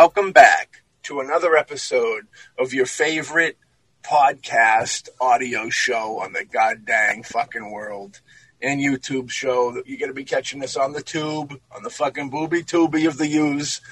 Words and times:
welcome 0.00 0.32
back 0.32 0.82
to 1.02 1.20
another 1.20 1.54
episode 1.54 2.26
of 2.58 2.72
your 2.72 2.86
favorite 2.86 3.58
podcast 4.02 5.10
audio 5.20 5.68
show 5.68 6.20
on 6.20 6.32
the 6.32 6.42
goddamn 6.42 7.22
fucking 7.22 7.70
world 7.70 8.22
and 8.62 8.80
YouTube 8.80 9.28
show. 9.28 9.74
You're 9.84 9.98
going 9.98 10.08
to 10.08 10.14
be 10.14 10.24
catching 10.24 10.58
this 10.58 10.74
on 10.74 10.94
the 10.94 11.02
tube, 11.02 11.52
on 11.70 11.82
the 11.82 11.90
fucking 11.90 12.30
booby 12.30 12.62
tubey 12.62 13.06
of 13.06 13.18
the 13.18 13.28
use, 13.28 13.82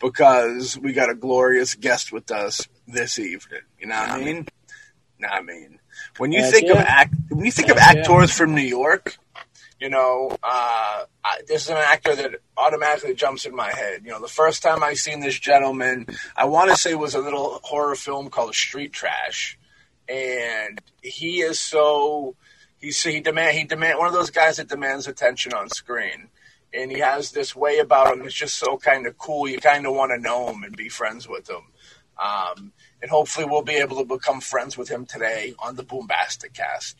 because 0.00 0.76
we 0.76 0.92
got 0.92 1.10
a 1.10 1.14
glorious 1.14 1.76
guest 1.76 2.10
with 2.10 2.32
us 2.32 2.66
this 2.88 3.20
evening. 3.20 3.60
You 3.78 3.86
know 3.86 4.00
what 4.00 4.10
I 4.10 4.18
mean? 4.18 4.48
Know 5.20 5.28
what 5.28 5.32
I 5.32 5.42
mean? 5.42 5.78
When 6.18 6.32
you 6.32 6.42
think 6.50 6.72
of 6.72 6.78
act, 6.78 7.14
when 7.28 7.44
you 7.44 7.52
think 7.52 7.68
of 7.68 7.76
actors 7.76 8.32
from 8.32 8.56
New 8.56 8.62
York, 8.62 9.16
you 9.82 9.88
know, 9.88 10.30
uh, 10.44 11.04
I, 11.24 11.40
this 11.48 11.64
is 11.64 11.70
an 11.70 11.76
actor 11.76 12.14
that 12.14 12.36
automatically 12.56 13.14
jumps 13.14 13.46
in 13.46 13.56
my 13.56 13.72
head. 13.72 14.02
You 14.04 14.12
know, 14.12 14.20
the 14.20 14.28
first 14.28 14.62
time 14.62 14.84
I 14.84 14.94
seen 14.94 15.18
this 15.18 15.36
gentleman, 15.36 16.06
I 16.36 16.44
want 16.44 16.70
to 16.70 16.76
say 16.76 16.94
was 16.94 17.16
a 17.16 17.20
little 17.20 17.58
horror 17.64 17.96
film 17.96 18.30
called 18.30 18.54
Street 18.54 18.92
Trash, 18.92 19.58
and 20.08 20.80
he 21.02 21.40
is 21.40 21.58
so 21.58 22.36
he's 22.78 23.02
he 23.02 23.18
demand 23.18 23.56
he 23.56 23.64
demand 23.64 23.98
one 23.98 24.06
of 24.06 24.12
those 24.12 24.30
guys 24.30 24.58
that 24.58 24.68
demands 24.68 25.08
attention 25.08 25.52
on 25.52 25.68
screen, 25.68 26.28
and 26.72 26.92
he 26.92 27.00
has 27.00 27.32
this 27.32 27.56
way 27.56 27.78
about 27.78 28.12
him 28.12 28.20
that's 28.20 28.34
just 28.34 28.58
so 28.58 28.76
kind 28.76 29.08
of 29.08 29.18
cool. 29.18 29.48
You 29.48 29.58
kind 29.58 29.84
of 29.84 29.96
want 29.96 30.12
to 30.12 30.22
know 30.22 30.48
him 30.48 30.62
and 30.62 30.76
be 30.76 30.90
friends 30.90 31.28
with 31.28 31.50
him. 31.50 31.64
Um, 32.22 32.72
and 33.00 33.10
hopefully 33.10 33.46
we'll 33.46 33.62
be 33.62 33.78
able 33.78 33.96
to 33.96 34.04
become 34.04 34.40
friends 34.40 34.78
with 34.78 34.88
him 34.88 35.06
today 35.06 35.54
on 35.58 35.74
the 35.74 35.82
Boombastic 35.82 36.54
Cast. 36.54 36.98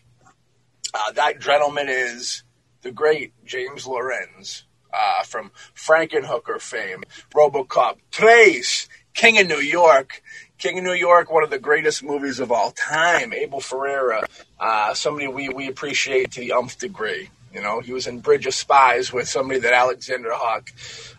Uh, 0.93 1.13
that 1.13 1.39
gentleman 1.39 1.87
is 1.89 2.43
the 2.83 2.93
great 2.93 3.33
James 3.45 3.87
Lorinz 3.87 4.65
uh, 4.93 5.23
from 5.25 5.51
Frankenhooker 5.75 6.61
fame, 6.61 7.03
RoboCop, 7.35 7.97
Trace, 8.11 8.89
King 9.15 9.39
of 9.39 9.49
New 9.49 9.61
York, 9.61 10.23
King 10.59 10.79
of 10.79 10.85
New 10.85 10.93
York, 10.93 11.31
one 11.31 11.45
of 11.45 11.51
the 11.51 11.59
greatest 11.59 12.03
movies 12.03 12.41
of 12.41 12.53
all 12.53 12.71
time. 12.71 13.33
Abel 13.33 13.61
Ferrara, 13.61 14.27
uh, 14.61 14.95
somebody 14.95 15.27
we, 15.29 15.49
we 15.49 15.69
appreciate 15.69 16.33
to 16.33 16.41
the 16.41 16.53
umph 16.53 16.79
degree. 16.79 17.31
You 17.53 17.61
know, 17.61 17.81
he 17.81 17.93
was 17.93 18.07
in 18.07 18.21
Bridge 18.21 18.47
of 18.47 18.55
Spies 18.55 19.13
with 19.13 19.29
somebody 19.29 19.61
that 19.61 19.75
Alexander 19.75 20.31
Hawk 20.33 20.71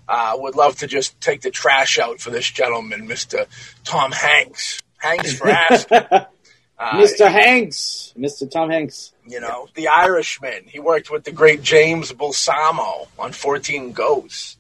uh, 0.08 0.34
would 0.36 0.56
love 0.56 0.78
to 0.78 0.88
just 0.88 1.20
take 1.22 1.42
the 1.42 1.52
trash 1.52 2.00
out 2.00 2.20
for 2.20 2.32
this 2.32 2.50
gentleman, 2.50 3.08
Mr. 3.08 3.46
Tom 3.84 4.12
Hanks. 4.12 4.82
Hanks 4.98 5.38
for 5.38 5.50
asking. 5.50 6.26
Uh, 6.78 6.94
Mr. 6.94 7.30
Hanks, 7.32 8.14
Mr. 8.18 8.50
Tom 8.50 8.70
Hanks. 8.70 9.14
you 9.28 9.40
know, 9.40 9.68
The 9.76 9.88
Irishman. 9.88 10.64
He 10.66 10.80
worked 10.80 11.12
with 11.12 11.24
the 11.24 11.32
great 11.32 11.62
James 11.62 12.12
Balsamo 12.12 13.08
on 13.20 13.32
14 13.32 13.92
Ghosts. 13.92 14.58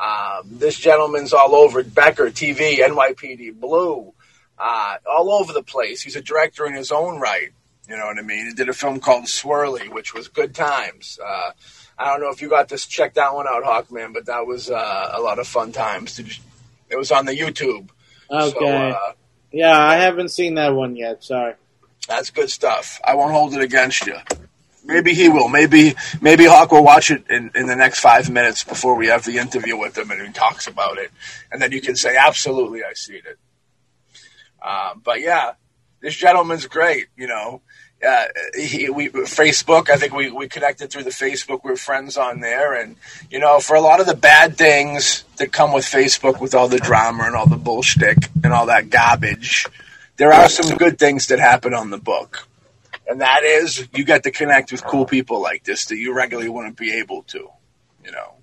Um, 0.00 0.42
this 0.46 0.76
gentleman's 0.76 1.32
all 1.34 1.54
over 1.54 1.82
Becker 1.84 2.30
TV, 2.30 2.78
NYPD 2.78 3.60
Blue, 3.60 4.14
uh, 4.58 4.96
all 5.06 5.30
over 5.32 5.52
the 5.52 5.62
place. 5.62 6.00
He's 6.00 6.16
a 6.16 6.22
director 6.22 6.66
in 6.66 6.74
his 6.74 6.90
own 6.90 7.20
right. 7.20 7.50
You 7.86 7.96
know 7.98 8.06
what 8.06 8.18
I 8.18 8.22
mean? 8.22 8.46
He 8.46 8.54
did 8.54 8.68
a 8.68 8.72
film 8.72 9.00
called 9.00 9.24
Swirly, 9.24 9.92
which 9.92 10.14
was 10.14 10.28
good 10.28 10.54
times. 10.54 11.18
Uh, 11.24 11.50
I 11.98 12.06
don't 12.06 12.20
know 12.20 12.30
if 12.30 12.40
you 12.40 12.48
got 12.48 12.68
this. 12.68 12.86
check 12.86 13.14
that 13.14 13.34
one 13.34 13.46
out, 13.46 13.62
Hawkman, 13.64 14.14
but 14.14 14.26
that 14.26 14.46
was 14.46 14.70
uh, 14.70 15.10
a 15.12 15.20
lot 15.20 15.38
of 15.38 15.46
fun 15.46 15.72
times. 15.72 16.18
It 16.88 16.96
was 16.96 17.12
on 17.12 17.26
the 17.26 17.36
YouTube. 17.36 17.90
Okay. 18.30 18.50
So, 18.58 18.66
uh, 18.66 19.12
yeah, 19.52 19.78
I 19.78 19.96
haven't 19.96 20.30
seen 20.30 20.54
that 20.54 20.74
one 20.74 20.96
yet. 20.96 21.22
Sorry. 21.24 21.54
That's 22.08 22.30
good 22.30 22.50
stuff. 22.50 23.00
I 23.04 23.14
won't 23.14 23.32
hold 23.32 23.54
it 23.54 23.62
against 23.62 24.06
you. 24.06 24.16
Maybe 24.84 25.14
he 25.14 25.28
will. 25.28 25.48
Maybe 25.48 25.94
maybe 26.20 26.46
Hawk 26.46 26.72
will 26.72 26.82
watch 26.82 27.10
it 27.10 27.24
in, 27.28 27.50
in 27.54 27.66
the 27.66 27.76
next 27.76 28.00
five 28.00 28.30
minutes 28.30 28.64
before 28.64 28.94
we 28.94 29.08
have 29.08 29.24
the 29.24 29.38
interview 29.38 29.76
with 29.76 29.96
him 29.96 30.10
and 30.10 30.26
he 30.26 30.32
talks 30.32 30.66
about 30.66 30.98
it, 30.98 31.10
and 31.52 31.60
then 31.60 31.70
you 31.72 31.80
can 31.80 31.96
say 31.96 32.16
absolutely 32.16 32.82
I 32.82 32.94
seen 32.94 33.16
it. 33.16 33.38
Uh, 34.60 34.94
but 35.02 35.20
yeah, 35.20 35.52
this 36.00 36.16
gentleman's 36.16 36.66
great. 36.66 37.06
You 37.16 37.28
know, 37.28 37.62
uh, 38.06 38.26
he, 38.54 38.88
we 38.88 39.08
Facebook. 39.08 39.90
I 39.90 39.96
think 39.96 40.14
we 40.14 40.30
we 40.30 40.48
connected 40.48 40.90
through 40.90 41.04
the 41.04 41.10
Facebook. 41.10 41.60
We're 41.62 41.76
friends 41.76 42.16
on 42.16 42.40
there, 42.40 42.74
and 42.74 42.96
you 43.30 43.38
know, 43.38 43.60
for 43.60 43.76
a 43.76 43.80
lot 43.80 44.00
of 44.00 44.06
the 44.06 44.14
bad 44.14 44.56
things 44.56 45.24
that 45.36 45.52
come 45.52 45.72
with 45.72 45.84
Facebook, 45.84 46.40
with 46.40 46.54
all 46.54 46.68
the 46.68 46.78
drama 46.78 47.24
and 47.24 47.36
all 47.36 47.46
the 47.46 47.56
bullshit 47.56 48.28
and 48.42 48.52
all 48.52 48.66
that 48.66 48.90
garbage, 48.90 49.66
there 50.16 50.32
are 50.32 50.48
some 50.48 50.76
good 50.76 50.98
things 50.98 51.26
that 51.26 51.38
happen 51.38 51.74
on 51.74 51.90
the 51.90 51.98
book. 51.98 52.46
And 53.06 53.20
that 53.20 53.42
is 53.42 53.88
you 53.92 54.04
get 54.04 54.22
to 54.22 54.30
connect 54.30 54.72
with 54.72 54.84
cool 54.84 55.04
people 55.04 55.42
like 55.42 55.64
this 55.64 55.86
that 55.86 55.96
you 55.96 56.14
regularly 56.14 56.48
wouldn't 56.48 56.76
be 56.76 56.98
able 56.98 57.24
to, 57.24 57.50
you 58.04 58.12
know. 58.12 58.34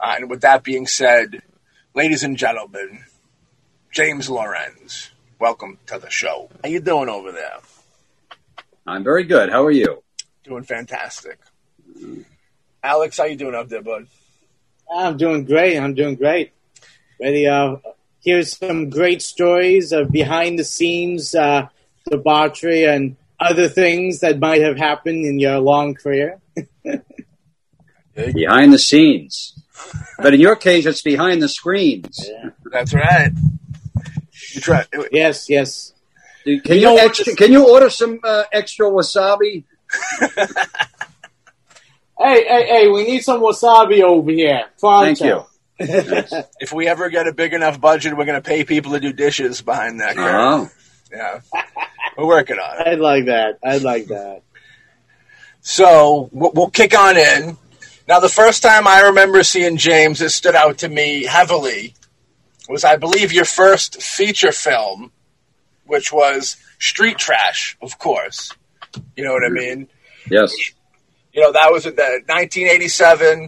Uh, 0.00 0.14
and 0.16 0.30
with 0.30 0.40
that 0.40 0.64
being 0.64 0.86
said, 0.86 1.42
ladies 1.94 2.22
and 2.24 2.36
gentlemen, 2.36 3.04
James 3.90 4.30
Lorinz, 4.30 5.10
welcome 5.38 5.78
to 5.86 5.98
the 5.98 6.08
show. 6.08 6.48
How 6.64 6.70
you 6.70 6.80
doing 6.80 7.10
over 7.10 7.30
there? 7.30 7.58
I'm 8.86 9.04
very 9.04 9.24
good. 9.24 9.50
How 9.50 9.64
are 9.64 9.70
you? 9.70 10.02
Doing 10.44 10.64
fantastic. 10.64 11.38
Alex, 12.82 13.18
how 13.18 13.24
you 13.24 13.36
doing 13.36 13.54
up 13.54 13.68
there, 13.68 13.82
bud? 13.82 14.06
I'm 14.94 15.16
doing 15.16 15.44
great. 15.44 15.78
I'm 15.78 15.94
doing 15.94 16.16
great. 16.16 16.52
Ready? 17.20 17.46
Uh, 17.46 17.76
here's 18.20 18.56
some 18.56 18.90
great 18.90 19.22
stories 19.22 19.92
of 19.92 20.10
behind 20.10 20.58
the 20.58 20.64
scenes 20.64 21.34
uh, 21.34 21.68
debauchery 22.10 22.84
and 22.84 23.16
other 23.38 23.68
things 23.68 24.20
that 24.20 24.38
might 24.38 24.62
have 24.62 24.76
happened 24.76 25.24
in 25.24 25.38
your 25.38 25.58
long 25.58 25.94
career. 25.94 26.40
Behind 28.14 28.72
the 28.72 28.78
scenes. 28.78 29.58
But 30.18 30.34
in 30.34 30.40
your 30.40 30.54
case, 30.54 30.84
it's 30.84 31.00
behind 31.00 31.42
the 31.42 31.48
screens. 31.48 32.28
That's 32.70 32.92
right. 32.92 33.32
You 34.52 34.60
try. 34.60 34.84
Yes, 35.10 35.48
yes. 35.48 35.94
Do- 36.44 36.60
Can 36.60 36.74
You 36.74 36.80
you, 36.80 36.86
know 36.86 36.96
extra, 36.96 37.24
this- 37.26 37.34
can 37.36 37.52
you 37.52 37.68
order 37.70 37.88
some 37.90 38.20
uh, 38.24 38.44
extra 38.52 38.86
wasabi? 38.90 39.64
Hey, 42.18 42.44
hey, 42.46 42.66
hey! 42.68 42.88
We 42.88 43.04
need 43.04 43.24
some 43.24 43.40
wasabi 43.40 44.02
over 44.02 44.30
here. 44.30 44.62
Pronto. 44.78 45.04
Thank 45.14 45.20
you. 45.20 45.44
If 46.60 46.72
we 46.72 46.86
ever 46.86 47.08
get 47.10 47.26
a 47.26 47.32
big 47.32 47.52
enough 47.52 47.80
budget, 47.80 48.16
we're 48.16 48.26
going 48.26 48.40
to 48.40 48.46
pay 48.48 48.62
people 48.62 48.92
to 48.92 49.00
do 49.00 49.12
dishes 49.12 49.60
behind 49.62 50.00
that. 50.00 50.14
curtain. 50.14 50.34
Oh, 50.36 50.70
Yeah, 51.12 51.40
we're 52.16 52.26
working 52.26 52.58
on 52.58 52.80
it. 52.80 52.86
I'd 52.86 53.00
like 53.00 53.24
that. 53.26 53.58
I'd 53.64 53.82
like 53.82 54.06
that. 54.06 54.42
So 55.62 56.28
we'll 56.32 56.52
we'll 56.54 56.70
kick 56.70 56.96
on 56.96 57.16
in. 57.16 57.56
Now, 58.06 58.20
the 58.20 58.28
first 58.28 58.62
time 58.62 58.86
I 58.86 59.00
remember 59.06 59.42
seeing 59.42 59.76
James 59.76 60.20
it 60.20 60.30
stood 60.30 60.54
out 60.54 60.78
to 60.78 60.88
me 60.88 61.24
heavily 61.24 61.94
was, 62.68 62.84
I 62.84 62.96
believe, 62.96 63.32
your 63.32 63.44
first 63.46 64.00
feature 64.02 64.52
film, 64.52 65.10
which 65.92 66.10
was 66.10 66.56
Street 66.78 67.18
Trash, 67.18 67.76
of 67.82 67.98
course. 67.98 68.50
You 69.14 69.24
know 69.24 69.34
what 69.34 69.44
I 69.44 69.50
mean? 69.50 69.88
yes. 70.30 70.50
You 71.34 71.42
know, 71.42 71.52
that 71.52 71.70
was 71.70 71.84
in 71.84 71.96
the 71.96 72.22
1987. 72.26 73.40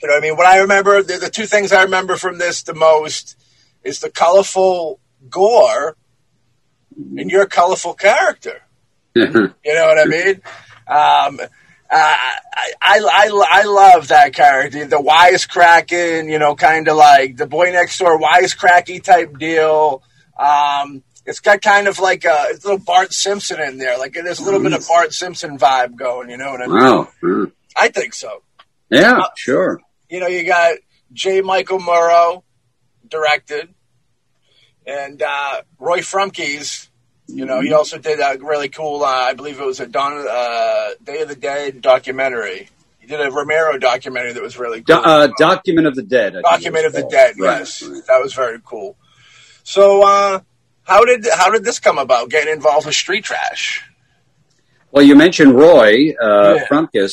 You 0.00 0.08
know 0.08 0.14
what 0.14 0.16
I 0.16 0.20
mean? 0.20 0.36
What 0.36 0.46
I 0.46 0.58
remember, 0.58 1.02
the, 1.02 1.18
the 1.18 1.28
two 1.28 1.46
things 1.46 1.72
I 1.72 1.82
remember 1.82 2.16
from 2.16 2.38
this 2.38 2.62
the 2.62 2.74
most 2.74 3.36
is 3.82 3.98
the 3.98 4.10
colorful 4.10 5.00
gore 5.28 5.96
and 7.16 7.30
your 7.30 7.46
colorful 7.46 7.94
character. 7.94 8.62
You 9.16 9.74
know 9.74 9.86
what 9.86 9.98
I 9.98 10.04
mean? 10.04 10.34
Um, 10.86 11.40
uh, 11.40 11.48
I, 11.90 12.70
I, 12.80 12.98
I, 13.00 13.46
I 13.50 13.64
love 13.64 14.08
that 14.08 14.34
character. 14.34 14.86
The 14.86 14.98
wisecracking, 14.98 16.30
you 16.30 16.38
know, 16.38 16.54
kind 16.54 16.86
of 16.86 16.96
like 16.96 17.36
the 17.36 17.46
boy 17.46 17.72
next 17.72 17.98
door 17.98 18.20
wisecracky 18.20 19.02
type 19.02 19.36
deal. 19.38 20.02
Um, 20.38 21.02
it's 21.26 21.40
got 21.40 21.60
kind 21.60 21.88
of 21.88 21.98
like 21.98 22.24
a, 22.24 22.28
a 22.28 22.54
little 22.54 22.78
Bart 22.78 23.12
Simpson 23.12 23.60
in 23.60 23.78
there. 23.78 23.98
Like 23.98 24.14
there's 24.14 24.38
a 24.38 24.44
little 24.44 24.60
bit 24.62 24.72
of 24.72 24.86
Bart 24.86 25.12
Simpson 25.12 25.58
vibe 25.58 25.96
going. 25.96 26.30
You 26.30 26.36
know 26.36 26.50
what 26.52 26.62
I 26.62 26.66
mean? 26.66 26.76
Wow. 26.78 27.08
Mm. 27.22 27.52
I 27.76 27.88
think 27.88 28.14
so. 28.14 28.42
Yeah, 28.90 29.22
sure. 29.36 29.80
You 30.08 30.20
know, 30.20 30.28
you 30.28 30.46
got 30.46 30.78
J. 31.12 31.40
Michael 31.40 31.80
Muro 31.80 32.44
directed, 33.08 33.68
and 34.86 35.20
uh, 35.20 35.62
Roy 35.78 36.00
Frumkes. 36.00 36.88
You 37.28 37.44
know, 37.44 37.60
he 37.60 37.72
also 37.72 37.98
did 37.98 38.20
a 38.20 38.38
really 38.40 38.68
cool. 38.68 39.02
Uh, 39.02 39.08
I 39.08 39.34
believe 39.34 39.58
it 39.60 39.66
was 39.66 39.80
a 39.80 39.86
Dawn, 39.86 40.24
uh, 40.30 40.90
Day 41.02 41.22
of 41.22 41.28
the 41.28 41.34
Dead 41.34 41.80
documentary. 41.82 42.68
He 43.00 43.08
did 43.08 43.20
a 43.20 43.30
Romero 43.30 43.78
documentary 43.78 44.32
that 44.32 44.42
was 44.42 44.56
really 44.58 44.80
Do- 44.80 44.94
cool. 44.94 45.02
uh, 45.04 45.28
Document 45.36 45.88
of 45.88 45.96
the 45.96 46.02
Dead. 46.04 46.36
I 46.36 46.42
Document 46.42 46.86
of 46.86 46.92
the 46.92 47.06
Dead. 47.10 47.34
Yes, 47.36 47.82
right. 47.82 48.02
that 48.06 48.22
was 48.22 48.32
very 48.32 48.60
cool. 48.64 48.96
So, 49.64 50.02
uh, 50.06 50.40
how 50.86 51.04
did 51.04 51.26
how 51.34 51.50
did 51.50 51.64
this 51.64 51.78
come 51.78 51.98
about? 51.98 52.30
Getting 52.30 52.54
involved 52.54 52.86
with 52.86 52.94
street 52.94 53.24
trash? 53.24 53.84
Well, 54.90 55.04
you 55.04 55.16
mentioned 55.16 55.54
Roy 55.54 56.14
uh, 56.14 56.58
Yeah. 56.70 57.06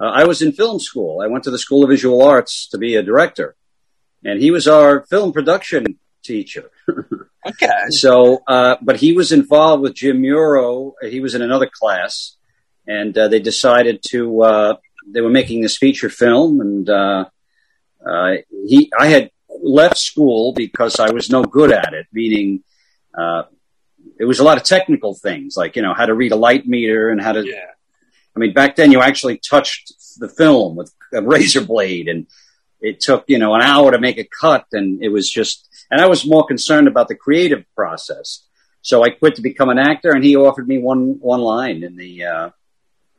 Uh, 0.00 0.04
I 0.04 0.24
was 0.24 0.40
in 0.40 0.52
film 0.52 0.78
school. 0.78 1.20
I 1.20 1.26
went 1.26 1.42
to 1.44 1.50
the 1.50 1.58
School 1.58 1.82
of 1.82 1.90
Visual 1.90 2.22
Arts 2.22 2.68
to 2.68 2.78
be 2.78 2.94
a 2.94 3.02
director, 3.02 3.56
and 4.24 4.40
he 4.40 4.52
was 4.52 4.68
our 4.68 5.04
film 5.06 5.32
production 5.32 5.98
teacher. 6.22 6.70
Okay. 7.46 7.90
So, 7.90 8.42
uh, 8.46 8.76
but 8.82 8.96
he 8.96 9.12
was 9.12 9.32
involved 9.32 9.82
with 9.82 9.94
Jim 9.94 10.20
Muro. 10.20 10.94
He 11.00 11.20
was 11.20 11.34
in 11.34 11.40
another 11.40 11.70
class, 11.72 12.36
and 12.86 13.16
uh, 13.16 13.28
they 13.28 13.40
decided 13.40 14.02
to. 14.08 14.42
Uh, 14.42 14.76
they 15.10 15.20
were 15.20 15.30
making 15.30 15.62
this 15.62 15.76
feature 15.76 16.10
film, 16.10 16.60
and 16.60 16.90
uh, 16.90 17.24
uh, 18.04 18.32
he. 18.66 18.90
I 18.98 19.06
had 19.06 19.30
left 19.62 19.96
school 19.96 20.52
because 20.52 21.00
I 21.00 21.10
was 21.10 21.30
no 21.30 21.42
good 21.42 21.72
at 21.72 21.94
it, 21.94 22.06
meaning 22.12 22.64
uh, 23.14 23.44
it 24.18 24.24
was 24.24 24.40
a 24.40 24.44
lot 24.44 24.56
of 24.56 24.64
technical 24.64 25.14
things, 25.14 25.56
like 25.56 25.76
you 25.76 25.82
know 25.82 25.94
how 25.94 26.06
to 26.06 26.14
read 26.14 26.32
a 26.32 26.36
light 26.36 26.66
meter 26.66 27.10
and 27.10 27.20
how 27.20 27.32
to. 27.32 27.46
Yeah. 27.46 27.72
I 28.36 28.38
mean, 28.38 28.52
back 28.52 28.76
then 28.76 28.92
you 28.92 29.00
actually 29.00 29.38
touched 29.38 29.92
the 30.18 30.28
film 30.28 30.76
with 30.76 30.92
a 31.12 31.22
razor 31.34 31.64
blade, 31.64 32.08
and 32.08 32.26
it 32.80 33.00
took 33.00 33.24
you 33.28 33.38
know 33.38 33.54
an 33.54 33.62
hour 33.62 33.90
to 33.90 33.98
make 33.98 34.18
a 34.18 34.24
cut, 34.24 34.66
and 34.72 35.02
it 35.02 35.08
was 35.08 35.30
just. 35.30 35.66
And 35.90 36.02
I 36.02 36.06
was 36.06 36.26
more 36.26 36.46
concerned 36.46 36.86
about 36.86 37.08
the 37.08 37.14
creative 37.14 37.64
process, 37.74 38.44
so 38.82 39.02
I 39.02 39.10
quit 39.10 39.36
to 39.36 39.42
become 39.42 39.70
an 39.70 39.78
actor, 39.78 40.10
and 40.10 40.22
he 40.22 40.36
offered 40.36 40.68
me 40.68 40.78
one 40.78 41.18
one 41.20 41.40
line 41.40 41.82
in 41.82 41.96
the 41.96 42.24
uh, 42.24 42.50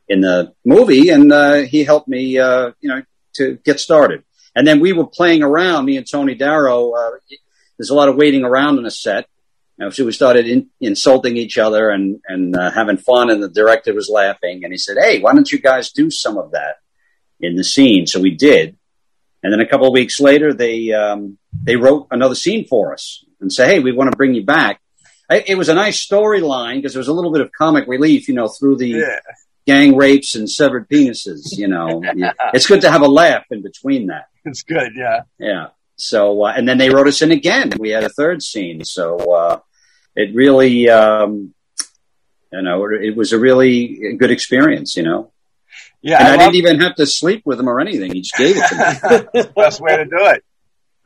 in 0.08 0.20
the 0.20 0.52
movie, 0.64 1.08
and 1.08 1.32
uh, 1.32 1.62
he 1.62 1.84
helped 1.84 2.08
me, 2.08 2.38
uh, 2.38 2.72
you 2.80 2.88
know, 2.88 3.02
to 3.34 3.58
get 3.64 3.78
started. 3.78 4.24
And 4.54 4.66
then 4.66 4.80
we 4.80 4.92
were 4.92 5.06
playing 5.06 5.42
around, 5.42 5.84
me 5.84 5.96
and 5.96 6.10
Tony 6.10 6.34
Darrow. 6.34 6.90
Uh, 6.92 7.10
there's 7.78 7.90
a 7.90 7.94
lot 7.94 8.08
of 8.08 8.16
waiting 8.16 8.44
around 8.44 8.78
on 8.78 8.84
a 8.84 8.90
set. 8.90 9.26
So 9.88 10.04
we 10.04 10.12
started 10.12 10.46
in, 10.46 10.68
insulting 10.80 11.38
each 11.38 11.56
other 11.56 11.88
and, 11.88 12.20
and 12.28 12.54
uh, 12.54 12.70
having 12.70 12.98
fun, 12.98 13.30
and 13.30 13.42
the 13.42 13.48
director 13.48 13.94
was 13.94 14.10
laughing. 14.10 14.60
And 14.62 14.72
he 14.72 14.76
said, 14.76 14.96
Hey, 15.00 15.20
why 15.20 15.32
don't 15.32 15.50
you 15.50 15.58
guys 15.58 15.90
do 15.92 16.10
some 16.10 16.36
of 16.36 16.50
that 16.52 16.76
in 17.40 17.56
the 17.56 17.64
scene? 17.64 18.06
So 18.06 18.20
we 18.20 18.34
did. 18.36 18.76
And 19.42 19.50
then 19.50 19.60
a 19.60 19.66
couple 19.66 19.86
of 19.86 19.94
weeks 19.94 20.20
later, 20.20 20.52
they, 20.52 20.92
um, 20.92 21.38
they 21.62 21.76
wrote 21.76 22.08
another 22.10 22.34
scene 22.34 22.66
for 22.66 22.92
us 22.92 23.24
and 23.40 23.50
say, 23.50 23.66
Hey, 23.68 23.80
we 23.80 23.92
want 23.92 24.10
to 24.10 24.16
bring 24.18 24.34
you 24.34 24.44
back. 24.44 24.80
I, 25.30 25.44
it 25.46 25.54
was 25.56 25.70
a 25.70 25.74
nice 25.74 26.06
storyline 26.06 26.76
because 26.76 26.92
there 26.92 27.00
was 27.00 27.08
a 27.08 27.14
little 27.14 27.32
bit 27.32 27.40
of 27.40 27.50
comic 27.56 27.86
relief, 27.88 28.28
you 28.28 28.34
know, 28.34 28.48
through 28.48 28.76
the 28.76 28.88
Yeah. 28.88 29.18
gang 29.66 29.96
rapes 29.96 30.34
and 30.34 30.50
severed 30.50 30.90
penises. 30.90 31.56
You 31.56 31.68
know, 31.68 32.02
it's 32.52 32.66
good 32.66 32.82
to 32.82 32.90
have 32.90 33.00
a 33.00 33.08
laugh 33.08 33.44
in 33.50 33.62
between 33.62 34.08
that. 34.08 34.26
It's 34.44 34.62
good. 34.62 34.92
Yeah. 34.94 35.20
Yeah. 35.38 35.68
So, 35.96 36.44
uh, 36.44 36.52
and 36.56 36.68
then 36.68 36.78
they 36.78 36.90
wrote 36.90 37.06
us 37.08 37.22
in 37.22 37.30
again. 37.30 37.72
We 37.78 37.90
had 37.90 38.04
a 38.04 38.08
third 38.10 38.42
scene. 38.42 38.84
So, 38.84 39.18
uh, 39.34 39.60
it 40.16 40.34
really, 40.34 40.88
um, 40.88 41.54
you 42.52 42.62
know, 42.62 42.86
it 42.90 43.16
was 43.16 43.32
a 43.32 43.38
really 43.38 44.16
good 44.18 44.30
experience, 44.30 44.96
you 44.96 45.02
know. 45.02 45.32
Yeah. 46.02 46.18
And 46.18 46.28
I, 46.28 46.34
I 46.34 46.36
didn't 46.38 46.54
even 46.56 46.80
have 46.80 46.96
to 46.96 47.06
sleep 47.06 47.42
with 47.44 47.60
him 47.60 47.68
or 47.68 47.80
anything. 47.80 48.12
He 48.12 48.22
just 48.22 48.36
gave 48.36 48.56
it 48.56 48.68
to 48.68 49.30
me. 49.34 49.42
best 49.56 49.80
way 49.80 49.96
to 49.96 50.04
do 50.04 50.18
it. 50.18 50.44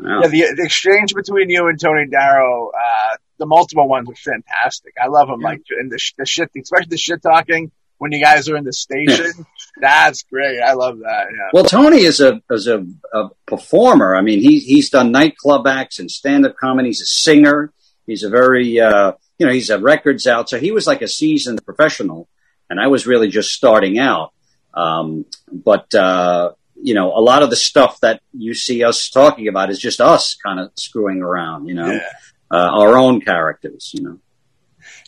Wow. 0.00 0.20
Yeah, 0.22 0.28
the, 0.28 0.54
the 0.56 0.64
exchange 0.64 1.14
between 1.14 1.50
you 1.50 1.68
and 1.68 1.80
Tony 1.80 2.06
Darrow, 2.06 2.70
uh, 2.70 3.16
the 3.38 3.46
multiple 3.46 3.88
ones 3.88 4.08
are 4.08 4.14
fantastic. 4.14 4.94
I 5.00 5.08
love 5.08 5.28
them. 5.28 5.40
Yeah. 5.40 5.48
Like, 5.48 5.62
and 5.78 5.90
the, 5.90 6.00
the 6.18 6.26
shit, 6.26 6.50
especially 6.56 6.86
the 6.88 6.96
shit 6.96 7.22
talking 7.22 7.70
when 7.98 8.12
you 8.12 8.20
guys 8.20 8.48
are 8.48 8.56
in 8.56 8.64
the 8.64 8.72
station. 8.72 9.46
That's 9.80 10.22
great. 10.24 10.60
I 10.60 10.72
love 10.74 10.98
that. 10.98 11.26
Yeah. 11.30 11.48
Well, 11.52 11.64
Tony 11.64 12.02
is 12.02 12.20
a 12.20 12.42
is 12.50 12.66
a, 12.66 12.84
a 13.12 13.30
performer. 13.46 14.14
I 14.14 14.20
mean, 14.20 14.40
he's 14.40 14.64
he's 14.64 14.90
done 14.90 15.10
nightclub 15.12 15.66
acts 15.66 15.98
and 15.98 16.10
stand 16.10 16.46
up 16.46 16.56
comedy. 16.56 16.88
He's 16.90 17.00
a 17.00 17.06
singer. 17.06 17.72
He's 18.06 18.22
a 18.22 18.28
very 18.30 18.80
uh, 18.80 19.12
you 19.38 19.46
know 19.46 19.52
he's 19.52 19.68
had 19.68 19.82
records 19.82 20.26
out. 20.26 20.48
So 20.48 20.58
he 20.58 20.72
was 20.72 20.86
like 20.86 21.02
a 21.02 21.08
seasoned 21.08 21.64
professional, 21.64 22.28
and 22.68 22.80
I 22.80 22.88
was 22.88 23.06
really 23.06 23.28
just 23.28 23.52
starting 23.52 23.98
out. 23.98 24.32
Um, 24.74 25.24
but 25.52 25.94
uh, 25.94 26.52
you 26.82 26.94
know, 26.94 27.12
a 27.16 27.20
lot 27.20 27.42
of 27.42 27.50
the 27.50 27.56
stuff 27.56 28.00
that 28.00 28.20
you 28.32 28.54
see 28.54 28.84
us 28.84 29.08
talking 29.08 29.48
about 29.48 29.70
is 29.70 29.78
just 29.78 30.00
us 30.00 30.34
kind 30.34 30.60
of 30.60 30.70
screwing 30.76 31.22
around. 31.22 31.66
You 31.68 31.74
know, 31.74 31.90
Yeah. 31.92 32.08
uh, 32.50 32.70
our 32.80 32.96
own 32.98 33.20
characters. 33.20 33.90
You 33.94 34.02
know. 34.04 34.18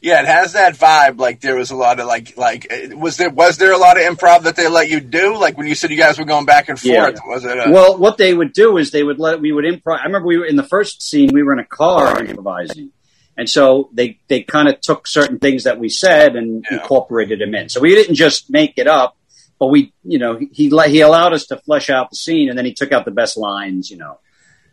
Yeah, 0.02 0.20
it 0.20 0.26
has 0.26 0.52
that 0.52 0.74
vibe. 0.74 1.18
Like 1.18 1.40
there 1.40 1.56
was 1.56 1.70
a 1.70 1.76
lot 1.76 1.98
of 2.00 2.06
like 2.06 2.36
like 2.36 2.66
was 2.94 3.16
there 3.16 3.30
was 3.30 3.56
there 3.56 3.72
a 3.72 3.78
lot 3.78 3.96
of 3.96 4.02
improv 4.04 4.42
that 4.42 4.54
they 4.54 4.68
let 4.68 4.88
you 4.90 5.00
do? 5.00 5.36
Like 5.38 5.56
when 5.56 5.66
you 5.66 5.74
said 5.74 5.90
you 5.90 5.96
guys 5.96 6.18
were 6.18 6.24
going 6.26 6.44
back 6.44 6.68
and 6.68 6.82
Yeah. 6.84 7.06
forth, 7.06 7.20
was 7.26 7.44
it? 7.44 7.56
A, 7.58 7.70
Well, 7.70 7.96
what 7.98 8.18
they 8.18 8.34
would 8.34 8.52
do 8.52 8.76
is 8.76 8.90
they 8.90 9.02
would 9.02 9.18
let 9.18 9.40
we 9.40 9.52
would 9.52 9.64
improv. 9.64 9.98
I 10.00 10.04
remember 10.04 10.28
we 10.28 10.38
were 10.38 10.44
in 10.46 10.56
the 10.56 10.62
first 10.62 11.02
scene. 11.02 11.30
We 11.32 11.42
were 11.42 11.52
in 11.54 11.58
a 11.60 11.64
car 11.64 12.22
improvising, 12.22 12.90
and 13.38 13.48
so 13.48 13.88
they 13.94 14.18
they 14.28 14.42
kind 14.42 14.68
of 14.68 14.80
took 14.82 15.06
certain 15.06 15.38
things 15.38 15.64
that 15.64 15.78
we 15.78 15.88
said 15.88 16.36
and 16.36 16.64
Yeah. 16.70 16.82
incorporated 16.82 17.40
them 17.40 17.54
in. 17.54 17.70
So 17.70 17.80
we 17.80 17.94
didn't 17.94 18.16
just 18.16 18.50
make 18.50 18.74
it 18.76 18.86
up, 18.86 19.16
but 19.58 19.68
we 19.68 19.94
you 20.04 20.18
know 20.18 20.36
he 20.36 20.48
he 20.52 20.68
he 20.90 21.00
allowed 21.00 21.32
us 21.32 21.46
to 21.46 21.56
flesh 21.56 21.88
out 21.88 22.10
the 22.10 22.16
scene, 22.16 22.50
and 22.50 22.58
then 22.58 22.66
he 22.66 22.74
took 22.74 22.92
out 22.92 23.06
the 23.06 23.10
best 23.12 23.38
lines. 23.38 23.90
You 23.90 23.96
know, 23.96 24.18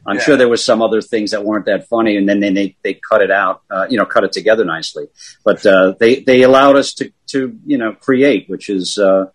I'm 0.05 0.17
Yeah. 0.17 0.21
sure 0.23 0.37
there 0.37 0.49
was 0.49 0.63
some 0.63 0.81
other 0.81 1.01
things 1.01 1.31
that 1.31 1.43
weren't 1.45 1.65
that 1.67 1.87
funny, 1.87 2.17
and 2.17 2.27
then 2.27 2.39
they 2.39 2.51
they, 2.51 2.75
they 2.83 2.93
cut 2.95 3.21
it 3.21 3.31
out. 3.31 3.61
Uh, 3.69 3.85
you 3.89 3.97
know, 3.97 4.05
cut 4.05 4.23
it 4.23 4.31
together 4.33 4.65
nicely. 4.65 5.05
But 5.45 5.65
uh, 5.65 5.93
they 5.99 6.19
they 6.19 6.41
allowed 6.43 6.75
us 6.75 6.93
to 6.95 7.11
to 7.27 7.57
you 7.65 7.77
know 7.77 7.93
create, 7.93 8.49
which 8.49 8.69
is. 8.69 8.97
Uh, 8.97 9.25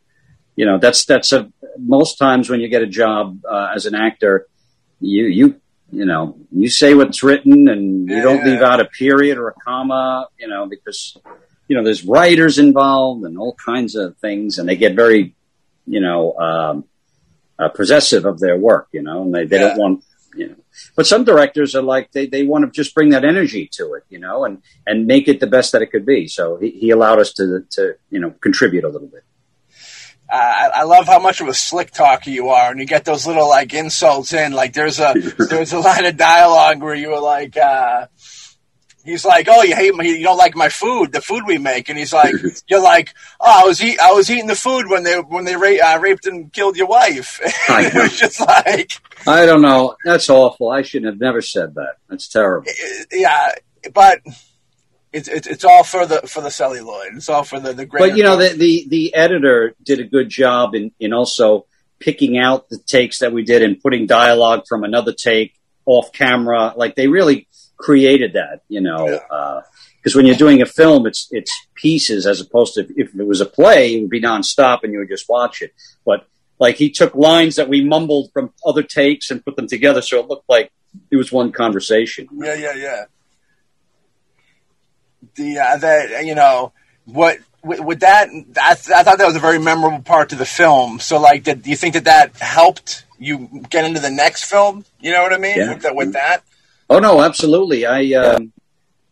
you 0.57 0.67
know 0.67 0.77
that's 0.77 1.05
that's 1.05 1.31
a 1.33 1.49
most 1.79 2.19
times 2.19 2.51
when 2.51 2.59
you 2.61 2.67
get 2.69 2.83
a 2.83 2.87
job 2.89 3.39
uh, 3.49 3.69
as 3.77 3.87
an 3.87 3.95
actor 3.95 4.49
you 4.99 5.27
you 5.27 5.61
you 5.93 6.05
know 6.05 6.37
you 6.51 6.69
say 6.69 6.95
what's 6.95 7.23
written 7.23 7.69
and 7.69 8.09
you 8.11 8.17
Yeah, 8.17 8.23
don't 8.25 8.45
leave 8.45 8.61
out 8.61 8.81
a 8.81 8.87
period 8.87 9.39
or 9.39 9.47
a 9.51 9.55
comma 9.65 10.27
you 10.37 10.49
know 10.49 10.67
because 10.67 11.17
you 11.69 11.77
know 11.77 11.85
there's 11.85 12.05
writers 12.05 12.59
involved 12.59 13.25
and 13.25 13.39
all 13.39 13.55
kinds 13.55 13.95
of 13.95 14.17
things 14.19 14.59
and 14.59 14.69
they 14.69 14.75
get 14.75 14.97
very 14.97 15.37
you 15.87 16.01
know 16.01 16.35
um, 16.49 16.85
uh, 17.61 17.69
possessive 17.69 18.25
of 18.25 18.41
their 18.41 18.57
work 18.59 18.89
you 18.93 19.03
know 19.05 19.23
and 19.23 19.33
they, 19.33 19.45
they 19.47 19.59
Yeah. 19.61 19.69
don't 19.69 19.79
want 19.79 20.05
but 20.97 21.07
some 21.07 21.25
directors 21.25 21.75
are 21.75 21.83
like 21.83 22.13
they, 22.13 22.27
they 22.27 22.45
want 22.45 22.65
to 22.65 22.71
just 22.71 22.95
bring 22.95 23.11
that 23.11 23.25
energy 23.25 23.69
to 23.73 23.95
it 23.95 24.05
you 24.09 24.19
know 24.19 24.45
and 24.45 24.63
and 24.87 25.07
make 25.07 25.29
it 25.29 25.41
the 25.41 25.47
best 25.47 25.73
that 25.73 25.83
it 25.83 25.91
could 25.91 26.07
be 26.07 26.27
so 26.29 26.57
he, 26.57 26.71
he 26.71 26.91
allowed 26.91 27.19
us 27.19 27.33
to 27.33 27.65
to 27.71 27.95
you 28.11 28.21
know 28.21 28.31
contribute 28.41 28.85
a 28.85 28.89
little 28.89 29.09
bit 29.09 29.25
uh, 30.31 30.37
I 30.37 30.81
I 30.81 30.83
love 30.83 31.07
how 31.07 31.19
much 31.19 31.41
of 31.41 31.49
a 31.49 31.55
slick 31.55 31.91
talker 31.91 32.29
you 32.29 32.51
are, 32.51 32.71
and 32.71 32.79
you 32.79 32.85
get 32.85 33.07
those 33.07 33.27
little 33.27 33.49
like 33.49 33.73
insults 33.73 34.35
in. 34.35 34.53
Like 34.53 34.75
there's 34.75 35.01
a 35.01 35.15
there's 35.49 35.73
a 35.73 35.79
line 35.79 36.05
of 36.05 36.19
dialogue 36.19 36.83
where 36.83 36.95
you 36.95 37.09
were 37.09 37.21
like. 37.21 37.57
uh 37.57 38.09
He's 39.09 39.25
like, 39.25 39.49
oh, 39.49 39.63
you 39.63 39.75
hate 39.75 39.95
my, 39.95 40.05
you 40.05 40.23
don't 40.23 40.37
like 40.37 40.55
my 40.55 40.69
food, 40.69 41.13
the 41.13 41.21
food 41.21 41.45
we 41.47 41.59
make, 41.59 41.89
and 41.89 41.99
he's 41.99 42.13
like, 42.13 42.35
you're 42.69 42.83
like, 42.83 43.15
oh, 43.41 43.63
I 43.63 43.67
was 43.67 43.83
eat, 43.83 43.99
I 44.01 44.13
was 44.13 44.31
eating 44.31 44.47
the 44.47 44.55
food 44.55 44.89
when 44.89 45.03
they 45.03 45.17
when 45.17 45.45
they 45.45 45.57
ra- 45.57 45.95
uh, 45.95 45.99
raped 45.99 46.27
and 46.27 46.53
killed 46.53 46.77
your 46.77 46.87
wife. 46.89 47.41
I 47.69 47.87
it 47.87 47.95
was 47.95 48.19
just 48.19 48.41
like, 48.41 48.93
I 49.27 49.47
don't 49.47 49.63
know. 49.63 49.97
That's 50.05 50.29
awful. 50.29 50.71
I 50.71 50.83
shouldn't 50.83 51.13
have 51.13 51.21
never 51.21 51.41
said 51.41 51.75
that. 51.75 51.97
That's 52.09 52.29
terrible. 52.29 52.71
yeah, 53.13 53.53
but 53.95 54.21
it's 55.13 55.29
it's 55.29 55.47
it's 55.47 55.65
all 55.65 55.85
for 55.85 56.07
the 56.07 56.21
for 56.23 56.43
the 56.43 56.51
celluloid. 56.51 57.15
It's 57.15 57.29
all 57.29 57.45
for 57.45 57.59
the 57.61 57.73
the 57.73 57.87
great. 57.87 58.01
But 58.01 58.17
you 58.17 58.23
know, 58.23 58.37
the, 58.37 58.51
the 58.51 58.87
the 58.89 59.15
editor 59.15 59.75
did 59.83 60.01
a 60.01 60.05
good 60.05 60.29
job 60.29 60.75
in 60.75 60.93
in 61.01 61.13
also 61.13 61.67
picking 61.99 62.39
out 62.39 62.69
the 62.69 62.79
takes 62.79 63.21
that 63.21 63.33
we 63.33 63.43
did 63.43 63.63
and 63.63 63.81
putting 63.81 64.07
dialogue 64.07 64.65
from 64.69 64.85
another 64.85 65.13
take 65.13 65.55
off 65.87 66.13
camera. 66.13 66.75
Like 66.77 66.95
they 66.95 67.09
really 67.09 67.48
created 67.79 68.35
that. 68.35 68.63
You 68.69 68.81
know, 68.83 69.09
Yeah. 69.09 69.61
because 69.97 70.15
when 70.15 70.27
you're 70.27 70.37
doing 70.37 70.61
a 70.63 70.67
film, 70.67 71.07
it's 71.07 71.29
it's 71.31 71.53
pieces 71.75 72.27
as 72.27 72.41
opposed 72.41 72.75
to 72.75 72.87
if 72.97 73.15
it 73.15 73.27
was 73.27 73.41
a 73.41 73.47
play, 73.47 73.95
it 73.95 74.01
would 74.03 74.11
be 74.11 74.21
nonstop 74.21 74.81
and 74.83 74.93
you 74.93 74.99
would 74.99 75.09
just 75.09 75.29
watch 75.29 75.63
it. 75.63 75.73
But 76.05 76.27
like 76.59 76.77
he 76.77 76.91
took 76.91 77.15
lines 77.15 77.57
that 77.57 77.69
we 77.69 77.85
mumbled 77.85 78.31
from 78.33 78.53
other 78.67 78.83
takes 78.83 79.31
and 79.31 79.45
put 79.45 79.57
them 79.57 79.67
together, 79.69 80.03
so 80.03 80.19
it 80.21 80.29
looked 80.29 80.49
like 80.49 80.71
it 81.11 81.17
was 81.17 81.31
one 81.33 81.53
conversation. 81.53 82.29
Yeah, 82.33 82.55
yeah, 82.55 82.75
yeah. 82.75 83.05
The 85.35 85.59
uh, 85.59 85.77
that 85.79 86.25
you 86.27 86.35
know 86.35 86.73
what 87.05 87.39
with, 87.63 87.81
with 87.81 88.01
that 88.01 88.29
that's, 88.49 88.91
I 88.91 89.03
thought 89.03 89.19
that 89.19 89.27
was 89.27 89.37
a 89.37 89.41
very 89.41 89.59
memorable 89.59 90.01
part 90.03 90.31
to 90.31 90.37
the 90.37 90.47
film. 90.47 91.01
So 91.01 91.21
like, 91.21 91.45
did 91.45 91.63
do 91.63 91.71
you 91.71 91.77
think 91.77 91.95
that 91.95 92.05
that 92.05 92.37
helped 92.37 93.05
you 93.19 93.65
get 93.69 93.85
into 93.85 94.01
the 94.01 94.11
next 94.11 94.45
film? 94.45 94.85
You 95.01 95.13
know 95.13 95.23
what 95.23 95.33
I 95.33 95.39
mean? 95.39 95.57
Yeah. 95.57 95.75
With, 95.75 95.83
that, 95.83 95.95
with 95.97 96.13
that, 96.15 96.43
Oh 96.91 96.99
no, 96.99 97.21
absolutely. 97.21 97.85
I, 97.85 98.13
um, 98.19 98.53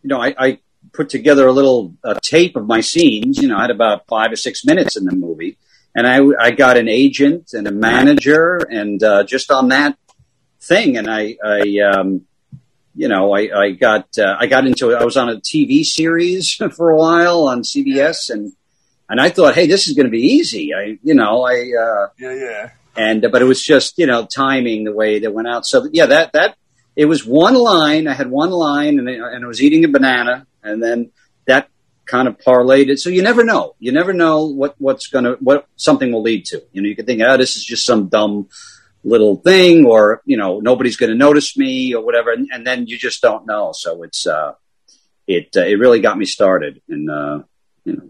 you 0.01 0.09
know, 0.09 0.21
I, 0.21 0.33
I 0.37 0.59
put 0.93 1.09
together 1.09 1.47
a 1.47 1.51
little 1.51 1.93
uh, 2.03 2.15
tape 2.21 2.55
of 2.55 2.65
my 2.65 2.81
scenes. 2.81 3.37
You 3.39 3.49
know, 3.49 3.57
I 3.57 3.61
had 3.61 3.71
about 3.71 4.07
five 4.07 4.31
or 4.31 4.35
six 4.35 4.65
minutes 4.65 4.97
in 4.97 5.05
the 5.05 5.15
movie, 5.15 5.57
and 5.95 6.07
I, 6.07 6.21
I 6.39 6.51
got 6.51 6.77
an 6.77 6.89
agent 6.89 7.53
and 7.53 7.67
a 7.67 7.71
manager, 7.71 8.57
and 8.57 9.01
uh, 9.03 9.23
just 9.23 9.51
on 9.51 9.69
that 9.69 9.97
thing, 10.59 10.97
and 10.97 11.09
I, 11.09 11.37
I, 11.43 11.79
um, 11.79 12.25
you 12.95 13.07
know, 13.07 13.35
I, 13.35 13.65
I 13.65 13.71
got, 13.71 14.17
uh, 14.17 14.35
I 14.39 14.47
got 14.47 14.65
into. 14.65 14.95
I 14.95 15.03
was 15.03 15.17
on 15.17 15.29
a 15.29 15.35
TV 15.35 15.83
series 15.83 16.53
for 16.75 16.89
a 16.89 16.97
while 16.97 17.47
on 17.47 17.61
CBS, 17.61 18.31
and 18.31 18.53
and 19.07 19.21
I 19.21 19.29
thought, 19.29 19.53
hey, 19.53 19.67
this 19.67 19.87
is 19.87 19.95
going 19.95 20.07
to 20.07 20.11
be 20.11 20.33
easy. 20.33 20.73
I, 20.73 20.97
you 21.03 21.13
know, 21.13 21.43
I. 21.45 21.71
Uh, 21.79 22.07
yeah, 22.17 22.33
yeah, 22.33 22.69
and 22.95 23.27
but 23.31 23.43
it 23.43 23.45
was 23.45 23.61
just 23.61 23.99
you 23.99 24.07
know 24.07 24.25
timing 24.25 24.83
the 24.83 24.93
way 24.93 25.19
that 25.19 25.31
went 25.31 25.47
out. 25.47 25.67
So 25.67 25.87
yeah, 25.91 26.07
that 26.07 26.33
that 26.33 26.57
it 26.97 27.05
was 27.05 27.23
one 27.23 27.53
line. 27.53 28.07
I 28.07 28.13
had 28.13 28.29
one 28.29 28.49
line, 28.49 28.97
and 28.97 29.07
I, 29.07 29.13
and 29.13 29.45
I 29.45 29.47
was 29.47 29.61
eating 29.61 29.85
a 29.85 29.87
banana, 29.87 30.47
and 30.63 30.81
then 30.81 31.11
that 31.45 31.69
kind 32.05 32.27
of 32.27 32.39
parlayed 32.39 32.89
it. 32.89 32.97
So 32.97 33.11
you 33.11 33.21
never 33.21 33.43
know. 33.43 33.75
You 33.77 33.91
never 33.91 34.13
know 34.13 34.45
what 34.45 34.73
what's 34.79 35.07
gonna 35.07 35.33
what 35.39 35.67
something 35.75 36.11
will 36.11 36.23
lead 36.23 36.45
to. 36.45 36.63
You 36.73 36.81
know, 36.81 36.89
you 36.89 36.95
could 36.95 37.05
think, 37.05 37.21
oh, 37.21 37.37
this 37.37 37.55
is 37.55 37.63
just 37.63 37.85
some 37.85 38.07
dumb 38.07 38.49
little 39.03 39.35
thing, 39.35 39.85
or 39.85 40.23
you 40.25 40.37
know, 40.37 40.59
nobody's 40.59 40.97
going 40.97 41.11
to 41.11 41.15
notice 41.15 41.55
me, 41.55 41.93
or 41.93 42.03
whatever, 42.03 42.31
and, 42.31 42.49
and 42.51 42.65
then 42.65 42.87
you 42.87 42.97
just 42.97 43.21
don't 43.21 43.45
know. 43.45 43.73
So 43.73 44.01
it's 44.01 44.25
uh, 44.25 44.53
it 45.27 45.49
uh, 45.55 45.61
it 45.61 45.79
really 45.79 45.99
got 45.99 46.17
me 46.17 46.25
started, 46.25 46.81
and 46.89 47.11
uh, 47.11 47.43
you 47.85 47.95
know, 47.95 48.09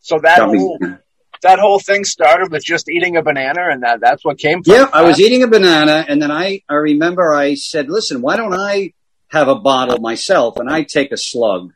So 0.00 0.20
that 0.20 0.48
me. 0.48 0.78
that 1.42 1.58
whole 1.58 1.78
thing 1.78 2.04
started 2.04 2.50
with 2.50 2.64
just 2.64 2.88
eating 2.88 3.16
a 3.16 3.22
banana, 3.22 3.68
and 3.70 3.82
that 3.82 4.00
that's 4.00 4.24
what 4.24 4.38
came 4.38 4.62
from. 4.62 4.74
Yeah, 4.74 4.88
I 4.92 5.02
was 5.02 5.20
eating 5.20 5.42
a 5.42 5.48
banana, 5.48 6.04
and 6.08 6.20
then 6.20 6.30
I 6.30 6.62
I 6.68 6.74
remember 6.74 7.32
I 7.34 7.54
said, 7.54 7.88
"Listen, 7.88 8.20
why 8.22 8.36
don't 8.36 8.54
I 8.54 8.92
have 9.28 9.48
a 9.48 9.54
bottle 9.56 9.98
myself 10.00 10.56
and 10.58 10.70
I 10.70 10.82
take 10.84 11.12
a 11.12 11.16
slug, 11.16 11.72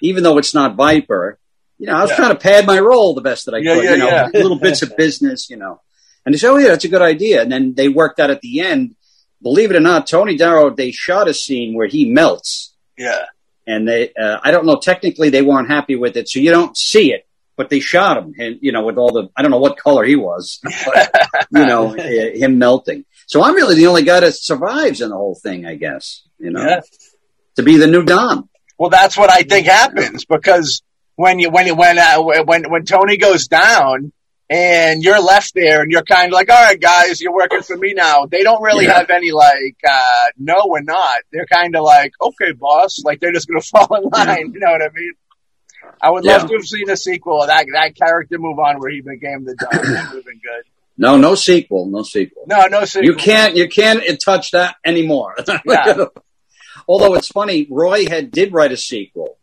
even 0.00 0.22
though 0.22 0.38
it's 0.38 0.54
not 0.54 0.76
Viper." 0.76 1.38
You 1.78 1.86
know, 1.88 1.94
I 1.96 2.02
was 2.02 2.10
Yeah. 2.10 2.16
trying 2.16 2.30
to 2.30 2.36
pad 2.38 2.66
my 2.66 2.78
role 2.78 3.14
the 3.14 3.22
best 3.22 3.46
that 3.46 3.54
I 3.54 3.58
Yeah, 3.58 3.74
could. 3.74 3.84
yeah, 3.84 3.92
you 3.92 3.98
know, 3.98 4.30
little 4.34 4.58
bits 4.58 4.82
of 4.82 4.96
business. 4.96 5.50
You 5.50 5.56
know, 5.56 5.80
and 6.24 6.34
they 6.34 6.38
said, 6.38 6.50
"Oh 6.50 6.56
yeah, 6.58 6.68
that's 6.68 6.84
a 6.84 6.88
good 6.88 7.02
idea." 7.02 7.42
And 7.42 7.50
then 7.50 7.74
they 7.74 7.88
worked 7.88 8.20
out 8.20 8.30
at 8.30 8.40
the 8.40 8.60
end. 8.60 8.94
Believe 9.42 9.70
it 9.72 9.76
or 9.76 9.80
not, 9.80 10.06
Tony 10.06 10.36
Darrow 10.36 10.70
they 10.70 10.92
shot 10.92 11.26
a 11.28 11.34
scene 11.34 11.74
where 11.74 11.88
he 11.88 12.04
melts 12.08 12.74
Yeah, 12.96 13.24
and 13.66 13.88
they 13.88 14.12
uh, 14.14 14.38
I 14.40 14.52
don't 14.52 14.66
know 14.66 14.76
technically 14.76 15.30
they 15.30 15.42
weren't 15.42 15.68
happy 15.68 15.96
with 15.96 16.16
it, 16.16 16.28
so 16.28 16.38
you 16.38 16.52
don't 16.52 16.76
see 16.76 17.12
it, 17.12 17.26
but 17.56 17.70
they 17.70 17.80
shot 17.80 18.16
him, 18.18 18.34
and 18.38 18.58
you 18.60 18.72
know 18.72 18.84
with 18.84 18.96
all 18.96 19.12
the 19.12 19.28
I 19.36 19.42
don't 19.42 19.50
know 19.50 19.58
what 19.60 19.76
color 19.76 20.04
he 20.04 20.16
was, 20.16 20.60
but, 20.62 21.10
you 21.52 21.66
know 21.66 21.94
uh, 21.96 22.02
him 22.34 22.58
melting. 22.58 23.04
So 23.26 23.42
I'm 23.42 23.54
really 23.54 23.74
the 23.76 23.86
only 23.86 24.02
guy 24.04 24.20
that 24.20 24.34
survives 24.34 25.00
in 25.00 25.10
the 25.10 25.16
whole 25.16 25.34
thing, 25.34 25.64
I 25.66 25.74
guess. 25.76 26.22
You 26.38 26.50
know, 26.50 26.62
Yeah. 26.62 26.80
to 27.56 27.62
be 27.62 27.76
the 27.76 27.86
new 27.86 28.04
Don. 28.04 28.48
Well, 28.78 28.90
that's 28.90 29.16
what 29.16 29.30
I 29.30 29.42
think 29.42 29.66
happens 29.66 30.24
because 30.24 30.82
when 31.16 31.38
you 31.38 31.50
when 31.50 31.66
you 31.66 31.74
when 31.74 31.98
uh, 31.98 32.20
when 32.20 32.70
when 32.70 32.84
Tony 32.84 33.16
goes 33.16 33.46
down 33.48 34.12
and 34.50 35.02
you're 35.02 35.20
left 35.22 35.54
there 35.54 35.80
and 35.82 35.90
you're 35.90 36.02
kind 36.02 36.26
of 36.26 36.32
like, 36.32 36.50
all 36.50 36.62
right, 36.62 36.78
guys, 36.80 37.20
you're 37.22 37.32
working 37.34 37.62
for 37.62 37.76
me 37.76 37.94
now. 37.94 38.26
They 38.26 38.42
don't 38.42 38.62
really 38.62 38.84
Yeah. 38.86 38.98
have 38.98 39.08
any 39.10 39.30
like, 39.30 39.76
uh, 39.88 40.26
no, 40.36 40.64
we're 40.66 40.82
not. 40.82 41.18
They're 41.32 41.46
kind 41.46 41.74
of 41.76 41.84
like, 41.84 42.12
okay, 42.20 42.52
boss, 42.52 43.02
like 43.04 43.20
they're 43.20 43.32
just 43.32 43.48
gonna 43.48 43.60
fall 43.88 43.94
in 44.02 44.08
line. 44.10 44.52
You 44.52 44.60
know 44.60 44.72
what 44.72 44.82
I 44.82 44.88
mean? 44.94 45.12
I 46.00 46.10
would 46.10 46.24
love 46.24 46.48
to 46.48 46.54
have 46.54 46.64
seen 46.64 46.90
a 46.90 46.96
sequel 46.96 47.42
of 47.42 47.48
that 47.48 47.66
that 47.72 47.96
character 47.96 48.38
move 48.38 48.58
on 48.58 48.78
where 48.78 48.90
he 48.90 49.00
became 49.00 49.44
the. 49.44 49.54
That 49.58 49.80
would 49.80 49.96
have 49.96 50.24
been 50.24 50.40
good. 50.42 50.64
No, 50.98 51.16
no 51.16 51.34
sequel, 51.34 51.86
no 51.86 52.02
sequel. 52.02 52.44
No, 52.46 52.66
no 52.66 52.84
sequel. 52.84 53.08
You 53.08 53.14
can't 53.14 53.56
you 53.56 53.68
can't 53.68 54.02
touch 54.20 54.52
that 54.52 54.76
anymore. 54.84 55.36
Yeah. 55.66 56.06
Although 56.88 57.14
it's 57.14 57.28
funny, 57.28 57.68
Roy 57.70 58.06
had 58.08 58.32
did 58.32 58.52
write 58.52 58.72
a 58.72 58.76
sequel, 58.76 59.38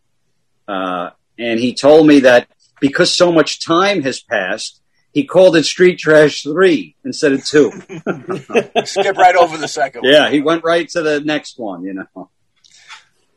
uh, 0.68 1.12
and 1.38 1.60
he 1.60 1.74
told 1.74 2.06
me 2.06 2.22
that 2.22 2.50
because 2.82 3.13
so 3.13 3.32
much 3.32 3.65
time 3.65 4.01
has 4.01 4.20
passed, 4.20 4.82
he 5.13 5.24
called 5.24 5.56
it 5.56 5.63
Street 5.63 6.00
Trash 6.00 6.44
Three 6.44 6.96
instead 7.06 7.32
of 7.32 7.46
two. 7.46 7.72
skip 8.86 9.15
right 9.18 9.36
over 9.36 9.58
the 9.58 9.68
second 9.70 10.01
one. 10.01 10.12
yeah, 10.12 10.29
he 10.29 10.41
went 10.41 10.63
right 10.65 10.88
to 10.89 11.01
the 11.01 11.22
next 11.22 11.58
one. 11.58 11.84
You 11.84 11.94
know, 11.94 12.29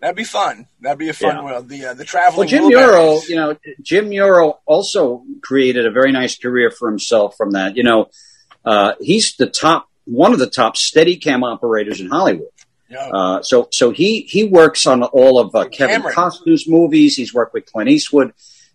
That'd 0.03 0.17
be 0.17 0.25
fun. 0.25 0.67
That'd 0.81 0.99
be 0.99 1.09
a 1.11 1.13
fun 1.13 1.37
Yeah. 1.37 1.45
world. 1.45 1.69
The 1.69 1.87
uh, 1.87 1.95
the 1.95 1.99
well, 1.99 2.07
traveling. 2.07 2.49
Jim 2.49 2.63
blueberries. 2.65 2.89
Euro, 2.93 3.21
you 3.29 3.37
know, 3.37 3.57
Jim 3.81 4.09
Muro 4.09 4.59
also 4.67 5.23
created 5.43 5.87
a 5.87 5.93
very 5.93 6.11
nice 6.11 6.37
career 6.37 6.73
for 6.73 6.91
himself 6.91 7.37
from 7.37 7.53
that. 7.53 7.77
You 7.77 7.85
know, 7.85 8.11
uh, 8.65 8.95
he's 9.01 9.37
the 9.37 9.47
top 9.47 9.89
one 10.05 10.33
of 10.33 10.41
the 10.41 10.51
top 10.51 10.75
Steadicam 10.75 11.45
operators 11.45 12.01
in 12.01 12.09
Hollywood. 12.09 12.49
Yeah. 12.91 13.09
Uh, 13.15 13.43
so 13.43 13.69
so 13.71 13.93
he 13.93 14.23
he 14.23 14.43
works 14.43 14.89
on 14.89 15.05
all 15.05 15.39
of 15.39 15.55
uh, 15.55 15.69
Kevin 15.69 16.03
Cameron. 16.03 16.15
Costner's 16.17 16.69
movies. 16.69 17.15
He's 17.17 17.33
worked 17.33 17.55
with 17.55 17.67
Clint 17.67 17.89
Eastwood. 17.89 18.35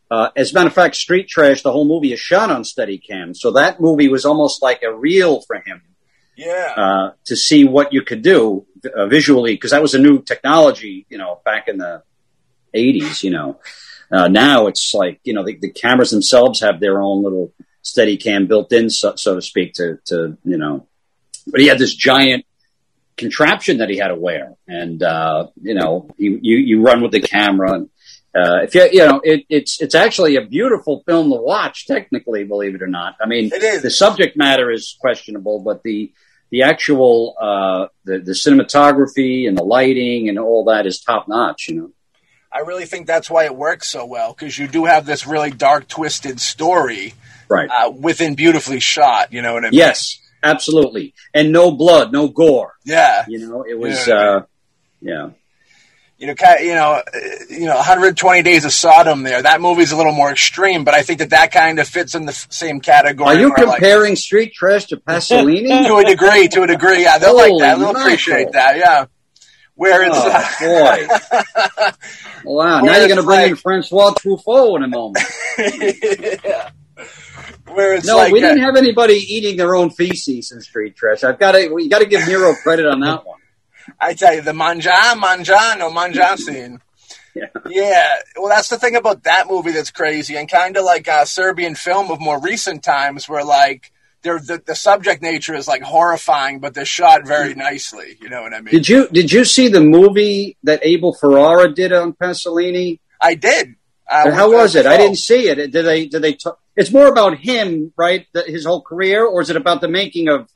Uh, 0.09 0.29
as 0.37 0.51
a 0.51 0.53
matter 0.53 0.67
of 0.67 0.73
fact, 0.73 0.95
Street 0.95 1.27
Trash, 1.27 1.61
the 1.61 1.71
whole 1.73 1.83
movie 1.83 2.13
is 2.13 2.19
shot 2.21 2.49
on 2.49 2.63
Steadicam. 2.63 3.35
So 3.35 3.51
that 3.51 3.81
movie 3.81 4.07
was 4.07 4.23
almost 4.23 4.61
like 4.61 4.81
a 4.81 4.95
reel 4.95 5.41
for 5.41 5.57
him 5.57 5.81
yeah. 6.37 6.73
uh, 6.77 7.11
to 7.25 7.35
see 7.35 7.65
what 7.65 7.91
you 7.91 8.03
could 8.03 8.21
do 8.21 8.65
uh, 8.95 9.07
visually, 9.07 9.55
because 9.55 9.71
that 9.71 9.81
was 9.81 9.95
a 9.95 9.99
new 9.99 10.21
technology, 10.21 11.05
you 11.09 11.17
know, 11.17 11.41
back 11.43 11.67
in 11.67 11.77
the 11.77 12.03
80s, 12.73 13.23
you 13.23 13.31
know. 13.31 13.59
Uh, 14.11 14.27
now 14.27 14.67
it's 14.67 14.93
like, 14.93 15.19
you 15.23 15.33
know, 15.33 15.43
the, 15.43 15.57
the 15.57 15.71
cameras 15.71 16.11
themselves 16.11 16.61
have 16.61 16.79
their 16.79 17.01
own 17.01 17.23
little 17.23 17.51
Steadicam 17.83 18.47
built 18.47 18.71
in, 18.71 18.89
so, 18.89 19.15
so 19.15 19.35
to 19.35 19.41
speak, 19.41 19.73
to, 19.73 19.99
to, 20.05 20.37
you 20.45 20.57
know. 20.57 20.87
But 21.47 21.59
he 21.59 21.67
had 21.67 21.79
this 21.79 21.95
giant 21.95 22.45
contraption 23.17 23.79
that 23.79 23.89
he 23.89 23.97
had 23.97 24.09
to 24.09 24.15
wear. 24.15 24.53
And, 24.67 25.01
uh, 25.01 25.47
you 25.61 25.73
know, 25.73 26.09
you, 26.17 26.39
you, 26.41 26.57
you 26.57 26.81
run 26.81 27.01
with 27.01 27.11
the 27.11 27.21
camera 27.21 27.73
and, 27.73 27.89
uh, 28.35 28.61
if 28.61 28.75
you, 28.75 28.87
you 28.91 28.99
know, 28.99 29.19
it, 29.23 29.45
it's, 29.49 29.81
it's 29.81 29.95
actually 29.95 30.35
a 30.35 30.45
beautiful 30.45 31.01
film 31.07 31.31
to 31.31 31.37
watch, 31.37 31.87
technically, 31.87 32.43
believe 32.43 32.75
it 32.75 32.83
or 32.83 32.87
not. 32.87 33.15
I 33.19 33.25
mean, 33.25 33.49
the 33.49 33.89
subject 33.89 34.37
matter 34.37 34.69
is 34.69 34.95
questionable, 34.99 35.59
but 35.59 35.81
the, 35.81 36.11
the 36.49 36.63
actual, 36.63 37.35
uh, 37.39 37.87
the, 38.05 38.19
the 38.19 38.31
cinematography 38.31 39.47
and 39.47 39.57
the 39.57 39.63
lighting 39.63 40.29
and 40.29 40.39
all 40.39 40.65
that 40.65 40.85
is 40.85 41.01
top 41.01 41.27
notch, 41.27 41.67
you 41.69 41.75
know? 41.75 41.91
I 42.51 42.59
really 42.59 42.85
think 42.85 43.07
that's 43.07 43.29
why 43.29 43.45
it 43.45 43.55
works 43.55 43.89
so 43.89 44.05
well 44.05 44.33
because 44.33 44.57
you 44.57 44.67
do 44.67 44.85
have 44.85 45.05
this 45.05 45.27
really 45.27 45.51
dark, 45.51 45.87
twisted 45.87 46.39
story 46.39 47.13
Right. 47.49 47.69
uh, 47.69 47.91
within 47.91 48.35
beautifully 48.35 48.79
shot. 48.79 49.31
You 49.33 49.41
know 49.41 49.53
what 49.53 49.65
I 49.65 49.69
mean? 49.69 49.77
Yes, 49.77 50.17
absolutely. 50.41 51.13
And 51.33 51.51
no 51.51 51.71
blood, 51.71 52.11
no 52.11 52.27
gore. 52.29 52.73
Yeah. 52.85 53.25
You 53.27 53.39
know, 53.47 53.63
it 53.63 53.77
was, 53.77 54.07
Yeah. 54.07 54.13
uh, 54.15 54.41
yeah. 55.01 55.29
You 56.17 56.25
know, 56.27 56.33
ki- 56.35 56.65
you 56.65 56.73
know, 56.73 56.93
uh, 56.93 57.19
you 57.47 57.65
know, 57.65 57.75
120 57.75 58.41
Days 58.41 58.65
of 58.65 58.73
Sodom. 58.73 59.21
There, 59.21 59.39
that 59.39 59.61
movie's 59.61 59.91
a 59.91 59.95
little 59.97 60.13
more 60.13 60.31
extreme, 60.31 60.83
but 60.83 60.95
I 60.95 61.03
think 61.03 61.19
that 61.19 61.29
that 61.29 61.51
kind 61.51 61.77
of 61.79 61.87
fits 61.87 62.15
in 62.15 62.25
the 62.25 62.31
f- 62.31 62.47
same 62.49 62.79
category. 62.81 63.35
Are 63.35 63.39
you 63.39 63.53
where, 63.55 63.67
like, 63.67 63.77
comparing 63.77 64.15
Street 64.15 64.53
Trash 64.53 64.85
to 64.87 64.97
Pasolini? 64.97 65.67
to 65.87 65.95
a 65.97 66.03
degree, 66.03 66.47
to 66.47 66.63
a 66.63 66.67
degree, 66.67 67.03
yeah, 67.03 67.19
they'll 67.19 67.35
like 67.35 67.51
that. 67.59 67.77
They'll 67.77 67.91
appreciate 67.95 68.51
that. 68.53 68.77
Yeah. 68.77 69.05
Where 69.75 70.03
it's 70.05 70.15
Oh, 70.17 70.55
boy. 70.59 71.91
Wow. 72.45 72.81
Now 72.81 72.97
you're 72.97 73.07
going 73.07 73.17
to 73.19 73.23
bring 73.23 73.49
in 73.51 73.55
Francois 73.55 74.11
Truffaut 74.13 74.77
in 74.77 74.83
a 74.83 74.87
moment. 74.87 75.23
yeah. 76.43 76.69
Where 77.67 77.93
it's 77.93 78.07
No, 78.07 78.17
like 78.17 78.31
we 78.33 78.43
uh, 78.43 78.47
didn't 78.47 78.63
have 78.63 78.75
anybody 78.75 79.15
eating 79.15 79.57
their 79.57 79.75
own 79.75 79.89
feces 79.91 80.51
in 80.51 80.61
Street 80.61 80.95
Trash. 80.95 81.23
I've 81.23 81.37
got 81.37 81.51
to, 81.51 81.61
you 81.61 81.89
got 81.89 81.99
to 81.99 82.05
give 82.07 82.25
Nero 82.27 82.55
credit 82.55 82.87
on 82.87 83.01
that 83.01 83.23
one. 83.25 83.36
I 83.99 84.13
tell 84.13 84.35
you, 84.35 84.41
the 84.41 84.53
manja, 84.53 85.15
manja, 85.17 85.75
no 85.77 85.91
manja 85.91 86.37
scene. 86.37 86.81
Yeah. 87.35 87.45
Yeah. 87.69 88.15
Well, 88.35 88.47
that's 88.47 88.69
the 88.69 88.79
thing 88.79 88.95
about 88.95 89.25
that 89.25 89.47
movie 89.47 89.69
that's 89.69 89.91
crazy, 89.91 90.35
and 90.37 90.49
kind 90.49 90.75
of 90.75 90.83
like 90.85 91.07
a 91.07 91.23
Serbian 91.27 91.75
film 91.75 92.09
of 92.09 92.19
more 92.19 92.41
recent 92.41 92.81
times, 92.81 93.29
where 93.29 93.43
like 93.43 93.91
they're, 94.23 94.39
the 94.39 94.59
the 94.65 94.73
subject 94.73 95.21
nature 95.21 95.53
is 95.53 95.67
like 95.67 95.83
horrifying, 95.83 96.59
but 96.59 96.73
they're 96.73 96.83
shot 96.83 97.27
very 97.27 97.51
mm-hmm. 97.51 97.59
nicely. 97.59 98.17
You 98.19 98.29
know 98.29 98.41
what 98.41 98.55
I 98.55 98.61
mean? 98.61 98.71
Did 98.71 98.89
you 98.89 99.07
did 99.09 99.31
you 99.31 99.45
see 99.45 99.67
the 99.67 99.81
movie 99.81 100.57
that 100.63 100.79
Abel 100.81 101.13
Ferrara 101.13 101.71
did 101.71 101.93
on 101.93 102.13
Pasolini? 102.13 103.01
I 103.21 103.35
did. 103.35 103.75
And 104.09 104.33
how 104.33 104.51
was 104.51 104.75
it? 104.75 104.85
I 104.85 104.97
didn't 104.97 105.17
see 105.17 105.47
it. 105.49 105.71
Did 105.71 105.85
they? 105.85 106.07
Did 106.07 106.21
they? 106.21 106.33
T- 106.33 106.49
it's 106.75 106.91
more 106.91 107.07
about 107.07 107.37
him, 107.37 107.93
right? 107.97 108.25
The, 108.33 108.43
his 108.43 108.65
whole 108.65 108.81
career, 108.81 109.25
or 109.25 109.41
is 109.41 109.49
it 109.49 109.57
about 109.57 109.81
the 109.81 109.87
making 109.87 110.29
of 110.29 110.49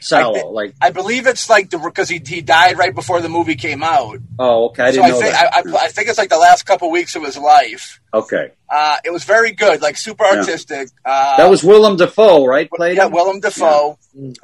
Salo? 0.00 0.34
I 0.34 0.40
thi- 0.40 0.48
like, 0.48 0.74
I 0.80 0.90
believe 0.90 1.26
it's 1.26 1.48
like 1.50 1.70
the 1.70 1.78
because 1.78 2.08
he 2.08 2.20
he 2.26 2.40
died 2.40 2.78
right 2.78 2.94
before 2.94 3.20
the 3.20 3.28
movie 3.28 3.54
came 3.56 3.82
out. 3.82 4.18
oh, 4.38 4.66
okay, 4.70 4.84
I 4.84 4.90
so 4.90 4.92
didn't 4.92 5.04
I 5.04 5.08
know 5.10 5.20
think 5.20 5.32
that. 5.34 5.54
I, 5.54 5.58
I, 5.58 5.84
I 5.84 5.88
think 5.88 6.08
it's 6.08 6.18
like 6.18 6.30
the 6.30 6.38
last 6.38 6.64
couple 6.64 6.90
weeks 6.90 7.14
of 7.16 7.22
his 7.24 7.36
life. 7.36 8.00
okay, 8.14 8.50
Uh, 8.68 8.96
it 9.04 9.12
was 9.12 9.24
very 9.24 9.52
good, 9.52 9.82
like 9.82 9.96
super 9.96 10.24
Yeah. 10.24 10.38
artistic. 10.38 10.88
Uh, 11.04 11.36
that 11.36 11.50
was 11.50 11.62
Willem 11.62 11.96
Dafoe, 11.96 12.46
right? 12.46 12.68
Played 12.70 12.96
yeah, 12.96 13.06
him? 13.06 13.12
Willem 13.12 13.40
Dafoe 13.40 13.98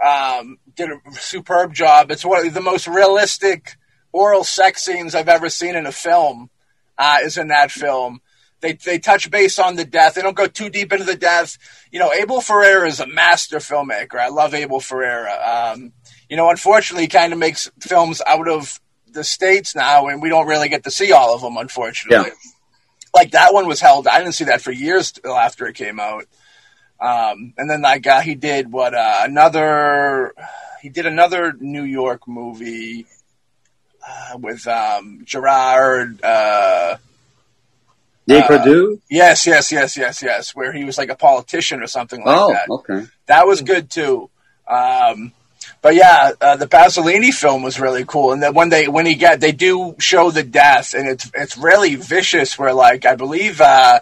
um, 0.04 0.58
did 0.75 0.90
a 0.90 1.12
superb 1.12 1.72
job. 1.75 2.10
It's 2.10 2.25
one 2.25 2.46
of 2.46 2.54
the 2.54 2.60
most 2.60 2.86
realistic 2.86 3.76
oral 4.12 4.44
sex 4.44 4.84
scenes 4.84 5.14
I've 5.14 5.28
ever 5.28 5.48
seen 5.48 5.75
in 5.76 5.86
a 5.86 5.92
film. 5.92 6.50
Uh, 6.98 7.18
is 7.25 7.36
in 7.36 7.48
that 7.48 7.70
film. 7.70 8.20
They 8.66 8.73
they 8.73 8.99
touch 8.99 9.30
base 9.30 9.61
on 9.61 9.76
the 9.76 9.85
death. 9.85 10.14
They 10.14 10.23
don't 10.23 10.37
go 10.37 10.49
too 10.49 10.68
deep 10.68 10.92
into 10.92 11.04
the 11.04 11.14
death. 11.14 11.56
You 11.92 12.00
know, 12.00 12.12
Abel 12.12 12.40
Ferrara 12.40 12.88
is 12.88 12.99
a 12.99 13.06
master 13.06 13.58
filmmaker. 13.58 14.18
I 14.18 14.28
love 14.28 14.54
Abel 14.54 14.80
Ferrara. 14.80 15.73
Um, 15.75 15.92
you 16.28 16.37
know, 16.37 16.50
unfortunately, 16.50 17.04
he 17.04 17.08
kind 17.08 17.32
of 17.32 17.38
makes 17.38 17.70
films 17.80 18.20
out 18.26 18.49
of 18.49 18.80
the 19.12 19.23
states 19.23 19.76
now, 19.76 20.08
and 20.08 20.20
we 20.20 20.28
don't 20.28 20.49
really 20.49 20.68
get 20.68 20.82
to 20.85 20.90
see 20.90 21.12
all 21.12 21.32
of 21.32 21.42
them. 21.42 21.56
Unfortunately, 21.56 22.32
like 23.14 23.30
that 23.30 23.54
one 23.54 23.68
was 23.68 23.80
held. 23.80 24.08
I 24.08 24.18
didn't 24.18 24.35
see 24.35 24.44
that 24.44 24.62
for 24.62 24.73
years 24.73 25.12
till 25.12 25.37
after 25.37 25.66
it 25.68 25.76
came 25.76 26.00
out. 26.00 26.25
Um, 26.99 27.54
and 27.56 27.70
then 27.70 27.82
like 27.82 28.04
uh, 28.06 28.20
he 28.20 28.35
did 28.35 28.73
what 28.73 28.94
uh, 28.94 29.18
another 29.20 30.35
he 30.82 30.88
did 30.88 31.06
another 31.06 31.52
New 31.61 31.85
York 31.85 32.26
movie 32.26 33.06
uh, 34.04 34.38
with 34.38 34.66
um, 34.66 35.23
Gerard. 35.25 36.20
Uh, 36.25 36.96
Des 38.26 38.40
uh, 38.42 38.47
Perdue? 38.47 39.00
yes, 39.09 39.47
yes, 39.47 39.71
yes, 39.71 39.97
yes, 39.97 40.23
yes, 40.23 40.54
where 40.54 40.73
he 40.73 40.85
was 40.85 40.99
like 40.99 41.11
a 41.11 41.16
politician 41.16 41.83
or 41.83 41.87
something 41.87 42.25
like 42.25 42.37
Oh, 42.37 42.52
that. 42.52 42.68
okay. 42.68 43.06
That 43.26 43.47
was 43.47 43.62
good 43.62 43.90
too. 43.90 44.30
Um, 44.68 45.33
but 45.83 45.95
yeah, 45.95 46.33
uh, 46.40 46.56
the 46.56 46.66
Pasolini 46.66 47.33
film 47.33 47.62
was 47.62 47.78
really 47.78 48.04
cool, 48.04 48.33
and 48.33 48.42
then 48.42 48.54
when 48.54 48.68
they 48.68 48.88
when 48.88 49.06
he 49.06 49.14
get 49.14 49.40
they 49.40 49.52
do 49.52 49.95
show 49.99 50.30
the 50.30 50.42
death, 50.42 50.95
and 50.95 51.06
it's 51.09 51.30
it's 51.35 51.56
really 51.56 51.95
vicious. 51.95 52.59
Where 52.59 52.73
like 52.75 53.06
I 53.06 53.14
believe 53.14 53.61
uh, 53.61 54.00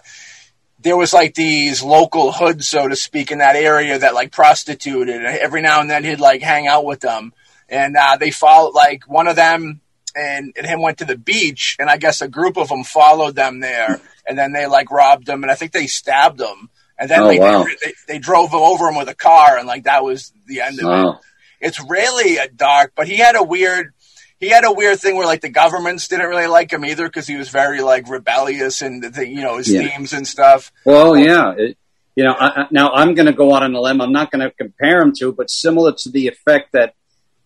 there 0.79 0.97
was 0.97 1.13
like 1.13 1.35
these 1.35 1.83
local 1.83 2.31
hoods, 2.31 2.67
so 2.67 2.87
to 2.87 2.95
speak, 2.95 3.31
in 3.31 3.39
that 3.39 3.55
area 3.55 3.99
that 3.99 4.15
like 4.15 4.31
prostituted, 4.31 5.15
and 5.15 5.25
every 5.25 5.61
now 5.61 5.81
and 5.81 5.89
then 5.89 6.03
he'd 6.03 6.19
like 6.19 6.41
hang 6.41 6.65
out 6.67 6.85
with 6.85 7.01
them, 7.01 7.33
and 7.69 7.95
uh, 7.95 8.17
they 8.17 8.31
followed 8.31 8.73
like 8.73 9.03
one 9.07 9.27
of 9.27 9.35
them 9.35 9.81
and, 10.15 10.53
and 10.57 10.65
him 10.65 10.81
went 10.81 10.99
to 10.99 11.05
the 11.05 11.17
beach, 11.17 11.75
and 11.79 11.89
I 11.89 11.97
guess 11.97 12.21
a 12.21 12.27
group 12.27 12.57
of 12.57 12.69
them 12.69 12.83
followed 12.83 13.35
them 13.35 13.59
there, 13.59 13.99
and 14.27 14.37
then 14.37 14.51
they 14.53 14.65
like 14.67 14.91
robbed 14.91 15.27
him, 15.29 15.43
and 15.43 15.51
I 15.51 15.55
think 15.55 15.71
they 15.71 15.87
stabbed 15.87 16.39
him, 16.41 16.69
and 16.97 17.09
then 17.09 17.21
Oh, 17.21 17.27
like, 17.27 17.39
wow. 17.39 17.63
they, 17.63 17.75
they, 17.83 17.93
they 18.07 18.19
drove 18.19 18.53
over 18.53 18.87
him 18.89 18.95
with 18.97 19.09
a 19.09 19.15
car, 19.15 19.57
and 19.57 19.67
like 19.67 19.83
that 19.83 20.03
was 20.03 20.31
the 20.47 20.61
end 20.61 20.79
of 20.79 20.85
it. 20.85 20.91
Oh, 21.05 21.19
It's 21.61 21.79
really 21.89 22.37
a 22.37 22.47
dark, 22.47 22.93
but 22.95 23.07
he 23.07 23.17
had 23.17 23.35
a 23.35 23.43
weird. 23.43 23.93
He 24.37 24.49
had 24.49 24.65
a 24.65 24.71
weird 24.71 24.99
thing 24.99 25.15
where 25.15 25.25
like 25.25 25.39
the 25.41 25.49
governments 25.49 26.09
didn't 26.09 26.27
really 26.27 26.45
like 26.47 26.71
him 26.71 26.83
either 26.83 27.05
because 27.07 27.25
he 27.25 27.37
was 27.37 27.47
very 27.49 27.81
like 27.81 28.09
rebellious 28.09 28.81
and 28.81 29.01
the 29.01 29.25
you 29.27 29.41
know 29.41 29.57
his 29.57 29.71
Yeah. 29.71 29.87
themes 29.87 30.11
and 30.11 30.27
stuff. 30.27 30.71
well, 30.85 31.15
yeah. 31.17 31.53
It, 31.57 31.77
you 32.17 32.23
know, 32.25 32.33
I, 32.33 32.63
I- 32.63 32.67
now 32.69 32.91
I'm 32.91 33.13
going 33.15 33.25
to 33.27 33.33
go 33.33 33.53
out 33.55 33.63
on 33.63 33.73
a 33.73 33.79
limb. 33.81 34.01
I'm 34.01 34.11
not 34.11 34.31
going 34.31 34.41
to 34.41 34.51
compare 34.51 35.01
him 35.01 35.13
to, 35.19 35.31
but 35.31 35.49
similar 35.49 35.93
to 35.93 36.09
the 36.09 36.27
effect 36.27 36.73
that 36.73 36.95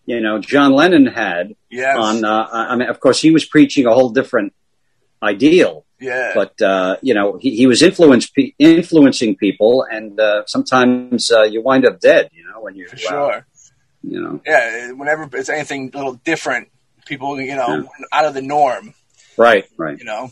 you 0.04 0.20
know 0.20 0.40
John 0.40 0.72
Lennon 0.72 1.06
had 1.06 1.54
Yes. 1.70 1.96
on. 1.96 2.24
Uh, 2.24 2.48
I 2.52 2.74
mean, 2.74 2.88
of 2.88 2.98
course, 2.98 3.22
he 3.22 3.30
was 3.30 3.44
preaching 3.44 3.86
a 3.86 3.94
whole 3.94 4.10
different 4.10 4.52
ideal, 5.22 5.84
yeah. 6.00 6.32
but 6.34 6.60
uh, 6.62 6.96
you 7.02 7.14
know, 7.14 7.38
he, 7.38 7.56
he 7.56 7.66
was 7.66 7.82
influence, 7.82 8.28
pe- 8.28 8.52
influencing 8.58 9.36
people, 9.36 9.86
and 9.90 10.18
uh, 10.18 10.44
sometimes 10.46 11.30
uh, 11.30 11.42
you 11.42 11.62
wind 11.62 11.86
up 11.86 12.00
dead. 12.00 12.30
You 12.32 12.44
know, 12.44 12.60
when 12.60 12.74
you 12.74 12.86
for 12.88 12.96
uh, 12.96 12.98
sure. 12.98 13.46
you 14.02 14.20
know, 14.20 14.40
Yeah. 14.46 14.92
Whenever 14.92 15.28
it's 15.34 15.48
anything 15.48 15.90
a 15.94 15.96
little 15.96 16.14
different, 16.14 16.68
people 17.06 17.40
you 17.40 17.56
know 17.56 17.76
Yeah. 17.76 18.06
out 18.12 18.24
of 18.24 18.34
the 18.34 18.42
norm. 18.42 18.94
right, 19.36 19.66
right. 19.76 19.98
You 19.98 20.04
know. 20.04 20.30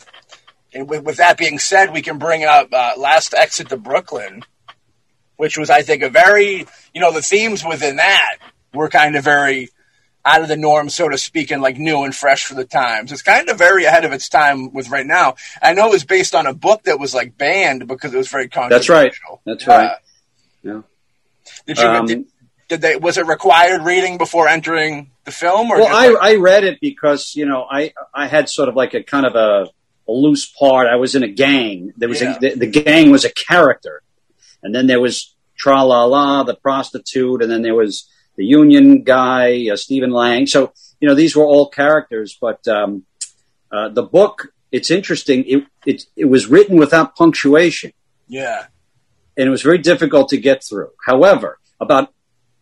And 0.75 0.88
with, 0.88 1.02
with 1.04 1.16
that 1.16 1.38
being 1.38 1.58
said, 1.58 1.92
we 1.94 2.02
can 2.02 2.18
bring 2.18 2.44
up 2.44 2.68
uh, 2.72 2.92
Last 2.98 3.32
Exit 3.32 3.70
to 3.70 3.78
Brooklyn, 3.78 4.42
which 5.37 5.56
was, 5.56 5.70
I 5.70 5.80
think, 5.80 6.02
a 6.02 6.10
very, 6.10 6.66
you 6.92 7.00
know, 7.00 7.10
the 7.10 7.22
themes 7.22 7.64
within 7.64 7.96
that 7.96 8.37
were 8.75 8.90
kind 8.90 9.16
of 9.16 9.25
very 9.25 9.70
out 10.28 10.42
of 10.42 10.49
the 10.49 10.56
norm, 10.56 10.88
so 10.90 11.08
to 11.08 11.16
speak, 11.16 11.50
and 11.50 11.62
like 11.62 11.78
new 11.78 12.02
and 12.04 12.14
fresh 12.14 12.44
for 12.44 12.54
the 12.54 12.64
times. 12.64 13.11
It's 13.12 13.23
kind 13.23 13.49
of 13.49 13.56
very 13.56 13.85
ahead 13.85 14.04
of 14.04 14.12
its 14.12 14.28
time 14.28 14.73
with 14.73 14.88
right 14.90 15.06
now. 15.06 15.37
I 15.62 15.73
know 15.73 15.87
it 15.88 15.92
was 15.92 16.04
based 16.04 16.35
on 16.35 16.47
a 16.47 16.52
book 16.52 16.82
that 16.85 16.99
was 17.00 17.14
like 17.14 17.38
banned 17.38 17.88
because 17.88 18.12
it 18.12 18.18
was 18.18 18.28
very 18.28 18.49
controversial. 18.49 18.76
That's 18.76 18.88
right. 18.88 19.12
That's 19.47 19.66
Yeah. 19.66 19.76
right. 19.76 19.97
Yeah. 20.62 20.80
Did 21.66 21.78
you? 21.78 21.85
Um, 21.87 22.06
did, 22.06 22.25
did 22.68 22.80
they? 22.82 22.97
Was 22.97 23.16
it 23.16 23.26
required 23.26 23.82
reading 23.82 24.18
before 24.18 24.49
entering 24.49 25.11
the 25.25 25.30
film? 25.32 25.70
Or 25.70 25.78
Well, 25.78 25.88
I, 25.88 26.08
like- 26.08 26.23
I 26.23 26.37
read 26.37 26.64
it 26.64 26.78
because 26.80 27.35
you 27.35 27.47
know 27.47 27.66
I 27.70 27.92
I 28.14 28.26
had 28.28 28.49
sort 28.50 28.68
of 28.68 28.76
like 28.76 28.92
a 28.94 29.02
kind 29.02 29.25
of 29.25 29.35
a, 29.35 29.68
a 30.08 30.12
loose 30.12 30.47
part. 30.47 30.87
I 30.87 30.97
was 30.97 31.14
in 31.14 31.23
a 31.23 31.28
gang. 31.28 31.92
There 31.97 32.08
was 32.08 32.20
Yeah. 32.20 32.37
a, 32.37 32.40
the, 32.40 32.54
the 32.56 32.66
gang 32.66 33.11
was 33.11 33.25
a 33.25 33.30
character, 33.30 34.02
and 34.62 34.75
then 34.75 34.87
there 34.87 35.00
was 35.00 35.35
Tra 35.56 35.82
La 35.82 36.04
La, 36.04 36.42
the 36.44 36.54
prostitute, 36.54 37.40
and 37.42 37.50
then 37.50 37.62
there 37.62 37.75
was 37.75 38.08
the 38.38 38.47
union 38.47 39.02
guy, 39.02 39.68
uh, 39.71 39.76
Stephen 39.76 40.11
Lang. 40.11 40.47
So 40.47 40.73
you 41.00 41.09
know 41.09 41.14
these 41.14 41.37
were 41.37 41.45
all 41.45 41.68
characters, 41.68 42.38
but 42.40 42.66
um, 42.66 43.04
uh, 43.71 43.90
the 43.90 44.02
book 44.02 44.49
it's 44.73 44.90
interesting. 44.90 45.45
It, 45.47 45.64
it 45.85 46.07
it 46.16 46.25
was 46.25 46.47
written 46.47 46.78
without 46.78 47.14
punctuation 47.16 47.92
yeah, 48.28 48.66
and 49.37 49.47
it 49.47 49.50
was 49.50 49.62
very 49.62 49.78
difficult 49.78 50.28
to 50.28 50.37
get 50.37 50.62
through. 50.62 50.90
However, 51.04 51.59
about 51.80 52.12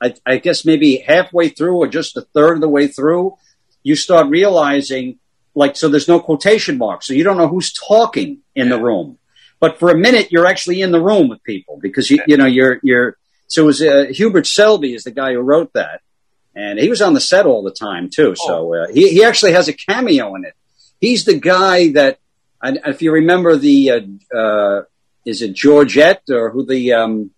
I, 0.00 0.14
I 0.24 0.38
guess 0.38 0.64
maybe 0.64 0.98
halfway 0.98 1.48
through 1.48 1.76
or 1.76 1.88
just 1.88 2.16
a 2.16 2.22
third 2.22 2.54
of 2.54 2.60
the 2.60 2.68
way 2.68 2.86
through, 2.86 3.36
you 3.82 3.96
start 3.96 4.28
realizing 4.28 5.18
like 5.54 5.76
so 5.76 5.88
there's 5.88 6.08
no 6.08 6.20
quotation 6.20 6.78
marks, 6.78 7.06
so 7.06 7.14
you 7.14 7.24
don't 7.24 7.36
know 7.36 7.48
who's 7.48 7.72
talking 7.72 8.38
in 8.54 8.68
the 8.68 8.80
room. 8.80 9.18
But 9.58 9.78
for 9.78 9.90
a 9.90 9.96
minute, 9.96 10.30
you're 10.30 10.46
actually 10.46 10.82
in 10.82 10.92
the 10.92 11.00
room 11.00 11.28
with 11.28 11.42
people 11.42 11.78
because 11.80 12.10
you 12.10 12.22
you 12.26 12.36
know 12.36 12.46
you're 12.46 12.78
you're. 12.82 13.16
So 13.48 13.62
it 13.62 13.66
was 13.66 13.82
uh, 13.82 14.06
Hubert 14.10 14.46
Selby 14.46 14.94
is 14.94 15.04
the 15.04 15.10
guy 15.10 15.32
who 15.32 15.40
wrote 15.40 15.72
that, 15.74 16.00
and 16.54 16.78
he 16.78 16.88
was 16.88 17.02
on 17.02 17.14
the 17.14 17.20
set 17.20 17.46
all 17.46 17.62
the 17.62 17.70
time 17.70 18.10
too. 18.10 18.34
So 18.36 18.74
uh, 18.74 18.86
he 18.92 19.10
he 19.10 19.24
actually 19.24 19.52
has 19.52 19.68
a 19.68 19.72
cameo 19.72 20.34
in 20.34 20.44
it. 20.44 20.54
He's 21.00 21.24
the 21.24 21.38
guy 21.38 21.92
that, 21.92 22.18
and 22.62 22.80
if 22.86 23.02
you 23.02 23.12
remember 23.12 23.56
the, 23.56 23.90
uh, 23.90 24.36
uh, 24.36 24.82
is 25.24 25.42
it 25.42 25.52
Georgette 25.52 26.22
or 26.30 26.50
who 26.50 26.64
the 26.64 26.92
um, 26.94 27.30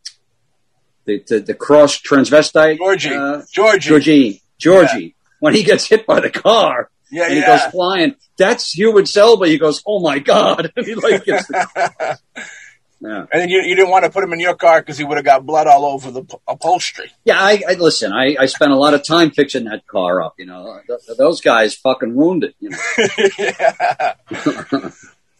the, 1.05 1.23
the 1.27 1.41
the 1.41 1.55
cross 1.55 2.01
transvestite 2.01 2.79
Georgie, 2.79 3.15
uh, 3.15 3.43
Georgie, 3.51 3.89
Georgie 3.89 4.43
Georgie 4.59 5.15
when 5.41 5.55
he 5.55 5.63
gets 5.63 5.87
hit 5.87 6.07
by 6.07 6.21
the 6.21 6.31
car 6.31 6.91
yeah, 7.11 7.25
and 7.25 7.33
he 7.35 7.41
yeah. 7.41 7.47
goes 7.47 7.73
flying. 7.73 8.15
That's 8.37 8.73
Hubert 8.73 9.09
Selby. 9.09 9.51
He 9.51 9.59
goes, 9.59 9.83
"Oh 9.87 10.01
my 10.01 10.19
god!" 10.19 10.73
he 10.77 10.95
like 10.95 11.25
gets 11.25 11.47
the, 11.47 12.19
yeah. 13.01 13.27
And 13.33 13.43
then 13.43 13.49
you, 13.49 13.61
you 13.63 13.75
didn't 13.77 13.91
want 13.91 14.05
to 14.05 14.11
put 14.11 14.25
him 14.25 14.33
in 14.33 14.41
your 14.41 14.55
car 14.57 14.81
because 14.81 14.99
he 14.99 15.05
would 15.05 15.17
have 15.19 15.25
got 15.25 15.47
blood 15.47 15.67
all 15.67 15.85
over 15.87 16.11
the 16.11 16.25
upholstery. 16.49 17.11
Yeah, 17.25 17.39
I, 17.41 17.63
I 17.69 17.75
listen. 17.75 18.13
I, 18.13 18.37
I 18.39 18.47
spent 18.47 18.73
a 18.73 18.77
lot 18.77 18.93
of 18.95 19.05
time 19.05 19.31
fixing 19.31 19.65
that 19.65 19.87
car 19.87 20.21
up. 20.23 20.35
You 20.39 20.47
know, 20.47 20.81
Th- 20.87 21.17
those 21.17 21.41
guys 21.41 21.75
fucking 21.75 22.15
it. 22.43 22.55
You 22.61 22.71
know, 22.71 22.79
yeah. 23.39 24.15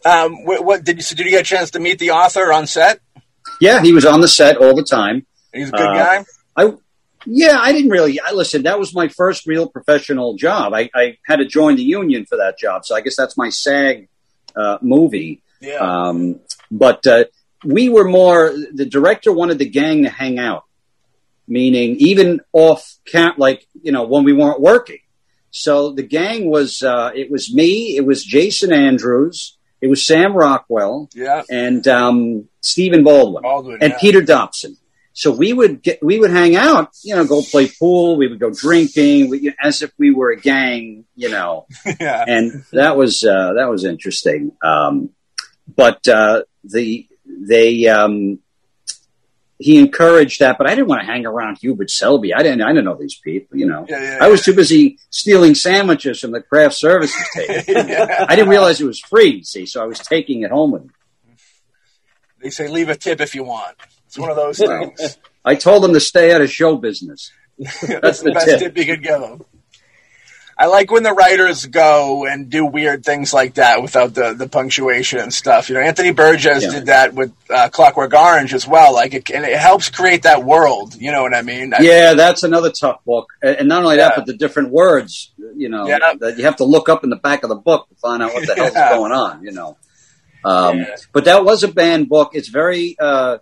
um, 0.05 0.45
what, 0.45 0.63
what 0.65 0.83
did 0.83 0.97
you? 0.97 1.01
So 1.03 1.15
did 1.15 1.25
you 1.25 1.31
get 1.31 1.41
a 1.41 1.43
chance 1.45 1.71
to 1.71 1.79
meet 1.79 1.99
the 1.99 2.11
author 2.11 2.51
on 2.53 2.67
set? 2.67 2.99
yeah, 3.59 3.81
he 3.81 3.91
was 3.93 4.05
on 4.05 4.21
the 4.21 4.27
set 4.27 4.57
all 4.57 4.75
the 4.75 4.83
time. 4.83 5.25
He's 5.53 5.69
a 5.69 5.71
good 5.71 5.81
Uh, 5.81 5.93
guy. 5.95 6.25
I 6.55 6.73
yeah, 7.25 7.57
I 7.59 7.73
didn't 7.73 7.89
really. 7.91 8.19
I 8.21 8.31
listen. 8.31 8.63
That 8.63 8.79
was 8.79 8.93
my 8.95 9.09
first 9.09 9.45
real 9.45 9.67
professional 9.67 10.35
job. 10.35 10.73
I, 10.73 10.89
I 10.95 11.17
had 11.25 11.37
to 11.37 11.45
join 11.45 11.75
the 11.75 11.83
union 11.83 12.25
for 12.25 12.37
that 12.37 12.57
job, 12.57 12.85
so 12.85 12.95
I 12.95 13.01
guess 13.01 13.15
that's 13.17 13.37
my 13.37 13.49
SAG 13.49 14.07
uh, 14.55 14.77
movie. 14.81 15.41
Yeah, 15.61 15.75
Um, 15.79 16.39
but 16.71 17.05
uh, 17.05 17.25
we 17.63 17.89
were 17.89 18.07
more. 18.07 18.53
The 18.73 18.85
director 18.85 19.31
wanted 19.31 19.59
the 19.59 19.69
gang 19.69 20.03
to 20.03 20.09
hang 20.09 20.39
out, 20.39 20.65
meaning 21.47 21.95
even 21.97 22.41
off 22.53 22.97
camp, 23.05 23.37
like 23.37 23.67
you 23.81 23.91
know 23.91 24.03
when 24.03 24.23
we 24.23 24.33
weren't 24.33 24.61
working. 24.61 24.99
So 25.51 25.91
the 25.91 26.03
gang 26.03 26.49
was. 26.49 26.83
Uh, 26.83 27.11
it 27.15 27.31
was 27.31 27.53
me. 27.53 27.95
It 27.97 28.05
was 28.05 28.23
Jason 28.23 28.71
Andrews. 28.71 29.57
It 29.81 29.87
was 29.87 30.05
Sam 30.05 30.33
Rockwell 30.33 31.09
yeah. 31.13 31.43
and 31.49 31.87
um, 31.87 32.49
Stephen 32.61 33.03
Baldwin 33.03 33.43
Baldwin 33.43 33.77
and 33.81 33.93
yeah. 33.93 33.99
Peter 33.99 34.21
Dobson. 34.21 34.77
So 35.13 35.31
we 35.31 35.51
would 35.51 35.81
get, 35.81 36.01
we 36.01 36.17
would 36.19 36.31
hang 36.31 36.55
out, 36.55 36.91
you 37.03 37.15
know, 37.15 37.25
go 37.25 37.41
play 37.41 37.67
pool. 37.67 38.15
We 38.15 38.27
would 38.27 38.39
go 38.39 38.51
drinking, 38.51 39.29
we, 39.29 39.53
as 39.61 39.81
if 39.81 39.91
we 39.97 40.11
were 40.11 40.31
a 40.31 40.37
gang, 40.37 41.05
you 41.15 41.29
know. 41.29 41.67
yeah. 41.99 42.23
And 42.25 42.63
that 42.71 42.95
was 42.95 43.23
uh, 43.23 43.53
that 43.57 43.69
was 43.69 43.83
interesting. 43.83 44.53
Um, 44.61 45.09
but 45.67 46.07
uh, 46.07 46.43
the 46.63 47.07
they 47.39 47.87
um, 47.87 48.39
he 49.59 49.77
encouraged 49.77 50.39
that, 50.39 50.57
but 50.57 50.67
I 50.67 50.75
didn't 50.75 50.87
want 50.87 51.01
to 51.01 51.05
hang 51.05 51.25
around 51.25 51.57
Hubert 51.59 51.91
Selby. 51.91 52.33
I 52.33 52.43
didn't 52.43 52.61
I 52.61 52.69
didn't 52.69 52.85
know 52.85 52.95
these 52.95 53.15
people, 53.15 53.57
you 53.57 53.67
know. 53.67 53.85
Yeah, 53.89 54.01
yeah, 54.01 54.17
I 54.21 54.29
was 54.29 54.41
too 54.41 54.53
busy 54.53 54.97
stealing 55.09 55.53
sandwiches 55.53 56.21
from 56.21 56.31
the 56.31 56.41
craft 56.41 56.75
services 56.75 57.21
table. 57.33 57.63
yeah. 57.67 58.25
I 58.27 58.35
didn't 58.35 58.49
realize 58.49 58.79
it 58.79 58.85
was 58.85 58.99
free. 58.99 59.43
See, 59.43 59.65
so 59.65 59.83
I 59.83 59.85
was 59.85 59.99
taking 59.99 60.43
it 60.43 60.51
home 60.51 60.71
with 60.71 60.83
me. 60.83 60.89
They 62.41 62.49
say 62.49 62.69
leave 62.69 62.87
a 62.87 62.95
tip 62.95 63.19
if 63.19 63.35
you 63.35 63.43
want. 63.43 63.75
It's 64.07 64.17
one 64.17 64.29
of 64.29 64.37
those 64.37 64.57
things. 64.57 65.17
I 65.43 65.55
told 65.55 65.83
them 65.83 65.93
to 65.93 65.99
stay 65.99 66.33
out 66.33 66.41
of 66.41 66.49
show 66.49 66.77
business. 66.77 67.31
That's 67.57 68.19
the 68.19 68.29
the 68.29 68.31
best 68.31 68.45
tip. 68.45 68.59
tip 68.59 68.77
you 68.77 68.85
could 68.85 69.03
give 69.03 69.19
them. 69.19 69.43
I 70.61 70.65
like 70.65 70.91
when 70.91 71.03
the 71.03 71.13
writers 71.13 71.65
go 71.67 72.25
and 72.25 72.49
do 72.49 72.65
weird 72.65 73.05
things 73.05 73.33
like 73.33 73.53
that 73.53 73.81
without 73.81 74.13
the, 74.13 74.33
the 74.33 74.49
punctuation 74.49 75.19
and 75.19 75.33
stuff. 75.33 75.69
You 75.69 75.75
know, 75.75 75.81
Anthony 75.81 76.11
Burgess 76.11 76.63
Yeah. 76.65 76.71
did 76.71 76.85
that 76.87 77.13
with 77.13 77.31
uh, 77.49 77.69
Clockwork 77.69 78.13
Orange 78.13 78.53
as 78.53 78.67
well. 78.67 78.93
Like, 78.93 79.13
it, 79.13 79.29
and 79.31 79.45
it 79.45 79.57
helps 79.57 79.89
create 79.89 80.23
that 80.23 80.43
world. 80.43 80.95
You 80.95 81.13
know 81.13 81.21
what 81.21 81.33
I 81.33 81.43
mean? 81.43 81.73
I- 81.73 81.81
Yeah, 81.81 82.13
that's 82.13 82.43
another 82.43 82.71
tough 82.71 83.05
book, 83.05 83.29
and 83.41 83.69
not 83.69 83.83
only 83.83 83.95
that, 83.95 84.09
Yeah. 84.11 84.15
but 84.17 84.25
the 84.25 84.33
different 84.33 84.71
words. 84.71 85.31
You 85.55 85.69
know, 85.69 85.87
Yeah. 85.87 85.99
that 86.19 86.37
you 86.37 86.43
have 86.43 86.57
to 86.57 86.65
look 86.65 86.89
up 86.89 87.05
in 87.05 87.09
the 87.09 87.15
back 87.15 87.43
of 87.43 87.49
the 87.49 87.55
book 87.55 87.87
to 87.87 87.95
find 87.95 88.21
out 88.21 88.33
what 88.33 88.45
the 88.45 88.53
hell's 88.55 88.73
Yeah. 88.75 88.89
going 88.97 89.13
on. 89.13 89.41
You 89.43 89.53
know, 89.53 89.77
um, 90.43 90.85
but 91.13 91.23
that 91.23 91.45
was 91.45 91.63
a 91.63 91.69
banned 91.69 92.09
book. 92.09 92.31
It's 92.33 92.49
very 92.49 92.97
uh, 92.99 93.37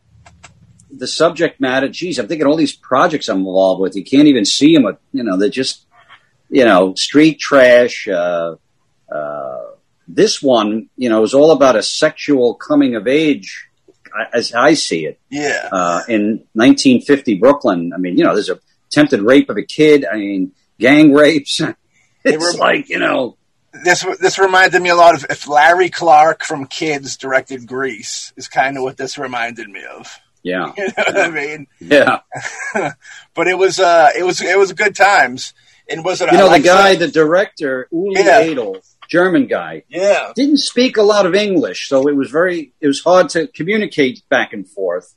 the 0.91 1.07
subject 1.07 1.59
matter. 1.59 1.87
Geez, 1.89 2.19
I'm 2.19 2.27
thinking 2.27 2.45
all 2.45 2.55
these 2.55 2.75
projects 2.75 3.27
I'm 3.27 3.39
involved 3.39 3.81
with. 3.81 3.95
You 3.95 4.03
can't 4.03 4.27
even 4.27 4.45
see 4.45 4.75
them. 4.75 4.85
You 5.13 5.23
know, 5.23 5.35
they're 5.35 5.49
just 5.49 5.85
you 6.49 6.65
know 6.65 6.93
street 6.95 7.39
trash. 7.39 8.07
Uh, 8.07 8.55
uh, 9.11 9.57
this 10.07 10.41
one, 10.41 10.89
you 10.95 11.09
know, 11.09 11.23
is 11.23 11.33
all 11.33 11.51
about 11.51 11.75
a 11.75 11.83
sexual 11.83 12.55
coming 12.55 12.95
of 12.95 13.07
age, 13.07 13.67
as 14.33 14.53
I 14.53 14.73
see 14.73 15.05
it 15.05 15.19
Yeah. 15.29 15.67
uh, 15.71 16.01
in 16.07 16.43
1950 16.53 17.35
Brooklyn. 17.35 17.91
I 17.93 17.97
mean, 17.97 18.17
you 18.17 18.23
know, 18.23 18.33
there's 18.33 18.49
a 18.49 18.59
attempted 18.89 19.21
rape 19.21 19.49
of 19.49 19.57
a 19.57 19.63
kid. 19.63 20.05
I 20.05 20.15
mean, 20.17 20.51
gang 20.79 21.13
rapes. 21.13 21.61
It's 22.23 22.43
were- 22.53 22.59
like 22.59 22.89
you 22.89 22.99
know, 22.99 23.37
This 23.85 24.05
this 24.19 24.37
reminded 24.39 24.81
me 24.81 24.89
a 24.89 24.95
lot 24.95 25.15
of 25.15 25.25
if 25.29 25.47
Larry 25.47 25.89
Clark 25.89 26.43
from 26.43 26.65
Kids 26.67 27.15
directed 27.15 27.65
Grease 27.67 28.33
is 28.35 28.47
kind 28.49 28.75
of 28.75 28.83
what 28.83 28.97
this 28.97 29.17
reminded 29.17 29.69
me 29.69 29.81
of. 29.97 30.19
yeah, 30.43 30.73
You 30.77 30.87
know 30.87 30.93
what 31.05 31.17
I 31.17 31.29
mean? 31.29 31.67
yeah. 31.79 32.19
But 33.35 33.47
it 33.47 33.57
was 33.57 33.79
uh 33.79 34.09
it 34.17 34.23
was 34.23 34.41
it 34.41 34.57
was 34.57 34.73
good 34.73 34.95
times. 34.95 35.53
And 35.89 36.03
was 36.03 36.21
it 36.21 36.31
You 36.31 36.37
know, 36.37 36.49
the 36.51 36.59
guy, 36.59 36.95
the 36.95 37.07
director, 37.07 37.87
Uli 37.91 38.21
Yeah. 38.23 38.39
Edel, 38.41 38.77
German 39.09 39.47
guy, 39.47 39.83
yeah 39.87 40.31
didn't 40.35 40.57
speak 40.57 40.97
a 40.97 41.01
lot 41.01 41.25
of 41.25 41.33
English, 41.33 41.87
so 41.87 42.07
it 42.07 42.15
was 42.15 42.29
very, 42.29 42.73
it 42.81 42.87
was 42.87 43.01
hard 43.01 43.29
to 43.29 43.47
communicate 43.47 44.21
back 44.29 44.51
and 44.53 44.67
forth. 44.69 45.15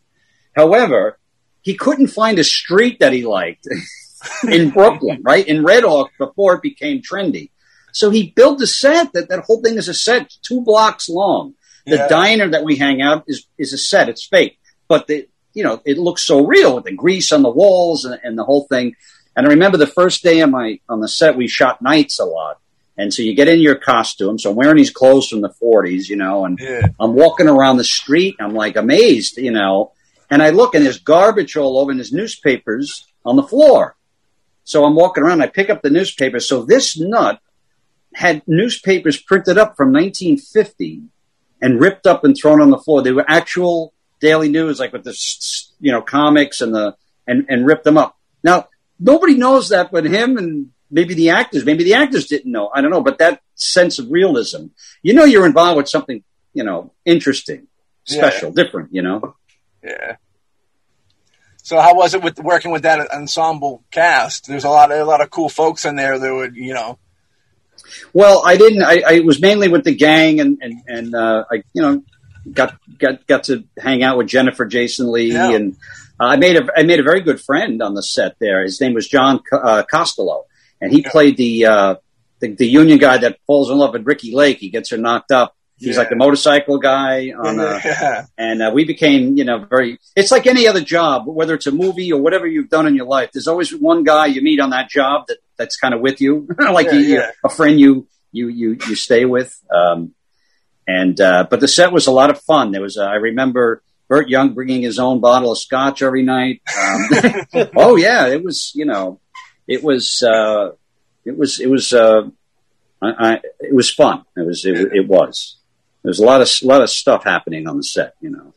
However, 0.54 1.18
he 1.62 1.74
couldn't 1.74 2.08
find 2.08 2.38
a 2.38 2.44
street 2.44 3.00
that 3.00 3.12
he 3.12 3.24
liked 3.26 3.66
in 4.48 4.70
Brooklyn, 4.70 5.20
right? 5.22 5.46
In 5.46 5.64
Red 5.64 5.82
Hook 5.84 6.10
before 6.18 6.54
it 6.54 6.62
became 6.62 7.02
trendy. 7.02 7.50
So 7.92 8.10
he 8.10 8.30
built 8.30 8.60
a 8.62 8.66
set 8.66 9.12
that 9.14 9.28
that 9.28 9.40
whole 9.40 9.60
thing 9.62 9.76
is 9.76 9.88
a 9.88 9.94
set 9.94 10.30
two 10.42 10.60
blocks 10.62 11.08
long. 11.08 11.54
The 11.86 11.96
Yeah. 11.96 12.08
diner 12.08 12.48
that 12.48 12.62
we 12.62 12.76
hang 12.76 13.02
out 13.02 13.24
is 13.26 13.46
is 13.58 13.72
a 13.72 13.78
set. 13.78 14.08
It's 14.08 14.26
fake. 14.26 14.58
but 14.88 15.06
the 15.08 15.26
you 15.54 15.64
know 15.64 15.80
it 15.84 15.98
looks 15.98 16.22
so 16.22 16.46
real 16.46 16.76
with 16.76 16.84
the 16.84 16.94
grease 16.94 17.32
on 17.32 17.42
the 17.42 17.50
walls 17.50 18.04
and, 18.04 18.18
and 18.22 18.38
the 18.38 18.44
whole 18.44 18.66
thing. 18.68 18.94
And 19.36 19.46
I 19.46 19.50
remember 19.50 19.78
the 19.78 19.86
first 19.86 20.22
day 20.22 20.40
on 20.42 20.50
my 20.50 20.80
on 20.88 21.00
the 21.00 21.08
set, 21.08 21.36
we 21.36 21.48
shot 21.48 21.80
nights 21.82 22.18
a 22.18 22.24
lot. 22.24 22.58
And 22.96 23.14
so 23.14 23.22
you 23.22 23.34
get 23.34 23.48
in 23.48 23.60
your 23.60 23.76
costume. 23.76 24.38
So 24.38 24.50
I'm 24.50 24.56
wearing 24.56 24.76
these 24.76 24.90
clothes 24.90 25.28
from 25.28 25.40
the 25.40 25.48
40s, 25.62 26.08
you 26.08 26.16
know, 26.16 26.44
and 26.44 26.58
Yeah. 26.60 26.88
I'm 26.98 27.14
walking 27.14 27.48
around 27.48 27.78
the 27.78 27.84
street. 27.84 28.36
I'm 28.40 28.54
like 28.54 28.76
amazed, 28.76 29.38
you 29.38 29.52
know, 29.52 29.92
and 30.28 30.42
I 30.42 30.50
look 30.50 30.74
and 30.74 30.84
there's 30.84 30.98
garbage 30.98 31.56
all 31.56 31.78
over 31.78 31.90
and 31.90 31.98
there's 31.98 32.12
newspapers 32.12 33.06
on 33.24 33.36
the 33.36 33.42
floor. 33.42 33.96
So 34.64 34.84
I'm 34.84 34.94
walking 34.94 35.24
around. 35.24 35.40
I 35.42 35.46
pick 35.46 35.70
up 35.70 35.82
the 35.82 35.90
newspaper. 35.90 36.40
So 36.40 36.62
this 36.64 36.98
nut 36.98 37.40
had 38.14 38.42
newspapers 38.46 39.16
printed 39.20 39.56
up 39.56 39.76
from 39.76 39.92
1950 39.92 41.02
and 41.62 41.80
ripped 41.80 42.06
up 42.06 42.24
and 42.24 42.36
thrown 42.36 42.60
on 42.60 42.70
the 42.70 42.78
floor. 42.78 43.02
They 43.02 43.12
were 43.12 43.24
actual 43.28 43.94
daily 44.20 44.48
news, 44.48 44.78
like 44.78 44.92
with 44.92 45.04
the 45.04 45.16
you 45.80 45.90
know 45.92 46.02
comics 46.02 46.60
and 46.60 46.74
the 46.74 46.96
and 47.26 47.46
and 47.48 47.66
ripped 47.66 47.84
them 47.84 47.96
up. 47.98 48.16
Now 48.44 48.68
nobody 49.00 49.34
knows 49.34 49.70
that 49.70 49.90
but 49.90 50.04
him 50.04 50.36
and 50.36 50.70
maybe 50.90 51.14
the 51.14 51.30
actors. 51.30 51.64
Maybe 51.64 51.82
the 51.84 51.94
actors 51.94 52.26
didn't 52.26 52.52
know. 52.52 52.70
I 52.74 52.80
don't 52.82 52.90
know. 52.90 53.00
But 53.02 53.18
that 53.18 53.40
sense 53.54 53.98
of 53.98 54.10
realism, 54.10 54.66
you 55.02 55.14
know, 55.14 55.24
you're 55.24 55.46
involved 55.46 55.78
with 55.78 55.88
something 55.88 56.22
you 56.52 56.64
know 56.64 56.92
interesting, 57.04 57.66
Yeah. 58.06 58.18
special, 58.18 58.52
different. 58.52 58.90
You 58.92 59.02
know. 59.02 59.34
Yeah. 59.82 60.16
So 61.62 61.78
how 61.80 61.94
was 61.94 62.14
it 62.14 62.22
with 62.22 62.38
working 62.40 62.70
with 62.72 62.82
that 62.82 63.10
ensemble 63.12 63.84
cast? 63.90 64.46
There's 64.46 64.64
a 64.64 64.70
lot 64.70 64.90
of 64.90 64.98
a 64.98 65.04
lot 65.04 65.20
of 65.20 65.30
cool 65.30 65.48
folks 65.48 65.84
in 65.84 65.96
there 65.96 66.18
that 66.18 66.34
would 66.34 66.56
you 66.56 66.74
know. 66.74 66.98
Well, 68.12 68.42
I 68.44 68.56
didn't. 68.56 68.82
I, 68.82 69.02
I 69.06 69.20
was 69.20 69.40
mainly 69.40 69.68
with 69.68 69.84
the 69.84 69.94
gang, 69.94 70.40
and 70.40 70.58
and 70.60 70.80
and 70.86 71.14
uh, 71.14 71.44
I, 71.50 71.62
you 71.72 71.82
know, 71.82 72.02
got 72.52 72.76
got 72.98 73.26
got 73.26 73.44
to 73.44 73.64
hang 73.78 74.02
out 74.02 74.18
with 74.18 74.26
Jennifer 74.26 74.66
Jason 74.66 75.10
Lee, 75.12 75.32
Yeah. 75.32 75.52
and 75.52 75.76
I 76.26 76.36
made 76.36 76.56
a 76.56 76.68
I 76.76 76.82
made 76.82 77.00
a 77.00 77.02
very 77.02 77.20
good 77.22 77.40
friend 77.40 77.82
on 77.82 77.94
the 77.94 78.02
set 78.02 78.36
there. 78.40 78.62
His 78.62 78.80
name 78.80 78.94
was 78.94 79.08
John 79.08 79.40
uh, 79.52 79.82
Costelloe, 79.92 80.44
and 80.80 80.92
he 80.92 81.02
played 81.02 81.36
the, 81.36 81.66
uh, 81.66 81.94
the 82.40 82.54
the 82.54 82.66
union 82.66 82.98
guy 82.98 83.18
that 83.18 83.38
falls 83.46 83.70
in 83.70 83.78
love 83.78 83.92
with 83.94 84.06
Ricki 84.06 84.32
Lake. 84.34 84.58
He 84.58 84.70
gets 84.70 84.90
her 84.90 84.96
knocked 84.98 85.32
up. 85.32 85.56
He's 85.78 85.94
Yeah. 85.94 86.00
like 86.00 86.10
the 86.10 86.16
motorcycle 86.16 86.78
guy 86.78 87.30
on 87.30 87.58
uh, 87.58 87.80
yeah. 87.84 88.26
and 88.36 88.60
uh, 88.62 88.70
we 88.74 88.84
became 88.84 89.38
you 89.38 89.44
know 89.44 89.64
very 89.64 89.98
it's 90.14 90.30
like 90.30 90.46
any 90.46 90.68
other 90.68 90.82
job 90.82 91.22
whether 91.26 91.54
it's 91.54 91.66
a 91.66 91.72
movie 91.72 92.12
or 92.12 92.20
whatever 92.20 92.46
you've 92.46 92.68
done 92.68 92.86
in 92.86 92.94
your 92.94 93.06
life 93.06 93.30
there's 93.32 93.48
always 93.48 93.70
one 93.74 94.04
guy 94.04 94.26
you 94.26 94.42
meet 94.42 94.60
on 94.60 94.70
that 94.70 94.90
job 94.90 95.26
that 95.28 95.38
that's 95.56 95.78
kind 95.78 95.94
of 95.94 96.00
with 96.02 96.20
you 96.20 96.46
like 96.58 96.88
Yeah, 96.92 96.98
you, 96.98 97.22
a 97.44 97.48
friend 97.48 97.80
you 97.80 98.06
you 98.30 98.48
you 98.48 98.76
you 98.88 98.94
stay 98.94 99.24
with 99.24 99.58
um 99.74 100.12
and 100.86 101.18
uh 101.18 101.46
but 101.48 101.60
the 101.60 101.68
set 101.68 101.92
was 101.92 102.06
a 102.06 102.12
lot 102.12 102.28
of 102.28 102.38
fun 102.42 102.72
there 102.72 102.82
was 102.82 102.98
uh, 102.98 103.04
i 103.04 103.14
remember 103.14 103.82
burt 104.10 104.28
young 104.28 104.52
bringing 104.52 104.82
his 104.82 104.98
own 104.98 105.20
bottle 105.20 105.52
of 105.52 105.58
scotch 105.58 106.02
every 106.02 106.22
night 106.22 106.60
um, 106.78 107.68
oh 107.76 107.96
yeah 107.96 108.26
it 108.26 108.44
was 108.44 108.72
you 108.74 108.84
know 108.84 109.18
it 109.66 109.82
was 109.82 110.22
uh 110.22 110.70
it 111.24 111.38
was 111.38 111.58
it 111.60 111.70
was 111.70 111.94
uh 111.94 112.22
I, 113.00 113.08
I, 113.08 113.40
it 113.60 113.74
was 113.74 113.90
fun 113.90 114.24
it 114.36 114.46
was 114.46 114.66
it, 114.66 114.92
it 114.92 115.08
was 115.08 115.56
there's 116.02 116.20
a 116.20 116.24
lot 116.24 116.42
of 116.42 116.48
a 116.62 116.66
lot 116.66 116.82
of 116.82 116.90
stuff 116.90 117.24
happening 117.24 117.66
on 117.66 117.78
the 117.78 117.82
set 117.82 118.14
you 118.20 118.28
know 118.30 118.52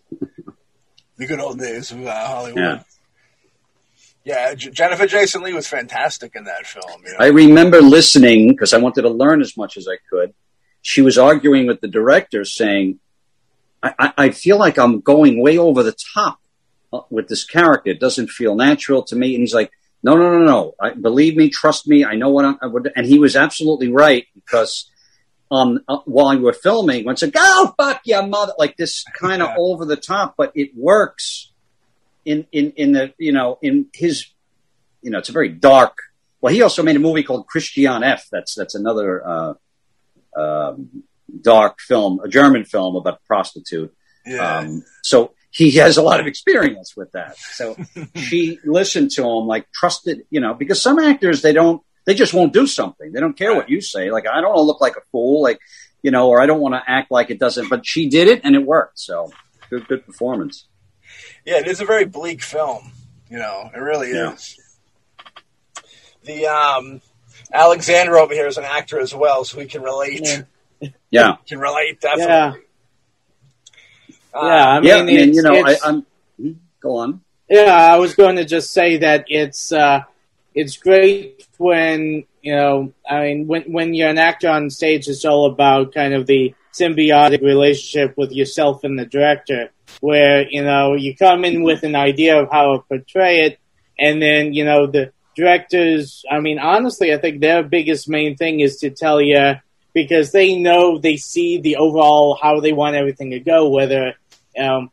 The 1.18 1.28
good 1.28 1.40
old 1.40 1.60
days 1.60 1.92
of 1.92 2.06
uh, 2.06 2.28
Hollywood. 2.28 2.60
Yeah. 2.60 2.84
Yeah, 4.26 4.56
J- 4.56 4.72
Jennifer 4.72 5.06
Jason 5.06 5.44
Lee 5.44 5.54
was 5.54 5.68
fantastic 5.68 6.36
in 6.36 6.46
that 6.46 6.66
film. 6.66 7.02
You 7.06 7.12
know? 7.12 7.18
I 7.20 7.28
remember 7.28 7.82
listening 7.82 8.50
because 8.50 8.74
I 8.74 8.78
wanted 8.78 9.04
to 9.04 9.10
learn 9.10 9.42
as 9.42 9.56
much 9.56 9.78
as 9.78 9.88
I 9.88 9.98
could. 10.10 10.34
She 10.82 11.02
was 11.02 11.18
arguing 11.18 11.68
with 11.68 11.82
the 11.82 11.88
director, 11.88 12.46
saying, 12.46 13.00
I, 13.84 14.14
I, 14.18 14.30
feel 14.30 14.58
like 14.58 14.80
I'm 14.80 15.02
going 15.02 15.42
way 15.42 15.58
over 15.58 15.84
the 15.84 15.96
top 16.14 16.40
uh, 16.94 17.02
with 17.10 17.28
this 17.28 17.44
character. 17.44 17.92
It 17.92 18.00
doesn't 18.00 18.30
feel 18.30 18.56
natural 18.56 19.04
to 19.04 19.16
me. 19.16 19.36
And 19.36 19.42
he's 19.42 19.54
like, 19.54 19.72
no, 20.02 20.16
no, 20.16 20.40
no, 20.40 20.46
no. 20.46 20.76
I, 20.80 20.92
believe 20.92 21.36
me, 21.36 21.50
trust 21.50 21.88
me. 21.88 22.06
I 22.06 22.16
know 22.16 22.30
what 22.30 22.46
I'm, 22.46 22.58
I 22.62 22.68
would. 22.68 22.92
And 22.96 23.06
he 23.06 23.20
was 23.20 23.36
absolutely 23.36 23.92
right 23.92 24.26
because 24.36 24.90
um, 25.52 25.82
uh, 25.88 26.00
while 26.06 26.36
we 26.36 26.42
were 26.42 26.54
filming, 26.54 27.06
when 27.06 27.18
said, 27.18 27.34
go 27.34 27.74
fuck 27.78 28.02
your 28.06 28.26
mother, 28.26 28.54
like 28.58 28.78
this 28.78 29.04
kind 29.20 29.42
of 29.42 29.50
Yeah. 29.50 29.56
over 29.60 29.86
the 29.86 29.98
top, 29.98 30.36
but 30.38 30.52
it 30.56 30.76
works 30.76 31.52
in, 32.26 32.48
in, 32.52 32.72
in 32.72 32.94
the, 32.94 33.14
you 33.18 33.34
know, 33.34 33.60
in 33.62 33.88
his, 33.94 34.28
you 35.02 35.12
know, 35.12 35.20
it's 35.20 35.30
a 35.30 35.34
very 35.34 35.50
dark, 35.50 35.98
well, 36.42 36.54
he 36.54 36.62
also 36.62 36.84
made 36.84 36.96
a 36.96 37.00
movie 37.00 37.24
called 37.24 37.48
Christiane 37.48 38.04
F. 38.04 38.28
That's, 38.32 38.56
that's 38.56 38.76
another, 38.76 39.28
uh, 39.28 39.54
um, 40.36 41.04
dark 41.42 41.80
film, 41.80 42.20
a 42.24 42.28
German 42.28 42.66
film 42.66 42.96
about 42.96 43.16
a 43.16 43.28
prostitute. 43.28 43.94
yeah. 44.26 44.58
Um, 44.60 44.84
so 45.04 45.34
he 45.52 45.72
has 45.72 45.98
a 45.98 46.02
lot 46.02 46.20
of 46.20 46.26
experience 46.28 46.96
with 46.98 47.12
that. 47.12 47.38
So 47.38 47.78
she 48.16 48.60
listened 48.66 49.12
to 49.12 49.24
him, 49.24 49.46
like 49.48 49.72
trusted, 49.72 50.24
you 50.30 50.40
know, 50.40 50.54
because 50.54 50.82
some 50.82 50.98
actors, 51.00 51.42
they 51.42 51.54
don't, 51.54 51.82
they 52.06 52.14
just 52.16 52.34
won't 52.34 52.54
do 52.54 52.66
something. 52.68 53.12
They 53.12 53.20
don't 53.20 53.38
care 53.38 53.54
what 53.56 53.70
you 53.70 53.80
say. 53.82 54.12
Like, 54.12 54.28
I 54.28 54.42
don't 54.42 54.50
want 54.50 54.58
to 54.58 54.62
look 54.64 54.82
like 54.82 54.96
a 54.98 55.02
fool, 55.12 55.42
like, 55.42 55.60
you 56.02 56.12
know, 56.12 56.28
or 56.30 56.42
I 56.42 56.46
don't 56.48 56.60
want 56.60 56.74
to 56.76 56.82
act 56.86 57.12
like 57.12 57.30
it 57.30 57.40
doesn't, 57.40 57.70
but 57.70 57.86
she 57.86 58.10
did 58.10 58.28
it 58.28 58.42
and 58.44 58.56
it 58.56 58.66
worked. 58.66 59.00
So 59.00 59.32
good, 59.70 59.88
good 59.88 60.06
performance. 60.06 60.68
Yeah, 61.46 61.60
it 61.60 61.68
is 61.68 61.80
a 61.82 61.86
very 61.86 62.06
bleak 62.06 62.42
film. 62.42 62.92
You 63.30 63.38
know, 63.38 63.70
it 63.74 63.78
really 63.80 64.12
Yeah. 64.12 64.34
is. 64.34 64.58
The 66.24 66.48
um, 66.48 67.02
Alexander 67.54 68.18
over 68.18 68.34
here 68.34 68.48
is 68.48 68.58
an 68.58 68.64
actor 68.64 69.00
as 69.00 69.14
well, 69.14 69.44
so 69.44 69.58
we 69.58 69.66
can 69.66 69.82
relate. 69.82 70.22
Yeah. 70.24 70.42
Yeah. 71.14 71.36
Can 71.48 71.60
relate 71.60 72.02
definitely. 72.02 72.28
Yeah. 72.34 72.54
Uh, 74.34 74.48
yeah, 74.48 74.66
I 74.68 74.80
mean, 74.80 74.88
yeah. 74.90 74.98
I 74.98 75.04
mean, 75.04 75.34
you 75.34 75.44
know, 75.44 75.56
I, 75.56 75.76
I'm, 75.86 76.06
Mhm. 76.42 76.56
go 76.82 76.98
on. 76.98 77.22
Yeah, 77.50 77.76
I 77.94 77.98
was 78.00 78.16
going 78.16 78.38
to 78.38 78.46
just 78.46 78.72
say 78.74 78.98
that 78.98 79.26
it's 79.28 79.72
uh, 79.72 80.02
it's 80.56 80.78
great 80.78 81.46
when 81.58 82.24
you 82.42 82.56
know. 82.56 82.94
I 83.08 83.20
mean, 83.26 83.48
when 83.48 83.64
when 83.72 83.94
you're 83.94 84.10
an 84.10 84.18
actor 84.18 84.50
on 84.50 84.72
stage, 84.72 85.08
it's 85.08 85.24
all 85.24 85.46
about 85.46 85.94
kind 85.94 86.16
of 86.16 86.26
the 86.26 86.56
symbiotic 86.74 87.42
relationship 87.42 88.18
with 88.18 88.32
yourself 88.32 88.84
and 88.84 88.98
the 88.98 89.06
director, 89.06 89.70
where 90.00 90.50
you 90.50 90.64
know 90.64 90.96
you 90.96 91.16
come 91.16 91.46
in 91.46 91.62
with 91.62 91.84
an 91.84 91.96
idea 91.96 92.42
of 92.42 92.50
how 92.52 92.74
to 92.78 92.84
portray 92.90 93.42
it, 93.42 93.60
and 94.00 94.20
then 94.20 94.56
you 94.56 94.66
know 94.66 94.88
the 94.88 95.12
directors. 95.36 96.24
I 96.32 96.40
mean, 96.40 96.58
honestly, 96.58 97.14
I 97.14 97.18
think 97.20 97.40
their 97.40 97.62
biggest 97.62 98.10
main 98.10 98.36
thing 98.36 98.62
is 98.62 98.78
to 98.78 98.90
tell 98.90 99.22
you 99.22 99.56
because 99.94 100.32
they 100.32 100.56
know 100.58 100.98
they 100.98 101.18
see 101.18 101.60
the 101.60 101.78
overall 101.78 102.38
how 102.42 102.60
they 102.60 102.74
want 102.74 102.96
everything 102.96 103.32
to 103.32 103.40
go, 103.40 103.70
whether. 103.70 104.14
Um, 104.58 104.92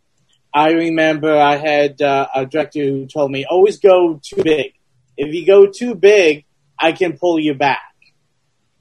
I 0.53 0.73
remember 0.73 1.37
I 1.37 1.57
had 1.57 2.03
uh, 2.03 2.27
a 2.35 2.45
director 2.45 2.83
who 2.83 3.07
told 3.07 3.31
me, 3.31 3.45
always 3.45 3.79
go 3.79 4.21
too 4.23 4.43
big. 4.43 4.73
If 5.17 5.33
you 5.33 5.47
go 5.47 5.67
too 5.67 5.95
big, 5.95 6.45
I 6.79 6.93
can 6.93 7.17
pull 7.19 7.39
you 7.39 7.55
back. 7.55 7.79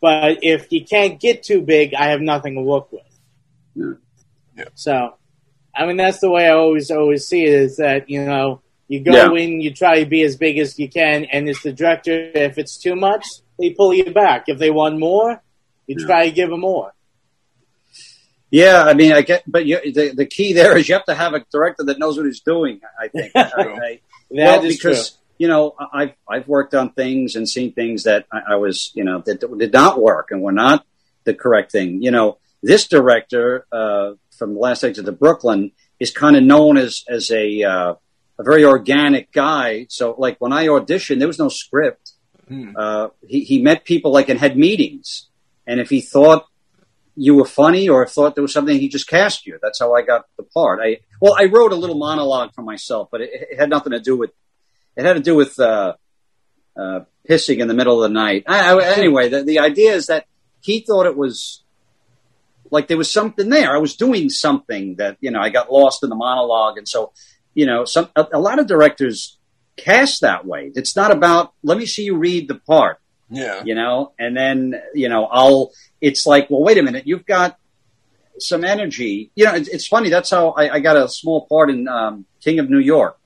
But 0.02 0.40
if 0.44 0.72
you 0.72 0.84
can't 0.86 1.20
get 1.20 1.44
too 1.44 1.62
big, 1.62 1.94
I 1.94 2.08
have 2.08 2.22
nothing 2.22 2.56
to 2.56 2.62
work 2.62 2.92
with. 2.92 3.04
Yeah. 3.76 3.94
Yeah. 4.58 4.66
So, 4.74 5.16
I 5.76 5.86
mean, 5.86 5.98
that's 5.98 6.20
the 6.20 6.30
way 6.32 6.48
I 6.48 6.54
always, 6.54 6.90
always 6.90 7.28
see 7.28 7.44
it 7.44 7.54
is 7.54 7.78
that, 7.78 8.10
you 8.10 8.26
know, 8.26 8.62
you 8.88 9.02
go 9.02 9.12
Yeah. 9.14 9.32
in, 9.40 9.62
you 9.62 9.72
try 9.72 10.00
to 10.04 10.10
be 10.10 10.24
as 10.24 10.38
big 10.38 10.58
as 10.58 10.80
you 10.80 10.90
can, 10.90 11.26
and 11.26 11.48
it's 11.48 11.62
the 11.62 11.72
director, 11.72 12.32
if 12.34 12.58
it's 12.58 12.78
too 12.78 12.96
much, 12.96 13.26
they 13.60 13.72
pull 13.72 13.94
you 13.94 14.12
back. 14.12 14.46
If 14.48 14.58
they 14.58 14.72
want 14.72 14.98
more, 14.98 15.42
you 15.90 15.96
Yeah. 16.00 16.06
try 16.06 16.26
to 16.30 16.32
give 16.32 16.50
them 16.50 16.62
more. 16.62 16.94
Yeah, 18.52 18.84
I 18.84 18.94
mean, 18.96 19.14
I 19.14 19.22
get, 19.22 19.44
but 19.46 19.66
you, 19.66 19.80
the 19.94 20.10
the 20.16 20.26
key 20.26 20.54
there 20.54 20.76
is 20.78 20.90
you 20.90 20.96
have 20.96 21.06
to 21.06 21.14
have 21.14 21.34
a 21.36 21.46
director 21.52 21.84
that 21.86 22.00
knows 22.00 22.18
what 22.18 22.26
he's 22.26 22.40
doing. 22.42 22.82
I 23.00 23.08
think. 23.16 23.32
I, 23.36 23.42
I, 23.42 24.00
That 24.32 24.64
is 24.64 24.82
well, 24.84 24.94
because 24.96 25.18
you 25.38 25.48
know 25.48 25.76
I- 25.80 26.02
I've 26.02 26.14
I've 26.28 26.48
worked 26.48 26.74
on 26.74 26.92
things 26.94 27.36
and 27.36 27.48
seen 27.48 27.74
things 27.74 28.04
that 28.04 28.26
I, 28.32 28.54
I 28.54 28.56
was 28.56 28.92
you 28.96 29.04
know 29.04 29.22
that 29.26 29.40
did 29.58 29.72
not 29.74 30.02
work 30.02 30.32
and 30.32 30.42
were 30.42 30.52
not 30.52 30.84
the 31.26 31.36
correct 31.36 31.72
thing. 31.72 32.02
You 32.02 32.10
know, 32.12 32.38
this 32.64 32.88
director 32.88 33.68
uh, 33.72 34.14
from 34.38 34.56
the 34.56 34.60
last 34.60 34.84
exit 34.84 35.06
to 35.06 35.12
Brooklyn 35.12 35.72
is 36.00 36.10
kind 36.12 36.36
of 36.36 36.42
known 36.44 36.78
as 36.78 37.04
as 37.08 37.30
a 37.30 37.62
uh, 37.64 37.94
a 38.40 38.44
very 38.44 38.66
organic 38.66 39.32
guy. 39.32 39.86
So 39.90 40.16
like 40.18 40.38
when 40.40 40.54
I 40.54 40.68
auditioned, 40.68 41.20
there 41.20 41.28
was 41.28 41.38
no 41.40 41.50
script. 41.50 42.14
Hmm. 42.48 42.72
Uh, 42.76 43.10
he 43.28 43.42
he 43.44 43.62
met 43.62 43.86
people 43.86 44.12
like 44.12 44.28
and 44.30 44.40
had 44.40 44.58
meetings, 44.58 45.29
and 45.70 45.80
if 45.80 45.90
he 45.90 46.02
thought 46.02 46.48
you 47.16 47.36
were 47.36 47.46
funny 47.46 47.88
or 47.88 48.06
thought 48.08 48.34
there 48.34 48.42
was 48.42 48.52
something, 48.52 48.80
he 48.80 48.90
just 48.90 49.08
cast 49.08 49.46
you. 49.46 49.60
That's 49.62 49.80
how 49.80 49.94
I 49.94 50.02
got 50.02 50.26
the 50.36 50.44
part. 50.44 50.80
I 50.82 51.02
well, 51.22 51.36
I 51.38 51.46
wrote 51.46 51.72
a 51.72 51.76
little 51.76 51.98
monologue 51.98 52.54
for 52.56 52.64
myself, 52.64 53.10
but 53.12 53.22
it, 53.22 53.30
it 53.52 53.60
had 53.60 53.70
nothing 53.70 53.92
to 53.92 54.00
do 54.00 54.18
with. 54.18 54.32
It 54.96 55.06
had 55.06 55.14
to 55.14 55.22
do 55.22 55.36
with 55.36 55.60
uh, 55.60 55.94
uh, 56.76 57.02
pissing 57.30 57.60
in 57.60 57.68
the 57.68 57.76
middle 57.76 58.04
of 58.04 58.10
the 58.10 58.14
night. 58.14 58.46
I, 58.48 58.74
I, 58.74 58.86
anyway, 58.98 59.30
the, 59.30 59.44
the 59.44 59.60
idea 59.60 59.94
is 59.94 60.08
that 60.08 60.26
he 60.60 60.80
thought 60.80 61.06
it 61.06 61.16
was 61.16 61.64
like 62.72 62.88
there 62.88 62.98
was 62.98 63.12
something 63.12 63.50
there. 63.50 63.76
I 63.76 63.80
was 63.80 63.96
doing 63.96 64.30
something 64.30 64.96
that 64.96 65.18
you 65.22 65.30
know 65.30 65.40
I 65.40 65.50
got 65.50 65.72
lost 65.72 66.04
in 66.04 66.10
the 66.10 66.16
monologue, 66.16 66.80
and 66.80 66.88
so 66.88 67.14
you 67.54 67.68
know, 67.68 67.86
some 67.86 68.10
a, 68.16 68.26
a 68.34 68.40
lot 68.40 68.58
of 68.58 68.66
directors 68.66 69.38
cast 69.78 70.22
that 70.22 70.48
way. 70.48 70.72
It's 70.76 70.96
not 70.96 71.12
about 71.12 71.54
let 71.64 71.78
me 71.78 71.86
see 71.86 72.06
you 72.06 72.18
read 72.18 72.48
the 72.48 72.56
part 72.56 73.00
Yeah. 73.32 73.64
you 73.64 73.76
know, 73.76 74.14
and 74.18 74.36
then, 74.36 74.82
you 74.94 75.08
know, 75.08 75.26
I'll, 75.26 75.72
it's 76.02 76.26
like, 76.26 76.50
well, 76.50 76.62
wait 76.62 76.78
a 76.78 76.84
minute, 76.84 77.06
you've 77.06 77.26
got, 77.26 77.60
some 78.42 78.64
energy. 78.64 79.32
You 79.36 79.46
know, 79.46 79.56
it's, 79.56 79.70
it's 79.70 79.88
funny. 79.88 80.10
That's 80.10 80.30
how 80.30 80.50
I, 80.52 80.76
I, 80.76 80.80
got 80.80 80.98
a 80.98 81.08
small 81.08 81.46
part 81.46 81.70
in 81.70 81.88
um, 81.88 82.26
King 82.42 82.60
of 82.60 82.70
New 82.70 82.80
York, 82.80 83.18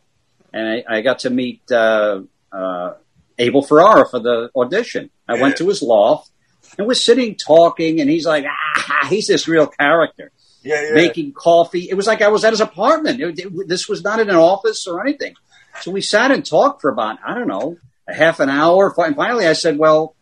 and 0.51 0.67
I, 0.67 0.97
I 0.97 1.01
got 1.01 1.19
to 1.19 1.29
meet 1.29 1.61
uh, 1.71 2.21
uh, 2.51 2.93
Abel 3.37 3.63
Ferrara 3.63 4.07
for 4.07 4.19
the 4.19 4.49
audition. 4.55 5.09
I 5.27 5.35
yeah. 5.35 5.41
went 5.41 5.57
to 5.57 5.67
his 5.67 5.81
loft, 5.81 6.29
and 6.77 6.87
we're 6.87 6.93
sitting 6.93 7.35
talking, 7.35 8.01
and 8.01 8.09
he's 8.09 8.25
like, 8.25 8.45
ah, 8.47 9.07
he's 9.09 9.27
this 9.27 9.47
real 9.47 9.67
character. 9.67 10.31
Yeah, 10.63 10.81
yeah. 10.81 10.93
Making 10.93 11.33
coffee. 11.33 11.89
It 11.89 11.95
was 11.95 12.07
like 12.07 12.21
I 12.21 12.29
was 12.29 12.45
at 12.45 12.53
his 12.53 12.61
apartment. 12.61 13.19
It, 13.19 13.39
it, 13.39 13.67
this 13.67 13.89
was 13.89 14.03
not 14.03 14.19
in 14.19 14.29
an 14.29 14.35
office 14.35 14.87
or 14.87 15.01
anything. 15.01 15.35
So 15.81 15.91
we 15.91 16.01
sat 16.01 16.31
and 16.31 16.45
talked 16.45 16.81
for 16.81 16.89
about, 16.89 17.17
I 17.25 17.33
don't 17.33 17.47
know, 17.47 17.77
a 18.07 18.13
half 18.13 18.39
an 18.39 18.49
hour. 18.49 18.93
And 18.97 19.15
finally 19.15 19.47
I 19.47 19.53
said, 19.53 19.77
well, 19.77 20.15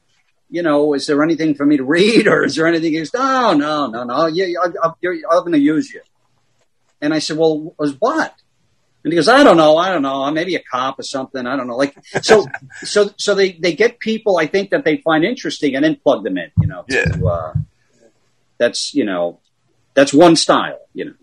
you 0.49 0.63
know, 0.63 0.93
is 0.93 1.07
there 1.07 1.23
anything 1.23 1.55
for 1.55 1.65
me 1.65 1.77
to 1.77 1.83
read 1.83 2.27
or 2.27 2.43
is 2.43 2.55
there 2.55 2.67
anything? 2.67 2.93
He 2.93 2.99
goes, 2.99 3.13
no, 3.13 3.53
no, 3.53 3.87
no, 3.87 4.03
no. 4.03 4.27
Yeah, 4.27 4.47
I'm, 4.63 4.93
going 5.01 5.51
to 5.51 5.59
use 5.59 5.91
you. 5.91 6.01
And 7.01 7.13
I 7.13 7.19
said, 7.19 7.37
well, 7.37 7.73
was 7.77 7.99
what? 7.99 8.35
And 9.03 9.11
he 9.11 9.17
goes, 9.17 9.27
I 9.27 9.43
don't 9.43 9.57
know, 9.57 9.77
I 9.77 9.91
don't 9.91 10.03
know, 10.03 10.29
maybe 10.29 10.55
a 10.55 10.61
cop 10.61 10.99
or 10.99 11.03
something, 11.03 11.47
I 11.47 11.55
don't 11.55 11.67
know. 11.67 11.75
Like 11.75 11.95
so, 12.21 12.45
so, 12.83 13.09
so 13.17 13.33
they 13.33 13.53
they 13.53 13.73
get 13.73 13.99
people 13.99 14.37
I 14.37 14.45
think 14.45 14.69
that 14.69 14.85
they 14.85 14.97
find 14.97 15.23
interesting 15.23 15.75
and 15.75 15.83
then 15.83 15.95
plug 15.95 16.23
them 16.23 16.37
in. 16.37 16.51
You 16.61 16.67
know, 16.67 16.85
yeah. 16.87 17.05
To, 17.05 17.27
uh, 17.27 17.53
that's 18.59 18.93
you 18.93 19.05
know, 19.05 19.39
that's 19.95 20.13
one 20.13 20.35
style. 20.35 20.77
You 20.93 21.05
know. 21.05 21.13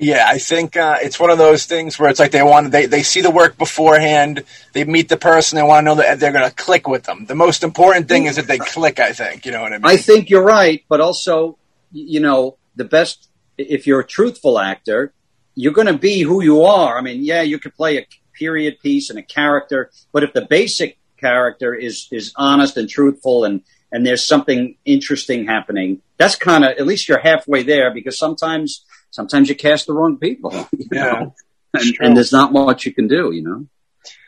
Yeah, 0.00 0.24
I 0.26 0.38
think 0.38 0.78
uh, 0.78 0.96
it's 1.02 1.20
one 1.20 1.28
of 1.28 1.36
those 1.36 1.66
things 1.66 1.98
where 1.98 2.08
it's 2.08 2.18
like 2.18 2.30
they 2.30 2.42
want 2.42 2.72
they 2.72 2.86
they 2.86 3.02
see 3.02 3.20
the 3.20 3.30
work 3.30 3.58
beforehand, 3.58 4.44
they 4.72 4.84
meet 4.84 5.10
the 5.10 5.18
person, 5.18 5.56
they 5.56 5.62
want 5.62 5.84
to 5.84 5.90
know 5.90 5.94
that 5.96 6.18
they're 6.18 6.32
going 6.32 6.48
to 6.48 6.56
click 6.56 6.88
with 6.88 7.02
them. 7.02 7.26
The 7.26 7.34
most 7.34 7.62
important 7.62 8.08
thing 8.08 8.24
is 8.24 8.36
that 8.36 8.46
they 8.46 8.56
click. 8.56 8.98
I 8.98 9.12
think 9.12 9.44
you 9.44 9.52
know 9.52 9.60
what 9.60 9.74
I 9.74 9.76
mean. 9.76 9.84
I 9.84 9.98
think 9.98 10.30
you're 10.30 10.42
right, 10.42 10.82
but 10.88 11.02
also, 11.02 11.58
you 11.92 12.20
know, 12.20 12.56
the 12.76 12.86
best 12.86 13.28
if 13.58 13.86
you're 13.86 14.00
a 14.00 14.06
truthful 14.06 14.58
actor, 14.58 15.12
you're 15.54 15.74
going 15.74 15.86
to 15.86 15.98
be 15.98 16.22
who 16.22 16.42
you 16.42 16.62
are. 16.62 16.96
I 16.96 17.02
mean, 17.02 17.22
yeah, 17.22 17.42
you 17.42 17.58
could 17.58 17.74
play 17.74 17.98
a 17.98 18.06
period 18.32 18.80
piece 18.80 19.10
and 19.10 19.18
a 19.18 19.22
character, 19.22 19.90
but 20.12 20.22
if 20.22 20.32
the 20.32 20.46
basic 20.46 20.96
character 21.18 21.74
is 21.74 22.08
is 22.10 22.32
honest 22.36 22.78
and 22.78 22.88
truthful 22.88 23.44
and 23.44 23.60
and 23.92 24.06
there's 24.06 24.24
something 24.24 24.76
interesting 24.86 25.44
happening, 25.44 26.00
that's 26.16 26.36
kind 26.36 26.64
of 26.64 26.70
at 26.70 26.86
least 26.86 27.06
you're 27.06 27.18
halfway 27.18 27.62
there 27.62 27.92
because 27.92 28.18
sometimes 28.18 28.82
sometimes 29.10 29.48
you 29.48 29.54
cast 29.54 29.86
the 29.86 29.92
wrong 29.92 30.18
people. 30.18 30.52
yeah. 30.92 31.26
And, 31.72 31.96
and, 32.00 32.16
there's 32.16 32.32
not 32.32 32.52
much 32.52 32.84
you 32.84 32.92
can 32.92 33.06
do, 33.06 33.30
you 33.32 33.42
know. 33.42 33.66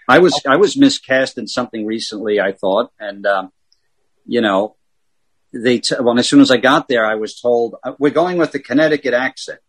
I 0.09 0.19
was 0.19 0.41
I 0.47 0.57
was 0.57 0.77
miscast 0.77 1.39
in 1.39 1.47
something 1.47 1.87
recently, 1.87 2.41
I 2.41 2.53
thought, 2.53 2.93
and 3.01 3.27
um, 3.27 3.53
you 4.27 4.41
know, 4.41 4.77
they 5.53 5.79
t- 5.79 5.97
well 6.01 6.19
as 6.19 6.29
soon 6.29 6.41
as 6.41 6.51
I 6.51 6.57
got 6.57 6.89
there, 6.89 7.05
I 7.05 7.17
was 7.17 7.41
told 7.41 7.77
uh, 7.83 7.93
we're 7.99 8.11
going 8.11 8.37
with 8.37 8.53
the 8.53 8.59
Connecticut 8.59 9.15
accent. 9.15 9.61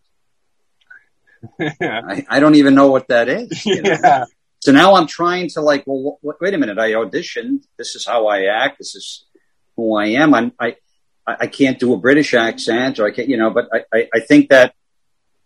I, 1.59 2.25
I, 2.29 2.39
don't 2.39 2.55
even 2.55 2.73
know 2.73 2.87
what 2.87 3.09
that 3.09 3.27
is. 3.27 3.65
You 3.65 3.81
know? 3.81 3.97
Yeah. 4.01 4.25
So 4.59 4.71
now 4.71 4.95
I'm 4.95 5.07
trying 5.07 5.49
to 5.49 5.61
like, 5.61 5.83
well, 5.85 6.19
wait 6.21 6.53
a 6.53 6.57
minute. 6.57 6.79
I 6.79 6.91
auditioned. 6.91 7.65
This 7.77 7.95
is 7.95 8.05
how 8.05 8.27
I 8.27 8.45
act. 8.45 8.77
This 8.77 8.95
is 8.95 9.25
who 9.75 9.95
I 9.97 10.05
am. 10.07 10.33
I'm, 10.33 10.53
I, 10.57 10.77
I 11.27 11.47
can't 11.47 11.77
do 11.77 11.93
a 11.93 11.97
British 11.97 12.33
accent 12.33 12.97
or 12.97 13.05
I 13.05 13.11
can't, 13.11 13.27
you 13.27 13.35
know, 13.35 13.49
but 13.49 13.67
I, 13.73 13.83
I, 13.93 14.09
I 14.15 14.19
think 14.21 14.49
that 14.49 14.73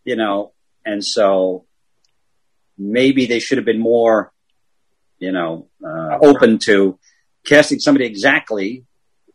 you 0.07 0.15
know, 0.15 0.53
and 0.85 1.03
so 1.03 1.65
maybe 2.77 3.25
they 3.25 3.39
should 3.39 3.57
have 3.57 3.65
been 3.65 3.79
more, 3.79 4.31
you 5.19 5.33
know, 5.33 5.67
uh, 5.85 6.17
open 6.21 6.59
to 6.59 6.97
casting 7.45 7.79
somebody 7.79 8.05
exactly, 8.05 8.85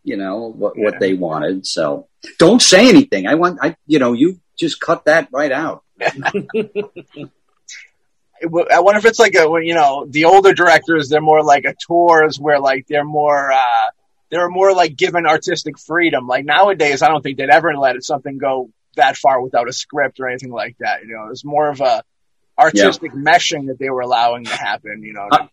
you 0.03 0.17
know, 0.17 0.51
what, 0.51 0.73
yeah. 0.75 0.85
what 0.85 0.99
they 0.99 1.13
wanted. 1.13 1.67
So 1.67 2.07
don't 2.39 2.59
say 2.59 2.89
anything. 2.89 3.27
I 3.27 3.35
want, 3.35 3.59
I, 3.61 3.75
you 3.85 3.99
know, 3.99 4.13
you 4.13 4.39
just 4.57 4.81
cut 4.81 5.05
that 5.05 5.29
right 5.31 5.51
out. 5.51 5.83
I 6.01 6.09
wonder 8.79 8.97
if 8.97 9.05
it's 9.05 9.19
like 9.19 9.35
a, 9.35 9.47
you 9.61 9.75
know, 9.75 10.07
the 10.09 10.25
older 10.25 10.53
directors, 10.53 11.07
they're 11.07 11.21
more 11.21 11.43
like 11.43 11.65
auteurs 11.65 12.39
where 12.39 12.59
like 12.59 12.87
they're 12.87 13.05
more, 13.05 13.51
uh, 13.51 13.89
they're 14.31 14.49
more 14.49 14.73
like 14.73 14.95
given 14.97 15.27
artistic 15.27 15.77
freedom. 15.77 16.25
Like 16.25 16.45
nowadays, 16.45 17.03
I 17.03 17.09
don't 17.09 17.21
think 17.21 17.37
they'd 17.37 17.51
ever 17.51 17.75
let 17.75 18.03
something 18.03 18.39
go 18.39 18.71
that 18.95 19.17
far 19.17 19.41
without 19.41 19.67
a 19.67 19.73
script 19.73 20.19
or 20.19 20.27
anything 20.27 20.51
like 20.51 20.75
that. 20.79 21.03
You 21.03 21.15
know, 21.15 21.25
it 21.25 21.29
was 21.29 21.45
more 21.45 21.69
of 21.69 21.81
a 21.81 22.03
artistic 22.57 23.11
yeah. 23.13 23.21
meshing 23.21 23.67
that 23.67 23.79
they 23.79 23.89
were 23.89 24.01
allowing 24.01 24.45
to 24.45 24.55
happen. 24.55 25.01
You 25.03 25.13
know. 25.13 25.27
Uh, 25.31 25.47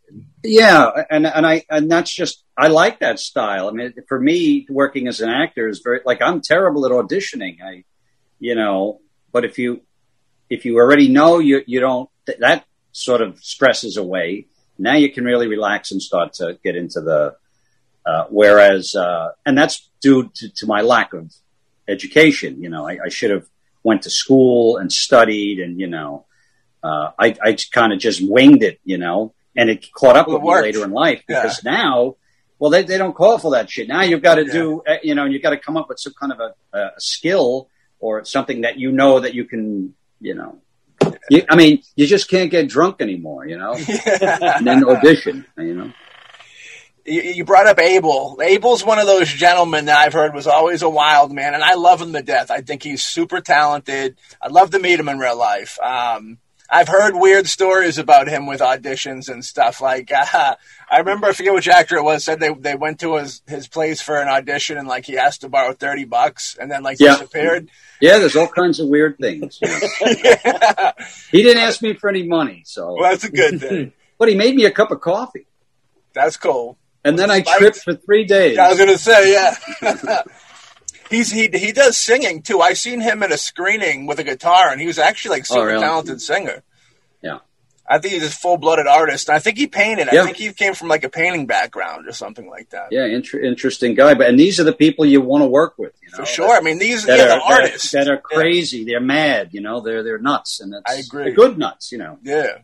yeah, 0.45 0.91
and 1.11 1.27
and 1.27 1.47
I 1.47 1.65
and 1.71 1.91
that's 1.91 2.15
just 2.15 2.45
I 2.57 2.69
like 2.69 3.01
that 3.01 3.19
style. 3.19 3.69
I 3.69 3.73
mean, 3.73 3.95
for 4.09 4.21
me, 4.21 4.67
working 4.69 5.09
as 5.09 5.21
an 5.21 5.31
actor 5.31 5.69
is 5.69 5.81
very 5.83 6.01
like 6.05 6.21
I'm 6.23 6.41
terrible 6.41 6.87
at 6.87 6.93
auditioning. 6.93 7.59
I, 7.63 7.85
you 8.39 8.55
know, 8.55 9.01
but 9.33 9.45
if 9.45 9.59
you 9.59 9.83
if 10.49 10.65
you 10.65 10.77
already 10.77 11.09
know 11.09 11.39
you 11.39 11.63
you 11.67 11.81
don't 11.81 12.11
that 12.27 12.65
sort 12.93 13.23
of 13.23 13.39
stresses 13.39 13.97
away. 13.97 14.47
Now 14.79 14.95
you 14.95 15.13
can 15.13 15.25
really 15.25 15.47
relax 15.47 15.93
and 15.93 16.03
start 16.03 16.35
to 16.35 16.59
get 16.65 16.77
into 16.77 17.01
the. 17.01 17.37
Uh, 18.05 18.25
whereas, 18.31 18.95
uh, 18.95 19.29
and 19.45 19.57
that's 19.57 19.91
due 20.01 20.31
to, 20.35 20.49
to 20.57 20.67
my 20.67 20.81
lack 20.81 21.13
of 21.13 21.31
education. 21.89 22.63
You 22.63 22.71
know, 22.71 22.89
I, 22.89 22.99
I 23.05 23.09
should 23.09 23.31
have 23.31 23.47
went 23.83 24.03
to 24.03 24.11
school 24.11 24.77
and 24.77 24.93
studied, 24.93 25.61
and 25.61 25.81
you 25.81 25.87
know, 25.87 26.27
uh, 26.83 27.11
I, 27.19 27.37
I 27.43 27.57
kind 27.71 27.93
of 27.93 27.99
just 27.99 28.21
winged 28.27 28.63
it. 28.63 28.81
You 28.85 28.99
know, 28.99 29.35
and 29.57 29.71
it 29.71 29.93
caught 29.93 30.17
up 30.17 30.29
well, 30.29 30.41
with 30.41 30.45
me 30.45 30.63
later 30.63 30.85
in 30.85 30.91
life 30.91 31.23
because 31.27 31.63
yeah. 31.65 31.73
now, 31.73 32.17
well, 32.59 32.71
they, 32.71 32.83
they 32.83 32.99
don't 32.99 33.15
call 33.15 33.39
for 33.39 33.53
that 33.53 33.71
shit. 33.71 33.89
Now 33.89 34.03
you've 34.03 34.23
got 34.23 34.37
to 34.37 34.47
yeah. 34.47 34.53
do, 34.53 34.83
uh, 34.87 34.97
you 35.03 35.15
know, 35.15 35.25
you've 35.25 35.43
got 35.43 35.51
to 35.51 35.59
come 35.59 35.77
up 35.77 35.89
with 35.89 35.99
some 35.99 36.15
kind 36.19 36.33
of 36.33 36.41
a, 36.41 36.79
a 36.79 36.91
skill 36.99 37.69
or 37.99 38.25
something 38.25 38.63
that 38.63 38.79
you 38.79 38.93
know 38.93 39.21
that 39.21 39.35
you 39.35 39.45
can, 39.45 39.95
you 40.21 40.35
know. 40.35 40.59
You, 41.31 41.45
I 41.49 41.57
mean, 41.57 41.83
you 41.97 42.07
just 42.07 42.29
can't 42.29 42.51
get 42.51 42.69
drunk 42.69 43.01
anymore, 43.01 43.47
you 43.47 43.57
know, 43.57 43.75
yeah. 43.77 44.39
and 44.57 44.67
then 44.67 44.85
audition, 44.85 45.47
you 45.57 45.75
know 45.75 45.93
you 47.05 47.45
brought 47.45 47.67
up 47.67 47.79
Abel. 47.79 48.39
Abel's 48.43 48.85
one 48.85 48.99
of 48.99 49.07
those 49.07 49.29
gentlemen 49.29 49.87
that 49.87 49.99
I've 49.99 50.13
heard 50.13 50.35
was 50.35 50.47
always 50.47 50.83
a 50.83 50.89
wild 50.89 51.33
man, 51.33 51.55
and 51.55 51.63
I 51.63 51.75
love 51.75 52.01
him 52.01 52.13
to 52.13 52.23
death. 52.23 52.51
I 52.51 52.61
think 52.61 52.83
he's 52.83 53.05
super 53.05 53.41
talented. 53.41 54.17
I'd 54.41 54.53
love 54.53 54.71
to 54.71 54.79
meet 54.79 55.01
him 55.01 55.09
in 55.09 55.19
real 55.19 55.37
life. 55.37 55.79
Um, 55.81 56.39
I've 56.73 56.89
heard 56.89 57.17
weird 57.17 57.49
stories 57.49 57.99
about 57.99 58.29
him 58.29 58.47
with 58.47 58.61
auditions 58.61 59.29
and 59.29 59.45
stuff. 59.45 59.81
Like 59.81 60.13
uh, 60.13 60.55
I 60.91 60.99
remember, 60.99 61.27
I 61.27 61.33
forget 61.33 61.53
which 61.53 61.69
actor 61.69 61.97
it 61.97 62.05
was, 62.05 62.25
said 62.25 62.39
they 62.39 62.55
they 62.55 62.77
went 62.77 63.01
to 63.01 63.17
his 63.17 63.43
his 63.47 63.67
place 63.67 64.01
for 64.01 64.19
an 64.21 64.29
audition 64.29 64.79
and 64.79 64.87
like 64.87 65.05
he 65.05 65.19
asked 65.19 65.41
to 65.41 65.49
borrow 65.49 65.73
thirty 65.73 66.05
bucks 66.05 66.57
and 66.61 66.71
then 66.71 66.83
like 66.83 67.01
yeah. 67.01 67.17
disappeared. 67.17 67.69
Yeah, 68.01 68.19
there's 68.19 68.37
all 68.37 68.49
kinds 68.49 68.79
of 68.79 68.89
weird 68.89 69.19
things. 69.19 69.59
yeah. 69.61 70.93
He 71.31 71.43
didn't 71.43 71.63
ask 71.63 71.83
me 71.83 71.95
for 71.95 72.09
any 72.09 72.23
money, 72.23 72.63
so 72.65 72.95
well, 72.95 73.11
that's 73.11 73.25
a 73.25 73.31
good 73.31 73.61
thing. 73.61 73.93
but 74.19 74.29
he 74.29 74.37
made 74.37 74.55
me 74.55 74.65
a 74.65 74.71
cup 74.71 74.91
of 74.91 75.01
coffee. 75.01 75.47
That's 76.13 76.37
cool. 76.37 76.79
And 77.05 77.19
then 77.19 77.31
I 77.31 77.41
tripped 77.41 77.79
for 77.79 77.95
three 77.95 78.25
days. 78.25 78.57
Yeah, 78.57 78.67
I 78.67 78.69
was 78.69 78.79
going 78.79 78.91
to 78.91 78.99
say, 78.99 79.33
yeah. 79.33 80.23
He's 81.11 81.29
he 81.33 81.49
he 81.53 81.73
does 81.73 81.99
singing 81.99 82.41
too. 82.41 82.61
I've 82.61 82.79
seen 82.79 83.01
him 83.01 83.25
in 83.25 83.33
a 83.33 83.37
screening 83.37 84.07
with 84.07 84.21
a 84.21 84.25
guitar, 84.25 84.71
and 84.71 84.81
he 84.81 84.87
was 84.87 84.97
actually 84.97 85.39
like 85.39 85.43
oh, 85.51 85.55
super 85.55 85.61
oh, 85.63 85.65
really? 85.65 85.81
talented 85.81 86.23
singer. 86.23 86.63
Yeah, 87.21 87.39
I 87.89 87.99
think 87.99 88.15
he's 88.15 88.27
a 88.27 88.31
full 88.31 88.59
blooded 88.59 88.87
artist. 88.87 89.29
I 89.29 89.41
think 89.41 89.59
he 89.59 89.67
painted. 89.67 90.09
Yeah. 90.13 90.23
I 90.23 90.25
think 90.27 90.37
he 90.37 90.53
came 90.53 90.75
from 90.75 90.87
like 90.87 91.03
a 91.03 91.09
painting 91.09 91.47
background 91.47 92.07
or 92.07 92.13
something 92.13 92.49
like 92.49 92.71
that. 92.71 92.89
Yeah, 92.93 93.07
inter- 93.07 93.41
interesting 93.41 93.95
guy. 93.97 94.15
But 94.15 94.29
and 94.29 94.39
these 94.39 94.61
are 94.61 94.65
the 94.65 94.73
people 94.73 95.05
you 95.05 95.21
want 95.21 95.43
to 95.43 95.49
work 95.49 95.77
with. 95.77 95.93
You 96.01 96.11
know, 96.13 96.19
for 96.19 96.27
sure. 96.27 96.49
That, 96.49 96.59
I 96.59 96.65
mean, 96.65 96.79
these 96.79 97.03
are 97.09 97.17
the 97.17 97.41
artists 97.45 97.91
that 97.91 98.03
are, 98.03 98.05
that 98.05 98.13
are 98.13 98.21
crazy. 98.21 98.79
Yeah. 98.79 98.85
They're 98.87 99.01
mad. 99.01 99.49
You 99.51 99.63
know, 99.63 99.81
they're 99.81 100.05
they're 100.05 100.21
nuts, 100.21 100.61
and 100.61 100.73
I 100.87 100.95
agree. 100.95 101.25
They're 101.25 101.33
good 101.33 101.59
nuts. 101.59 101.91
You 101.91 101.99
know. 101.99 102.19
Yeah. 102.23 102.59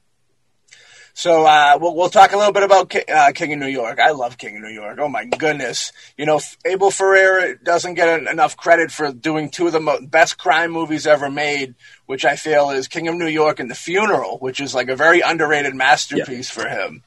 So 1.17 1.47
uh, 1.47 1.79
we'll, 1.81 1.95
we'll 1.95 2.11
talk 2.11 2.33
a 2.33 2.37
little 2.37 2.53
bit 2.53 2.63
about 2.63 2.95
uh, 2.95 3.33
King 3.33 3.55
of 3.55 3.59
New 3.59 3.69
York. 3.69 3.99
I 3.99 4.11
love 4.11 4.37
King 4.37 4.57
of 4.57 4.63
New 4.63 4.69
York. 4.69 4.99
Oh 5.01 5.09
my 5.09 5.25
goodness! 5.25 5.91
You 6.19 6.27
know, 6.27 6.39
Abel 6.67 6.91
Ferrara 6.91 7.57
doesn't 7.57 7.95
get 7.95 8.27
enough 8.29 8.59
credit 8.59 8.91
for 8.91 9.11
doing 9.13 9.49
two 9.49 9.67
of 9.67 9.73
the 9.73 9.81
mo- 9.81 10.03
best 10.03 10.37
crime 10.37 10.73
movies 10.73 11.07
ever 11.07 11.31
made, 11.31 11.75
which 12.05 12.27
I 12.27 12.37
feel 12.37 12.69
is 12.69 12.87
King 12.87 13.09
of 13.09 13.15
New 13.15 13.29
York 13.29 13.61
and 13.61 13.71
The 13.71 13.75
Funeral, 13.75 14.37
which 14.41 14.61
is 14.61 14.75
like 14.75 14.91
a 14.91 14.95
very 14.95 15.23
underrated 15.23 15.75
masterpiece 15.75 16.55
yeah. 16.55 16.63
for 16.63 16.69
him. 16.69 17.03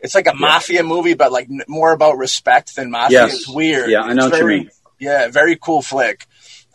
It's 0.00 0.16
like 0.16 0.26
a 0.26 0.32
yeah. 0.34 0.40
mafia 0.40 0.82
movie, 0.82 1.14
but 1.14 1.30
like 1.30 1.48
more 1.68 1.92
about 1.92 2.18
respect 2.18 2.74
than 2.74 2.90
mafia. 2.90 3.26
Yes. 3.26 3.34
It's 3.34 3.48
weird. 3.48 3.88
Yeah, 3.88 4.00
I 4.00 4.14
know 4.14 4.26
it's 4.26 4.32
what 4.32 4.40
very, 4.40 4.54
you 4.54 4.60
mean. 4.62 4.70
Yeah, 4.98 5.28
very 5.28 5.54
cool 5.54 5.80
flick. 5.80 6.26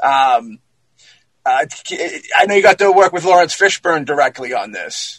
Um, 0.01 0.59
uh, 1.45 1.65
I 2.37 2.45
know 2.47 2.55
you 2.55 2.61
got 2.61 2.79
to 2.79 2.89
work 2.89 3.11
with 3.11 3.25
Laurence 3.25 3.53
Fishburne 3.53 4.05
directly 4.05 4.53
on 4.53 4.71
this. 4.71 5.18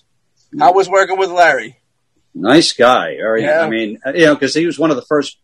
How 0.59 0.73
was 0.73 0.89
working 0.89 1.19
with 1.19 1.31
Larry? 1.31 1.77
Nice 2.35 2.73
guy. 2.73 3.17
Or, 3.17 3.37
yeah. 3.37 3.61
I 3.61 3.69
mean, 3.69 3.99
you 4.15 4.27
know, 4.27 4.35
because 4.35 4.55
he 4.55 4.67
was 4.67 4.79
one 4.79 4.91
of 4.91 4.97
the 4.97 5.03
first, 5.03 5.39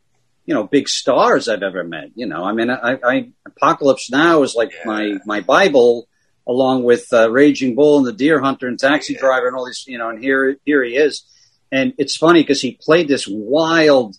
you 0.44 0.54
know, 0.54 0.64
big 0.64 0.88
stars 0.88 1.48
I've 1.48 1.62
ever 1.62 1.84
met. 1.84 2.10
You 2.14 2.26
know, 2.26 2.44
I 2.44 2.52
mean, 2.52 2.70
I, 2.70 2.98
I 3.04 3.30
Apocalypse 3.44 4.10
Now 4.10 4.42
is 4.42 4.54
like 4.54 4.72
yeah. 4.72 4.82
my 4.84 5.18
my 5.24 5.40
Bible, 5.40 6.08
along 6.46 6.84
with 6.84 7.12
uh, 7.12 7.30
Raging 7.30 7.74
Bull 7.74 7.98
and 7.98 8.06
The 8.06 8.12
Deer 8.12 8.40
Hunter 8.40 8.68
and 8.68 8.78
Taxi 8.78 9.14
yeah. 9.14 9.20
Driver 9.20 9.48
and 9.48 9.56
all 9.56 9.66
these. 9.66 9.84
You 9.86 9.98
know, 9.98 10.10
and 10.10 10.22
here 10.22 10.56
here 10.64 10.82
he 10.82 10.96
is. 10.96 11.24
And 11.72 11.94
it's 11.98 12.16
funny 12.16 12.42
because 12.42 12.60
he 12.60 12.78
played 12.80 13.08
this 13.08 13.26
wild 13.28 14.16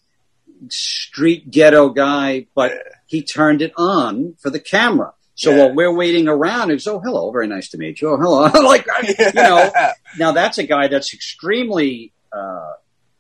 street 0.70 1.50
ghetto 1.50 1.90
guy, 1.90 2.48
but 2.54 2.74
he 3.06 3.24
turned 3.24 3.62
it 3.62 3.72
on 3.78 4.36
for 4.40 4.50
the 4.50 4.60
camera. 4.60 5.14
So 5.38 5.52
Yeah. 5.52 5.58
while 5.66 5.76
we're 5.76 5.94
waiting 5.94 6.28
around, 6.28 6.72
it's 6.72 6.88
oh 6.88 7.00
hello, 7.00 7.32
very 7.32 7.48
nice 7.48 7.70
to 7.70 7.78
meet 7.78 8.02
you. 8.02 8.10
Oh 8.10 8.18
hello, 8.18 8.42
like 8.68 8.86
you 9.08 9.32
know. 9.34 9.72
Now 10.18 10.32
that's 10.32 10.58
a 10.58 10.64
guy 10.64 10.88
that's 10.88 11.14
extremely 11.14 12.12
uh, 12.32 12.74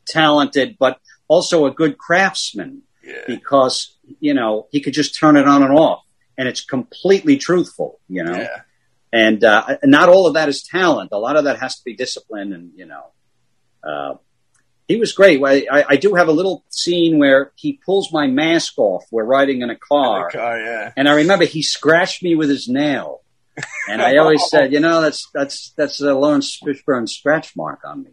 talented, 0.08 0.77
but 0.80 0.99
also 1.27 1.65
a 1.67 1.71
good 1.71 1.97
craftsman 1.99 2.82
yeah. 3.03 3.21
because 3.27 3.95
you 4.19 4.34
know 4.34 4.67
he 4.71 4.82
could 4.82 4.93
just 4.93 5.15
turn 5.15 5.38
it 5.38 5.47
on 5.47 5.62
and 5.62 5.71
off, 5.77 6.03
and 6.38 6.47
it's 6.47 6.62
completely 6.65 7.38
truthful. 7.38 7.99
You 8.10 8.23
know, 8.23 8.36
yeah. 8.36 8.62
and 9.13 9.43
uh, 9.43 9.77
not 9.84 10.10
all 10.10 10.25
of 10.25 10.34
that 10.34 10.49
is 10.49 10.63
talent. 10.63 11.12
A 11.12 11.19
lot 11.19 11.36
of 11.38 11.43
that 11.43 11.60
has 11.60 11.75
to 11.77 11.84
be 11.86 11.95
discipline, 11.95 12.51
and 12.51 12.71
you 12.75 12.88
know, 12.88 13.06
uh, 13.84 14.15
he 14.88 14.97
was 14.97 15.12
great. 15.13 15.41
I, 15.43 15.65
I, 15.71 15.86
I 15.89 15.95
do 15.97 16.13
have 16.15 16.28
a 16.28 16.32
little 16.32 16.63
scene 16.69 17.19
where 17.19 17.52
he 17.56 17.80
pulls 17.86 18.12
my 18.12 18.28
mask 18.28 18.73
off. 18.78 19.04
We're 19.12 19.26
riding 19.26 19.62
in 19.62 19.69
a 19.69 19.76
car, 19.76 20.30
The 20.32 20.38
car, 20.38 20.60
yeah. 20.60 20.93
and 20.95 21.10
I 21.10 21.15
remember 21.15 21.45
he 21.45 21.62
scratched 21.62 22.23
me 22.23 22.36
with 22.36 22.50
his 22.50 22.67
nail. 22.69 23.21
And 23.89 24.02
I 24.02 24.17
always 24.17 24.43
said, 24.50 24.71
you 24.71 24.80
know, 24.80 25.02
that's 25.02 25.28
that's 25.34 25.71
that's 25.76 26.00
a 26.02 26.13
Laurence 26.13 26.60
Fishburne 26.63 27.10
scratch 27.10 27.56
mark 27.56 27.80
on 27.84 28.04
me. 28.04 28.10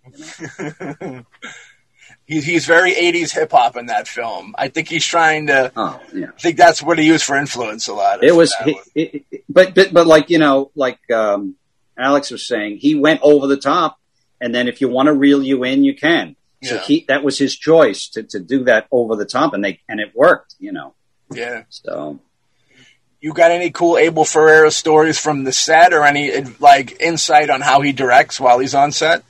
You 0.59 0.75
know? 1.01 1.27
he's 2.27 2.45
he's 2.45 2.65
very 2.67 2.95
'80s 2.95 3.33
hip 3.33 3.53
hop 3.53 3.77
in 3.77 3.87
that 3.87 4.09
film. 4.09 4.55
I 4.57 4.69
think 4.69 4.89
he's 4.89 5.05
trying 5.05 5.49
to. 5.49 5.71
Oh, 5.77 6.01
yeah. 6.13 6.27
I 6.35 6.41
think 6.41 6.57
that's 6.57 6.83
what 6.83 6.99
he 6.99 7.07
used 7.07 7.25
for 7.25 7.37
influence 7.37 7.89
a 7.89 7.95
lot. 7.95 8.25
It 8.25 8.35
was, 8.35 8.55
he, 8.65 8.81
it, 8.95 9.25
it- 9.31 9.45
but, 9.49 9.75
but 9.75 9.93
but 9.93 10.07
like 10.07 10.31
you 10.31 10.39
know, 10.39 10.71
like 10.75 10.99
um, 11.11 11.57
Alex 11.99 12.31
was 12.31 12.47
saying, 12.47 12.79
he 12.79 12.95
went 12.95 13.21
over 13.23 13.47
the 13.47 13.59
top, 13.59 13.99
and 14.41 14.55
then 14.55 14.67
if 14.67 14.81
you 14.81 14.89
want 14.89 15.07
to 15.07 15.13
reel 15.13 15.43
you 15.43 15.63
in, 15.65 15.85
you 15.85 15.95
can. 15.95 16.37
So 16.65 16.75
Yeah. 16.77 16.81
he 16.81 17.05
that 17.09 17.23
was 17.23 17.39
his 17.39 17.55
choice 17.57 18.09
to, 18.11 18.23
to 18.25 18.41
do 18.41 18.65
that 18.65 18.87
over 18.91 19.17
the 19.17 19.25
top, 19.27 19.55
and 19.55 19.65
they 19.65 19.81
and 19.89 20.01
it 20.01 20.13
worked, 20.15 20.55
you 20.59 20.73
know. 20.73 20.95
yeah. 21.31 21.65
So 21.71 22.21
You 23.21 23.33
got 23.33 23.51
any 23.51 23.71
cool 23.71 23.97
Abel 23.99 24.25
Ferrara 24.25 24.71
stories 24.71 25.19
from 25.19 25.45
the 25.45 25.53
set, 25.53 25.93
or 25.93 26.05
any 26.05 26.43
like 26.61 27.01
insight 27.01 27.51
on 27.51 27.61
how 27.61 27.81
he 27.81 27.93
directs 27.93 28.41
while 28.41 28.59
he's 28.59 28.75
on 28.75 28.93
set? 28.93 29.23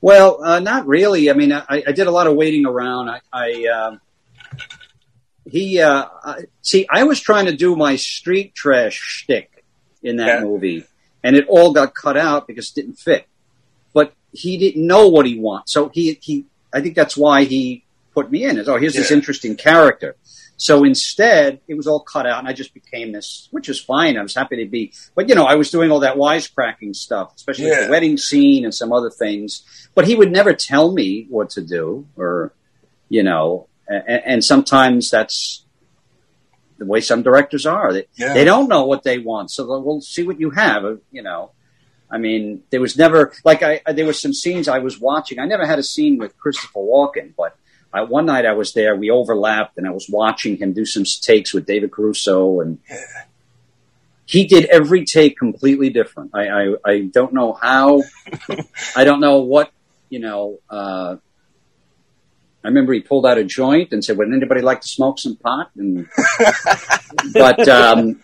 Well, 0.00 0.42
uh, 0.44 0.60
not 0.60 0.86
really. 0.86 1.28
I 1.28 1.32
mean, 1.32 1.52
I, 1.52 1.64
I 1.68 1.92
did 1.92 2.06
a 2.06 2.10
lot 2.10 2.26
of 2.28 2.36
waiting 2.36 2.66
around. 2.66 3.08
I, 3.08 3.20
I 3.32 3.66
um, 3.66 4.00
he 5.44 5.80
uh, 5.80 6.06
I, 6.24 6.34
see. 6.62 6.86
I 6.88 7.04
was 7.04 7.20
trying 7.20 7.46
to 7.46 7.56
do 7.56 7.74
my 7.74 7.96
street 7.96 8.54
trash 8.54 8.94
shtick 8.96 9.64
in 10.02 10.16
that 10.18 10.26
Yeah. 10.26 10.40
movie, 10.40 10.84
and 11.24 11.34
it 11.34 11.46
all 11.48 11.72
got 11.72 11.94
cut 11.94 12.16
out 12.16 12.46
because 12.46 12.70
it 12.70 12.74
didn't 12.80 12.98
fit. 12.98 13.26
He 14.32 14.56
didn't 14.58 14.86
know 14.86 15.08
what 15.08 15.26
he 15.26 15.38
wants, 15.38 15.72
so 15.72 15.88
he 15.88 16.18
he. 16.20 16.44
I 16.72 16.80
think 16.80 16.94
that's 16.94 17.16
why 17.16 17.44
he 17.44 17.84
put 18.14 18.30
me 18.30 18.44
in. 18.44 18.58
Is 18.58 18.68
oh, 18.68 18.76
here's 18.76 18.94
this 18.94 19.10
interesting 19.10 19.56
character. 19.56 20.16
So 20.60 20.82
instead, 20.84 21.60
it 21.68 21.74
was 21.74 21.86
all 21.86 22.00
cut 22.00 22.26
out, 22.26 22.40
and 22.40 22.48
I 22.48 22.52
just 22.52 22.74
became 22.74 23.12
this, 23.12 23.48
which 23.52 23.68
is 23.68 23.80
fine. 23.80 24.18
I 24.18 24.22
was 24.22 24.34
happy 24.34 24.56
to 24.56 24.68
be, 24.68 24.92
but 25.14 25.28
you 25.28 25.34
know, 25.36 25.44
I 25.44 25.54
was 25.54 25.70
doing 25.70 25.90
all 25.92 26.00
that 26.00 26.16
wisecracking 26.16 26.96
stuff, 26.96 27.32
especially 27.36 27.68
Yeah. 27.68 27.84
the 27.84 27.90
wedding 27.90 28.16
scene 28.16 28.64
and 28.64 28.74
some 28.74 28.92
other 28.92 29.08
things. 29.08 29.62
But 29.94 30.06
he 30.08 30.16
would 30.16 30.32
never 30.32 30.52
tell 30.52 30.90
me 30.92 31.26
what 31.30 31.50
to 31.50 31.62
do, 31.62 32.06
or 32.16 32.52
you 33.08 33.22
know, 33.22 33.68
and, 33.86 34.22
and 34.26 34.44
sometimes 34.44 35.10
that's 35.10 35.64
the 36.78 36.86
way 36.86 37.00
some 37.00 37.22
directors 37.22 37.64
are. 37.66 37.92
They, 37.92 38.06
Yeah. 38.16 38.34
they 38.34 38.44
don't 38.44 38.68
know 38.68 38.84
what 38.84 39.04
they 39.04 39.18
want, 39.18 39.50
so 39.50 39.64
they'll, 39.64 39.82
we'll 39.82 40.00
see 40.00 40.24
what 40.26 40.38
you 40.40 40.50
have. 40.50 40.84
uh, 40.84 40.96
You 41.12 41.22
know, 41.22 41.52
I 42.10 42.18
mean, 42.18 42.62
there 42.70 42.80
was 42.80 42.96
never 42.96 43.32
like 43.44 43.62
I 43.62 43.80
there 43.92 44.06
were 44.06 44.12
some 44.12 44.32
scenes 44.32 44.68
I 44.68 44.78
was 44.78 44.98
watching. 45.00 45.38
I 45.38 45.46
never 45.46 45.66
had 45.66 45.78
a 45.78 45.82
scene 45.82 46.18
with 46.18 46.38
Christopher 46.38 46.80
Walken, 46.80 47.34
but 47.36 47.56
I, 47.92 48.02
one 48.02 48.26
night 48.26 48.46
I 48.46 48.52
was 48.52 48.72
there. 48.72 48.96
We 48.96 49.10
overlapped, 49.10 49.78
and 49.78 49.86
I 49.86 49.90
was 49.90 50.08
watching 50.08 50.56
him 50.56 50.72
do 50.72 50.84
some 50.84 51.04
takes 51.04 51.52
with 51.52 51.66
David 51.66 51.90
Caruso, 51.90 52.60
and 52.60 52.78
he 54.26 54.46
did 54.46 54.66
every 54.66 55.04
take 55.04 55.38
completely 55.38 55.90
different. 55.90 56.30
I 56.34 56.48
I, 56.48 56.74
I 56.84 57.00
don't 57.12 57.32
know 57.32 57.52
how. 57.52 58.02
I 58.96 59.04
don't 59.04 59.20
know 59.20 59.38
what 59.38 59.70
you 60.08 60.20
know. 60.20 60.60
Uh, 60.68 61.16
I 62.64 62.68
remember 62.68 62.92
he 62.92 63.00
pulled 63.00 63.24
out 63.24 63.38
a 63.38 63.44
joint 63.44 63.92
and 63.92 64.04
said, 64.04 64.18
"Would 64.18 64.32
anybody 64.32 64.60
like 64.60 64.80
to 64.80 64.88
smoke 64.88 65.18
some 65.18 65.36
pot?" 65.36 65.70
And 65.76 66.08
but 67.32 67.68
um, 67.68 68.22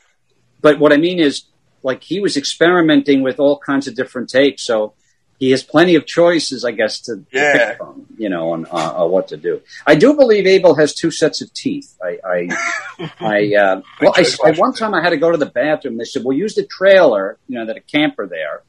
but 0.60 0.78
what 0.78 0.92
I 0.92 0.96
mean 0.96 1.20
is, 1.20 1.44
like 1.84 2.02
he 2.02 2.18
was 2.18 2.36
experimenting 2.36 3.22
with 3.22 3.38
all 3.38 3.58
kinds 3.58 3.86
of 3.86 3.94
different 3.94 4.28
takes, 4.30 4.62
so 4.62 4.94
he 5.38 5.50
has 5.50 5.62
plenty 5.62 5.94
of 5.96 6.06
choices, 6.06 6.64
I 6.64 6.70
guess, 6.70 7.00
to, 7.02 7.16
to 7.16 7.24
Yeah. 7.32 7.68
pick 7.70 7.78
from, 7.78 8.06
you 8.16 8.28
know, 8.28 8.52
on 8.52 8.66
uh, 8.66 9.02
uh, 9.02 9.06
what 9.06 9.28
to 9.28 9.36
do. 9.36 9.60
I 9.86 9.94
do 9.96 10.14
believe 10.14 10.46
Abel 10.46 10.74
has 10.76 10.94
two 10.94 11.10
sets 11.10 11.42
of 11.42 11.52
teeth. 11.52 11.94
I, 12.02 12.18
I, 12.24 13.10
I 13.20 13.54
uh, 13.54 13.82
well, 14.00 14.14
I, 14.16 14.24
I, 14.44 14.50
one 14.52 14.72
time 14.72 14.94
I 14.94 15.02
had 15.02 15.10
to 15.10 15.16
go 15.18 15.30
to 15.30 15.36
the 15.36 15.46
bathroom. 15.62 15.96
They 15.98 16.04
said, 16.04 16.24
"Well, 16.24 16.36
use 16.36 16.54
the 16.54 16.64
trailer, 16.66 17.38
you 17.48 17.58
know, 17.58 17.66
that 17.66 17.76
a 17.76 17.80
camper 17.80 18.26
there." 18.26 18.62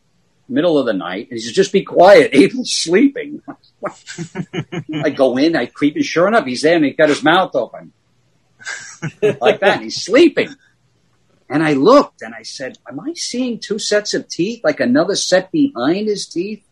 Middle 0.47 0.77
of 0.77 0.85
the 0.85 0.93
night, 0.93 1.29
and 1.31 1.39
he 1.39 1.43
said, 1.43 1.55
"Just 1.55 1.71
be 1.71 1.83
quiet." 1.83 2.29
Abel's 2.33 2.71
sleeping. 2.71 3.41
I 5.03 5.09
go 5.09 5.37
in, 5.37 5.55
I 5.55 5.65
creep, 5.67 5.95
and 5.95 6.05
sure 6.05 6.27
enough, 6.27 6.45
he's 6.45 6.61
there, 6.61 6.75
and 6.75 6.85
he's 6.85 6.95
got 6.95 7.09
his 7.09 7.23
mouth 7.23 7.55
open 7.55 7.93
like 9.41 9.59
that. 9.61 9.81
He's 9.81 10.03
sleeping. 10.03 10.49
And 11.49 11.63
I 11.63 11.73
looked 11.73 12.21
and 12.21 12.33
I 12.33 12.43
said, 12.43 12.77
Am 12.89 12.99
I 12.99 13.13
seeing 13.13 13.59
two 13.59 13.79
sets 13.79 14.13
of 14.13 14.27
teeth? 14.27 14.61
Like 14.63 14.79
another 14.79 15.15
set 15.15 15.51
behind 15.51 16.07
his 16.07 16.27
teeth? 16.27 16.63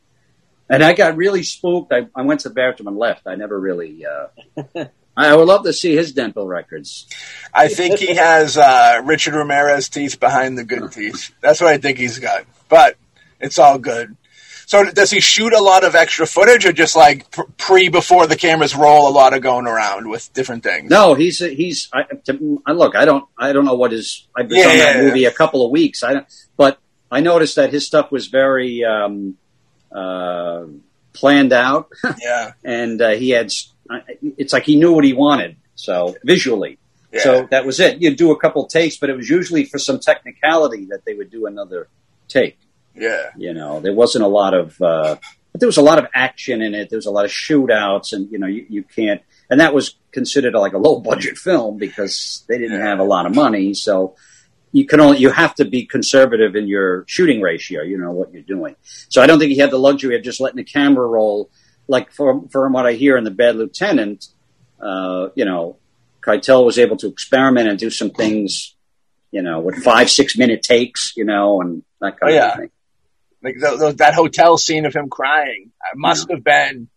And 0.69 0.83
I 0.83 0.93
got 0.93 1.17
really 1.17 1.43
spooked. 1.43 1.93
I, 1.93 2.07
I 2.15 2.23
went 2.23 2.41
to 2.41 2.49
the 2.49 2.55
bathroom 2.55 2.87
and 2.87 2.97
left. 2.97 3.27
I 3.27 3.35
never 3.35 3.59
really. 3.59 4.05
Uh, 4.05 4.85
I 5.17 5.35
would 5.35 5.47
love 5.47 5.63
to 5.65 5.73
see 5.73 5.95
his 5.95 6.13
dental 6.13 6.47
records. 6.47 7.07
I 7.53 7.67
think 7.67 7.99
he 7.99 8.15
has 8.15 8.57
uh, 8.57 9.01
Richard 9.03 9.35
Ramirez 9.35 9.89
teeth 9.89 10.19
behind 10.19 10.57
the 10.57 10.63
good 10.63 10.91
teeth. 10.91 11.31
That's 11.41 11.61
what 11.61 11.71
I 11.71 11.77
think 11.77 11.99
he's 11.99 12.17
got. 12.17 12.45
But 12.69 12.97
it's 13.39 13.59
all 13.59 13.77
good. 13.77 14.15
So 14.65 14.83
does 14.91 15.11
he 15.11 15.19
shoot 15.19 15.53
a 15.53 15.61
lot 15.61 15.83
of 15.83 15.95
extra 15.95 16.25
footage, 16.25 16.65
or 16.65 16.73
just 16.73 16.95
like 16.95 17.25
pre 17.57 17.89
before 17.89 18.27
the 18.27 18.35
cameras 18.35 18.75
roll, 18.75 19.07
a 19.07 19.11
lot 19.11 19.33
of 19.33 19.41
going 19.41 19.67
around 19.67 20.09
with 20.09 20.31
different 20.33 20.63
things? 20.63 20.89
No, 20.89 21.13
he's 21.13 21.39
he's. 21.39 21.89
I, 21.93 22.03
to, 22.25 22.61
I 22.65 22.71
look. 22.71 22.95
I 22.95 23.05
don't. 23.05 23.25
I 23.37 23.53
don't 23.53 23.65
know 23.65 23.75
what 23.75 23.91
his. 23.91 24.27
I've 24.35 24.47
been 24.47 24.59
Yeah, 24.59 24.69
on 24.69 24.77
that 24.77 24.95
yeah, 24.95 25.01
movie 25.01 25.25
a 25.25 25.31
couple 25.31 25.65
of 25.65 25.71
weeks. 25.71 26.03
I 26.03 26.13
don't. 26.13 26.47
But 26.57 26.79
I 27.11 27.21
noticed 27.21 27.55
that 27.57 27.71
his 27.71 27.85
stuff 27.85 28.11
was 28.11 28.27
very 28.27 28.83
um, 28.83 29.37
uh, 29.91 30.65
planned 31.13 31.53
out. 31.53 31.89
Yeah, 32.21 32.53
and 32.63 33.01
uh, 33.01 33.11
he 33.11 33.31
had 33.31 33.51
it's 34.37 34.53
like 34.53 34.63
he 34.63 34.75
knew 34.75 34.93
what 34.93 35.03
he 35.03 35.13
wanted 35.13 35.57
so 35.75 36.15
visually 36.23 36.77
yeah. 37.11 37.21
so 37.21 37.47
that 37.51 37.65
was 37.65 37.79
it 37.79 38.01
you'd 38.01 38.15
do 38.17 38.31
a 38.31 38.39
couple 38.39 38.65
takes 38.65 38.97
but 38.97 39.09
it 39.09 39.17
was 39.17 39.29
usually 39.29 39.65
for 39.65 39.77
some 39.77 39.99
technicality 39.99 40.85
that 40.85 41.03
they 41.05 41.13
would 41.13 41.29
do 41.29 41.45
another 41.45 41.87
take 42.27 42.57
yeah, 42.95 43.31
you 43.37 43.53
know 43.53 43.79
there 43.79 43.93
wasn't 43.93 44.23
a 44.23 44.27
lot 44.27 44.53
of 44.53 44.81
uh, 44.81 45.15
but 45.51 45.59
there 45.59 45.67
was 45.67 45.77
a 45.77 45.81
lot 45.83 45.97
of 45.99 46.05
action 46.13 46.61
in 46.61 46.73
it. 46.75 46.89
There 46.89 46.97
was 46.97 47.05
a 47.05 47.11
lot 47.11 47.25
of 47.25 47.31
shootouts 47.31 48.13
and 48.13 48.31
you 48.31 48.39
know 48.39 48.47
you, 48.47 48.65
you 48.69 48.83
can't 48.83 49.21
and 49.49 49.59
that 49.59 49.73
was 49.73 49.95
considered 50.11 50.53
like 50.53 50.73
a 50.73 50.77
low 50.77 50.99
budget 50.99 51.37
film 51.37 51.77
because 51.77 52.43
they 52.47 52.57
didn't 52.57 52.81
have 52.81 52.99
a 52.99 53.03
lot 53.03 53.25
of 53.25 53.35
money. 53.35 53.73
So 53.73 54.15
you 54.71 54.85
can 54.85 54.99
only 54.99 55.19
you 55.19 55.29
have 55.29 55.53
to 55.55 55.65
be 55.65 55.85
conservative 55.85 56.55
in 56.55 56.67
your 56.67 57.03
shooting 57.07 57.41
ratio 57.41 57.83
you 57.83 57.97
know 57.97 58.11
what 58.11 58.33
you're 58.33 58.41
doing. 58.41 58.75
So 59.09 59.21
i 59.21 59.27
don't 59.27 59.37
think 59.39 59.51
he 59.51 59.57
had 59.59 59.69
the 59.71 59.77
luxury 59.77 60.15
of 60.15 60.23
just 60.23 60.39
letting 60.41 60.57
the 60.57 60.63
camera 60.63 61.05
roll. 61.05 61.49
Like 61.87 62.11
from 62.11 62.47
from 62.47 62.73
what 62.73 62.85
I 62.85 62.93
hear 62.93 63.17
in 63.17 63.23
the 63.25 63.31
Bad 63.31 63.57
Lieutenant, 63.57 64.27
uh, 64.81 65.27
you 65.35 65.43
know, 65.45 65.77
Keitel 66.21 66.63
was 66.65 66.79
able 66.79 66.95
to 66.97 67.07
experiment 67.07 67.67
and 67.67 67.77
do 67.77 67.89
some 67.89 68.09
things, 68.09 68.73
you 69.31 69.41
know, 69.41 69.59
with 69.59 69.75
five 69.83 70.09
six 70.09 70.37
minute 70.37 70.63
takes, 70.63 71.11
you 71.17 71.25
know, 71.25 71.59
and 71.61 71.83
that 71.99 72.17
kind 72.19 72.31
Oh, 72.31 72.35
yeah. 72.35 72.51
of 72.53 72.57
thing. 72.59 72.69
Like 73.43 73.55
th- 73.59 73.79
th- 73.79 73.97
that 73.97 74.13
hotel 74.13 74.57
scene 74.57 74.85
of 74.85 74.93
him 74.95 75.09
crying 75.09 75.71
uh, 75.81 75.95
must 75.95 76.29
have 76.31 76.43
been 76.43 76.87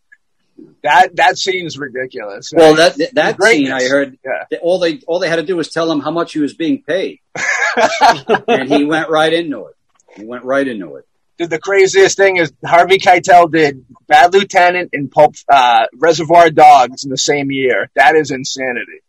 that. 0.82 1.16
That 1.16 1.36
scene's 1.38 1.78
ridiculous. 1.78 2.52
Well, 2.54 2.76
that 2.76 2.96
that, 2.96 3.14
that 3.14 3.42
scene. 3.42 3.70
I 3.72 3.86
heard, 3.88 4.18
Yeah. 4.24 4.58
all 4.62 4.78
they 4.78 5.00
all 5.06 5.18
they 5.18 5.28
had 5.28 5.36
to 5.36 5.42
do 5.42 5.56
was 5.56 5.68
tell 5.68 5.90
him 5.90 6.00
how 6.00 6.10
much 6.10 6.32
he 6.32 6.38
was 6.38 6.54
being 6.54 6.82
paid, 6.82 7.20
and 8.48 8.68
he 8.72 8.84
went 8.84 9.10
right 9.10 9.32
into 9.32 9.66
it. 9.66 9.74
He 10.16 10.24
went 10.24 10.44
right 10.44 10.66
into 10.66 10.96
it. 10.96 11.06
Dude, 11.38 11.50
the 11.50 11.58
craziest 11.58 12.16
thing 12.16 12.38
is 12.38 12.50
Harvey 12.64 12.96
Keitel 12.98 13.52
did 13.52 13.84
Bad 14.06 14.32
Lieutenant 14.32 14.90
and 14.94 15.10
Pulp 15.10 15.34
uh, 15.50 15.84
Reservoir 15.94 16.48
Dogs 16.48 17.04
in 17.04 17.10
the 17.10 17.18
same 17.18 17.50
year. 17.50 17.90
That 17.94 18.14
is 18.16 18.30
insanity. 18.30 19.02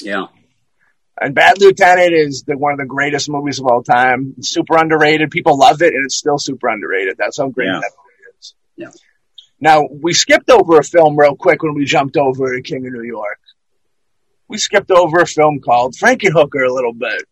Yeah, 0.00 0.26
And 1.20 1.34
Bad 1.34 1.60
Lieutenant 1.60 2.12
is 2.12 2.42
the, 2.46 2.56
one 2.58 2.72
of 2.72 2.78
the 2.78 2.86
greatest 2.86 3.30
movies 3.30 3.60
of 3.60 3.66
all 3.66 3.82
time. 3.82 4.34
It's 4.38 4.50
super 4.50 4.76
underrated. 4.76 5.30
People 5.30 5.56
love 5.58 5.80
it, 5.80 5.94
and 5.94 6.04
it's 6.04 6.16
still 6.16 6.38
super 6.38 6.68
underrated. 6.68 7.16
That's 7.18 7.38
how 7.38 7.48
great 7.48 7.66
Yeah. 7.66 7.80
that 7.80 7.92
movie 7.96 8.38
is. 8.40 8.54
Yeah. 8.76 8.90
Now 9.60 9.86
we 10.02 10.12
skipped 10.12 10.50
over 10.50 10.78
a 10.78 10.82
film 10.84 11.16
real 11.18 11.36
quick 11.36 11.62
when 11.62 11.74
we 11.74 11.84
jumped 11.84 12.16
over 12.16 12.54
to 12.56 12.62
King 12.62 12.86
of 12.86 12.92
New 12.92 13.04
York. 13.04 13.38
We 14.48 14.58
skipped 14.58 14.90
over 14.90 15.20
a 15.20 15.26
film 15.26 15.60
called 15.60 15.94
Frankenhooker 15.94 16.68
a 16.68 16.72
little 16.72 16.92
bit. 16.92 17.22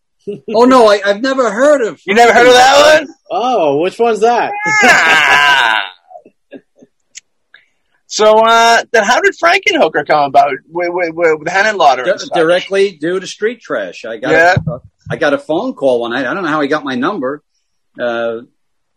Oh 0.54 0.64
no, 0.64 0.86
I, 0.88 1.00
I've 1.04 1.20
never 1.20 1.50
heard 1.50 1.82
of. 1.82 2.00
You 2.06 2.14
never 2.14 2.32
heard 2.32 2.46
of 2.46 2.52
that 2.54 3.00
one? 3.00 3.14
Oh, 3.30 3.78
which 3.82 3.98
one's 3.98 4.20
that? 4.20 4.52
Ah. 4.84 5.61
So 8.12 8.40
uh, 8.46 8.82
then, 8.92 9.04
how 9.04 9.22
did 9.22 9.32
Frankenhooker 9.42 10.06
come 10.06 10.24
about 10.24 10.50
with, 10.68 10.90
with, 10.92 11.14
with 11.38 11.48
Henenlotter? 11.48 12.04
Di- 12.04 12.38
directly 12.38 12.92
due 12.92 13.18
to 13.18 13.26
Street 13.26 13.62
Trash. 13.62 14.04
I 14.04 14.18
got 14.18 14.30
Yeah. 14.32 14.54
a, 14.68 14.80
I 15.10 15.16
got 15.16 15.32
a 15.32 15.38
phone 15.38 15.72
call 15.72 16.00
one 16.02 16.10
night. 16.10 16.26
I 16.26 16.34
don't 16.34 16.42
know 16.42 16.50
how 16.50 16.60
he 16.60 16.68
got 16.68 16.84
my 16.84 16.94
number. 16.94 17.42
Uh, 17.98 18.40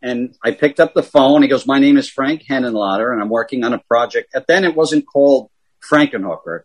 and 0.01 0.35
I 0.43 0.51
picked 0.51 0.81
up 0.81 0.93
the 0.93 1.01
phone. 1.01 1.43
He 1.43 1.47
goes, 1.47 1.65
"My 1.65 1.79
name 1.79 1.95
is 1.97 2.09
Frank 2.09 2.43
Henenlotter, 2.43 3.09
and 3.13 3.21
I'm 3.21 3.29
working 3.29 3.63
on 3.63 3.71
a 3.71 3.79
project." 3.79 4.35
And 4.35 4.43
then 4.49 4.65
it 4.65 4.75
wasn't 4.75 5.05
called 5.07 5.49
Frankenhooker 5.89 6.63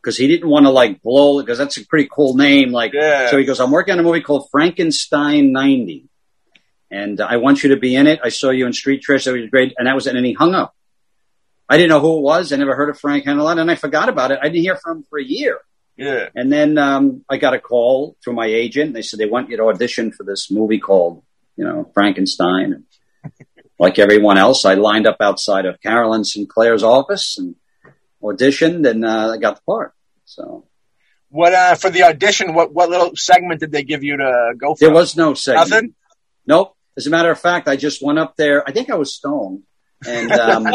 because 0.00 0.16
he 0.16 0.28
didn't 0.28 0.48
want 0.48 0.66
to 0.66 0.70
like 0.70 1.02
blow 1.02 1.40
because 1.42 1.58
that's 1.58 1.76
a 1.76 1.84
pretty 1.84 2.08
cool 2.08 2.36
name. 2.36 2.70
Like, 2.70 2.92
Yeah. 2.94 3.30
so 3.30 3.36
he 3.36 3.44
goes, 3.44 3.58
"I'm 3.58 3.72
working 3.72 3.94
on 3.94 3.98
a 3.98 4.04
movie 4.04 4.20
called 4.20 4.48
Frankenstein 4.52 5.50
'90, 5.50 6.08
and 6.88 7.20
I 7.20 7.38
want 7.38 7.64
you 7.64 7.70
to 7.70 7.76
be 7.76 7.96
in 7.96 8.06
it. 8.06 8.20
I 8.22 8.28
saw 8.28 8.50
you 8.50 8.66
in 8.66 8.72
Street 8.72 9.02
Trash. 9.02 9.24
That 9.24 9.32
was 9.32 9.50
great." 9.50 9.74
And 9.76 9.88
that 9.88 9.96
was 9.96 10.06
it. 10.06 10.14
And 10.14 10.24
he 10.24 10.34
hung 10.34 10.54
up. 10.54 10.72
I 11.70 11.76
didn't 11.76 11.90
know 11.90 12.00
who 12.00 12.18
it 12.18 12.22
was. 12.22 12.52
I 12.52 12.56
never 12.56 12.74
heard 12.74 12.90
of 12.90 12.98
Frank 12.98 13.24
Henenlotter, 13.24 13.60
and 13.60 13.70
I 13.70 13.76
forgot 13.76 14.08
about 14.08 14.32
it. 14.32 14.40
I 14.42 14.48
didn't 14.48 14.62
hear 14.62 14.76
from 14.76 14.98
him 14.98 15.04
for 15.08 15.20
a 15.20 15.24
year. 15.24 15.58
Yeah. 15.96 16.28
And 16.34 16.52
then 16.52 16.78
um, 16.78 17.24
I 17.30 17.36
got 17.36 17.54
a 17.54 17.60
call 17.60 18.16
through 18.24 18.32
my 18.32 18.46
agent. 18.46 18.92
They 18.92 19.02
said 19.02 19.20
they 19.20 19.26
want 19.26 19.50
you 19.50 19.56
to 19.58 19.64
audition 19.64 20.10
for 20.10 20.24
this 20.24 20.50
movie 20.50 20.80
called, 20.80 21.22
you 21.56 21.64
know, 21.64 21.88
Frankenstein. 21.94 22.84
like 23.78 23.98
everyone 23.98 24.36
else, 24.36 24.64
I 24.64 24.74
lined 24.74 25.06
up 25.06 25.18
outside 25.20 25.64
of 25.64 25.80
Carolyn 25.80 26.24
Sinclair's 26.24 26.82
office 26.82 27.38
and 27.38 27.54
auditioned, 28.22 28.88
and 28.88 29.04
uh, 29.04 29.32
I 29.34 29.36
got 29.38 29.56
the 29.56 29.62
part. 29.62 29.94
So 30.24 30.66
What 31.28 31.54
uh, 31.54 31.76
for 31.76 31.90
the 31.90 32.02
audition? 32.02 32.52
What 32.54 32.72
what 32.72 32.90
little 32.90 33.12
segment 33.14 33.60
did 33.60 33.70
they 33.70 33.84
give 33.84 34.02
you 34.02 34.16
to 34.16 34.54
go 34.58 34.74
for? 34.74 34.84
there 34.84 34.94
was 34.94 35.16
no 35.16 35.34
segment. 35.34 35.70
nothing. 35.70 35.94
Nope. 36.46 36.76
As 36.96 37.06
a 37.06 37.10
matter 37.10 37.30
of 37.30 37.38
fact, 37.38 37.68
I 37.68 37.76
just 37.76 38.02
went 38.02 38.18
up 38.18 38.36
there. 38.36 38.68
I 38.68 38.72
think 38.72 38.90
I 38.90 38.96
was 38.96 39.14
stoned, 39.14 39.62
and 40.06 40.32
um, 40.32 40.66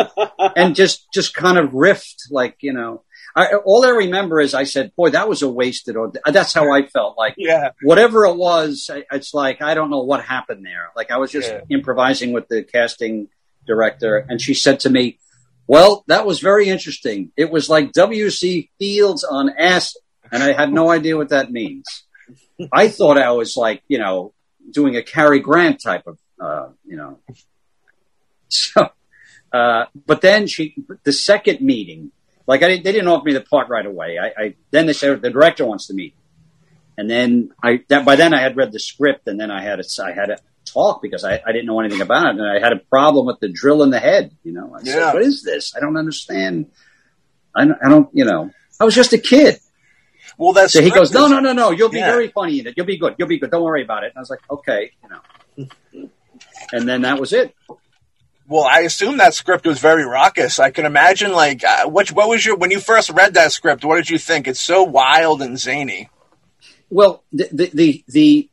and 0.55 0.75
just 0.75 1.05
just 1.13 1.33
kind 1.33 1.57
of 1.57 1.71
riffed, 1.71 2.31
like 2.31 2.57
you 2.61 2.73
know. 2.73 3.03
I, 3.37 3.55
all 3.65 3.85
I 3.85 3.89
remember 3.89 4.39
is 4.39 4.53
I 4.53 4.63
said, 4.63 4.93
"Boy, 4.95 5.09
that 5.09 5.27
was 5.27 5.41
a 5.41 5.49
wasted." 5.49 5.97
Aud-. 5.97 6.17
That's 6.25 6.53
how 6.53 6.71
I 6.71 6.87
felt. 6.87 7.17
Like 7.17 7.33
Yeah. 7.37 7.71
whatever 7.81 8.25
it 8.25 8.37
was, 8.37 8.89
it's 9.11 9.33
like 9.33 9.61
I 9.61 9.73
don't 9.73 9.89
know 9.89 10.03
what 10.03 10.23
happened 10.23 10.65
there. 10.65 10.91
Like 10.95 11.11
I 11.11 11.17
was 11.17 11.31
just 11.31 11.49
Yeah. 11.51 11.61
improvising 11.69 12.31
with 12.31 12.47
the 12.47 12.63
casting 12.63 13.27
director, 13.67 14.25
and 14.29 14.39
she 14.41 14.53
said 14.53 14.79
to 14.81 14.89
me, 14.89 15.19
"Well, 15.67 16.05
that 16.07 16.25
was 16.25 16.39
very 16.39 16.69
interesting. 16.69 17.31
It 17.35 17.51
was 17.51 17.69
like 17.69 17.91
W.C. 17.91 18.69
Fields 18.79 19.25
on 19.25 19.49
acid, 19.57 20.01
and 20.31 20.41
I 20.41 20.53
had 20.53 20.71
no 20.71 20.89
idea 20.97 21.17
what 21.17 21.29
that 21.29 21.51
means. 21.51 21.85
I 22.71 22.87
thought 22.87 23.17
I 23.17 23.31
was 23.31 23.57
like, 23.57 23.83
you 23.89 23.97
know, 23.97 24.33
doing 24.71 24.95
a 24.95 25.03
Cary 25.03 25.41
Grant 25.41 25.81
type 25.83 26.07
of, 26.07 26.17
uh, 26.39 26.69
you 26.85 26.95
know. 26.95 27.19
So, 28.47 28.89
uh, 29.55 29.85
but 30.05 30.19
then 30.21 30.47
she, 30.47 30.63
the 31.03 31.13
second 31.13 31.61
meeting, 31.61 32.11
like 32.47 32.61
I 32.63 32.67
didn't, 32.69 32.83
they 32.83 32.91
didn't 32.91 33.07
offer 33.07 33.25
me 33.25 33.33
the 33.33 33.41
part 33.41 33.67
right 33.69 33.85
away. 33.85 34.17
I, 34.25 34.27
I 34.43 34.55
then 34.71 34.85
they 34.87 34.93
said 34.93 35.21
the 35.21 35.29
director 35.29 35.65
wants 35.65 35.87
to 35.87 35.93
meet. 35.93 36.13
And 36.97 37.09
then 37.09 37.51
I 37.63 37.69
that 37.89 38.03
by 38.05 38.15
then 38.15 38.33
I 38.33 38.41
had 38.41 38.55
read 38.57 38.71
the 38.71 38.79
script 38.79 39.27
and 39.27 39.39
then 39.39 39.51
I 39.51 39.61
had 39.61 39.77
to 39.81 40.03
I 40.03 40.11
had 40.13 40.27
to 40.27 40.37
talk 40.65 41.01
because 41.01 41.23
I, 41.23 41.33
I 41.47 41.51
didn't 41.53 41.67
know 41.67 41.79
anything 41.79 42.01
about 42.01 42.25
it 42.27 42.39
and 42.39 42.47
I 42.55 42.59
had 42.59 42.73
a 42.73 42.81
problem 42.95 43.25
with 43.29 43.39
the 43.39 43.49
drill 43.49 43.83
in 43.83 43.89
the 43.91 43.99
head. 43.99 44.31
You 44.43 44.53
know, 44.53 44.67
I 44.75 44.79
Yeah. 44.83 44.93
said, 44.93 45.13
"What 45.13 45.23
is 45.23 45.43
this? 45.43 45.73
I 45.75 45.79
don't 45.79 45.97
understand. 45.97 46.67
I 47.55 47.65
don't, 47.65 47.77
I 47.85 47.89
don't 47.89 48.09
you 48.13 48.25
know. 48.25 48.51
I 48.79 48.83
was 48.85 48.95
just 48.95 49.13
a 49.13 49.17
kid." 49.17 49.59
Well, 50.37 50.53
that's 50.53 50.73
So 50.73 50.81
he 50.81 50.89
goes, 50.91 51.11
"No, 51.13 51.27
no, 51.27 51.39
no, 51.39 51.53
no. 51.53 51.71
You'll 51.71 51.89
be 51.89 51.99
Yeah. 51.99 52.11
very 52.15 52.29
funny 52.29 52.59
in 52.59 52.67
it. 52.67 52.73
You'll 52.77 52.85
be 52.95 52.97
good. 52.97 53.15
You'll 53.17 53.27
be 53.35 53.39
good. 53.39 53.51
Don't 53.51 53.63
worry 53.63 53.83
about 53.83 54.03
it." 54.05 54.07
And 54.13 54.17
I 54.17 54.21
was 54.25 54.29
like, 54.35 54.43
"Okay," 54.57 54.91
you 55.03 55.09
know. 55.11 55.67
and 56.71 56.87
then 56.89 57.01
that 57.01 57.19
was 57.19 57.31
it. 57.33 57.53
Well, 58.47 58.63
I 58.63 58.81
assume 58.81 59.17
that 59.17 59.33
script 59.33 59.65
was 59.65 59.79
very 59.79 60.05
raucous. 60.05 60.59
I 60.59 60.69
can 60.69 60.85
imagine, 60.85 61.31
like, 61.31 61.63
uh, 61.63 61.87
what 61.89 62.09
what 62.11 62.29
was 62.29 62.45
your 62.45 62.55
when 62.57 62.69
you 62.71 62.79
first 62.79 63.09
read 63.09 63.33
that 63.33 63.51
script? 63.51 63.83
What 63.83 63.95
did 63.95 64.09
you 64.09 64.19
think? 64.19 64.47
It's 64.47 64.59
so 64.59 64.83
wild 64.83 65.41
and 65.41 65.57
zany. 65.59 66.09
Well, 66.89 67.23
the 67.33 67.49
the 67.51 67.71
the 67.73 68.03
the, 68.07 68.49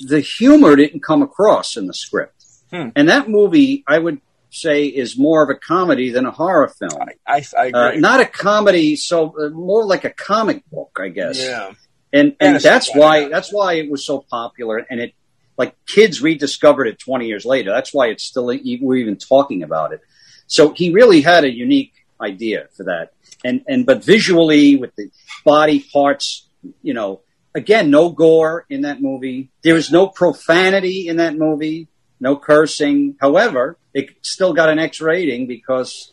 the 0.00 0.20
humor 0.20 0.76
didn't 0.76 1.02
come 1.02 1.22
across 1.22 1.76
in 1.76 1.86
the 1.86 1.94
script, 1.94 2.44
Hmm. 2.70 2.88
and 2.96 3.08
that 3.08 3.28
movie 3.28 3.84
I 3.86 3.98
would 3.98 4.20
say 4.50 4.84
is 4.84 5.16
more 5.18 5.42
of 5.42 5.50
a 5.50 5.54
comedy 5.54 6.10
than 6.10 6.26
a 6.26 6.30
horror 6.30 6.68
film. 6.68 7.00
I 7.00 7.14
I, 7.26 7.44
I 7.58 7.70
Uh, 7.70 7.88
agree. 7.88 8.00
not 8.00 8.20
a 8.20 8.26
comedy, 8.26 8.96
so 8.96 9.34
uh, 9.38 9.48
more 9.50 9.84
like 9.86 10.04
a 10.04 10.10
comic 10.10 10.62
book, 10.70 10.98
I 11.00 11.08
guess. 11.08 11.38
yeah. 11.42 11.72
And 12.12 12.36
and 12.38 12.62
Fantasy 12.62 12.68
that's 12.68 12.94
why 12.94 13.28
that's 13.28 13.52
why 13.52 13.74
it 13.74 13.90
was 13.90 14.04
so 14.04 14.24
popular, 14.30 14.76
and 14.90 15.00
it 15.00 15.14
like 15.56 15.74
kids 15.86 16.20
rediscovered 16.22 16.88
it 16.88 16.98
20 16.98 17.26
years 17.26 17.44
later. 17.44 17.70
That's 17.70 17.92
why 17.94 18.08
it's 18.08 18.24
still 18.24 18.46
we're 18.46 18.96
even 18.96 19.16
talking 19.16 19.62
about 19.62 19.92
it. 19.92 20.00
So 20.46 20.72
he 20.72 20.92
really 20.92 21.20
had 21.22 21.44
a 21.44 21.50
unique 21.50 21.92
idea 22.20 22.68
for 22.76 22.84
that, 22.84 23.12
and 23.44 23.62
and 23.66 23.86
but 23.86 24.04
visually 24.04 24.76
with 24.76 24.94
the 24.96 25.10
body 25.44 25.80
parts, 25.92 26.48
you 26.82 26.94
know, 26.94 27.20
again, 27.54 27.90
no 27.90 28.10
gore 28.10 28.66
in 28.68 28.82
that 28.82 29.00
movie. 29.00 29.50
There 29.62 29.76
is 29.76 29.90
no 29.90 30.06
profanity 30.08 31.08
in 31.08 31.16
that 31.16 31.36
movie, 31.36 31.88
no 32.20 32.36
cursing. 32.36 33.16
However, 33.20 33.78
it 33.94 34.10
still 34.22 34.52
got 34.52 34.68
an 34.68 34.78
X 34.78 35.00
rating 35.00 35.46
because 35.46 36.12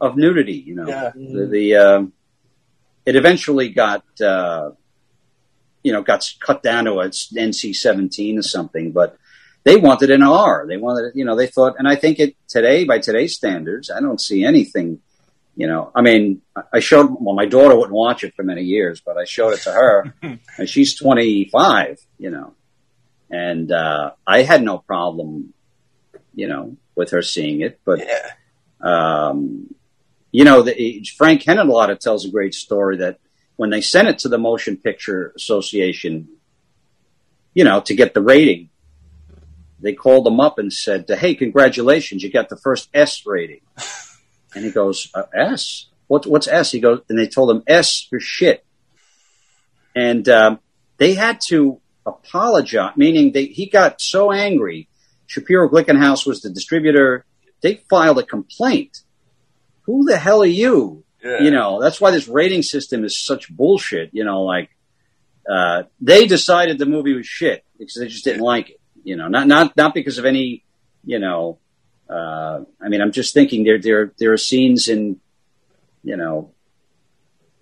of 0.00 0.16
nudity. 0.16 0.54
You 0.66 0.74
know, 0.76 0.88
Yeah. 0.88 1.10
the, 1.14 1.46
the 1.46 1.74
um, 1.76 2.12
it 3.06 3.14
eventually 3.16 3.68
got 3.68 4.04
uh, 4.20 4.70
you 5.82 5.92
know 5.92 6.02
got 6.02 6.28
cut 6.40 6.62
down 6.62 6.84
to 6.84 6.92
a 7.00 7.08
NC 7.08 7.74
seventeen 7.74 8.38
or 8.38 8.42
something, 8.42 8.92
but 8.92 9.16
they 9.64 9.76
wanted 9.76 10.10
an 10.10 10.22
R. 10.22 10.66
They 10.68 10.76
wanted 10.76 11.12
you 11.14 11.24
know 11.24 11.36
they 11.36 11.46
thought, 11.46 11.76
and 11.78 11.86
I 11.88 11.96
think 11.96 12.18
it 12.18 12.36
today 12.48 12.84
by 12.84 12.98
today's 12.98 13.34
standards, 13.34 13.90
I 13.90 14.00
don't 14.00 14.20
see 14.20 14.44
anything. 14.44 15.00
You 15.56 15.66
know, 15.66 15.90
I 15.94 16.00
mean, 16.00 16.40
I- 16.72 16.80
showed 16.80 17.08
well, 17.20 17.34
my 17.34 17.44
daughter 17.46 17.74
wouldn't 17.76 17.92
watch 17.92 18.24
it 18.24 18.34
for 18.34 18.42
many 18.42 18.62
years, 18.62 19.02
but 19.04 19.16
I 19.18 19.24
showed 19.24 19.52
it 19.52 19.60
to 19.62 19.72
her, 19.72 20.14
and 20.58 20.68
she's 20.68 20.94
twenty 20.94 21.46
five. 21.50 21.98
You 22.18 22.30
know, 22.30 22.54
and 23.30 23.70
uh, 23.70 24.12
I 24.26 24.42
had 24.42 24.62
no 24.62 24.78
problem, 24.78 25.52
you 26.34 26.48
know, 26.48 26.76
with 26.94 27.10
her 27.10 27.20
seeing 27.22 27.60
it, 27.62 27.80
but 27.84 27.98
Yeah. 27.98 28.30
um, 28.80 29.74
you 30.32 30.44
know, 30.44 30.62
the, 30.62 31.04
Frank 31.16 31.42
Henenlotter 31.42 31.98
tells 31.98 32.24
a 32.24 32.30
great 32.30 32.54
story 32.54 32.98
that 32.98 33.18
when 33.60 33.68
they 33.68 33.82
sent 33.82 34.08
it 34.08 34.20
to 34.20 34.30
the 34.30 34.38
Motion 34.38 34.78
Picture 34.78 35.34
Association, 35.36 36.28
you 37.52 37.62
know, 37.62 37.82
to 37.82 37.94
get 37.94 38.14
the 38.14 38.22
rating, 38.22 38.70
they 39.80 39.92
called 39.92 40.26
him 40.26 40.40
up 40.40 40.58
and 40.58 40.72
said, 40.72 41.06
"Hey, 41.06 41.34
congratulations, 41.34 42.22
you 42.22 42.32
got 42.32 42.48
the 42.48 42.56
first 42.56 42.88
S 42.94 43.26
rating." 43.26 43.60
And 44.54 44.64
he 44.64 44.70
goes, 44.72 45.10
uh, 45.14 45.24
"S? 45.34 45.86
What, 46.08 46.26
what's 46.26 46.48
S?" 46.48 46.72
He 46.72 46.80
goes, 46.80 47.02
and 47.10 47.18
they 47.18 47.28
told 47.28 47.50
him 47.50 47.62
S 47.66 48.00
for 48.08 48.18
shit. 48.18 48.64
And 49.94 50.26
um, 50.28 50.58
they 50.96 51.12
had 51.12 51.40
to 51.48 51.80
apologize, 52.06 52.96
meaning 52.96 53.30
they, 53.30 53.44
he 53.44 53.66
got 53.66 54.00
so 54.00 54.32
angry. 54.32 54.88
Shapiro 55.26 55.68
Glickenhaus 55.68 56.26
was 56.26 56.40
the 56.40 56.50
distributor. 56.50 57.26
They 57.60 57.74
filed 57.90 58.18
a 58.18 58.24
complaint. 58.24 59.02
Who 59.82 60.06
the 60.06 60.16
hell 60.16 60.42
are 60.42 60.56
you? 60.64 61.04
Yeah. 61.22 61.42
You 61.42 61.50
know, 61.50 61.80
that's 61.80 62.00
why 62.00 62.10
this 62.10 62.28
rating 62.28 62.62
system 62.62 63.04
is 63.04 63.18
such 63.18 63.54
bullshit. 63.54 64.10
You 64.12 64.24
know, 64.24 64.42
like 64.42 64.70
uh, 65.50 65.84
they 66.00 66.26
decided 66.26 66.78
the 66.78 66.86
movie 66.86 67.14
was 67.14 67.26
shit 67.26 67.64
because 67.78 67.94
they 67.94 68.08
just 68.08 68.24
didn't 68.24 68.42
like 68.42 68.70
it. 68.70 68.80
You 69.04 69.16
know, 69.16 69.28
not 69.28 69.46
not 69.46 69.76
not 69.76 69.94
because 69.94 70.18
of 70.18 70.24
any. 70.24 70.64
You 71.02 71.18
know, 71.18 71.58
uh, 72.08 72.60
I 72.80 72.88
mean, 72.88 73.00
I'm 73.00 73.12
just 73.12 73.32
thinking 73.34 73.64
there 73.64 73.78
there 73.78 74.12
there 74.18 74.32
are 74.32 74.36
scenes 74.36 74.88
in, 74.88 75.18
you 76.02 76.16
know, 76.16 76.52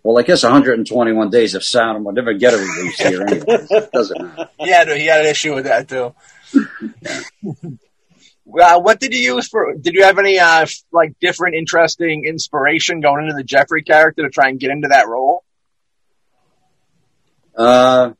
well, 0.03 0.19
I 0.19 0.23
guess 0.23 0.43
121 0.43 1.31
Days 1.31 1.55
of 1.55 1.63
Sodom 1.63 2.05
will 2.05 2.13
never 2.13 2.33
get 2.33 2.55
a 2.55 2.57
release 2.57 2.99
here 2.99 3.23
anyway. 3.23 3.67
Doesn't 3.93 4.23
matter. 4.23 4.51
Yeah, 4.61 4.85
no, 4.85 4.95
he 4.95 5.07
had 5.07 5.21
an 5.21 5.27
issue 5.27 5.55
with 5.55 5.65
that 5.65 5.89
too. 5.89 6.15
Well, 8.51 8.83
what 8.83 8.99
did 8.99 9.13
you 9.13 9.35
use 9.35 9.47
for? 9.47 9.75
Did 9.75 9.93
you 9.93 10.05
have 10.05 10.19
any 10.19 10.39
uh, 10.39 10.67
like 10.91 11.15
different, 11.21 11.55
interesting 11.55 12.25
inspiration 12.25 13.03
going 13.03 13.25
into 13.25 13.37
the 13.37 13.45
Jeffrey 13.45 13.83
character 13.83 14.23
to 14.23 14.31
try 14.31 14.49
and 14.49 14.59
get 14.59 14.71
into 14.71 14.89
that 14.89 15.07
role? 15.07 15.45
Uh, 17.55 18.13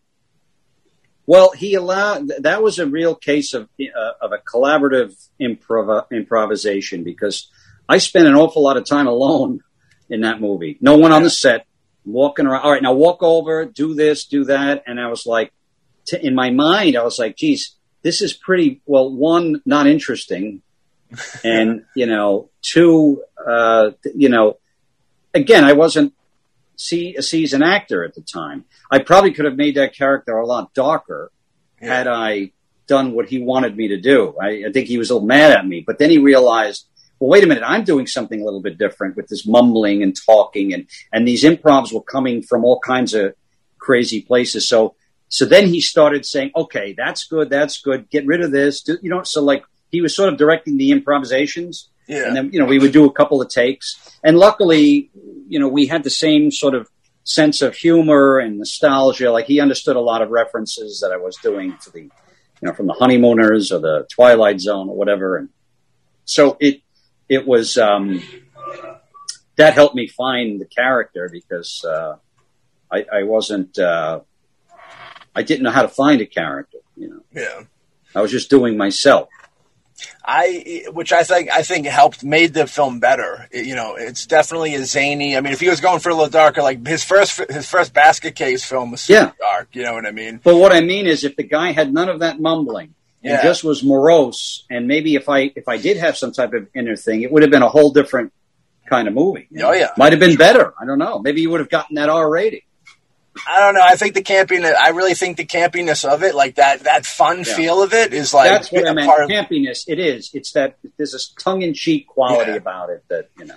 well, 1.25 1.53
he 1.53 1.75
allowed 1.75 2.29
that 2.41 2.63
was 2.63 2.79
a 2.79 2.87
real 2.87 3.15
case 3.15 3.55
of 3.55 3.71
uh, 3.81 4.11
of 4.21 4.33
a 4.33 4.39
collaborative 4.39 5.15
improv- 5.41 6.11
improvisation 6.13 7.05
because 7.05 7.49
I 7.89 7.97
spent 7.97 8.29
an 8.29 8.35
awful 8.35 8.63
lot 8.63 8.77
of 8.77 8.85
time 8.85 9.07
alone 9.07 9.61
in 10.11 10.21
that 10.21 10.43
movie. 10.43 10.77
No 10.83 10.99
one 10.99 11.13
on 11.13 11.23
the 11.23 11.31
set, 11.31 11.67
walking 12.05 12.47
around. 12.47 12.65
All 12.65 12.73
right, 12.73 12.83
now 12.83 12.93
walk 12.93 13.23
over, 13.23 13.65
do 13.65 13.95
this, 13.95 14.27
do 14.27 14.45
that, 14.45 14.85
and 14.87 15.01
I 15.01 15.09
was 15.09 15.25
like, 15.25 15.55
t- 16.07 16.21
in 16.23 16.35
my 16.35 16.51
mind, 16.51 16.99
I 16.99 17.03
was 17.03 17.19
like, 17.19 17.37
geez, 17.37 17.78
this 18.03 18.23
is 18.23 18.33
pretty 18.33 18.81
well. 18.87 19.11
One, 19.13 19.63
not 19.67 19.87
interesting, 19.87 20.63
and 21.45 21.85
you 21.95 22.07
know, 22.07 22.51
two, 22.63 23.23
uh, 23.45 23.91
you 24.15 24.29
know, 24.29 24.59
again, 25.35 25.65
I 25.65 25.73
wasn't 25.73 26.13
see 26.77 27.17
a 27.17 27.23
seasoned 27.23 27.65
actor 27.65 28.05
at 28.05 28.15
the 28.15 28.21
time. 28.23 28.65
I 28.91 29.01
probably 29.01 29.33
could 29.33 29.45
have 29.47 29.57
made 29.57 29.75
that 29.77 29.95
character 29.95 30.37
a 30.37 30.47
lot 30.47 30.73
darker 30.75 31.33
Yeah. 31.83 31.97
had 31.97 32.07
I 32.07 32.53
done 32.87 33.13
what 33.13 33.29
he 33.29 33.41
wanted 33.43 33.77
me 33.77 33.89
to 33.89 33.97
do. 34.01 34.35
I, 34.41 34.65
I 34.69 34.73
think 34.73 34.87
he 34.87 34.97
was 34.97 35.11
a 35.11 35.15
little 35.15 35.27
mad 35.27 35.51
at 35.53 35.67
me, 35.67 35.83
but 35.87 35.99
then 35.99 36.09
he 36.11 36.19
realized 36.19 36.87
well, 37.21 37.31
wait 37.31 37.43
a 37.43 37.49
minute, 37.49 37.65
I'm 37.67 37.83
doing 37.83 38.07
something 38.07 38.41
a 38.41 38.45
little 38.45 38.61
bit 38.61 38.79
different 38.79 39.17
with 39.17 39.27
this 39.27 39.45
mumbling 39.45 40.05
and 40.05 40.17
talking, 40.25 40.73
and 40.73 40.87
and 41.13 41.27
these 41.27 41.43
improvs 41.43 41.93
were 41.93 42.03
coming 42.03 42.43
from 42.43 42.65
all 42.65 42.79
kinds 42.79 43.13
of 43.13 43.35
crazy 43.79 44.21
places. 44.23 44.69
So 44.69 44.95
so 45.29 45.45
then 45.45 45.67
he 45.69 45.81
started 45.81 46.25
saying, 46.25 46.51
okay, 46.57 46.95
that's 46.97 47.25
good, 47.27 47.51
that's 47.51 47.81
good, 47.81 48.09
get 48.11 48.27
rid 48.27 48.41
of 48.41 48.51
this, 48.51 48.83
do, 48.83 48.97
you 49.03 49.11
know. 49.11 49.23
So 49.23 49.43
like 49.43 49.63
he 49.91 50.01
was 50.01 50.15
sort 50.15 50.31
of 50.33 50.39
directing 50.39 50.77
the 50.79 50.91
improvisations, 50.91 51.89
Yeah. 52.07 52.27
and 52.27 52.37
then 52.37 52.51
you 52.53 52.59
know 52.61 52.67
we 52.67 52.79
would 52.79 52.93
do 52.93 53.05
a 53.05 53.13
couple 53.13 53.41
of 53.43 53.49
takes, 53.51 53.97
and 54.25 54.39
luckily, 54.39 55.11
you 55.49 55.59
know, 55.61 55.69
we 55.69 55.87
had 55.87 56.03
the 56.05 56.11
same 56.11 56.51
sort 56.51 56.75
of 56.75 56.89
sense 57.25 57.61
of 57.61 57.75
humor 57.77 58.39
and 58.39 58.59
nostalgia. 58.59 59.31
Like 59.31 59.45
he 59.47 59.61
understood 59.61 59.97
a 59.97 60.01
lot 60.01 60.23
of 60.23 60.31
references 60.31 61.01
that 61.01 61.13
I 61.13 61.19
was 61.19 61.37
doing 61.37 61.77
to 61.85 61.91
the, 61.91 62.01
you 62.03 62.11
know, 62.63 62.73
from 62.73 62.87
the 62.87 62.95
Honeymooners 62.95 63.71
or 63.71 63.81
the 63.81 64.07
Twilight 64.11 64.61
Zone 64.61 64.89
or 64.89 64.97
whatever, 64.97 65.37
and 65.37 65.49
so 66.25 66.57
it 66.61 66.81
it 67.29 67.47
was 67.47 67.77
um, 67.77 68.23
that 69.57 69.75
helped 69.75 69.95
me 69.95 70.07
find 70.09 70.61
the 70.61 70.65
character 70.67 71.29
because 71.31 71.85
uh, 71.85 72.17
I, 72.91 73.05
I 73.13 73.23
wasn't 73.25 73.79
uh, 73.79 74.21
I 75.39 75.43
didn't 75.43 75.63
know 75.63 75.71
how 75.71 75.83
to 75.83 75.89
find 75.89 76.21
a 76.21 76.27
character. 76.27 76.79
You 76.97 77.09
know, 77.11 77.21
yeah. 77.33 77.63
I 78.15 78.21
was 78.23 78.31
just 78.31 78.51
doing 78.51 78.77
myself. 78.77 79.29
I, 80.25 80.85
which 80.93 81.13
I 81.13 81.23
think, 81.25 81.51
I 81.51 81.63
think 81.63 81.87
helped 81.87 82.23
made 82.23 82.55
the 82.55 82.67
film 82.67 83.01
better. 83.01 83.49
It- 83.51 83.67
you 83.67 83.75
know, 83.75 83.97
it's 83.97 84.27
definitely 84.27 84.75
a 84.75 84.85
zany. 84.85 85.37
I 85.37 85.41
mean, 85.41 85.53
if 85.53 85.61
he 85.61 85.69
was 85.69 85.81
going 85.81 86.01
for 86.01 86.11
a 86.11 86.15
little 86.15 86.29
darker, 86.31 86.63
like 86.63 86.87
his 86.87 87.03
first, 87.05 87.41
his 87.51 87.69
first 87.69 87.93
basket 87.95 88.35
case 88.37 88.65
film 88.65 88.91
was 88.93 89.01
super 89.01 89.21
Yeah. 89.21 89.31
dark. 89.41 89.69
You 89.73 89.83
know 89.85 89.95
what 89.95 90.07
I 90.07 90.11
mean? 90.13 90.41
But 90.43 90.57
what 90.57 90.73
I 90.73 90.81
mean 90.81 91.07
is, 91.07 91.25
if 91.25 91.37
the 91.37 91.43
guy 91.43 91.73
had 91.73 91.93
none 91.93 92.09
of 92.09 92.21
that 92.21 92.41
mumbling 92.41 92.95
and 93.25 93.33
Yeah. 93.35 93.43
just 93.43 93.65
was 93.65 93.83
morose, 93.83 94.65
and 94.71 94.87
maybe 94.87 95.15
if 95.17 95.29
I 95.29 95.51
if 95.57 95.67
I 95.69 95.77
did 95.79 95.97
have 95.97 96.17
some 96.17 96.33
type 96.33 96.53
of 96.53 96.69
inner 96.75 96.97
thing, 96.97 97.23
it 97.23 97.33
would 97.33 97.43
have 97.43 97.51
been 97.51 97.63
a 97.63 97.69
whole 97.69 97.91
different 97.91 98.33
kind 98.89 99.09
of 99.09 99.15
movie. 99.15 99.49
Oh, 99.55 99.59
know? 99.59 99.73
yeah. 99.73 99.89
might 99.97 100.13
have 100.13 100.21
been 100.21 100.37
better. 100.37 100.73
I 100.81 100.85
don't 100.87 100.99
know. 100.99 101.19
Maybe 101.19 101.41
you 101.41 101.51
would 101.51 101.61
have 101.61 101.71
gotten 101.71 101.97
that 101.97 102.09
R 102.09 102.29
rating. 102.31 102.63
I 103.47 103.61
don't 103.61 103.75
know. 103.75 103.83
I 103.83 103.97
think 103.97 104.15
the 104.15 104.23
campiness. 104.23 104.75
I 104.75 104.91
really 104.91 105.15
think 105.15 105.37
the 105.37 105.47
campiness 105.47 106.05
of 106.09 106.23
it, 106.23 106.35
like 106.35 106.57
that, 106.57 106.81
that 106.81 107.07
fun 107.07 107.39
Yeah. 107.47 107.55
feel 107.57 107.83
of 107.83 107.93
it, 107.93 108.13
is 108.13 108.33
like 108.35 108.51
That's 108.51 108.73
what 108.73 108.87
I 108.89 108.93
meant. 108.93 109.11
Campiness. 109.31 109.85
It 109.87 109.99
is. 109.99 110.31
It's 110.35 110.53
that 110.53 110.77
there's 110.97 111.13
this 111.13 111.33
tongue 111.39 111.63
in 111.63 111.75
cheek 111.75 112.07
quality 112.07 112.53
Yeah. 112.53 112.57
about 112.57 112.91
it 112.91 113.05
that 113.09 113.29
you 113.39 113.45
know. 113.47 113.55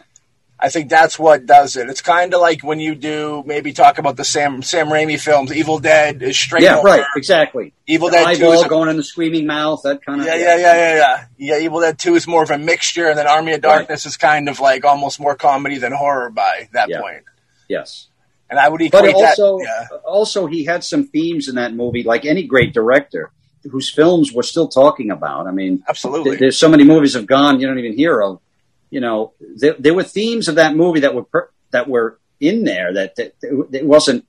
I 0.64 0.70
think 0.70 0.92
that's 0.92 1.18
what 1.18 1.48
does 1.48 1.76
it. 1.76 1.90
It's 1.90 2.02
kind 2.02 2.36
of 2.36 2.40
like 2.40 2.62
when 2.64 2.80
you 2.80 2.94
do 2.94 3.42
maybe 3.48 3.74
talk 3.74 3.98
about 3.98 4.16
the 4.16 4.24
Sam 4.24 4.62
Sam 4.62 4.90
Raimi 4.90 5.20
films. 5.20 5.52
Evil 5.52 5.80
Dead 5.80 6.22
is 6.22 6.38
straight. 6.38 6.62
Yeah, 6.62 6.78
over. 6.78 6.86
right. 6.88 7.04
Exactly. 7.18 7.74
Evil 7.88 8.10
The 8.10 8.18
Dead 8.18 8.36
Two 8.38 8.52
is 8.52 8.62
a 8.62 8.70
going 8.70 8.88
in 8.88 8.96
the 8.96 9.04
screaming 9.04 9.48
mouth. 9.48 9.82
That 9.84 10.06
kind 10.06 10.22
of. 10.22 10.28
Yeah, 10.28 10.36
yeah, 10.36 10.58
yeah, 10.58 10.74
yeah, 10.76 10.96
yeah. 10.96 11.26
Yeah, 11.58 11.64
Evil 11.66 11.82
Dead 11.82 11.98
Two 11.98 12.14
is 12.14 12.28
more 12.28 12.44
of 12.44 12.52
a 12.52 12.60
mixture, 12.60 13.08
and 13.10 13.18
then 13.18 13.26
Army 13.26 13.54
of 13.54 13.62
Darkness 13.62 14.06
is 14.06 14.18
kind 14.18 14.48
of 14.50 14.60
like 14.60 14.86
almost 14.86 15.20
more 15.20 15.34
comedy 15.36 15.80
than 15.80 15.94
horror 15.94 16.30
by 16.30 16.70
that 16.74 16.90
Yeah. 16.90 17.02
point. 17.02 17.24
Yes. 17.68 18.08
And 18.52 18.60
I 18.60 18.68
would 18.68 18.82
But 18.92 19.14
also, 19.16 19.60
that. 19.60 19.88
Yeah, 19.92 19.98
also 20.06 20.46
he 20.46 20.66
had 20.66 20.84
some 20.84 21.08
themes 21.08 21.48
in 21.48 21.56
that 21.56 21.74
movie, 21.74 22.04
like 22.04 22.26
any 22.26 22.44
great 22.44 22.74
director, 22.74 23.32
whose 23.72 23.90
films 23.90 24.34
we're 24.34 24.44
still 24.44 24.68
talking 24.68 25.10
about. 25.10 25.48
I 25.48 25.52
mean, 25.52 25.84
absolutely. 25.88 26.32
th- 26.32 26.40
there's 26.42 26.58
so 26.58 26.68
many 26.68 26.84
movies 26.84 27.14
have 27.14 27.26
gone 27.26 27.62
you 27.62 27.68
don't 27.68 27.80
even 27.80 27.94
hear 27.96 28.22
of. 28.22 28.42
You 28.90 29.00
know, 29.00 29.32
there, 29.56 29.76
there 29.80 29.94
were 29.94 30.04
themes 30.04 30.50
of 30.50 30.56
that 30.56 30.76
movie 30.76 31.00
that 31.00 31.16
were 31.16 31.24
per, 31.24 31.50
that 31.72 31.88
were 31.88 32.20
in 32.42 32.66
there 32.66 32.94
that, 32.94 33.16
that 33.16 33.36
it 33.72 33.86
wasn't. 33.86 34.28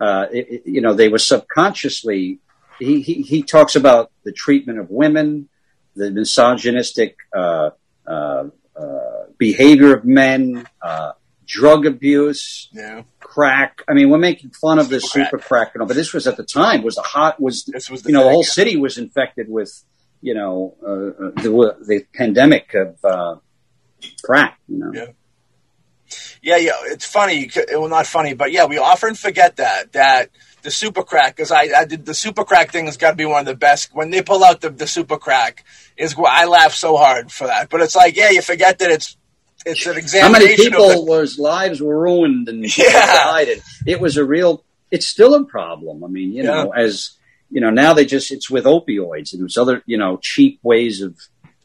Uh, 0.00 0.26
it, 0.32 0.46
it- 0.50 0.62
you 0.66 0.80
know, 0.80 0.94
they 0.94 1.08
were 1.08 1.18
subconsciously. 1.18 2.38
He, 2.78 3.00
he 3.02 3.22
he 3.22 3.42
talks 3.42 3.74
about 3.76 4.12
the 4.24 4.32
treatment 4.32 4.78
of 4.78 4.88
women, 4.90 5.48
the 5.96 6.10
misogynistic 6.12 7.16
uh, 7.34 7.70
uh, 8.06 8.44
uh, 8.76 9.24
behavior 9.38 9.96
of 9.96 10.04
men, 10.04 10.66
uh, 10.82 11.12
drug 11.54 11.86
abuse, 11.86 12.68
yeah, 12.72 13.02
crack. 13.20 13.82
I 13.86 13.94
mean, 13.94 14.10
we're 14.10 14.18
making 14.18 14.50
fun 14.50 14.80
of 14.80 14.88
this 14.88 15.10
Super 15.10 15.38
crack, 15.38 15.72
you 15.74 15.78
know, 15.78 15.86
but 15.86 15.94
this 15.94 16.12
was 16.12 16.26
at 16.26 16.36
the 16.36 16.44
time 16.44 16.82
was 16.82 16.96
the 16.96 17.02
hot 17.02 17.40
was 17.40 17.64
this 17.64 17.88
was 17.88 18.02
the 18.02 18.10
you 18.10 18.14
know 18.14 18.24
the 18.24 18.30
whole 18.30 18.44
yeah. 18.44 18.50
city 18.50 18.76
was 18.76 18.98
infected 18.98 19.48
with 19.48 19.72
you 20.20 20.34
know 20.34 20.74
uh, 20.82 21.26
uh, 21.26 21.30
the 21.42 21.76
the 21.86 22.06
pandemic 22.12 22.74
of 22.74 23.04
uh, 23.04 23.36
crack. 24.24 24.58
You 24.68 24.78
know, 24.78 24.90
Yeah. 24.92 25.06
Yeah, 26.42 26.58
yeah. 26.58 26.72
It's 26.84 27.06
funny. 27.06 27.50
Well, 27.70 27.88
not 27.88 28.06
funny, 28.06 28.34
but 28.34 28.52
yeah, 28.52 28.66
we 28.66 28.78
often 28.78 29.14
forget 29.14 29.56
that 29.56 29.92
that 29.92 30.30
the 30.62 30.70
super 30.70 31.02
crack 31.02 31.36
because 31.36 31.50
I, 31.50 31.68
I 31.76 31.84
did 31.84 32.04
the 32.04 32.14
super 32.14 32.44
crack 32.44 32.70
thing 32.70 32.86
has 32.86 32.96
got 32.96 33.10
to 33.10 33.16
be 33.16 33.24
one 33.24 33.40
of 33.40 33.46
the 33.46 33.56
best. 33.56 33.94
When 33.94 34.10
they 34.10 34.22
pull 34.22 34.44
out 34.44 34.60
the 34.60 34.70
the 34.70 34.86
super 34.86 35.16
crack, 35.16 35.64
is 35.96 36.14
I 36.18 36.44
laugh 36.46 36.74
so 36.74 36.96
hard 36.96 37.32
for 37.32 37.46
that. 37.46 37.70
But 37.70 37.80
it's 37.80 37.96
like, 37.96 38.16
yeah, 38.16 38.30
you 38.30 38.42
forget 38.42 38.78
that 38.80 38.90
it's 38.90 39.16
it's 39.66 39.86
an 40.14 40.20
how 40.20 40.30
many 40.30 40.56
people 40.56 40.88
the, 40.88 41.00
was 41.02 41.38
lives 41.38 41.80
were 41.80 41.98
ruined 41.98 42.48
and 42.48 42.64
Yeah. 42.76 43.06
died, 43.06 43.48
and 43.48 43.62
it 43.86 44.00
was 44.00 44.16
a 44.16 44.24
real. 44.24 44.64
It's 44.90 45.06
still 45.06 45.34
a 45.34 45.44
problem. 45.44 46.04
I 46.04 46.08
mean, 46.08 46.32
you 46.32 46.42
know, 46.42 46.70
as 46.70 47.12
you 47.50 47.60
know, 47.60 47.70
now 47.70 47.94
they 47.94 48.04
just 48.04 48.30
it's 48.30 48.50
with 48.50 48.64
opioids 48.64 49.32
and 49.32 49.42
it's 49.44 49.56
other 49.56 49.82
you 49.86 49.98
know 49.98 50.18
cheap 50.22 50.60
ways 50.62 51.00
of 51.02 51.16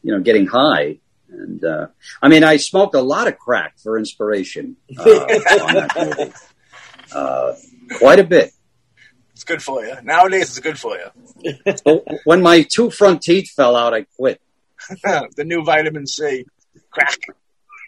you 0.02 0.12
know 0.12 0.20
getting 0.20 0.46
high. 0.46 0.98
And 1.30 1.64
uh, 1.64 1.86
I 2.20 2.28
mean, 2.28 2.42
I 2.42 2.56
smoked 2.56 2.94
a 2.94 3.00
lot 3.00 3.28
of 3.28 3.38
crack 3.38 3.78
for 3.78 3.98
inspiration 3.98 4.76
uh, 4.98 5.02
on 5.02 5.74
that 5.74 5.92
movie. 6.18 6.32
Uh, 7.12 7.54
quite 7.98 8.18
a 8.18 8.24
bit. 8.24 8.52
It's 9.32 9.44
good 9.44 9.62
for 9.62 9.84
you. 9.84 9.94
Nowadays, 10.02 10.50
it's 10.50 10.58
good 10.58 10.78
for 10.78 10.98
you. 10.98 12.20
When 12.24 12.42
my 12.42 12.62
two 12.62 12.90
front 12.90 13.22
teeth 13.22 13.50
fell 13.50 13.74
out, 13.76 13.94
I 13.94 14.04
quit. 14.16 14.40
the 15.36 15.44
new 15.44 15.62
vitamin 15.64 16.06
C 16.06 16.44
crack. 16.90 17.16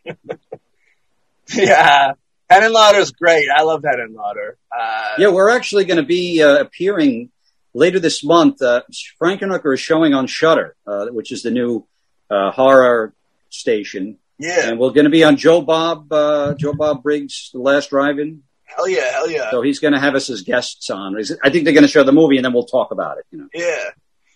yeah, 1.55 2.13
and 2.51 2.73
Lauder 2.73 2.99
is 2.99 3.13
great. 3.13 3.49
I 3.55 3.63
love 3.63 3.83
Henenlotter. 3.83 4.53
Uh, 4.77 5.15
Yeah, 5.19 5.29
we're 5.29 5.51
actually 5.51 5.85
going 5.85 5.99
to 5.99 6.07
be 6.07 6.43
uh, 6.43 6.61
appearing 6.61 7.31
later 7.75 7.99
this 8.01 8.25
month. 8.25 8.63
Uh, 8.63 8.83
Frankenhooker 9.21 9.75
is 9.75 9.81
showing 9.81 10.15
on 10.15 10.27
Shutter, 10.27 10.77
uh, 10.87 11.07
which 11.07 11.33
is 11.33 11.43
the 11.43 11.51
new 11.51 11.87
uh, 12.31 12.51
horror 12.51 13.15
station, 13.51 14.19
yeah, 14.39 14.69
and 14.69 14.79
we're 14.79 14.91
going 14.91 15.05
to 15.05 15.11
be 15.11 15.25
on 15.25 15.37
Joe 15.37 15.61
Bob 15.63 16.13
uh, 16.13 16.55
Joe 16.55 16.73
Bob 16.73 17.03
Briggs' 17.03 17.51
The 17.53 17.61
Last 17.61 17.91
Drive-In. 17.91 18.43
hell 18.65 18.89
yeah, 18.89 19.13
hell 19.13 19.31
yeah, 19.31 19.51
So 19.51 19.63
he's 19.63 19.79
going 19.79 19.93
to 19.93 20.01
have 20.01 20.15
us 20.15 20.31
as 20.31 20.43
guests 20.43 20.89
on. 20.91 21.17
I 21.43 21.51
think 21.51 21.65
they're 21.65 21.75
going 21.75 21.83
to 21.83 21.89
show 21.89 22.05
the 22.05 22.13
movie, 22.13 22.37
and 22.37 22.45
then 22.45 22.53
we'll 22.53 22.65
talk 22.65 22.91
about 22.91 23.19
it. 23.19 23.27
You 23.31 23.39
know, 23.39 23.49
yeah. 23.55 23.91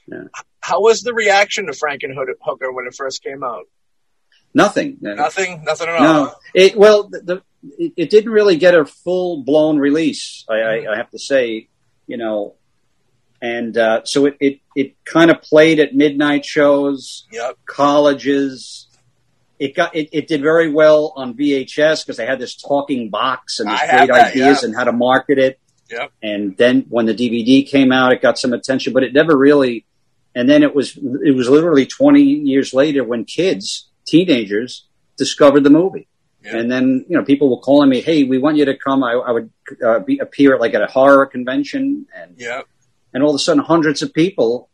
Yeah. 0.09 0.23
How 0.61 0.81
was 0.81 1.03
the 1.03 1.15
reaction 1.15 1.67
to 1.67 1.73
Frankenhooker 1.73 2.73
when 2.73 2.87
it 2.87 2.95
first 2.95 3.23
came 3.25 3.43
out? 3.43 3.65
Nothing. 4.55 4.99
Nothing, 5.01 5.65
nothing 5.65 5.89
at 5.89 5.97
all. 5.97 6.03
No, 6.03 6.35
it 6.55 6.77
well, 6.77 7.09
the, 7.09 7.21
the 7.21 7.43
it, 7.97 8.11
didn't 8.11 8.33
really 8.33 8.57
get 8.57 8.75
a 8.75 8.85
full 8.85 9.43
blown 9.43 9.79
release. 9.79 10.45
I, 10.49 10.55
I, 10.55 10.93
I 10.93 10.97
have 10.97 11.11
to 11.11 11.19
say, 11.19 11.69
you 12.07 12.17
know, 12.17 12.55
and 13.43 13.77
uh, 13.77 14.05
so 14.05 14.27
it 14.27 14.37
it, 14.41 14.61
it 14.75 15.05
kind 15.05 15.31
of 15.31 15.43
played 15.43 15.79
at 15.79 15.95
midnight 15.95 16.45
shows, 16.45 17.27
Yep. 17.33 17.59
colleges. 17.67 18.89
It 19.59 19.75
got 19.75 19.95
it, 19.95 20.11
it 20.13 20.29
did 20.29 20.43
very 20.43 20.71
well 20.71 21.13
on 21.17 21.35
VHS 21.35 22.05
because 22.05 22.17
they 22.17 22.27
had 22.27 22.39
this 22.39 22.57
talking 22.57 23.09
box 23.09 23.59
and 23.59 23.71
these 23.71 23.81
I 23.81 23.97
great 23.97 24.09
that, 24.09 24.31
ideas 24.33 24.63
yeah. 24.63 24.69
and 24.69 24.77
how 24.77 24.85
to 24.85 24.93
market 24.93 25.39
it. 25.39 25.59
Yep. 25.91 26.13
And 26.23 26.57
then 26.57 26.87
when 26.89 27.07
the 27.07 27.15
DVD 27.15 27.67
came 27.67 27.93
out, 27.93 28.13
it 28.13 28.21
got 28.21 28.39
some 28.39 28.53
attention, 28.53 28.93
but 28.93 29.03
it 29.03 29.13
never 29.13 29.37
really. 29.37 29.87
And 30.35 30.49
then 30.49 30.63
it 30.63 30.75
was 30.75 30.97
it 30.97 31.35
was 31.35 31.49
literally 31.49 31.87
twenty 31.87 32.23
years 32.23 32.75
later 32.75 33.03
when 33.05 33.25
kids, 33.25 33.89
teenagers, 34.07 34.87
discovered 35.17 35.65
the 35.65 35.71
movie. 35.71 36.09
Yeah. 36.45 36.59
And 36.59 36.71
then 36.71 37.05
you 37.09 37.17
know 37.17 37.25
people 37.25 37.51
were 37.51 37.61
calling 37.61 37.89
me, 37.89 38.01
"Hey, 38.01 38.23
we 38.25 38.39
want 38.39 38.57
you 38.57 38.65
to 38.67 38.77
come." 38.77 39.03
I, 39.03 39.13
I 39.13 39.31
would 39.33 39.51
uh, 39.85 39.99
be, 40.01 40.19
appear 40.19 40.55
at 40.55 40.61
like 40.61 40.75
at 40.75 40.83
a 40.83 40.87
horror 40.87 41.27
convention, 41.27 42.07
and 42.17 42.35
Yep. 42.39 42.67
and 43.13 43.23
all 43.25 43.31
of 43.31 43.37
a 43.37 43.39
sudden, 43.41 43.63
hundreds 43.65 44.01
of 44.03 44.13
people 44.15 44.69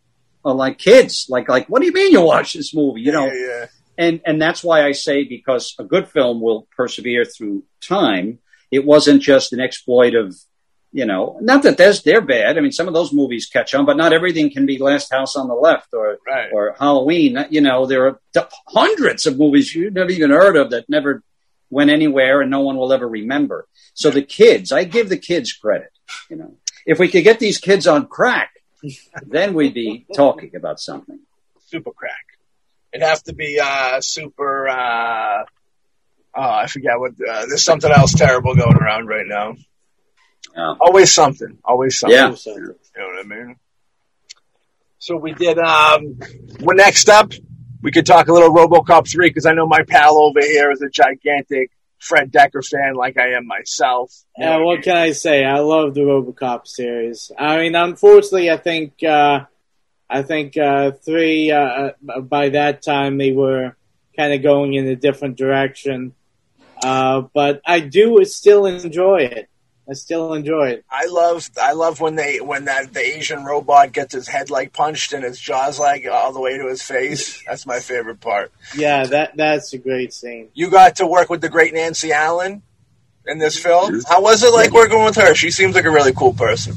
are 0.45 0.55
like 0.55 0.77
kids, 0.79 1.27
like 1.31 1.49
like, 1.49 1.69
"What 1.69 1.81
do 1.81 1.87
you 1.87 1.93
mean 1.93 2.13
you 2.13 2.21
watch 2.21 2.53
this 2.53 2.75
movie?" 2.75 3.01
You 3.01 3.13
know, 3.13 3.25
Yeah, 3.27 3.47
yeah. 3.49 3.67
and 3.97 4.21
and 4.27 4.43
that's 4.43 4.63
why 4.63 4.85
I 4.85 4.93
say 4.93 5.25
because 5.25 5.75
a 5.79 5.85
good 5.85 6.09
film 6.09 6.43
will 6.43 6.69
persevere 6.77 7.25
through 7.25 7.65
time. 7.81 8.39
It 8.71 8.85
wasn't 8.85 9.23
just 9.23 9.53
an 9.55 9.61
exploit 9.61 10.15
of, 10.15 10.35
you 10.93 11.07
know, 11.07 11.39
not 11.41 11.63
that 11.63 11.79
there's 11.79 12.03
they're 12.03 12.21
bad. 12.21 12.59
I 12.59 12.61
mean, 12.61 12.73
some 12.73 12.87
of 12.89 12.95
those 12.95 13.13
movies 13.13 13.47
catch 13.47 13.75
on, 13.75 13.87
but 13.87 13.97
not 13.97 14.13
everything 14.13 14.51
can 14.51 14.67
be 14.67 14.79
Last 14.79 15.11
House 15.13 15.37
on 15.37 15.49
the 15.49 15.55
Left 15.55 15.89
or 15.95 16.19
Right. 16.27 16.51
or 16.53 16.77
Halloween. 16.79 17.39
You 17.51 17.63
know, 17.63 17.87
there 17.87 18.07
are 18.07 18.21
hundreds 18.69 19.27
of 19.27 19.39
movies 19.39 19.75
you've 19.75 19.95
never 19.95 20.11
even 20.11 20.31
heard 20.31 20.57
of 20.57 20.71
that 20.71 20.89
never 20.89 21.23
went 21.71 21.91
anywhere 21.91 22.43
and 22.43 22.51
no 22.51 22.61
one 22.61 22.77
will 22.77 22.93
ever 22.93 23.09
remember. 23.09 23.67
So 23.95 24.11
the 24.11 24.23
kids, 24.23 24.71
I 24.73 24.85
give 24.85 25.09
the 25.09 25.17
kids 25.17 25.53
credit. 25.53 25.91
You 26.29 26.37
know, 26.37 26.55
if 26.85 26.99
we 26.99 27.09
could 27.09 27.25
get 27.25 27.39
these 27.39 27.57
kids 27.59 27.87
on 27.87 28.07
crack, 28.07 28.51
then 29.27 29.55
we'd 29.55 29.73
be 29.75 30.05
talking 30.15 30.55
about 30.57 30.79
something. 30.81 31.21
Super 31.69 31.93
crack. 31.93 32.27
It'd 32.93 33.07
have 33.07 33.23
to 33.25 33.33
be 33.35 33.59
uh, 33.59 34.03
super. 34.03 34.69
Uh, 34.69 35.45
oh, 36.35 36.43
I 36.43 36.67
forget 36.67 36.99
what. 36.99 37.13
Uh, 37.13 37.47
there's 37.47 37.65
something 37.65 37.91
else 37.91 38.13
terrible 38.13 38.55
going 38.55 38.77
around 38.77 39.07
right 39.07 39.27
now. 39.27 39.55
Yeah. 40.57 40.75
Always 40.81 41.13
something. 41.13 41.59
Always 41.65 41.99
something. 41.99 42.17
Yeah. 42.17 42.35
You 42.55 42.77
know 42.99 43.07
what 43.07 43.25
I 43.25 43.29
mean? 43.29 43.57
So 44.99 45.17
we 45.17 45.33
did. 45.33 45.59
Um, 45.59 46.19
well, 46.61 46.77
next 46.77 47.09
up, 47.09 47.33
we 47.83 47.91
could 47.91 48.07
talk 48.07 48.29
a 48.29 48.33
little 48.33 48.55
RoboCop 48.55 49.11
three 49.11 49.29
because 49.29 49.47
I 49.47 49.53
know 49.53 49.67
my 49.67 49.83
pal 49.83 50.17
over 50.19 50.41
here 50.41 50.71
is 50.71 50.83
a 50.83 50.89
gigantic 50.89 51.71
Fred 51.99 52.33
Dekker 52.33 52.67
fan, 52.67 52.95
like 52.95 53.17
I 53.17 53.35
am 53.35 53.47
myself. 53.47 54.13
Yeah, 54.37 54.59
what 54.59 54.83
can 54.83 54.97
I 54.97 55.13
say? 55.13 55.45
I 55.45 55.61
love 55.61 55.95
the 55.95 56.01
RoboCop 56.01 56.67
series. 56.67 57.31
I 57.39 57.59
mean, 57.59 57.75
unfortunately, 57.75 58.51
I 58.51 58.57
think 58.57 59.03
uh, 59.05 59.45
I 60.11 60.23
think 60.23 60.57
uh, 60.57 60.93
three 60.93 61.51
uh, 61.51 61.91
uh 62.09 62.21
by 62.21 62.51
that 62.51 62.83
time 62.83 63.19
they 63.19 63.33
were 63.33 63.77
kind 64.17 64.33
of 64.33 64.43
going 64.43 64.75
in 64.75 64.87
a 64.89 64.97
different 64.97 65.37
direction. 65.37 66.15
Uh, 66.83 67.23
but 67.33 67.61
I 67.65 67.81
do 67.81 68.25
still 68.25 68.67
enjoy 68.67 69.29
it. 69.31 69.49
I 69.89 69.95
still 69.95 70.33
enjoy 70.33 70.71
it. 70.71 70.85
I 70.89 71.07
love 71.07 71.51
I 71.61 71.73
love 71.73 72.01
when 72.01 72.15
they 72.15 72.41
when 72.41 72.67
that 72.67 72.95
the 72.95 73.01
Asian 73.01 73.45
robot 73.45 73.93
gets 73.93 74.15
his 74.15 74.29
head 74.29 74.49
like 74.49 74.73
punched 74.73 75.13
and 75.13 75.25
his 75.25 75.41
jaws 75.41 75.79
like 75.79 76.07
all 76.11 76.33
the 76.33 76.41
way 76.41 76.57
to 76.57 76.69
his 76.69 76.83
face. 76.83 77.43
That's 77.47 77.67
my 77.67 77.81
favorite 77.81 78.21
part. 78.21 78.53
Yeah, 78.77 79.05
that 79.07 79.37
that's 79.37 79.73
a 79.73 79.79
great 79.79 80.13
scene. 80.13 80.49
You 80.55 80.71
got 80.71 80.97
to 80.97 81.07
work 81.07 81.31
with 81.31 81.41
the 81.41 81.49
great 81.49 81.75
Nancy 81.75 82.13
Allen 82.13 82.63
in 83.27 83.39
this 83.39 83.59
film. 83.59 84.01
How 84.09 84.23
was 84.23 84.45
it 84.45 84.53
like 84.53 84.73
working 84.73 85.03
with 85.03 85.17
her? 85.17 85.35
She 85.35 85.51
seems 85.51 85.75
like 85.75 85.85
a 85.85 85.91
really 85.91 86.13
cool 86.13 86.33
person. 86.33 86.77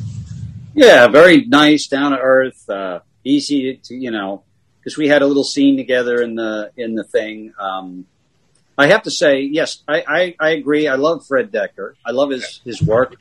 Yeah, 0.73 1.07
very 1.07 1.45
nice, 1.45 1.87
down 1.87 2.11
to 2.11 2.17
earth, 2.17 2.69
uh, 2.69 2.99
easy 3.23 3.77
to 3.83 3.95
you 3.95 4.11
know 4.11 4.43
because 4.79 4.97
we 4.97 5.07
had 5.07 5.21
a 5.21 5.27
little 5.27 5.43
scene 5.43 5.77
together 5.77 6.21
in 6.21 6.35
the 6.35 6.71
in 6.75 6.95
the 6.95 7.03
thing. 7.03 7.53
Um, 7.59 8.07
I 8.77 8.87
have 8.87 9.03
to 9.03 9.11
say, 9.11 9.41
yes, 9.41 9.83
I, 9.87 10.03
I, 10.07 10.35
I, 10.39 10.49
agree. 10.51 10.87
I 10.87 10.95
love 10.95 11.25
Fred 11.25 11.51
Dekker. 11.51 11.93
I 12.05 12.11
love 12.11 12.31
his, 12.31 12.61
his 12.65 12.81
work, 12.81 13.15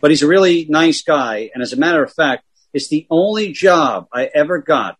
but 0.00 0.10
he's 0.10 0.22
a 0.22 0.28
really 0.28 0.66
nice 0.68 1.02
guy. 1.02 1.50
And 1.52 1.62
as 1.62 1.72
a 1.72 1.76
matter 1.76 2.02
of 2.02 2.12
fact, 2.12 2.44
it's 2.72 2.88
the 2.88 3.06
only 3.10 3.52
job 3.52 4.06
I 4.12 4.26
ever 4.26 4.58
got 4.58 4.96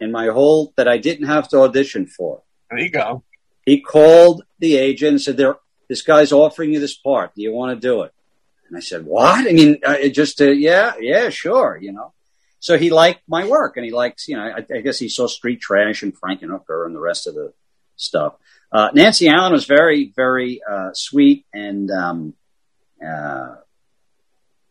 in 0.00 0.10
my 0.10 0.28
whole 0.28 0.72
that 0.76 0.88
I 0.88 0.98
didn't 0.98 1.26
have 1.26 1.48
to 1.48 1.60
audition 1.60 2.06
for. 2.06 2.42
There 2.70 2.78
you 2.78 2.90
go. 2.90 3.22
He 3.64 3.80
called 3.80 4.44
the 4.58 4.76
agent 4.76 5.10
and 5.12 5.20
said, 5.20 5.36
"There, 5.36 5.56
this 5.88 6.02
guy's 6.02 6.32
offering 6.32 6.72
you 6.72 6.80
this 6.80 6.96
part. 6.96 7.34
Do 7.34 7.42
you 7.42 7.52
want 7.52 7.74
to 7.74 7.88
do 7.88 8.02
it?" 8.02 8.12
And 8.68 8.76
I 8.76 8.80
said, 8.80 9.06
"What?" 9.06 9.46
I 9.46 9.52
mean, 9.52 9.78
uh, 9.84 10.08
just 10.08 10.38
to, 10.38 10.52
yeah, 10.52 10.94
yeah, 11.00 11.30
sure, 11.30 11.78
you 11.80 11.92
know. 11.92 12.12
So 12.58 12.76
he 12.78 12.90
liked 12.90 13.22
my 13.28 13.46
work, 13.46 13.76
and 13.76 13.84
he 13.84 13.92
likes, 13.92 14.26
you 14.26 14.36
know, 14.36 14.42
I, 14.42 14.64
I 14.74 14.80
guess 14.80 14.98
he 14.98 15.08
saw 15.08 15.26
Street 15.26 15.60
Trash 15.60 16.02
and 16.02 16.18
Frankenhooker 16.18 16.86
and 16.86 16.94
the 16.94 17.00
rest 17.00 17.26
of 17.26 17.34
the 17.34 17.52
stuff. 17.96 18.34
Uh, 18.74 18.90
Nancy 18.92 19.28
Allen 19.28 19.52
was 19.52 19.66
very, 19.66 20.12
very 20.16 20.60
uh, 20.68 20.90
sweet, 20.94 21.46
and 21.54 21.88
um, 21.92 22.34
uh, 23.00 23.54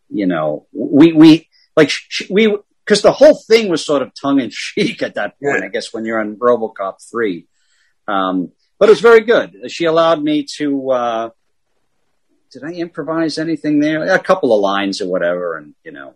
you 0.10 0.28
know, 0.28 0.68
we 0.74 1.14
we 1.14 1.47
like 1.78 1.89
sh- 1.89 2.30
we 2.30 2.54
because 2.86 3.01
the 3.01 3.14
whole 3.14 3.41
thing 3.47 3.70
was 3.70 3.86
sort 3.86 4.01
of 4.01 4.12
tongue 4.14 4.41
in 4.41 4.49
cheek 4.51 5.01
at 5.01 5.16
that 5.16 5.39
point. 5.39 5.60
Yeah. 5.60 5.66
I 5.66 5.70
guess 5.70 5.93
when 5.93 6.04
you're 6.04 6.20
on 6.20 6.36
RoboCop 6.36 6.95
three, 7.10 7.47
um, 8.06 8.51
but 8.78 8.89
it 8.89 8.91
was 8.91 8.99
very 8.99 9.22
good. 9.22 9.72
She 9.72 9.86
allowed 9.86 10.22
me 10.22 10.45
to. 10.58 10.91
Uh, 10.91 11.30
did 12.51 12.66
I 12.66 12.74
improvise 12.74 13.38
anything 13.38 13.80
there? 13.80 14.04
A 14.04 14.20
couple 14.20 14.54
of 14.54 14.60
lines 14.60 15.01
or 15.01 15.08
whatever, 15.08 15.56
and 15.56 15.76
you 15.86 15.93
know, 15.93 16.16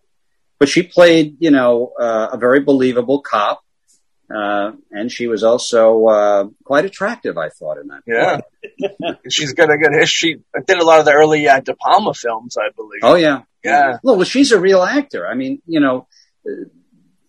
but 0.59 0.67
she 0.67 0.83
played, 0.83 1.37
you 1.39 1.51
know, 1.51 1.93
uh, 1.97 2.31
a 2.33 2.37
very 2.37 2.59
believable 2.59 3.21
cop 3.21 3.63
uh, 4.33 4.73
and 4.91 5.11
she 5.11 5.27
was 5.27 5.43
also 5.43 6.05
uh, 6.05 6.47
quite 6.63 6.85
attractive, 6.85 7.37
I 7.37 7.49
thought, 7.49 7.77
in 7.77 7.87
that. 7.87 8.03
Yeah, 8.05 9.11
she's 9.29 9.53
got 9.53 9.71
a 9.71 9.77
good 9.77 9.93
history. 9.93 10.41
She 10.55 10.61
did 10.65 10.79
a 10.79 10.83
lot 10.83 10.99
of 10.99 11.05
the 11.05 11.13
early 11.13 11.47
uh, 11.47 11.61
De 11.61 11.75
Palma 11.75 12.13
films, 12.13 12.57
I 12.57 12.69
believe. 12.75 12.99
Oh 13.03 13.15
yeah, 13.15 13.43
yeah. 13.63 13.99
Well, 14.03 14.17
well 14.17 14.25
she's 14.25 14.51
a 14.51 14.59
real 14.59 14.83
actor. 14.83 15.25
I 15.25 15.33
mean, 15.33 15.61
you 15.65 15.79
know, 15.79 16.07
uh, 16.45 16.65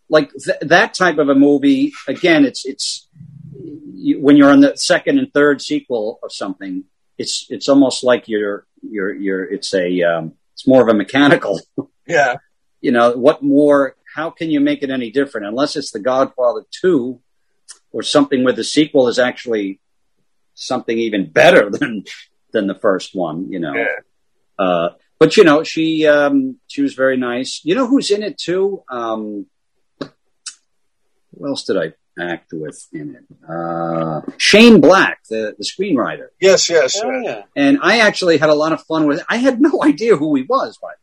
like 0.08 0.32
th- 0.32 0.58
that 0.62 0.94
type 0.94 1.18
of 1.18 1.28
a 1.28 1.34
movie. 1.34 1.92
Again, 2.08 2.44
it's 2.44 2.66
it's 2.66 3.08
you, 3.94 4.20
when 4.20 4.36
you're 4.36 4.50
on 4.50 4.60
the 4.60 4.76
second 4.76 5.18
and 5.18 5.32
third 5.32 5.62
sequel 5.62 6.18
of 6.22 6.32
something. 6.32 6.84
It's 7.16 7.46
it's 7.50 7.68
almost 7.68 8.04
like 8.04 8.28
you're 8.28 8.64
you're 8.80 9.12
you're. 9.12 9.44
It's 9.44 9.74
a 9.74 10.02
um, 10.02 10.34
it's 10.54 10.68
more 10.68 10.82
of 10.82 10.88
a 10.88 10.94
mechanical. 10.94 11.60
Yeah. 12.06 12.36
You 12.80 12.92
know 12.92 13.10
what 13.16 13.42
more 13.42 13.96
how 14.18 14.30
can 14.30 14.50
you 14.50 14.58
make 14.58 14.82
it 14.82 14.90
any 14.90 15.10
different 15.12 15.46
unless 15.46 15.76
it's 15.76 15.92
The 15.92 16.00
Godfather 16.00 16.64
2 16.80 17.20
or 17.92 18.02
something 18.02 18.42
where 18.42 18.52
the 18.52 18.64
sequel 18.64 19.06
is 19.06 19.20
actually 19.20 19.80
something 20.54 20.98
even 20.98 21.30
better 21.30 21.70
than 21.76 22.04
than 22.52 22.66
the 22.66 22.74
first 22.74 23.14
one, 23.14 23.52
you 23.52 23.60
know. 23.60 23.74
Yeah. 23.74 23.98
Uh, 24.58 24.88
but 25.20 25.36
you 25.36 25.44
know, 25.44 25.62
she 25.62 26.06
um, 26.06 26.58
she 26.66 26.82
was 26.82 26.94
very 26.94 27.16
nice. 27.16 27.60
You 27.62 27.76
know 27.76 27.86
who's 27.86 28.10
in 28.10 28.24
it 28.24 28.38
too? 28.38 28.82
Um, 28.90 29.46
who 30.00 31.46
else 31.46 31.62
did 31.62 31.76
I 31.76 31.92
act 32.20 32.50
with 32.52 32.78
in 32.92 33.14
it? 33.14 33.26
Uh, 33.48 34.22
Shane 34.36 34.80
Black, 34.80 35.20
the 35.30 35.54
the 35.58 35.64
screenwriter. 35.64 36.28
Yes, 36.40 36.68
yes. 36.68 37.00
Oh, 37.00 37.20
yeah. 37.22 37.42
And 37.54 37.78
I 37.82 38.00
actually 38.00 38.38
had 38.38 38.50
a 38.50 38.60
lot 38.62 38.72
of 38.72 38.82
fun 38.82 39.06
with 39.06 39.20
it. 39.20 39.26
I 39.28 39.36
had 39.36 39.60
no 39.60 39.74
idea 39.92 40.16
who 40.16 40.34
he 40.34 40.42
was, 40.42 40.76
but 40.82 40.96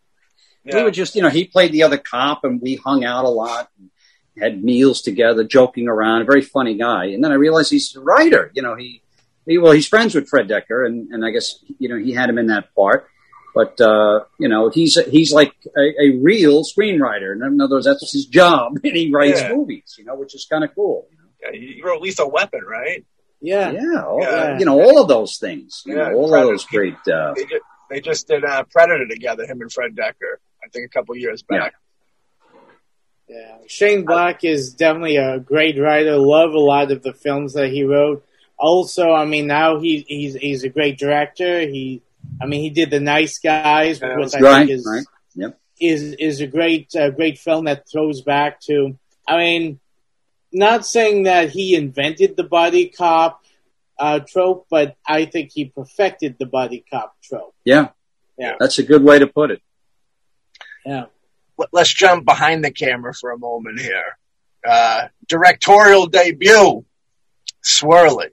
yeah. 0.66 0.78
We 0.78 0.84
were 0.84 0.92
just, 0.92 1.16
you 1.16 1.22
know, 1.22 1.30
he 1.30 1.46
played 1.46 1.72
the 1.72 1.84
other 1.84 1.98
cop 1.98 2.44
and 2.44 2.62
we 2.62 2.76
hung 2.76 3.04
out 3.04 3.26
a 3.26 3.30
lot 3.30 3.70
and 3.80 3.90
had 4.38 4.64
meals 4.64 5.02
together, 5.02 5.44
joking 5.44 5.88
around, 5.88 6.22
a 6.22 6.26
very 6.26 6.42
funny 6.42 6.76
guy. 6.76 7.06
And 7.06 7.24
then 7.24 7.32
I 7.32 7.36
realized 7.36 7.72
he's 7.72 7.96
a 7.96 8.02
writer, 8.02 8.52
you 8.54 8.62
know, 8.62 8.76
he, 8.76 9.02
he 9.46 9.58
well, 9.58 9.72
he's 9.72 9.88
friends 9.88 10.16
with 10.16 10.28
Fred 10.28 10.48
Dekker 10.48 10.86
and, 10.86 11.12
and 11.12 11.26
I 11.26 11.30
guess, 11.30 11.64
you 11.78 11.90
know, 11.90 11.98
he 11.98 12.14
had 12.14 12.30
him 12.30 12.38
in 12.38 12.48
that 12.48 12.74
part. 12.76 13.08
But, 13.54 13.80
uh, 13.80 14.26
you 14.38 14.50
know, 14.50 14.70
he's, 14.70 15.00
he's 15.06 15.32
like 15.32 15.54
a, 15.78 16.04
a, 16.04 16.18
real 16.18 16.64
screenwriter. 16.66 17.34
In 17.34 17.62
other 17.62 17.76
words, 17.76 17.86
that's 17.86 18.12
his 18.12 18.26
job 18.26 18.80
and 18.84 18.96
he 18.96 19.12
writes 19.12 19.42
yeah. 19.42 19.54
movies, 19.54 19.96
you 19.98 20.04
know, 20.04 20.16
which 20.16 20.36
is 20.36 20.46
kind 20.50 20.64
of 20.64 20.76
cool. 20.76 21.08
You 21.12 21.18
know? 21.18 21.24
Yeah, 21.42 21.74
he 21.76 21.82
wrote 21.82 22.02
Lethal 22.02 22.30
Weapon, 22.32 22.62
right? 22.68 23.06
Yeah. 23.40 23.72
Yeah. 23.72 24.04
All, 24.04 24.20
yeah. 24.22 24.60
You 24.60 24.66
know, 24.66 24.82
all 24.82 25.02
of 25.02 25.08
those 25.08 25.38
things, 25.38 25.84
you 25.86 25.96
yeah, 25.96 26.10
know, 26.10 26.16
all 26.16 26.30
Predator, 26.30 26.54
of 26.54 26.60
those 26.60 26.66
great, 26.66 26.96
uh, 27.08 27.34
they 27.36 27.44
just, 27.44 27.64
they 27.90 28.02
just 28.02 28.28
did 28.28 28.44
uh, 28.44 28.64
Predator 28.72 29.08
together, 29.08 29.46
him 29.46 29.62
and 29.62 29.72
Fred 29.72 29.96
Dekker. 29.96 30.38
I 30.66 30.70
think 30.70 30.86
a 30.86 30.90
couple 30.90 31.16
years 31.16 31.44
back. 31.44 31.74
Yeah. 33.30 33.38
yeah. 33.38 33.58
Shane 33.68 34.06
Black 34.06 34.44
is 34.44 34.74
definitely 34.74 35.18
a 35.18 35.40
great 35.40 35.80
writer. 35.80 36.18
Love 36.18 36.54
a 36.54 36.60
lot 36.60 36.92
of 36.92 37.04
the 37.04 37.14
films 37.14 37.54
that 37.54 37.70
he 37.70 37.84
wrote. 37.84 38.26
Also, 38.58 39.12
I 39.12 39.26
mean, 39.26 39.48
now 39.48 39.80
he, 39.80 40.06
he's 40.08 40.36
he's 40.36 40.64
a 40.64 40.70
great 40.70 40.98
director. 40.98 41.60
He, 41.60 42.02
I 42.42 42.46
mean, 42.46 42.62
he 42.62 42.70
did 42.70 42.90
The 42.90 43.02
Nice 43.02 43.38
Guys, 43.40 44.00
yeah, 44.02 44.18
which 44.18 44.34
I 44.34 44.40
right, 44.40 44.60
think 44.60 44.72
is 44.72 44.88
right. 44.90 45.06
yep. 45.36 45.60
is 45.80 46.14
is 46.14 46.42
a 46.42 46.48
great 46.48 46.96
uh, 46.96 47.10
great 47.10 47.38
film 47.38 47.66
that 47.66 47.88
throws 47.90 48.22
back 48.22 48.62
to. 48.62 48.98
I 49.28 49.38
mean, 49.38 49.80
not 50.54 50.86
saying 50.86 51.24
that 51.24 51.50
he 51.50 51.76
invented 51.76 52.38
the 52.38 52.46
buddy 52.46 52.88
cop 52.88 53.44
uh, 54.00 54.20
trope, 54.20 54.68
but 54.70 54.96
I 55.06 55.26
think 55.26 55.52
he 55.54 55.66
perfected 55.66 56.38
the 56.40 56.46
buddy 56.46 56.86
cop 56.90 57.18
trope. 57.22 57.54
Yeah, 57.66 57.90
yeah, 58.38 58.54
that's 58.58 58.80
a 58.80 58.84
good 58.84 59.04
way 59.04 59.20
to 59.20 59.28
put 59.28 59.52
it. 59.52 59.62
Yeah. 60.86 61.06
Let's 61.72 61.94
jump 61.94 62.26
behind 62.26 62.64
the 62.64 62.72
camera 62.72 63.14
for 63.14 63.32
a 63.32 63.38
moment 63.38 63.80
here. 63.80 64.18
Uh, 64.68 65.08
directorial 65.28 66.08
debut, 66.08 66.86
Swirly. 67.64 68.30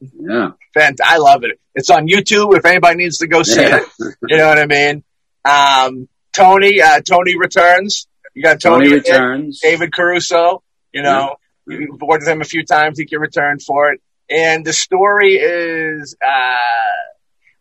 Yeah. 0.00 0.52
Fant- 0.76 1.00
I 1.04 1.18
love 1.18 1.44
it. 1.44 1.60
It's 1.74 1.90
on 1.90 2.06
YouTube 2.06 2.56
if 2.56 2.64
anybody 2.64 2.96
needs 2.96 3.18
to 3.18 3.26
go 3.26 3.42
see 3.42 3.60
yeah. 3.60 3.80
it. 3.80 4.14
You 4.28 4.38
know 4.38 4.48
what 4.48 4.58
I 4.58 4.66
mean? 4.66 5.04
Um, 5.44 6.08
Tony, 6.32 6.80
uh, 6.80 7.00
Tony 7.00 7.36
returns. 7.36 8.06
You 8.34 8.42
got 8.42 8.60
Tony, 8.60 8.86
Tony 8.86 8.96
returns. 8.96 9.60
David 9.62 9.92
Caruso. 9.92 10.62
You 10.92 11.02
know, 11.02 11.36
yeah. 11.68 11.78
you've 11.78 12.00
worked 12.00 12.22
with 12.22 12.28
him 12.28 12.40
a 12.40 12.44
few 12.44 12.64
times. 12.64 12.98
He 12.98 13.06
can 13.06 13.20
return 13.20 13.58
for 13.58 13.92
it. 13.92 14.00
And 14.30 14.64
the 14.64 14.72
story 14.72 15.34
is, 15.34 16.16
uh, 16.24 16.56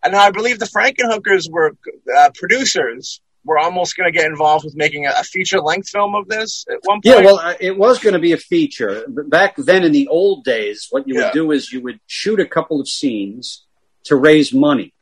and 0.04 0.16
I 0.16 0.32
believe 0.32 0.60
the 0.60 0.66
Frankenhookers 0.66 1.52
were 1.52 1.76
uh, 2.18 2.30
producers 2.34 3.22
were 3.46 3.58
almost 3.58 3.98
going 3.98 4.12
to 4.12 4.18
get 4.18 4.26
involved 4.26 4.64
with 4.66 4.76
making 4.76 5.06
a, 5.06 5.12
a 5.18 5.24
feature 5.24 5.60
length 5.60 5.90
film 5.90 6.16
of 6.16 6.28
this 6.28 6.66
at 6.70 6.80
one 6.84 7.02
point. 7.02 7.06
Yeah, 7.06 7.22
well, 7.26 7.40
uh, 7.40 7.56
it 7.60 7.78
was 7.78 8.00
going 8.00 8.14
to 8.14 8.20
be 8.20 8.32
a 8.32 8.38
feature. 8.38 9.06
Back 9.08 9.56
then 9.58 9.84
in 9.84 9.92
the 9.92 10.08
old 10.08 10.44
days, 10.44 10.88
what 10.90 11.08
you 11.08 11.16
yeah. 11.16 11.26
would 11.26 11.34
do 11.34 11.52
is 11.52 11.72
you 11.72 11.82
would 11.82 12.00
shoot 12.08 12.40
a 12.40 12.46
couple 12.46 12.80
of 12.80 12.88
scenes 12.88 13.66
to 14.06 14.16
raise 14.16 14.54
money. 14.54 14.94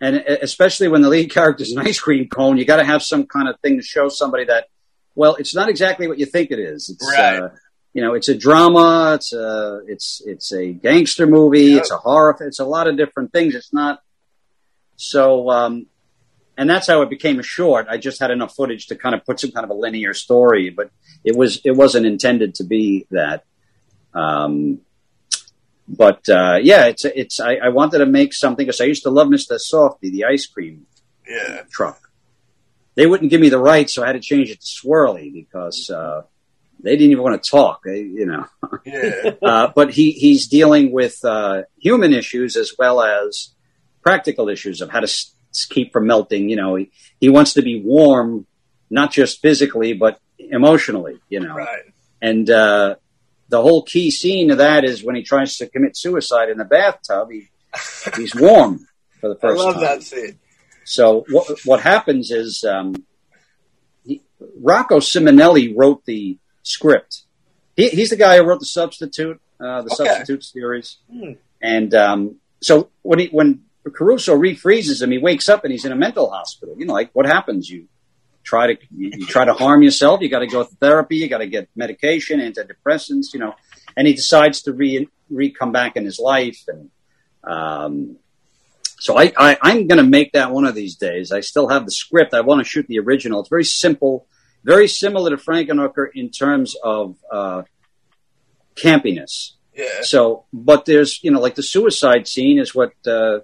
And 0.00 0.16
uh, 0.16 0.36
especially 0.42 0.88
when 0.88 1.02
the 1.02 1.08
lead 1.08 1.30
character 1.30 1.62
is 1.62 1.72
an 1.72 1.86
ice 1.86 2.00
cream 2.00 2.28
cone, 2.28 2.58
you 2.58 2.64
got 2.64 2.76
to 2.76 2.84
have 2.84 3.02
some 3.02 3.26
kind 3.26 3.48
of 3.48 3.58
thing 3.60 3.76
to 3.76 3.82
show 3.82 4.08
somebody 4.08 4.44
that, 4.44 4.66
well, 5.14 5.34
it's 5.36 5.54
not 5.54 5.68
exactly 5.68 6.08
what 6.08 6.18
you 6.18 6.26
think 6.26 6.50
it 6.50 6.58
is. 6.58 6.88
It's, 6.88 7.16
right. 7.16 7.40
Uh, 7.40 7.48
you 7.92 8.02
know, 8.02 8.14
it's 8.14 8.28
a 8.28 8.34
drama. 8.34 9.14
It's 9.16 9.32
a, 9.32 9.80
it's, 9.86 10.22
it's 10.24 10.52
a 10.52 10.72
gangster 10.72 11.26
movie. 11.26 11.74
It's 11.74 11.90
a 11.90 11.96
horror. 11.96 12.36
It's 12.40 12.58
a 12.58 12.64
lot 12.64 12.86
of 12.86 12.96
different 12.96 13.32
things. 13.32 13.54
It's 13.54 13.72
not. 13.72 14.00
So, 14.96 15.50
um, 15.50 15.86
and 16.56 16.68
that's 16.68 16.86
how 16.86 17.02
it 17.02 17.10
became 17.10 17.38
a 17.38 17.42
short. 17.42 17.86
I 17.88 17.96
just 17.96 18.20
had 18.20 18.30
enough 18.30 18.54
footage 18.54 18.86
to 18.88 18.96
kind 18.96 19.14
of 19.14 19.24
put 19.24 19.40
some 19.40 19.52
kind 19.52 19.64
of 19.64 19.70
a 19.70 19.74
linear 19.74 20.14
story, 20.14 20.70
but 20.70 20.90
it 21.24 21.36
was 21.36 21.60
it 21.64 21.72
wasn't 21.72 22.06
intended 22.06 22.56
to 22.56 22.64
be 22.64 23.06
that. 23.10 23.44
Um, 24.14 24.80
but 25.88 26.28
uh, 26.28 26.58
yeah, 26.62 26.86
it's 26.86 27.04
it's. 27.04 27.40
I, 27.40 27.54
I, 27.56 27.68
wanted 27.70 27.98
to 27.98 28.06
make 28.06 28.34
something 28.34 28.64
because 28.64 28.80
I 28.80 28.84
used 28.84 29.02
to 29.04 29.10
love 29.10 29.28
Mister 29.28 29.58
Softy, 29.58 30.10
the 30.10 30.24
ice 30.24 30.46
cream 30.46 30.86
yeah. 31.28 31.62
truck. 31.70 31.98
They 32.94 33.06
wouldn't 33.06 33.30
give 33.30 33.40
me 33.40 33.48
the 33.48 33.58
rights, 33.58 33.94
so 33.94 34.02
I 34.02 34.08
had 34.08 34.12
to 34.12 34.20
change 34.20 34.50
it 34.50 34.60
to 34.60 34.66
Swirly 34.66 35.32
because 35.32 35.90
uh, 35.90 36.22
they 36.82 36.96
didn't 36.96 37.12
even 37.12 37.22
want 37.22 37.42
to 37.42 37.50
talk. 37.50 37.82
They, 37.84 38.00
you 38.00 38.26
know, 38.26 38.46
Yeah. 38.84 39.32
uh, 39.42 39.72
but 39.74 39.92
he 39.92 40.12
he's 40.12 40.46
dealing 40.46 40.92
with 40.92 41.24
uh, 41.24 41.62
human 41.78 42.12
issues 42.12 42.56
as 42.56 42.72
well 42.78 43.02
as 43.02 43.54
practical 44.02 44.48
issues 44.48 44.80
of 44.80 44.90
how 44.90 45.00
to 45.00 45.06
keep 45.70 45.92
from 45.92 46.06
melting. 46.06 46.48
You 46.48 46.56
know, 46.56 46.74
he, 46.76 46.90
he 47.20 47.28
wants 47.28 47.54
to 47.54 47.62
be 47.62 47.80
warm, 47.80 48.46
not 48.90 49.12
just 49.12 49.40
physically 49.40 49.92
but 49.94 50.18
emotionally. 50.38 51.20
You 51.28 51.40
know, 51.40 51.54
right. 51.54 51.82
and 52.20 52.48
uh, 52.50 52.96
the 53.48 53.60
whole 53.62 53.82
key 53.82 54.10
scene 54.10 54.50
of 54.50 54.58
that 54.58 54.84
is 54.84 55.04
when 55.04 55.14
he 55.16 55.22
tries 55.22 55.56
to 55.58 55.66
commit 55.66 55.96
suicide 55.96 56.48
in 56.50 56.58
the 56.58 56.64
bathtub. 56.64 57.30
He, 57.30 57.48
he's 58.16 58.34
warm 58.34 58.86
for 59.20 59.28
the 59.28 59.36
first 59.40 59.60
time. 59.62 59.68
I 59.68 59.72
love 59.72 59.74
time. 59.74 59.82
that 59.82 60.02
scene. 60.02 60.38
So 60.84 61.24
what 61.30 61.58
what 61.64 61.80
happens 61.80 62.30
is 62.30 62.64
um, 62.64 62.94
he, 64.04 64.20
Rocco 64.60 64.98
Simonelli 64.98 65.72
wrote 65.76 66.04
the 66.06 66.38
script. 66.64 67.22
He, 67.76 67.88
he's 67.88 68.10
the 68.10 68.16
guy 68.16 68.36
who 68.38 68.44
wrote 68.44 68.58
the 68.60 68.66
Substitute, 68.66 69.40
uh, 69.60 69.82
the 69.82 69.92
Okay. 69.94 70.04
Substitute 70.04 70.44
series, 70.44 70.96
Hmm. 71.10 71.32
and 71.62 71.94
um, 71.94 72.36
so 72.60 72.90
when 73.02 73.20
he 73.20 73.26
when 73.28 73.62
Caruso 73.90 74.36
refreezes 74.36 75.02
him, 75.02 75.10
he 75.10 75.18
wakes 75.18 75.48
up 75.48 75.64
and 75.64 75.72
he's 75.72 75.84
in 75.84 75.92
a 75.92 75.96
mental 75.96 76.30
hospital. 76.30 76.76
You 76.78 76.86
know, 76.86 76.92
like 76.92 77.10
what 77.12 77.26
happens? 77.26 77.68
You 77.68 77.88
try 78.44 78.68
to 78.68 78.78
you, 78.96 79.10
you 79.14 79.26
try 79.26 79.44
to 79.44 79.54
harm 79.54 79.82
yourself. 79.82 80.20
You 80.20 80.28
got 80.28 80.40
to 80.40 80.46
go 80.46 80.64
to 80.64 80.74
therapy. 80.76 81.16
You 81.16 81.28
got 81.28 81.38
to 81.38 81.46
get 81.46 81.68
medication, 81.74 82.40
antidepressants. 82.40 83.32
You 83.32 83.40
know, 83.40 83.54
and 83.96 84.06
he 84.06 84.14
decides 84.14 84.62
to 84.62 84.72
re 84.72 85.08
re 85.30 85.50
come 85.50 85.72
back 85.72 85.96
in 85.96 86.04
his 86.04 86.18
life 86.18 86.62
and. 86.68 86.90
Um, 87.44 88.18
so 89.02 89.18
I, 89.18 89.32
I, 89.36 89.58
I'm 89.60 89.88
going 89.88 89.98
to 89.98 90.08
make 90.08 90.30
that 90.34 90.52
one 90.52 90.64
of 90.64 90.76
these 90.76 90.94
days. 90.94 91.32
I 91.32 91.40
still 91.40 91.66
have 91.66 91.84
the 91.84 91.90
script. 91.90 92.34
I 92.34 92.42
want 92.42 92.60
to 92.60 92.64
shoot 92.64 92.86
the 92.86 93.00
original. 93.00 93.40
It's 93.40 93.48
very 93.48 93.64
simple, 93.64 94.28
very 94.62 94.86
similar 94.86 95.30
to 95.30 95.36
Frankenhooker 95.36 96.06
in 96.14 96.30
terms 96.30 96.76
of 96.84 97.16
uh, 97.28 97.62
campiness. 98.76 99.54
Yeah. 99.74 100.02
So, 100.02 100.44
but 100.52 100.84
there's, 100.84 101.18
you 101.24 101.32
know, 101.32 101.40
like 101.40 101.56
the 101.56 101.64
suicide 101.64 102.28
scene 102.28 102.60
is 102.60 102.76
what 102.76 102.92
uh, 103.04 103.40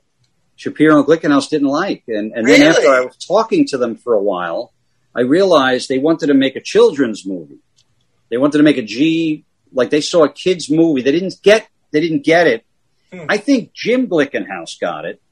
Shapiro 0.59 0.99
and 0.99 1.07
Glickenhaus 1.07 1.49
didn't 1.49 1.69
like. 1.69 2.03
And, 2.09 2.33
and 2.33 2.47
then 2.47 2.63
after 2.63 2.89
I 2.89 3.03
was 3.03 3.17
talking 3.17 3.65
to 3.69 3.79
them 3.79 3.95
for 3.95 4.15
a 4.15 4.23
while, 4.23 4.73
I 5.15 5.21
realized 5.21 5.89
they 5.89 5.99
wanted 5.99 6.27
to 6.27 6.35
make 6.35 6.57
a 6.57 6.61
children's 6.61 7.25
movie. 7.25 7.61
They 8.29 8.39
wanted 8.39 8.59
to 8.59 8.65
make 8.65 8.77
a 8.77 8.83
G, 8.83 9.45
like 9.73 9.91
they 9.91 10.01
saw 10.01 10.25
a 10.25 10.33
kid's 10.33 10.69
movie. 10.69 11.01
They 11.01 11.13
didn't 11.13 11.37
get, 11.43 11.69
they 11.93 12.01
didn't 12.01 12.25
get 12.25 12.49
it. 12.49 12.65
Hmm. 13.13 13.27
I 13.29 13.39
think 13.39 13.73
Jim 13.73 14.09
Glickenhaus 14.09 14.81
got 14.81 15.05
it, 15.05 15.23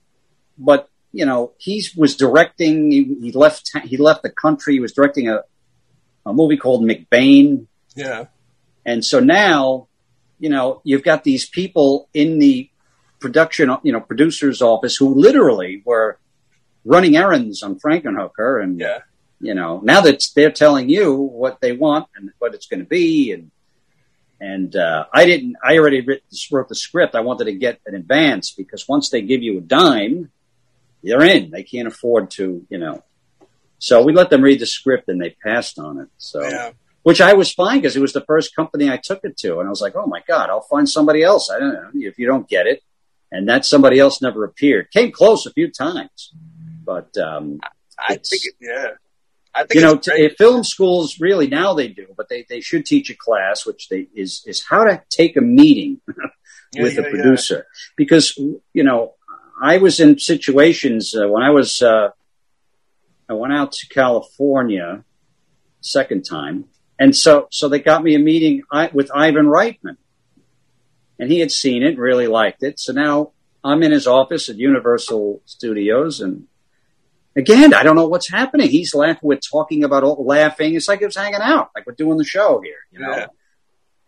but 0.56 0.88
you 1.12 1.26
know, 1.26 1.54
he 1.58 1.84
was 1.96 2.14
directing, 2.14 2.92
he, 2.92 3.16
he 3.20 3.32
left, 3.32 3.72
he 3.84 3.96
left 3.96 4.22
the 4.22 4.30
country. 4.30 4.74
He 4.74 4.80
was 4.80 4.92
directing 4.92 5.28
a, 5.28 5.42
a 6.24 6.32
movie 6.32 6.56
called 6.56 6.84
McBain. 6.84 7.66
Yeah. 7.96 8.26
And 8.84 9.04
so 9.04 9.18
now, 9.18 9.88
you 10.38 10.50
know, 10.50 10.82
you've 10.84 11.02
got 11.02 11.24
these 11.24 11.48
people 11.48 12.08
in 12.14 12.38
the 12.38 12.70
production, 13.20 13.70
you 13.82 13.92
know, 13.92 14.00
producer's 14.00 14.62
office 14.62 14.96
who 14.96 15.14
literally 15.14 15.82
were 15.84 16.18
running 16.84 17.16
errands 17.16 17.62
on 17.62 17.78
Frankenhooker. 17.78 18.62
And, 18.62 18.78
Yeah. 18.80 19.00
you 19.40 19.54
know, 19.54 19.80
now 19.82 20.00
that 20.02 20.24
they're 20.34 20.50
telling 20.50 20.88
you 20.88 21.12
what 21.14 21.60
they 21.60 21.72
want 21.72 22.06
and 22.16 22.30
what 22.38 22.54
it's 22.54 22.66
going 22.66 22.80
to 22.80 22.86
be. 22.86 23.32
And, 23.32 23.50
and, 24.40 24.76
uh, 24.76 25.06
I 25.12 25.24
didn't, 25.26 25.56
I 25.64 25.78
already 25.78 26.00
writ, 26.02 26.22
wrote 26.52 26.68
the 26.68 26.74
script. 26.74 27.14
I 27.14 27.20
wanted 27.20 27.44
to 27.44 27.54
get 27.54 27.80
an 27.86 27.94
advance 27.94 28.52
because 28.52 28.86
once 28.88 29.08
they 29.10 29.22
give 29.22 29.42
you 29.42 29.58
a 29.58 29.62
dime, 29.62 30.30
they're 31.02 31.24
in. 31.24 31.50
They 31.50 31.62
can't 31.62 31.88
afford 31.88 32.30
to, 32.32 32.66
you 32.68 32.78
know. 32.78 33.02
So 33.78 34.02
we 34.02 34.12
let 34.12 34.30
them 34.30 34.42
read 34.42 34.60
the 34.60 34.66
script 34.66 35.08
and 35.08 35.20
they 35.20 35.30
passed 35.30 35.78
on 35.78 36.00
it. 36.00 36.08
So 36.18 36.42
Yeah. 36.42 36.72
which 37.02 37.20
I 37.20 37.34
was 37.34 37.52
fine 37.52 37.78
because 37.78 37.94
it 37.94 38.00
was 38.00 38.12
the 38.12 38.24
first 38.24 38.56
company 38.56 38.90
I 38.90 38.96
took 38.96 39.20
it 39.22 39.36
to, 39.38 39.60
and 39.60 39.66
I 39.68 39.70
was 39.70 39.80
like, 39.80 39.94
"Oh 39.94 40.06
my 40.06 40.22
god, 40.26 40.50
I'll 40.50 40.62
find 40.62 40.88
somebody 40.88 41.22
else." 41.22 41.50
I 41.50 41.60
don't 41.60 41.72
know 41.74 41.90
if 41.94 42.18
you 42.18 42.26
don't 42.26 42.48
get 42.48 42.66
it, 42.66 42.82
and 43.30 43.48
that 43.48 43.64
somebody 43.64 43.98
else 43.98 44.22
never 44.22 44.44
appeared. 44.44 44.90
Came 44.90 45.12
close 45.12 45.46
a 45.46 45.52
few 45.52 45.70
times, 45.70 46.32
but 46.84 47.16
um, 47.18 47.60
I 47.98 48.14
think, 48.14 48.42
it, 48.44 48.54
yeah. 48.60 48.90
I 49.54 49.60
think 49.60 49.74
you 49.74 49.80
know, 49.80 49.96
t- 49.96 50.28
film 50.36 50.64
schools 50.64 51.18
really 51.18 51.46
now 51.46 51.74
they 51.74 51.88
do, 51.88 52.06
but 52.16 52.28
they, 52.28 52.44
they 52.48 52.60
should 52.60 52.84
teach 52.84 53.10
a 53.10 53.16
class 53.16 53.64
which 53.64 53.88
they 53.88 54.08
is 54.14 54.42
is 54.46 54.64
how 54.64 54.84
to 54.84 55.02
take 55.10 55.36
a 55.36 55.40
meeting 55.40 56.00
with 56.06 56.94
yeah, 56.94 57.00
the 57.00 57.02
yeah. 57.02 57.10
producer 57.10 57.66
because 57.96 58.36
you 58.36 58.84
know 58.84 59.14
I 59.60 59.78
was 59.78 60.00
in 60.00 60.18
situations 60.18 61.14
uh, 61.14 61.26
when 61.28 61.42
I 61.42 61.50
was 61.50 61.80
uh, 61.80 62.10
I 63.28 63.32
went 63.32 63.54
out 63.54 63.72
to 63.72 63.88
California 63.88 65.04
second 65.80 66.24
time, 66.24 66.66
and 66.98 67.16
so 67.16 67.48
so 67.50 67.68
they 67.68 67.80
got 67.80 68.02
me 68.02 68.14
a 68.14 68.18
meeting 68.18 68.62
I, 68.70 68.90
with 68.92 69.10
Ivan 69.14 69.46
Reitman, 69.46 69.96
and 71.18 71.30
he 71.30 71.40
had 71.40 71.50
seen 71.50 71.82
it, 71.82 71.98
really 71.98 72.26
liked 72.26 72.62
it. 72.62 72.78
So 72.78 72.92
now 72.92 73.32
I'm 73.64 73.82
in 73.82 73.92
his 73.92 74.06
office 74.06 74.48
at 74.48 74.56
Universal 74.56 75.42
Studios, 75.44 76.20
and 76.20 76.46
again 77.34 77.74
I 77.74 77.82
don't 77.82 77.96
know 77.96 78.06
what's 78.06 78.28
happening. 78.28 78.68
He's 78.68 78.94
laughing, 78.94 79.20
we're 79.22 79.36
talking 79.36 79.84
about 79.84 80.02
all, 80.02 80.24
laughing. 80.24 80.74
It's 80.74 80.88
like 80.88 81.02
it's 81.02 81.16
hanging 81.16 81.40
out, 81.42 81.70
like 81.74 81.86
we're 81.86 81.94
doing 81.94 82.18
the 82.18 82.24
show 82.24 82.60
here, 82.60 82.78
you 82.90 83.00
know. 83.00 83.16
Yeah. 83.16 83.26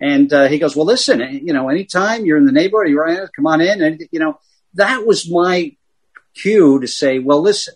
And 0.01 0.33
uh, 0.33 0.47
he 0.47 0.59
goes, 0.59 0.77
"Well, 0.77 0.87
listen, 0.87 1.21
you 1.21 1.53
know, 1.53 1.69
anytime 1.69 2.25
you're 2.25 2.37
in 2.37 2.45
the 2.45 2.53
neighborhood, 2.53 2.91
you're 2.91 3.09
in, 3.09 3.27
come 3.35 3.47
on 3.47 3.61
in." 3.61 3.83
And 3.83 4.09
you 4.13 4.21
know, 4.21 4.39
that 4.75 5.05
was 5.05 5.29
my 5.29 5.77
cue 6.35 6.79
to 6.81 6.87
say, 6.87 7.19
"Well, 7.19 7.43
listen, 7.43 7.75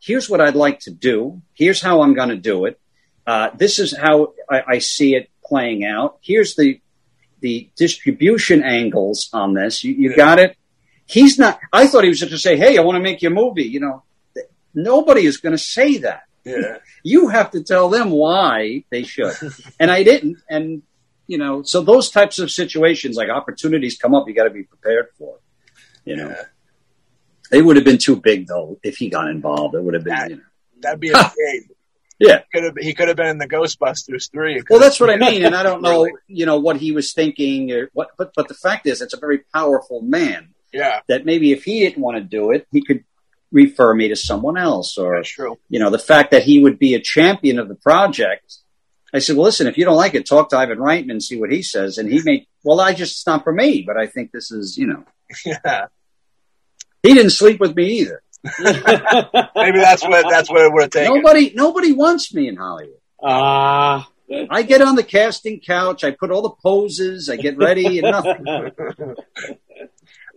here's 0.00 0.30
what 0.30 0.40
I'd 0.40 0.54
like 0.54 0.80
to 0.80 0.90
do. 0.90 1.42
Here's 1.54 1.82
how 1.82 2.02
I'm 2.02 2.14
going 2.14 2.28
to 2.28 2.36
do 2.36 2.66
it. 2.66 2.80
Uh, 3.26 3.50
this 3.56 3.78
is 3.78 3.96
how 3.96 4.34
I, 4.48 4.62
I 4.66 4.78
see 4.78 5.14
it 5.14 5.30
playing 5.44 5.84
out. 5.84 6.18
Here's 6.22 6.54
the 6.54 6.80
the 7.40 7.68
distribution 7.76 8.62
angles 8.62 9.28
on 9.32 9.54
this. 9.54 9.84
You, 9.84 9.92
you 9.94 10.10
Yeah. 10.10 10.16
got 10.16 10.38
it." 10.38 10.56
He's 11.06 11.38
not. 11.38 11.58
I 11.72 11.86
thought 11.86 12.04
he 12.04 12.08
was 12.10 12.20
just 12.20 12.32
to 12.32 12.38
say, 12.38 12.56
"Hey, 12.56 12.76
I 12.78 12.82
want 12.82 12.96
to 12.96 13.02
make 13.02 13.22
you 13.22 13.28
a 13.28 13.32
movie." 13.32 13.64
You 13.64 13.80
know, 13.80 14.02
nobody 14.74 15.24
is 15.26 15.38
going 15.38 15.52
to 15.52 15.58
say 15.58 15.98
that 15.98 16.22
Yeah. 16.44 16.78
you 17.02 17.28
have 17.28 17.50
to 17.52 17.62
tell 17.62 17.88
them 17.88 18.10
why 18.10 18.84
they 18.90 19.02
should. 19.04 19.34
and 19.80 19.90
I 19.90 20.02
didn't. 20.02 20.36
And, 20.50 20.82
you 21.26 21.38
know, 21.38 21.62
so 21.62 21.80
those 21.82 22.10
types 22.10 22.38
of 22.38 22.50
situations, 22.50 23.16
like 23.16 23.28
opportunities 23.30 23.96
come 23.98 24.14
up, 24.14 24.28
you 24.28 24.34
got 24.34 24.44
to 24.44 24.50
be 24.50 24.62
prepared 24.64 25.06
for. 25.18 25.38
You 26.04 26.16
know, 26.16 26.28
Yeah. 26.28 26.42
they 27.50 27.62
would 27.62 27.76
have 27.76 27.84
been 27.84 27.98
too 27.98 28.16
big 28.16 28.46
though 28.46 28.78
if 28.82 28.96
he 28.96 29.08
got 29.08 29.28
involved. 29.28 29.74
It 29.74 29.82
would 29.82 29.94
have 29.94 30.04
been, 30.04 30.30
you 30.30 30.36
know. 30.36 30.42
That'd 30.80 31.00
be 31.00 31.08
a 31.08 31.12
great. 31.12 31.62
Yeah. 32.18 32.40
Could 32.52 32.64
have, 32.64 32.76
he 32.80 32.94
could 32.94 33.08
have 33.08 33.16
been 33.16 33.28
in 33.28 33.38
the 33.38 33.48
Ghostbusters 33.48 34.30
3. 34.30 34.62
Well, 34.68 34.80
that's 34.80 34.98
what 35.00 35.10
I 35.10 35.16
mean. 35.16 35.44
And 35.44 35.54
I 35.54 35.62
don't 35.62 35.82
know, 35.88 36.02
Really? 36.04 36.12
you 36.26 36.46
know, 36.46 36.58
what 36.58 36.76
he 36.76 36.92
was 36.92 37.12
thinking 37.12 37.70
or 37.72 37.90
what, 37.92 38.10
but, 38.18 38.32
but 38.34 38.48
the 38.48 38.54
fact 38.54 38.86
is, 38.86 39.00
it's 39.00 39.14
a 39.14 39.18
very 39.20 39.38
powerful 39.54 40.02
man 40.02 40.54
Yeah. 40.72 41.00
that 41.08 41.24
maybe 41.24 41.52
if 41.52 41.64
he 41.64 41.80
didn't 41.80 42.02
want 42.02 42.16
to 42.16 42.22
do 42.24 42.50
it, 42.50 42.66
he 42.72 42.82
could 42.82 43.04
refer 43.52 43.94
me 43.94 44.08
to 44.08 44.16
someone 44.16 44.58
else 44.58 44.98
or, 44.98 45.16
That's 45.16 45.30
true. 45.30 45.58
you 45.68 45.78
know, 45.78 45.90
the 45.90 45.98
fact 45.98 46.32
that 46.32 46.42
he 46.42 46.60
would 46.62 46.78
be 46.78 46.94
a 46.94 47.00
champion 47.00 47.58
of 47.58 47.68
the 47.68 47.76
project. 47.76 48.52
I 49.14 49.20
said, 49.20 49.36
well, 49.36 49.44
listen, 49.46 49.66
if 49.66 49.78
you 49.78 49.86
don't 49.86 49.96
like 49.96 50.14
it, 50.14 50.26
talk 50.26 50.50
to 50.50 50.58
Ivan 50.58 50.78
Reitman 50.78 51.12
and 51.12 51.22
see 51.22 51.40
what 51.40 51.50
he 51.50 51.62
says. 51.62 51.96
And 51.96 52.12
he 52.12 52.20
may, 52.24 52.46
well, 52.62 52.78
I 52.80 52.92
just, 52.92 53.12
it's 53.12 53.26
not 53.26 53.42
for 53.44 53.52
me, 53.54 53.82
but 53.86 53.96
I 53.96 54.06
think 54.06 54.32
this 54.32 54.50
is, 54.50 54.76
you 54.76 54.86
know, 54.86 55.04
Yeah. 55.46 55.86
he 57.02 57.14
didn't 57.14 57.30
sleep 57.30 57.58
with 57.60 57.74
me 57.74 57.86
either. 58.00 58.22
Maybe 58.60 59.78
that's 59.80 60.02
what 60.02 60.26
that's 60.30 60.48
what 60.50 60.62
it 60.64 60.72
would 60.72 60.82
have 60.82 60.90
taken. 60.90 61.14
Nobody, 61.14 61.52
nobody 61.54 61.92
wants 61.92 62.32
me 62.34 62.48
in 62.48 62.56
Hollywood. 62.56 62.94
Ah. 63.22 64.08
I 64.50 64.62
get 64.62 64.82
on 64.82 64.94
the 64.94 65.02
casting 65.02 65.58
couch. 65.60 66.04
I 66.04 66.10
put 66.10 66.30
all 66.30 66.42
the 66.42 66.50
poses. 66.50 67.30
I 67.30 67.36
get 67.36 67.56
ready 67.56 67.98
and 67.98 68.10
nothing. 68.10 68.44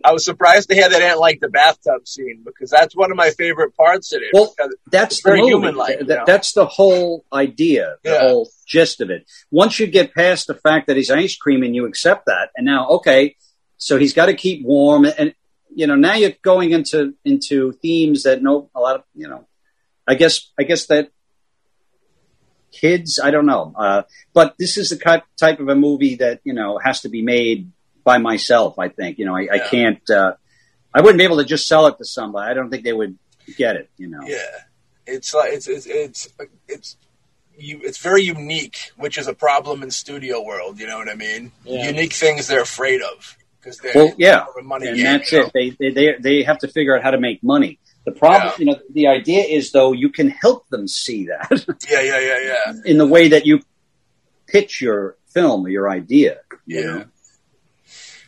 I 0.04 0.12
was 0.12 0.24
surprised 0.24 0.68
to 0.70 0.74
hear 0.74 0.88
they 0.88 0.98
didn't 0.98 1.20
like 1.20 1.38
the 1.40 1.48
bathtub 1.48 2.08
scene 2.08 2.42
because 2.44 2.70
that's 2.70 2.96
one 2.96 3.12
of 3.12 3.16
my 3.16 3.30
favorite 3.30 3.76
parts 3.76 4.12
in 4.12 4.20
it. 4.22 4.30
Well, 4.32 4.52
That's 4.90 5.22
the 5.22 5.30
very 5.30 5.42
human-like, 5.42 5.98
Th- 5.98 6.08
you 6.08 6.16
know? 6.16 6.24
That's 6.26 6.54
the 6.54 6.66
whole 6.66 7.24
idea, 7.32 7.96
the 8.02 8.10
Yeah. 8.10 8.20
whole 8.20 8.50
gist 8.66 9.00
of 9.00 9.10
it. 9.10 9.26
Once 9.52 9.78
you 9.78 9.86
get 9.86 10.12
past 10.12 10.48
the 10.48 10.54
fact 10.56 10.88
that 10.88 10.96
he's 10.96 11.10
ice 11.10 11.36
cream 11.36 11.62
and 11.62 11.72
you 11.74 11.86
accept 11.86 12.26
that, 12.26 12.48
and 12.56 12.66
now, 12.66 12.88
okay, 12.88 13.36
so 13.76 13.96
he's 13.96 14.12
got 14.12 14.26
to 14.26 14.34
keep 14.34 14.64
warm, 14.64 15.04
and 15.04 15.34
you 15.74 15.86
know, 15.86 15.96
now 15.96 16.14
you're 16.14 16.32
going 16.42 16.72
into 16.72 17.14
into 17.24 17.72
themes 17.72 18.24
that 18.24 18.42
no, 18.42 18.70
a 18.74 18.80
lot 18.80 18.96
of 18.96 19.04
you 19.14 19.28
know, 19.28 19.46
I 20.06 20.14
guess, 20.14 20.50
I 20.58 20.64
guess 20.64 20.86
that 20.86 21.10
kids, 22.70 23.20
I 23.22 23.30
don't 23.30 23.46
know, 23.46 23.74
uh, 23.76 24.02
but 24.32 24.54
this 24.58 24.76
is 24.76 24.90
the 24.90 24.96
ki- 24.96 25.24
type 25.38 25.60
of 25.60 25.68
a 25.68 25.74
movie 25.74 26.16
that 26.16 26.40
you 26.44 26.52
know 26.52 26.78
has 26.78 27.02
to 27.02 27.08
be 27.08 27.22
made 27.22 27.70
by 28.04 28.18
myself. 28.18 28.78
I 28.78 28.88
think 28.88 29.18
you 29.18 29.26
know, 29.26 29.36
I, 29.36 29.48
I 29.52 29.58
can't, 29.58 30.08
uh, 30.10 30.34
I 30.92 31.00
wouldn't 31.00 31.18
be 31.18 31.24
able 31.24 31.38
to 31.38 31.44
just 31.44 31.66
sell 31.66 31.86
it 31.86 31.98
to 31.98 32.04
somebody. 32.04 32.50
I 32.50 32.54
don't 32.54 32.70
think 32.70 32.84
they 32.84 32.92
would 32.92 33.18
get 33.56 33.76
it. 33.76 33.90
You 33.96 34.08
know. 34.08 34.20
yeah, 34.26 34.36
it's 35.06 35.32
like 35.34 35.52
it's 35.52 35.68
it's 35.68 35.86
it's 35.86 36.28
it's 36.68 36.96
you. 37.56 37.80
It's 37.82 37.98
very 37.98 38.22
unique, 38.22 38.90
which 38.96 39.16
is 39.18 39.28
a 39.28 39.34
problem 39.34 39.82
in 39.82 39.90
studio 39.90 40.42
world. 40.42 40.78
You 40.78 40.86
know 40.86 40.98
what 40.98 41.08
I 41.08 41.14
mean? 41.14 41.52
Yeah. 41.64 41.86
Unique 41.86 42.12
things 42.12 42.48
they're 42.48 42.62
afraid 42.62 43.00
of 43.02 43.36
because 43.62 43.78
they're 43.78 43.92
Well, 43.94 44.12
yeah, 44.18 44.44
money 44.62 44.88
and 44.88 44.98
that's 45.00 45.30
you 45.32 45.38
know? 45.40 45.46
it. 45.46 45.52
They, 45.54 45.70
they 45.70 45.90
they 45.94 46.14
they 46.20 46.42
have 46.42 46.58
to 46.58 46.68
figure 46.68 46.96
out 46.96 47.02
how 47.02 47.10
to 47.12 47.20
make 47.20 47.42
money. 47.42 47.78
The 48.04 48.12
problem, 48.12 48.48
Yeah. 48.48 48.54
you 48.58 48.64
know, 48.66 48.78
the 48.92 49.06
idea 49.06 49.44
is 49.44 49.70
though 49.70 49.92
you 49.92 50.08
can 50.10 50.28
help 50.30 50.68
them 50.70 50.88
see 50.88 51.26
that 51.26 51.48
Yeah, 51.90 52.00
yeah, 52.00 52.18
yeah, 52.18 52.38
yeah. 52.40 52.72
in 52.84 52.98
the 52.98 53.06
way 53.06 53.28
that 53.28 53.46
you 53.46 53.60
pitch 54.48 54.80
your 54.80 55.16
film 55.32 55.64
or 55.64 55.68
your 55.68 55.88
idea. 55.88 56.38
you 56.66 56.80
Yeah. 56.80 56.86
know? 56.86 57.04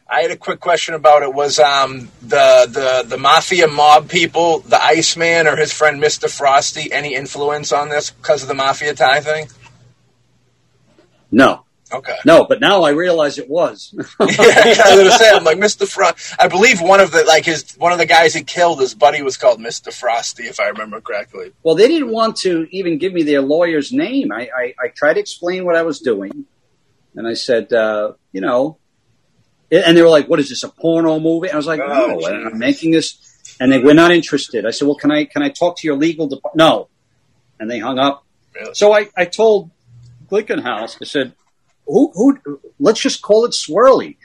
I 0.08 0.20
had 0.20 0.30
a 0.30 0.36
quick 0.36 0.60
question 0.60 0.94
about 0.94 1.22
it. 1.22 1.32
Was 1.34 1.58
um, 1.58 2.08
the 2.20 2.68
the 2.70 3.04
the 3.08 3.16
mafia 3.18 3.66
mob 3.66 4.08
people, 4.08 4.60
the 4.60 4.80
Iceman 4.80 5.46
or 5.48 5.56
his 5.56 5.72
friend 5.72 5.98
Mister 5.98 6.28
Frosty, 6.28 6.92
any 6.92 7.14
influence 7.14 7.72
on 7.72 7.88
this 7.88 8.10
because 8.10 8.42
of 8.42 8.48
the 8.48 8.54
mafia 8.54 8.94
tie 8.94 9.20
thing? 9.20 9.48
No, 11.32 11.63
Okay. 11.94 12.16
no, 12.24 12.44
but 12.44 12.60
now 12.60 12.82
I 12.82 12.90
realize 12.90 13.38
it 13.38 13.48
was. 13.48 13.94
yeah, 13.96 14.06
I 14.18 15.02
was 15.02 15.16
say, 15.18 15.30
I'm 15.30 15.44
like 15.44 15.58
Mister 15.58 15.86
Frost. 15.86 16.34
I 16.38 16.48
believe 16.48 16.80
one 16.80 17.00
of 17.00 17.10
the 17.12 17.24
like 17.24 17.44
his 17.44 17.74
one 17.76 17.92
of 17.92 17.98
the 17.98 18.06
guys 18.06 18.34
he 18.34 18.42
killed, 18.42 18.80
his 18.80 18.94
buddy 18.94 19.22
was 19.22 19.36
called 19.36 19.60
Mister 19.60 19.90
Frosty, 19.90 20.44
if 20.44 20.58
I 20.60 20.68
remember 20.68 21.00
correctly. 21.00 21.52
well, 21.62 21.74
they 21.74 21.88
didn't 21.88 22.10
want 22.10 22.36
to 22.38 22.66
even 22.70 22.98
give 22.98 23.12
me 23.12 23.22
their 23.22 23.40
lawyer's 23.42 23.92
name. 23.92 24.32
I, 24.32 24.48
I, 24.56 24.74
I 24.84 24.88
tried 24.88 25.14
to 25.14 25.20
explain 25.20 25.64
what 25.64 25.76
I 25.76 25.82
was 25.82 26.00
doing, 26.00 26.46
and 27.14 27.26
I 27.26 27.34
said, 27.34 27.72
uh, 27.72 28.12
you 28.32 28.40
know, 28.40 28.78
and 29.70 29.96
they 29.96 30.02
were 30.02 30.08
like, 30.08 30.28
"What 30.28 30.40
is 30.40 30.48
this? 30.48 30.62
A 30.62 30.68
porno 30.68 31.18
movie?" 31.20 31.50
I 31.50 31.56
was 31.56 31.66
like, 31.66 31.80
Oh, 31.80 32.18
"No. 32.18 32.26
I'm 32.26 32.58
making 32.58 32.90
this," 32.92 33.56
and 33.60 33.70
they 33.72 33.78
were 33.78 33.94
not 33.94 34.10
interested. 34.10 34.66
I 34.66 34.70
said, 34.70 34.86
"Well, 34.86 34.96
can 34.96 35.10
I 35.10 35.24
can 35.24 35.42
I 35.42 35.48
talk 35.48 35.78
to 35.78 35.86
your 35.86 35.96
legal 35.96 36.26
department?" 36.26 36.58
No, 36.58 36.88
and 37.58 37.70
they 37.70 37.78
hung 37.78 37.98
up. 37.98 38.24
Really? 38.54 38.74
So 38.74 38.92
I, 38.92 39.08
I 39.16 39.24
told 39.24 39.70
Glickenhaus, 40.30 40.96
I 41.00 41.04
said, 41.06 41.32
who, 41.86 42.12
who, 42.14 42.60
let's 42.78 43.00
just 43.00 43.22
call 43.22 43.44
it 43.44 43.52
swirly. 43.52 44.16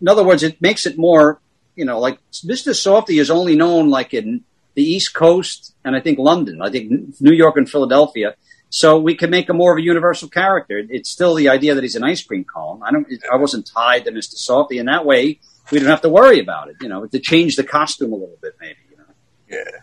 In 0.00 0.08
other 0.08 0.24
words, 0.24 0.42
it 0.42 0.60
makes 0.60 0.86
it 0.86 0.98
more, 0.98 1.40
you 1.74 1.84
know, 1.84 1.98
like 1.98 2.18
Mr. 2.32 2.74
Softy 2.74 3.18
is 3.18 3.30
only 3.30 3.56
known 3.56 3.88
like 3.88 4.14
in 4.14 4.44
the 4.74 4.82
East 4.82 5.14
Coast 5.14 5.74
and 5.84 5.96
I 5.96 6.00
think 6.00 6.18
London, 6.18 6.60
I 6.62 6.70
think 6.70 7.20
New 7.20 7.32
York 7.32 7.56
and 7.56 7.68
Philadelphia. 7.68 8.34
So 8.70 8.98
we 8.98 9.14
can 9.14 9.28
make 9.28 9.50
him 9.50 9.56
more 9.56 9.72
of 9.72 9.78
a 9.78 9.82
universal 9.82 10.28
character. 10.28 10.78
It's 10.78 11.10
still 11.10 11.34
the 11.34 11.50
idea 11.50 11.74
that 11.74 11.84
he's 11.84 11.94
an 11.94 12.04
ice 12.04 12.22
cream 12.22 12.44
cone. 12.44 12.80
I 12.82 12.90
don't, 12.90 13.06
I 13.30 13.36
wasn't 13.36 13.66
tied 13.66 14.06
to 14.06 14.12
Mr. 14.12 14.34
Softy 14.34 14.78
in 14.78 14.86
that 14.86 15.04
way. 15.04 15.40
We 15.70 15.78
don't 15.78 15.88
have 15.88 16.00
to 16.02 16.08
worry 16.08 16.40
about 16.40 16.68
it, 16.68 16.76
you 16.80 16.88
know, 16.88 17.06
to 17.06 17.18
change 17.18 17.56
the 17.56 17.64
costume 17.64 18.12
a 18.12 18.16
little 18.16 18.38
bit, 18.40 18.56
maybe, 18.60 18.78
you 18.90 18.96
know. 18.96 19.04
Yeah. 19.48 19.80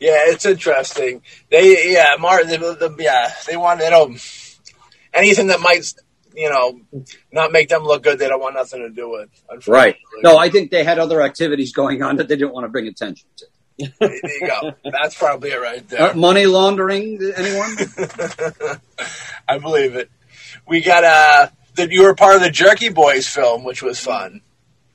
Yeah, 0.00 0.24
it's 0.26 0.44
interesting. 0.44 1.22
They, 1.50 1.92
yeah, 1.92 2.16
Martin, 2.18 2.48
the, 2.48 2.58
the, 2.74 2.96
yeah, 2.98 3.32
they 3.46 3.56
want, 3.56 3.80
they 3.80 3.86
um, 3.86 3.92
don't, 3.92 4.58
anything 5.12 5.46
that 5.48 5.60
might, 5.60 5.92
you 6.34 6.50
know, 6.50 6.80
not 7.32 7.52
make 7.52 7.68
them 7.68 7.84
look 7.84 8.02
good, 8.02 8.18
they 8.18 8.28
don't 8.28 8.40
want 8.40 8.54
nothing 8.54 8.80
to 8.80 8.90
do 8.90 9.10
with. 9.10 9.28
Right. 9.68 9.96
No, 10.22 10.36
I 10.36 10.50
think 10.50 10.70
they 10.70 10.84
had 10.84 10.98
other 10.98 11.22
activities 11.22 11.72
going 11.72 12.02
on 12.02 12.16
that 12.16 12.28
they 12.28 12.36
didn't 12.36 12.52
want 12.52 12.64
to 12.64 12.68
bring 12.68 12.86
attention 12.86 13.26
to. 13.38 13.46
There 13.98 14.14
you 14.40 14.46
go. 14.46 14.72
That's 14.84 15.16
probably 15.16 15.50
it 15.50 15.60
right 15.60 15.86
there. 15.88 16.10
Uh, 16.12 16.14
money 16.14 16.46
laundering, 16.46 17.18
anyone? 17.36 17.76
I 19.48 19.58
believe 19.58 19.96
it. 19.96 20.10
We 20.66 20.80
got 20.80 21.04
uh 21.04 21.48
that 21.74 21.90
you 21.90 22.04
were 22.04 22.14
part 22.14 22.36
of 22.36 22.42
the 22.42 22.50
Jerky 22.50 22.88
Boys 22.90 23.26
film, 23.28 23.64
which 23.64 23.82
was 23.82 23.98
fun. 23.98 24.40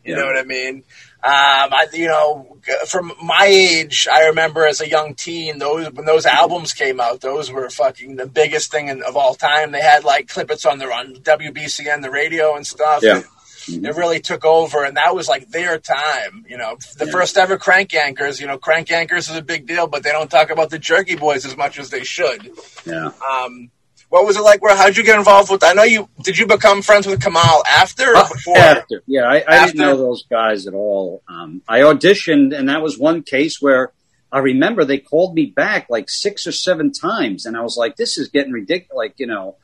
You 0.04 0.14
Yeah. 0.16 0.22
know 0.22 0.28
what 0.28 0.38
I 0.38 0.44
mean? 0.44 0.84
Um, 1.22 1.74
I, 1.74 1.88
you 1.92 2.08
know, 2.08 2.58
from 2.88 3.12
my 3.22 3.46
age, 3.46 4.08
I 4.10 4.28
remember 4.28 4.66
as 4.66 4.80
a 4.80 4.88
young 4.88 5.16
teen, 5.16 5.60
those 5.60 5.92
when 5.92 6.06
those 6.06 6.26
albums 6.26 6.72
came 6.72 7.02
out, 7.02 7.20
those 7.20 7.52
were 7.52 7.70
fucking 7.70 8.16
the 8.16 8.26
biggest 8.26 8.72
thing 8.72 8.88
in, 8.88 9.04
of 9.04 9.18
all 9.18 9.36
time. 9.36 9.72
They 9.74 9.82
had 9.82 10.06
like 10.06 10.28
clippets 10.28 10.66
on 10.70 10.78
the 10.78 10.86
on 10.86 11.16
WBCN, 11.16 12.02
the 12.04 12.10
radio 12.12 12.56
and 12.56 12.66
stuff. 12.66 13.04
Yeah. 13.04 13.24
It 13.68 13.96
really 13.98 14.20
took 14.22 14.46
over, 14.46 14.84
and 14.86 14.96
that 14.98 15.14
was 15.14 15.28
like 15.28 15.50
their 15.50 15.78
time. 15.78 16.46
You 16.48 16.58
know, 16.58 16.78
the 16.98 17.06
Yeah. 17.06 17.12
first 17.12 17.38
ever 17.38 17.58
Crank 17.58 17.90
Yankers. 17.90 18.40
You 18.40 18.48
know, 18.48 18.58
Crank 18.58 18.88
Yankers 18.88 19.30
is 19.30 19.36
a 19.36 19.42
big 19.44 19.68
deal, 19.68 19.86
but 19.88 20.02
they 20.04 20.12
don't 20.12 20.32
talk 20.32 20.50
about 20.50 20.70
the 20.70 20.80
Jerky 20.80 21.16
Boys 21.16 21.46
as 21.46 21.56
much 21.58 21.78
as 21.78 21.90
they 21.90 22.04
should. 22.06 22.50
Yeah. 22.86 23.12
Um, 23.30 23.70
what 24.10 24.26
was 24.26 24.38
it 24.38 24.42
like? 24.42 24.62
Where 24.62 24.76
how'd 24.76 24.98
you 24.98 25.04
get 25.04 25.18
involved 25.18 25.52
with? 25.52 25.64
I 25.64 25.74
know 25.74 25.84
you 25.84 26.10
did. 26.24 26.38
You 26.38 26.46
become 26.48 26.82
friends 26.82 27.06
with 27.08 27.22
Kamal 27.22 27.64
after 27.68 28.12
or 28.12 28.18
Uh, 28.18 28.28
before? 28.28 28.58
After. 28.58 29.04
Yeah, 29.08 29.24
I, 29.24 29.36
I 29.36 29.56
After? 29.58 29.72
didn't 29.74 29.78
know 29.88 29.98
those 29.98 30.24
guys 30.30 30.68
at 30.68 30.74
all. 30.74 31.22
Um, 31.28 31.62
I 31.68 31.80
auditioned, 31.82 32.58
and 32.58 32.70
that 32.70 32.82
was 32.82 32.98
one 32.98 33.22
case 33.24 33.62
where 33.62 33.92
I 34.32 34.40
remember 34.40 34.84
they 34.86 34.98
called 35.00 35.34
me 35.34 35.46
back 35.48 35.88
like 35.90 36.10
six 36.10 36.46
or 36.48 36.52
seven 36.52 36.92
times, 36.92 37.46
and 37.46 37.56
I 37.58 37.62
was 37.62 37.78
like, 37.78 37.96
"This 37.96 38.18
is 38.18 38.30
getting 38.30 38.52
ridiculous." 38.54 38.96
Like, 38.98 39.14
you 39.18 39.28
know, 39.28 39.56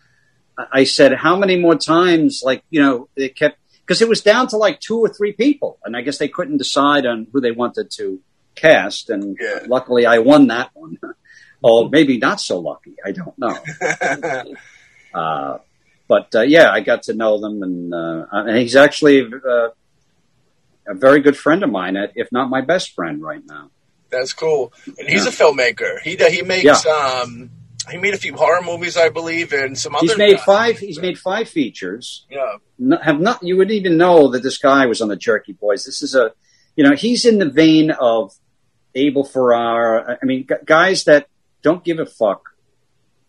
I 0.57 0.81
I 0.81 0.83
said, 0.85 1.13
"How 1.13 1.35
many 1.35 1.57
more 1.59 1.75
times?" 1.75 2.41
Like, 2.43 2.63
you 2.69 2.81
know, 2.81 3.07
they 3.17 3.29
kept 3.29 3.57
because 3.81 4.01
it 4.01 4.09
was 4.09 4.21
down 4.21 4.47
to 4.49 4.57
like 4.57 4.79
two 4.79 4.99
or 4.99 5.09
three 5.09 5.33
people, 5.33 5.77
and 5.83 5.95
I 5.97 6.01
guess 6.01 6.17
they 6.17 6.27
couldn't 6.27 6.57
decide 6.57 7.05
on 7.05 7.27
who 7.31 7.41
they 7.41 7.51
wanted 7.51 7.91
to 7.97 8.19
cast. 8.55 9.09
And 9.09 9.37
Yeah. 9.39 9.59
luckily, 9.67 10.05
I 10.05 10.19
won 10.19 10.47
that 10.47 10.69
one. 10.73 10.97
or 11.66 11.89
maybe 11.89 12.18
not 12.18 12.39
so 12.39 12.59
lucky. 12.59 12.95
I 13.05 13.11
don't 13.11 13.38
know. 13.38 13.57
Uh, 15.13 15.59
but 16.09 16.28
uh, 16.36 16.41
yeah, 16.41 16.70
I 16.72 16.82
got 16.82 17.03
to 17.03 17.13
know 17.13 17.39
them, 17.39 17.63
and, 17.63 17.93
uh, 17.93 18.26
and 18.32 18.57
he's 18.57 18.76
actually 18.76 19.22
uh, 19.24 19.70
a 20.86 20.93
very 20.93 21.22
good 21.22 21.38
friend 21.38 21.63
of 21.63 21.70
mine, 21.70 21.95
if 22.16 22.28
not 22.34 22.49
my 22.49 22.59
best 22.59 22.91
friend 22.93 23.22
right 23.22 23.41
now. 23.47 23.72
That's 24.09 24.34
cool. 24.34 24.74
And 24.99 25.07
he's 25.07 25.24
Yeah. 25.24 25.30
a 25.30 25.32
filmmaker. 25.32 26.01
He 26.01 26.18
he 26.18 26.41
makes 26.41 26.86
um 26.86 27.49
he 27.89 27.97
made 27.97 28.13
a 28.13 28.18
few 28.18 28.36
horror 28.36 28.61
movies, 28.61 28.97
I 28.97 29.07
believe, 29.07 29.53
and 29.53 29.78
some 29.78 29.95
other. 29.95 30.05
He's 30.05 30.18
made 30.18 30.39
five. 30.41 30.78
He's 30.80 30.99
made 30.99 31.18
five 31.18 31.47
features. 31.47 32.26
Yeah, 32.30 32.57
have 33.01 33.22
not. 33.22 33.41
You 33.41 33.55
wouldn't 33.57 33.76
even 33.76 33.95
know 33.97 34.32
that 34.32 34.43
this 34.43 34.57
guy 34.57 34.86
was 34.86 34.99
on 35.01 35.07
the 35.07 35.16
Jerky 35.16 35.53
Boys. 35.53 35.86
This 35.86 36.01
is 36.01 36.13
a, 36.13 36.34
you 36.76 36.84
know, 36.84 36.93
he's 36.95 37.24
in 37.24 37.39
the 37.39 37.49
vein 37.49 37.91
of 37.91 38.34
Abel 38.95 39.24
Ferrara. 39.24 40.18
I 40.22 40.26
mean, 40.26 40.45
guys 40.66 41.05
that 41.05 41.28
don't 41.66 41.84
give 41.84 41.97
a 41.97 42.05
fuck. 42.05 42.51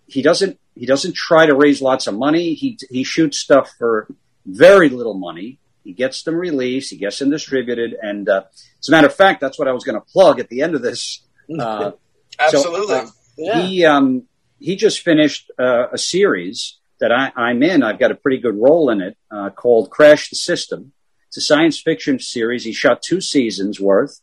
He 0.07 0.21
doesn't. 0.21 0.61
He 0.75 0.85
doesn't 0.85 1.15
try 1.15 1.47
to 1.47 1.55
raise 1.55 1.81
lots 1.81 2.07
of 2.07 2.15
money. 2.15 2.53
He 2.53 2.79
he 2.91 3.03
shoots 3.03 3.39
stuff 3.39 3.73
for 3.79 4.07
very 4.45 4.91
little 4.91 5.15
money. 5.15 5.59
He 5.83 5.95
gets 5.95 6.23
them 6.23 6.35
released. 6.35 6.91
He 6.91 6.99
gets 6.99 7.19
them 7.19 7.31
distributed. 7.31 7.97
And 8.01 8.29
uh, 8.29 8.43
as 8.79 8.89
a 8.89 8.91
matter 8.91 9.07
of 9.07 9.15
fact, 9.15 9.41
that's 9.41 9.59
what 9.59 9.69
I 9.69 9.73
was 9.73 9.85
going 9.85 9.99
to 9.99 10.05
plug 10.13 10.39
at 10.39 10.49
the 10.49 10.61
end 10.63 10.75
of 10.75 10.83
this. 10.83 11.23
Uh, 11.61 11.93
absolutely. 12.41 12.89
So, 12.89 12.95
uh, 12.97 13.11
yeah. 13.39 13.61
he 13.61 13.85
um, 13.85 14.25
he 14.59 14.75
just 14.75 15.03
finished 15.03 15.49
uh, 15.61 15.87
a 15.93 15.97
series 15.97 16.81
that 16.99 17.13
I, 17.13 17.31
I'm 17.37 17.63
in. 17.63 17.85
I've 17.85 18.01
got 18.01 18.11
a 18.11 18.17
pretty 18.17 18.39
good 18.39 18.57
role 18.57 18.91
in 18.91 19.01
it 19.01 19.17
uh, 19.31 19.51
called 19.51 19.89
Crash 19.89 20.29
the 20.29 20.35
System. 20.35 20.91
It's 21.29 21.37
a 21.37 21.41
science 21.41 21.79
fiction 21.81 22.19
series. 22.19 22.65
He 22.65 22.73
shot 22.73 23.01
two 23.01 23.21
seasons 23.21 23.79
worth, 23.79 24.21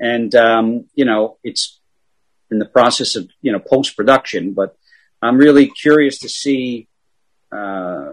and 0.00 0.34
um, 0.34 0.86
you 0.94 1.04
know 1.04 1.36
it's 1.44 1.78
in 2.52 2.58
the 2.60 2.70
process 2.78 3.16
of 3.16 3.24
you 3.40 3.50
know 3.52 3.58
post 3.58 3.96
production. 3.96 4.52
But 4.52 4.76
I'm 5.20 5.38
really 5.38 5.66
curious 5.84 6.18
to 6.20 6.28
see 6.28 6.88
uh, 7.50 8.12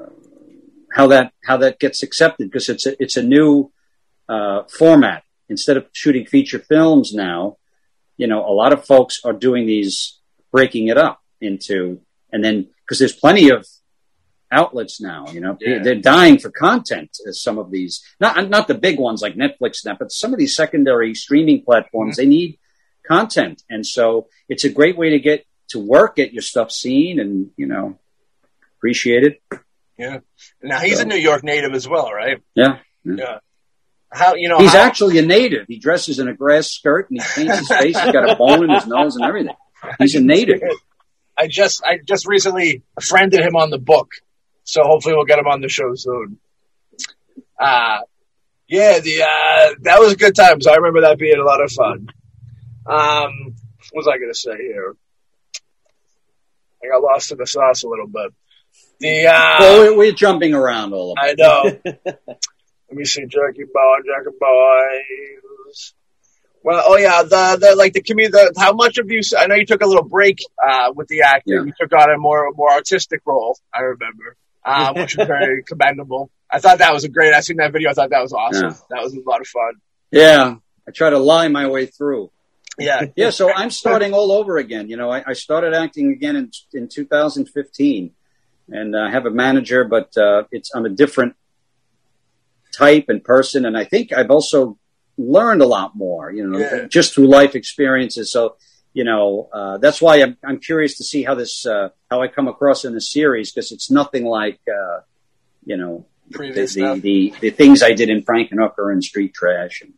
how 0.98 1.08
that 1.08 1.34
how 1.44 1.58
that 1.58 1.80
gets 1.80 2.02
accepted 2.02 2.50
because 2.50 2.70
it's 2.70 2.86
a, 2.88 2.94
it's 3.04 3.18
a 3.18 3.24
new 3.24 3.72
uh, 4.28 4.64
format. 4.80 5.24
Instead 5.50 5.78
of 5.78 5.88
shooting 5.94 6.26
feature 6.26 6.60
films 6.60 7.12
now, 7.14 7.58
you 8.18 8.28
know, 8.28 8.42
a 8.48 8.54
lot 8.62 8.72
of 8.72 8.86
folks 8.86 9.20
are 9.26 9.34
doing 9.34 9.66
these, 9.66 10.20
breaking 10.52 10.88
it 10.90 10.98
up 10.98 11.22
into, 11.42 12.00
and 12.32 12.44
then 12.44 12.68
because 12.84 13.00
there's 13.00 13.16
plenty 13.16 13.50
of 13.50 13.66
outlets 14.52 15.00
now, 15.02 15.26
you 15.32 15.40
know, 15.42 15.58
Yeah. 15.60 15.80
they're 15.84 15.96
dying 16.16 16.38
for 16.40 16.50
content. 16.52 17.10
As 17.28 17.42
some 17.42 17.58
of 17.58 17.72
these, 17.72 18.04
not 18.20 18.50
not 18.50 18.68
the 18.68 18.76
big 18.88 19.00
ones 19.00 19.22
like 19.22 19.36
Netflix, 19.36 19.84
now, 19.86 19.96
but 20.00 20.12
some 20.12 20.34
of 20.34 20.40
these 20.40 20.56
secondary 20.56 21.14
streaming 21.16 21.64
platforms, 21.64 22.18
they 22.18 22.26
need 22.28 22.60
content, 23.10 23.64
and 23.70 23.86
so 23.86 24.28
it's 24.48 24.64
a 24.64 24.70
great 24.70 24.98
way 24.98 25.12
to 25.12 25.20
get 25.20 25.46
to 25.70 25.80
work, 25.80 26.16
get 26.16 26.34
your 26.34 26.42
stuff 26.42 26.72
seen, 26.72 27.20
and 27.20 27.52
you 27.58 27.68
know, 27.68 27.98
appreciated. 28.78 29.38
Yeah. 29.98 30.20
Now 30.64 30.80
he's 30.80 31.00
a 31.00 31.06
New 31.06 31.18
York 31.18 31.44
native 31.44 31.74
as 31.74 31.88
well, 31.88 32.12
right? 32.12 32.42
Yeah. 32.56 32.78
Yeah. 33.04 33.40
How 34.12 34.36
you 34.36 34.48
know? 34.48 34.58
He's 34.58 34.72
how, 34.72 34.80
actually 34.80 35.18
a 35.20 35.22
native. 35.22 35.68
He 35.68 35.78
dresses 35.78 36.20
in 36.20 36.28
a 36.28 36.34
grass 36.34 36.72
skirt 36.72 37.10
and 37.10 37.22
he 37.22 37.28
paints 37.36 37.60
his 37.60 37.68
face. 37.68 38.00
He's 38.00 38.12
got 38.14 38.30
a 38.30 38.36
bone 38.36 38.64
in 38.64 38.70
his 38.70 38.88
nose 38.88 39.16
and 39.16 39.26
everything. 39.26 39.56
He's 40.00 40.16
a 40.16 40.22
native. 40.22 40.62
I 41.38 41.48
just 41.48 41.84
I 41.84 42.00
just 42.04 42.28
recently 42.28 42.84
friended 43.02 43.42
him 43.42 43.56
on 43.56 43.70
the 43.70 43.78
book, 43.78 44.12
so 44.64 44.84
hopefully 44.84 45.16
we'll 45.16 45.26
get 45.26 45.40
him 45.40 45.48
on 45.48 45.62
the 45.62 45.70
show 45.70 45.94
soon. 45.96 46.40
Uh 47.60 48.00
yeah, 48.68 49.00
the 49.00 49.24
uh 49.24 49.76
that 49.82 50.00
was 50.00 50.14
a 50.14 50.18
good 50.18 50.36
times. 50.36 50.66
I 50.66 50.76
remember 50.76 51.02
that 51.02 51.20
being 51.20 51.40
a 51.40 51.44
lot 51.44 51.62
of 51.62 51.72
fun. 51.72 52.08
Um 52.90 53.56
what 53.92 54.06
was 54.06 54.08
I 54.08 54.18
gonna 54.18 54.34
say 54.34 54.58
here? 54.58 54.96
I 56.84 56.88
got 56.88 57.02
lost 57.02 57.32
in 57.32 57.38
the 57.38 57.48
sauce 57.48 57.84
a 57.84 57.88
little 57.88 58.08
bit. 58.08 58.34
The 59.00 59.28
uh 59.28 59.58
Well, 59.60 59.98
we're, 59.98 60.12
jumping 60.12 60.54
around 60.54 60.94
all 60.94 61.12
of 61.12 61.18
I 61.20 61.34
know. 61.38 61.64
Let 62.06 62.98
me 62.98 63.06
see, 63.06 63.26
Jerky 63.26 63.64
Boy, 63.64 63.98
Jerky 64.06 64.36
Boys. 64.40 65.94
Well, 66.64 66.84
oh 66.86 66.98
yeah, 66.98 67.24
the 67.24 67.58
the 67.60 67.76
like 67.76 67.94
the 67.94 68.02
community. 68.02 68.32
The, 68.32 68.54
how 68.60 68.74
much 68.74 68.98
of 68.98 69.10
you? 69.10 69.22
I 69.38 69.48
know 69.48 69.56
you 69.56 69.66
took 69.66 69.82
a 69.82 69.86
little 69.86 70.04
break 70.04 70.40
uh, 70.62 70.92
with 70.94 71.08
the 71.08 71.22
acting. 71.22 71.54
Yeah. 71.54 71.64
You 71.64 71.74
took 71.80 71.94
on 71.94 72.12
a 72.12 72.18
more 72.18 72.52
more 72.56 72.72
artistic 72.72 73.22
role. 73.26 73.58
I 73.74 73.82
remember, 73.82 74.36
um, 74.66 74.96
which 74.96 75.16
was 75.16 75.28
very 75.28 75.64
commendable. 75.64 76.30
I 76.50 76.60
thought 76.60 76.80
that 76.80 76.94
was 76.94 77.06
a 77.06 77.10
great. 77.10 77.34
I 77.34 77.40
seen 77.42 77.58
that 77.58 77.72
video. 77.72 77.92
I 77.92 77.94
thought 77.94 78.10
that 78.10 78.22
was 78.22 78.34
awesome. 78.34 78.72
Yeah. 78.72 78.76
That 78.90 79.04
was 79.04 79.14
a 79.14 79.22
lot 79.26 79.40
of 79.40 79.48
fun. 79.48 79.76
Yeah, 80.12 80.56
I 80.88 80.92
try 80.92 81.12
to 81.12 81.20
lie 81.20 81.48
my 81.48 81.68
way 81.68 81.86
through. 81.86 82.32
Yeah, 82.80 83.06
Yeah, 83.16 83.30
so 83.32 83.52
I'm 83.54 83.70
starting 83.72 84.14
all 84.14 84.32
over 84.32 84.58
again. 84.58 84.90
You 84.90 84.98
know, 84.98 85.10
I, 85.12 85.24
I 85.28 85.34
started 85.34 85.74
acting 85.74 86.12
again 86.12 86.36
in 86.36 86.52
in 86.74 86.88
2015, 86.88 88.12
and 88.70 88.96
I 88.98 89.10
have 89.12 89.26
a 89.26 89.32
manager, 89.32 89.84
but 89.84 90.16
uh, 90.18 90.44
it's 90.52 90.72
I'm 90.76 90.86
a 90.86 90.90
different 90.90 91.36
type 92.72 93.06
and 93.10 93.24
person, 93.24 93.66
and 93.66 93.78
I 93.78 93.84
think 93.86 94.14
I've 94.14 94.32
also 94.32 94.78
learned 95.18 95.62
a 95.62 95.66
lot 95.66 95.96
more, 95.96 96.32
you 96.32 96.48
know, 96.48 96.58
Yeah. 96.60 96.86
just 96.88 97.14
through 97.14 97.28
life 97.28 97.54
experiences. 97.56 98.32
So, 98.32 98.56
you 98.94 99.04
know, 99.04 99.50
uh, 99.52 99.78
that's 99.78 100.02
why 100.02 100.22
I'm, 100.22 100.38
I'm 100.46 100.60
curious 100.60 100.98
to 100.98 101.04
see 101.04 101.24
how 101.24 101.36
this, 101.36 101.66
uh, 101.66 101.90
how 102.10 102.22
I 102.22 102.28
come 102.30 102.48
across 102.48 102.86
in 102.86 102.94
the 102.94 103.02
series 103.02 103.52
because 103.52 103.72
it's 103.74 103.92
nothing 103.92 104.24
like, 104.26 104.60
uh, 104.68 105.02
you 105.66 105.76
know, 105.78 106.06
the, 106.30 106.38
Previous 106.38 106.74
the, 106.76 107.00
the, 107.02 107.34
the 107.42 107.50
things 107.50 107.84
I 107.84 107.94
did 107.94 108.10
in 108.10 108.22
Frankenhooker 108.24 108.92
and 108.94 109.04
Street 109.04 109.34
Trash. 109.34 109.82
And 109.82 109.94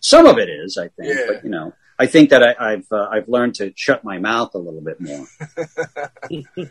some 0.00 0.26
of 0.26 0.36
it 0.38 0.50
is, 0.50 0.76
I 0.76 0.88
think, 0.88 1.14
Yeah. 1.16 1.24
but 1.28 1.44
you 1.44 1.50
know, 1.50 1.72
I 1.98 2.06
think 2.06 2.30
that 2.30 2.42
I, 2.42 2.54
I've, 2.72 2.86
uh, 2.92 3.08
I've 3.10 3.28
learned 3.28 3.56
to 3.56 3.72
shut 3.74 4.04
my 4.04 4.18
mouth 4.18 4.54
a 4.54 4.58
little 4.58 4.80
bit 4.80 5.00
more. 5.00 5.26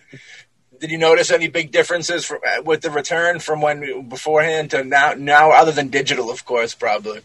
Did 0.80 0.92
you 0.92 0.98
notice 0.98 1.32
any 1.32 1.48
big 1.48 1.72
differences 1.72 2.24
from, 2.24 2.40
uh, 2.48 2.62
with 2.62 2.82
the 2.82 2.92
return 2.92 3.40
from 3.40 3.62
when 3.62 4.08
beforehand 4.08 4.72
to 4.72 4.84
now? 4.84 5.14
Now, 5.18 5.52
other 5.52 5.72
than 5.72 5.90
digital, 5.90 6.30
of 6.30 6.46
course, 6.46 6.76
probably. 6.76 7.22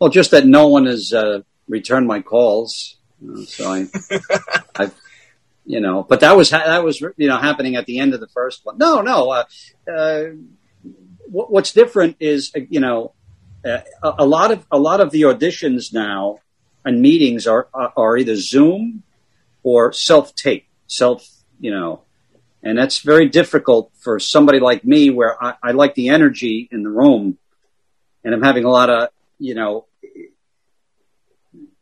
Well, 0.00 0.10
just 0.10 0.32
that 0.32 0.46
no 0.46 0.66
one 0.66 0.86
has 0.86 1.12
uh, 1.12 1.42
returned 1.68 2.06
my 2.06 2.20
calls, 2.20 2.96
you 3.20 3.32
know, 3.32 3.44
so 3.44 3.72
I, 3.72 3.86
I, 4.84 4.90
you 5.64 5.80
know, 5.80 6.02
but 6.02 6.20
that 6.20 6.36
was 6.36 6.50
ha- 6.50 6.64
that 6.66 6.84
was 6.84 7.00
you 7.00 7.28
know 7.28 7.38
happening 7.38 7.76
at 7.76 7.86
the 7.86 8.00
end 8.00 8.14
of 8.14 8.20
the 8.20 8.28
first 8.28 8.64
one. 8.64 8.76
No, 8.76 9.00
no. 9.00 9.30
Uh, 9.30 9.44
uh, 9.90 10.24
what, 11.26 11.50
what's 11.50 11.72
different 11.72 12.16
is 12.20 12.52
uh, 12.56 12.60
you 12.68 12.80
know 12.80 13.14
uh, 13.64 13.82
a, 14.18 14.26
lot 14.26 14.50
of 14.50 14.66
a 14.70 14.78
lot 14.78 15.00
of 15.00 15.10
the 15.10 15.22
auditions 15.22 15.92
now 15.92 16.40
and 16.84 17.00
meetings 17.00 17.46
are 17.46 17.68
are, 17.72 17.92
are 17.96 18.16
either 18.16 18.36
Zoom 18.36 19.02
or 19.62 19.92
self 19.92 20.34
tape, 20.34 20.66
self 20.86 21.26
you 21.58 21.70
know, 21.70 22.02
and 22.62 22.76
that's 22.76 22.98
very 22.98 23.28
difficult 23.28 23.90
for 23.98 24.18
somebody 24.18 24.60
like 24.60 24.84
me 24.84 25.10
where 25.10 25.42
I, 25.42 25.54
I 25.62 25.70
like 25.72 25.94
the 25.94 26.08
energy 26.08 26.68
in 26.70 26.82
the 26.82 26.90
room, 26.90 27.38
and 28.22 28.34
I'm 28.34 28.42
having 28.42 28.64
a 28.64 28.70
lot 28.70 28.90
of 28.90 29.08
you 29.38 29.54
know 29.54 29.86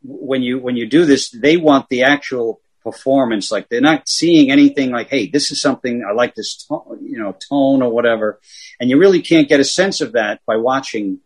when 0.02 0.42
you 0.42 0.58
when 0.58 0.76
you 0.76 0.86
do 0.88 1.04
this 1.04 1.30
they 1.30 1.56
want 1.56 1.88
the 1.88 2.02
actual 2.02 2.60
performance 2.82 3.52
like 3.52 3.68
they're 3.68 3.80
not 3.80 4.08
seeing 4.08 4.50
anything 4.50 4.90
like 4.90 5.08
hey 5.08 5.28
this 5.28 5.52
is 5.52 5.60
something 5.60 6.04
i 6.04 6.12
like 6.12 6.34
this 6.34 6.66
tone, 6.66 6.98
you 7.00 7.16
know 7.18 7.32
tone 7.48 7.82
or 7.82 7.90
whatever. 7.90 8.40
And 8.80 8.90
you 8.90 8.98
really 8.98 9.22
can't 9.22 9.48
get 9.48 9.60
a 9.60 9.64
sense 9.64 10.00
of 10.00 10.12
that 10.12 10.40
by 10.46 10.56
watching 10.56 11.20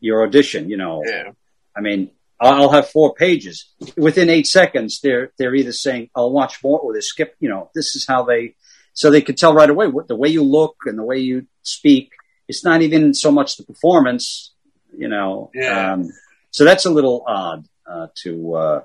your 0.00 0.22
audition 0.26 0.68
you 0.70 0.76
know 0.76 1.02
Yeah. 1.06 1.30
i 1.76 1.80
mean 1.80 2.10
i'll 2.40 2.70
have 2.70 2.88
four 2.88 3.14
pages 3.14 3.72
within 3.96 4.30
eight 4.30 4.46
seconds 4.46 5.00
they're 5.02 5.32
they're 5.38 5.54
either 5.54 5.72
saying 5.72 6.10
i'll 6.14 6.30
watch 6.32 6.62
more 6.62 6.78
or 6.80 6.92
they 6.94 7.00
skip 7.00 7.34
you 7.40 7.48
know 7.48 7.70
this 7.74 7.96
is 7.96 8.06
how 8.06 8.22
they 8.24 8.54
so 8.92 9.10
they 9.10 9.22
could 9.22 9.36
tell 9.36 9.54
right 9.54 9.70
away 9.70 9.86
what 9.88 10.08
the 10.08 10.16
way 10.16 10.28
you 10.28 10.42
look 10.42 10.76
and 10.86 10.98
the 10.98 11.04
way 11.04 11.18
you 11.18 11.46
speak 11.62 12.12
it's 12.48 12.64
not 12.64 12.82
even 12.82 13.12
so 13.14 13.30
much 13.32 13.56
the 13.56 13.64
performance 13.64 14.54
you 14.96 15.08
know 15.08 15.50
Yeah. 15.54 15.92
um, 15.94 16.08
so 16.50 16.64
that's 16.64 16.86
a 16.86 16.90
little 16.90 17.24
odd 17.26 17.66
uh, 17.90 18.08
to 18.22 18.54
uh, 18.54 18.80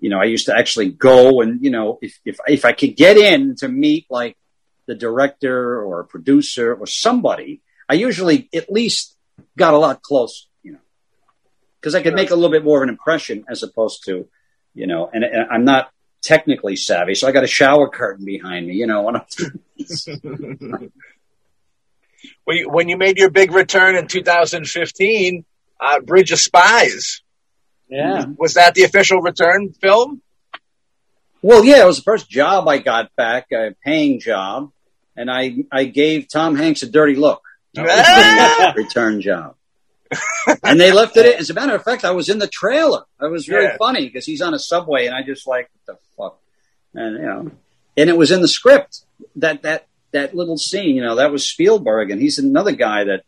you 0.00 0.10
know 0.10 0.18
i 0.20 0.24
used 0.24 0.46
to 0.46 0.56
actually 0.56 0.90
go 0.90 1.40
and 1.40 1.62
you 1.64 1.70
know 1.70 1.98
if, 2.02 2.18
if 2.24 2.38
if 2.46 2.64
i 2.64 2.72
could 2.72 2.94
get 2.96 3.16
in 3.16 3.56
to 3.56 3.68
meet 3.68 4.06
like 4.10 4.36
the 4.86 4.94
director 4.94 5.82
or 5.82 6.00
a 6.00 6.04
producer 6.04 6.74
or 6.74 6.86
somebody 6.86 7.62
i 7.88 7.94
usually 7.94 8.48
at 8.54 8.70
least 8.70 9.13
got 9.56 9.74
a 9.74 9.78
lot 9.78 10.02
close 10.02 10.48
you 10.62 10.72
know 10.72 10.78
because 11.80 11.94
i 11.94 12.02
could 12.02 12.14
make 12.14 12.30
a 12.30 12.34
little 12.34 12.50
bit 12.50 12.64
more 12.64 12.78
of 12.78 12.82
an 12.84 12.88
impression 12.88 13.44
as 13.48 13.62
opposed 13.62 14.04
to 14.04 14.28
you 14.74 14.86
know 14.86 15.10
and, 15.12 15.24
and 15.24 15.46
i'm 15.50 15.64
not 15.64 15.90
technically 16.22 16.76
savvy 16.76 17.14
so 17.14 17.26
i 17.28 17.32
got 17.32 17.44
a 17.44 17.48
shower 17.48 17.88
curtain 17.88 18.24
behind 18.24 18.66
me 18.66 18.74
you 18.74 18.86
know 18.86 19.02
when 19.02 19.16
When 22.44 22.56
you, 22.56 22.70
when 22.70 22.88
you 22.88 22.96
made 22.96 23.18
your 23.18 23.30
big 23.30 23.52
return 23.52 23.96
in 23.96 24.06
2015, 24.06 25.44
uh, 25.80 26.00
Bridge 26.00 26.32
of 26.32 26.38
Spies 26.38 27.22
Yeah. 27.88 28.26
was 28.38 28.54
that 28.54 28.74
the 28.74 28.84
official 28.84 29.20
return 29.20 29.72
film? 29.80 30.22
Well, 31.42 31.64
yeah, 31.64 31.82
it 31.82 31.86
was 31.86 31.98
the 31.98 32.02
first 32.02 32.30
job 32.30 32.66
I 32.68 32.78
got 32.78 33.14
back, 33.16 33.46
a 33.52 33.74
paying 33.84 34.20
job, 34.20 34.70
and 35.14 35.30
I 35.30 35.64
I 35.70 35.84
gave 35.84 36.28
Tom 36.32 36.56
Hanks 36.56 36.82
a 36.82 36.90
dirty 36.90 37.14
look. 37.16 37.42
My 37.76 37.84
ah! 37.88 38.72
return 38.76 39.20
job, 39.20 39.56
and 40.62 40.80
they 40.80 40.92
left 40.92 41.16
it. 41.16 41.26
in. 41.26 41.32
As 41.38 41.50
a 41.50 41.54
matter 41.54 41.74
of 41.74 41.82
fact, 41.82 42.04
I 42.04 42.12
was 42.12 42.28
in 42.28 42.38
the 42.38 42.46
trailer. 42.48 43.04
It 43.20 43.30
was 43.30 43.46
very 43.46 43.64
Yeah. 43.64 43.76
funny 43.78 44.06
because 44.06 44.26
he's 44.26 44.40
on 44.42 44.54
a 44.54 44.58
subway, 44.58 45.06
and 45.06 45.14
I 45.14 45.22
just 45.22 45.46
like 45.46 45.68
what 45.84 45.96
the 45.96 45.98
fuck, 46.16 46.38
and 46.94 47.16
you 47.18 47.22
know, 47.26 47.50
and 47.96 48.10
it 48.10 48.16
was 48.16 48.30
in 48.30 48.40
the 48.42 48.48
script 48.48 49.00
that 49.36 49.62
that 49.62 49.86
that 50.12 50.34
little 50.34 50.56
scene. 50.58 50.94
You 50.96 51.02
know, 51.02 51.16
that 51.16 51.32
was 51.32 51.48
Spielberg, 51.48 52.10
and 52.10 52.20
he's 52.20 52.38
another 52.38 52.72
guy 52.72 53.04
that. 53.04 53.22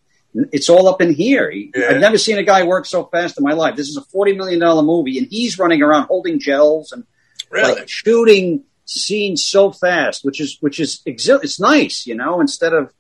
It's 0.53 0.68
all 0.68 0.86
up 0.86 1.01
in 1.01 1.14
here. 1.14 1.51
He, 1.51 1.72
Yeah. 1.74 1.86
I've 1.92 2.01
never 2.01 2.18
seen 2.18 2.36
a 2.36 2.42
guy 2.42 2.62
work 2.64 2.84
so 2.84 3.05
fast 3.07 3.38
in 3.38 3.42
my 3.44 3.55
life. 3.55 3.74
This 3.74 3.88
is 3.88 3.97
a 3.97 4.03
forty 4.03 4.34
million 4.34 4.61
dollar 4.61 4.82
movie, 4.82 5.16
and 5.16 5.26
he's 5.30 5.59
running 5.59 5.80
around 5.80 6.09
holding 6.09 6.38
gels 6.38 6.92
and 6.92 7.05
Really? 7.51 7.72
like 7.76 7.88
shooting 7.88 8.64
scenes 8.84 9.42
so 9.47 9.72
fast, 9.72 10.26
which 10.26 10.38
is 10.42 10.59
which 10.61 10.78
is 10.78 11.01
it's 11.07 11.59
nice, 11.59 12.07
you 12.07 12.14
know. 12.14 12.42
Instead 12.42 12.74
of 12.74 12.92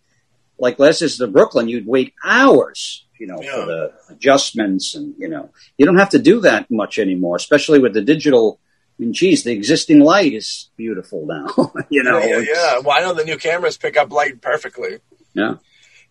like 0.58 0.78
let's 0.78 0.98
just 1.00 1.18
to 1.18 1.26
Brooklyn, 1.26 1.68
you'd 1.68 1.86
wait 1.86 2.14
hours, 2.24 3.04
you 3.18 3.26
know, 3.26 3.40
Yeah. 3.42 3.52
for 3.52 3.66
the 3.66 3.92
adjustments, 4.10 4.94
and 4.94 5.14
you 5.18 5.28
know, 5.28 5.50
you 5.78 5.86
don't 5.86 5.98
have 5.98 6.10
to 6.10 6.18
do 6.18 6.40
that 6.40 6.70
much 6.70 6.98
anymore, 6.98 7.36
especially 7.36 7.78
with 7.78 7.94
the 7.94 8.02
digital. 8.02 8.58
I 8.98 9.02
mean, 9.02 9.12
geez, 9.12 9.44
the 9.44 9.52
existing 9.52 10.00
light 10.00 10.32
is 10.32 10.70
beautiful 10.76 11.26
now, 11.26 11.72
you 11.90 12.02
know. 12.02 12.18
yeah, 12.18 12.38
yeah. 12.38 12.78
Well, 12.78 12.96
I 12.96 13.00
know 13.00 13.12
the 13.12 13.24
new 13.24 13.36
cameras 13.36 13.76
pick 13.76 13.96
up 13.98 14.10
light 14.10 14.40
perfectly. 14.40 14.98
Yeah. 15.34 15.56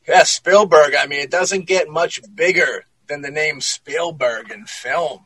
Yeah, 0.08 0.22
Spielberg. 0.22 0.94
I 0.94 1.08
mean, 1.08 1.20
it 1.22 1.32
doesn't 1.32 1.66
get 1.66 1.90
much 1.90 2.22
bigger 2.36 2.86
than 3.08 3.24
the 3.24 3.32
name 3.32 3.60
Spielberg 3.60 4.52
in 4.52 4.66
film. 4.66 5.22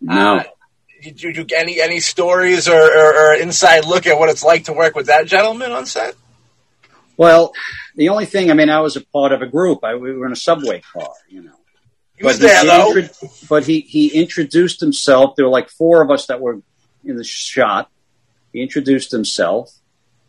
No. 0.00 0.38
Uh, 0.38 0.42
did 1.04 1.22
you, 1.22 1.30
you 1.30 1.46
any 1.56 1.80
any 1.80 2.00
stories 2.00 2.68
or, 2.68 2.80
or, 2.80 3.30
or 3.30 3.34
inside 3.34 3.84
look 3.84 4.06
at 4.06 4.18
what 4.18 4.28
it's 4.28 4.42
like 4.42 4.64
to 4.64 4.72
work 4.72 4.96
with 4.96 5.06
that 5.06 5.26
gentleman 5.26 5.70
on 5.70 5.86
set? 5.86 6.14
Well, 7.16 7.52
the 7.96 8.08
only 8.08 8.26
thing, 8.26 8.50
I 8.50 8.54
mean, 8.54 8.70
I 8.70 8.80
was 8.80 8.96
a 8.96 9.00
part 9.00 9.32
of 9.32 9.42
a 9.42 9.46
group. 9.46 9.84
I, 9.84 9.94
we 9.94 10.12
were 10.12 10.26
in 10.26 10.32
a 10.32 10.36
subway 10.36 10.80
car, 10.80 11.10
you 11.28 11.42
know. 11.42 11.52
He 12.16 12.24
was 12.24 12.38
But 12.38 12.46
there 12.46 12.64
though. 12.64 12.96
intro- 12.96 13.28
but 13.48 13.66
he, 13.66 13.80
he 13.80 14.08
introduced 14.08 14.80
himself. 14.80 15.34
There 15.36 15.44
were 15.44 15.50
like 15.50 15.68
four 15.68 16.02
of 16.02 16.10
us 16.10 16.26
that 16.26 16.40
were 16.40 16.60
in 17.04 17.16
the 17.16 17.24
shot. 17.24 17.90
He 18.52 18.62
introduced 18.62 19.10
himself 19.10 19.72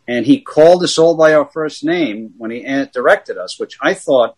and 0.06 0.26
he 0.26 0.40
called 0.40 0.82
us 0.82 0.98
all 0.98 1.16
by 1.16 1.34
our 1.34 1.46
first 1.46 1.84
name 1.84 2.34
when 2.36 2.50
he 2.50 2.62
directed 2.92 3.38
us, 3.38 3.58
which 3.58 3.78
I 3.80 3.94
thought 3.94 4.36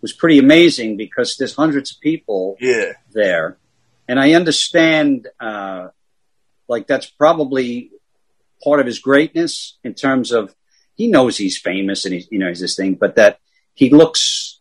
was 0.00 0.12
pretty 0.12 0.38
amazing 0.38 0.96
because 0.96 1.36
there's 1.36 1.54
hundreds 1.54 1.92
of 1.92 2.00
people 2.00 2.56
yeah, 2.60 2.92
there. 3.12 3.58
And 4.06 4.20
I 4.20 4.32
understand, 4.32 5.28
uh, 5.40 5.88
like 6.68 6.86
that's 6.86 7.06
probably 7.06 7.90
part 8.62 8.80
of 8.80 8.86
his 8.86 9.00
greatness 9.00 9.76
in 9.82 9.94
terms 9.94 10.32
of 10.32 10.54
he 10.98 11.06
knows 11.08 11.38
he's 11.38 11.56
famous 11.58 12.04
and 12.04 12.12
he's, 12.12 12.28
you 12.30 12.38
know, 12.38 12.48
he's 12.48 12.60
this 12.60 12.76
thing, 12.76 12.94
but 12.94 13.16
that 13.16 13.38
he 13.72 13.88
looks 13.88 14.60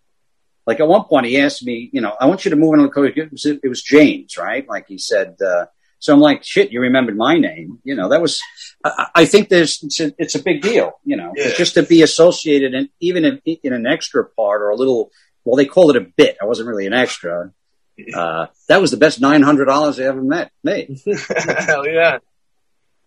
like 0.66 0.80
at 0.80 0.88
one 0.88 1.04
point 1.06 1.26
he 1.26 1.40
asked 1.42 1.66
me, 1.66 1.90
you 1.92 2.00
know, 2.00 2.14
I 2.20 2.28
want 2.28 2.46
you 2.46 2.52
to 2.52 2.56
move 2.58 2.74
in 2.76 2.80
on 2.82 2.90
the. 2.94 3.60
It 3.64 3.68
was, 3.70 3.82
James, 3.82 4.38
right? 4.38 4.66
Like 4.70 4.88
he 4.88 4.98
said, 4.98 5.36
uh, 5.42 5.66
so 6.00 6.14
I'm 6.14 6.20
like, 6.20 6.44
shit, 6.44 6.72
you 6.72 6.80
remembered 6.82 7.18
my 7.18 7.38
name. 7.38 7.80
You 7.84 7.96
know, 7.96 8.10
that 8.10 8.22
was, 8.22 8.40
I, 8.84 9.08
I 9.16 9.26
think 9.26 9.50
there's, 9.50 9.82
it's 9.82 10.00
a, 10.00 10.14
it's 10.20 10.36
a 10.36 10.44
big 10.44 10.62
deal, 10.62 10.94
you 11.04 11.18
know, 11.18 11.34
Yeah. 11.36 11.54
just 11.58 11.74
to 11.74 11.84
be 11.84 12.04
associated 12.04 12.76
and 12.76 12.90
even 13.00 13.26
in, 13.26 13.42
in 13.46 13.74
an 13.74 13.88
extra 13.88 14.26
part 14.26 14.62
or 14.62 14.70
a 14.70 14.76
little, 14.76 15.12
well, 15.44 15.56
they 15.56 15.66
called 15.66 15.96
it 15.96 16.02
a 16.04 16.06
bit. 16.16 16.38
I 16.42 16.46
wasn't 16.46 16.68
really 16.68 16.86
an 16.86 16.94
extra. 16.94 17.52
Uh, 18.14 18.46
that 18.68 18.80
was 18.80 18.92
the 18.92 18.98
best 18.98 19.20
nine 19.20 19.42
hundred 19.42 19.66
dollars 19.66 20.00
I 20.00 20.04
ever 20.04 20.22
met 20.22 20.52
made. 20.64 21.00
hell 21.58 21.88
yeah. 21.88 22.20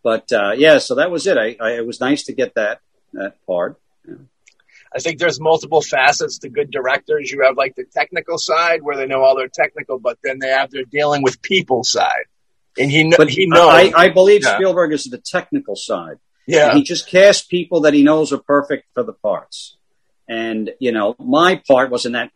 But 0.02 0.32
uh, 0.32 0.52
yeah, 0.56 0.78
so 0.78 0.96
that 0.96 1.10
was 1.12 1.26
it. 1.28 1.36
I, 1.38 1.56
I, 1.60 1.72
it 1.76 1.86
was 1.86 2.00
nice 2.00 2.24
to 2.24 2.32
get 2.32 2.54
that 2.56 2.80
that 3.12 3.34
part. 3.46 3.80
I 4.94 4.98
think 4.98 5.18
there's 5.20 5.40
multiple 5.40 5.82
facets 5.82 6.38
to 6.38 6.48
good 6.48 6.70
directors. 6.70 7.30
You 7.30 7.44
have 7.44 7.56
like 7.56 7.76
the 7.76 7.84
technical 7.84 8.38
side 8.38 8.82
where 8.82 8.96
they 8.96 9.06
know 9.06 9.22
all 9.22 9.36
their 9.36 9.48
technical, 9.48 9.98
but 10.00 10.18
then 10.24 10.40
they 10.40 10.48
have 10.48 10.70
their 10.70 10.84
dealing 10.84 11.22
with 11.22 11.40
people 11.42 11.84
side, 11.84 12.24
and 12.78 12.90
he 12.90 13.02
kn- 13.02 13.14
But 13.16 13.30
he 13.30 13.46
knows. 13.46 13.68
I, 13.68 13.92
I 13.94 14.08
believe 14.08 14.42
Yeah. 14.42 14.56
Spielberg 14.56 14.92
is 14.92 15.04
the 15.04 15.18
technical 15.18 15.76
side. 15.76 16.18
yeah, 16.46 16.70
And 16.70 16.78
he 16.78 16.82
just 16.82 17.08
casts 17.08 17.46
people 17.46 17.82
that 17.82 17.94
he 17.94 18.02
knows 18.02 18.32
are 18.32 18.38
perfect 18.38 18.86
for 18.94 19.04
the 19.04 19.12
parts. 19.12 19.76
And 20.28 20.70
you 20.80 20.90
know, 20.92 21.14
my 21.20 21.62
part 21.68 21.90
wasn't 21.90 22.14
that 22.14 22.30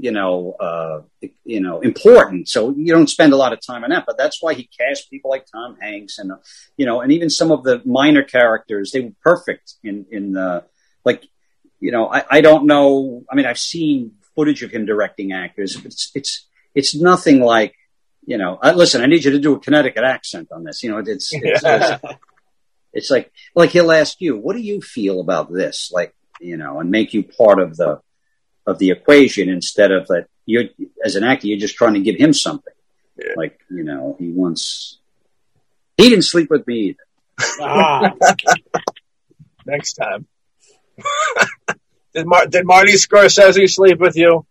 you 0.00 0.10
know 0.10 0.52
uh, 0.60 1.02
you 1.44 1.60
know 1.60 1.80
important, 1.80 2.48
so 2.48 2.70
you 2.70 2.92
don't 2.92 3.08
spend 3.08 3.32
a 3.32 3.36
lot 3.36 3.52
of 3.52 3.60
time 3.64 3.84
on 3.84 3.90
that. 3.90 4.04
But 4.06 4.18
that's 4.18 4.42
why 4.42 4.54
he 4.54 4.68
cast 4.78 5.10
people 5.10 5.30
like 5.30 5.46
Tom 5.50 5.76
Hanks 5.80 6.18
and 6.18 6.32
uh, 6.32 6.36
you 6.76 6.86
know, 6.86 7.00
and 7.00 7.12
even 7.12 7.30
some 7.30 7.50
of 7.50 7.64
the 7.64 7.82
minor 7.84 8.22
characters. 8.22 8.92
They 8.92 9.00
were 9.00 9.12
perfect 9.22 9.74
in 9.82 10.06
in 10.10 10.32
the 10.32 10.64
like 11.04 11.24
you 11.80 11.92
know. 11.92 12.08
I, 12.08 12.24
I 12.30 12.40
don't 12.40 12.66
know. 12.66 13.24
I 13.30 13.34
mean, 13.34 13.46
I've 13.46 13.58
seen 13.58 14.12
footage 14.34 14.62
of 14.62 14.70
him 14.70 14.86
directing 14.86 15.32
actors. 15.32 15.76
It's 15.84 16.10
it's 16.14 16.46
it's 16.74 16.94
nothing 16.94 17.40
like 17.40 17.74
you 18.26 18.38
know. 18.38 18.58
Uh, 18.62 18.72
listen, 18.74 19.02
I 19.02 19.06
need 19.06 19.24
you 19.24 19.32
to 19.32 19.38
do 19.38 19.54
a 19.54 19.60
Connecticut 19.60 20.04
accent 20.04 20.48
on 20.52 20.64
this. 20.64 20.82
You 20.82 20.90
know, 20.90 20.98
it's, 20.98 21.30
it's, 21.32 21.62
Yeah. 21.62 21.98
It's 22.94 23.10
like 23.10 23.32
like 23.56 23.70
he'll 23.70 23.90
ask 23.90 24.20
you, 24.20 24.38
"What 24.38 24.54
do 24.54 24.62
you 24.62 24.80
feel 24.80 25.20
about 25.20 25.52
this?" 25.52 25.90
Like 25.92 26.14
you 26.40 26.56
know, 26.56 26.78
and 26.78 26.90
make 26.90 27.12
you 27.12 27.24
part 27.24 27.58
of 27.58 27.76
the 27.76 28.00
of 28.66 28.78
the 28.78 28.90
equation 28.90 29.48
instead 29.48 29.92
of 29.92 30.06
that 30.08 30.26
you're 30.46 30.64
as 31.04 31.16
an 31.16 31.24
actor, 31.24 31.46
you're 31.46 31.58
just 31.58 31.76
trying 31.76 31.94
to 31.94 32.00
give 32.00 32.16
him 32.16 32.32
something. 32.32 32.72
Yeah. 33.16 33.32
Like 33.36 33.58
you 33.70 33.84
know, 33.84 34.16
he 34.18 34.30
wants. 34.30 34.98
He 35.96 36.08
didn't 36.08 36.24
sleep 36.24 36.50
with 36.50 36.66
me 36.66 36.96
either. 36.96 36.98
Ah, 37.60 38.14
Next 39.66 39.94
time. 39.94 40.26
did, 42.14 42.26
Mar- 42.26 42.46
did 42.46 42.66
Marty 42.66 42.92
Scorsese 42.92 43.70
sleep 43.72 43.98
with 43.98 44.16
you? 44.16 44.46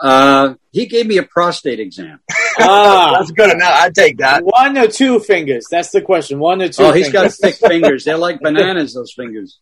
Uh, 0.00 0.54
he 0.72 0.86
gave 0.86 1.06
me 1.06 1.18
a 1.18 1.22
prostate 1.22 1.78
exam. 1.78 2.20
ah. 2.58 3.14
That's 3.18 3.30
good 3.30 3.50
enough. 3.50 3.72
I'd 3.72 3.94
take 3.94 4.18
that. 4.18 4.44
One 4.44 4.76
or 4.76 4.88
two 4.88 5.20
fingers? 5.20 5.66
That's 5.70 5.90
the 5.90 6.02
question. 6.02 6.40
One 6.40 6.62
or 6.62 6.68
two. 6.68 6.82
Oh, 6.82 6.92
he's 6.92 7.12
got 7.12 7.30
thick 7.32 7.54
fingers. 7.54 8.04
They're 8.04 8.18
like 8.18 8.40
bananas. 8.40 8.94
Those 8.94 9.12
fingers. 9.12 9.60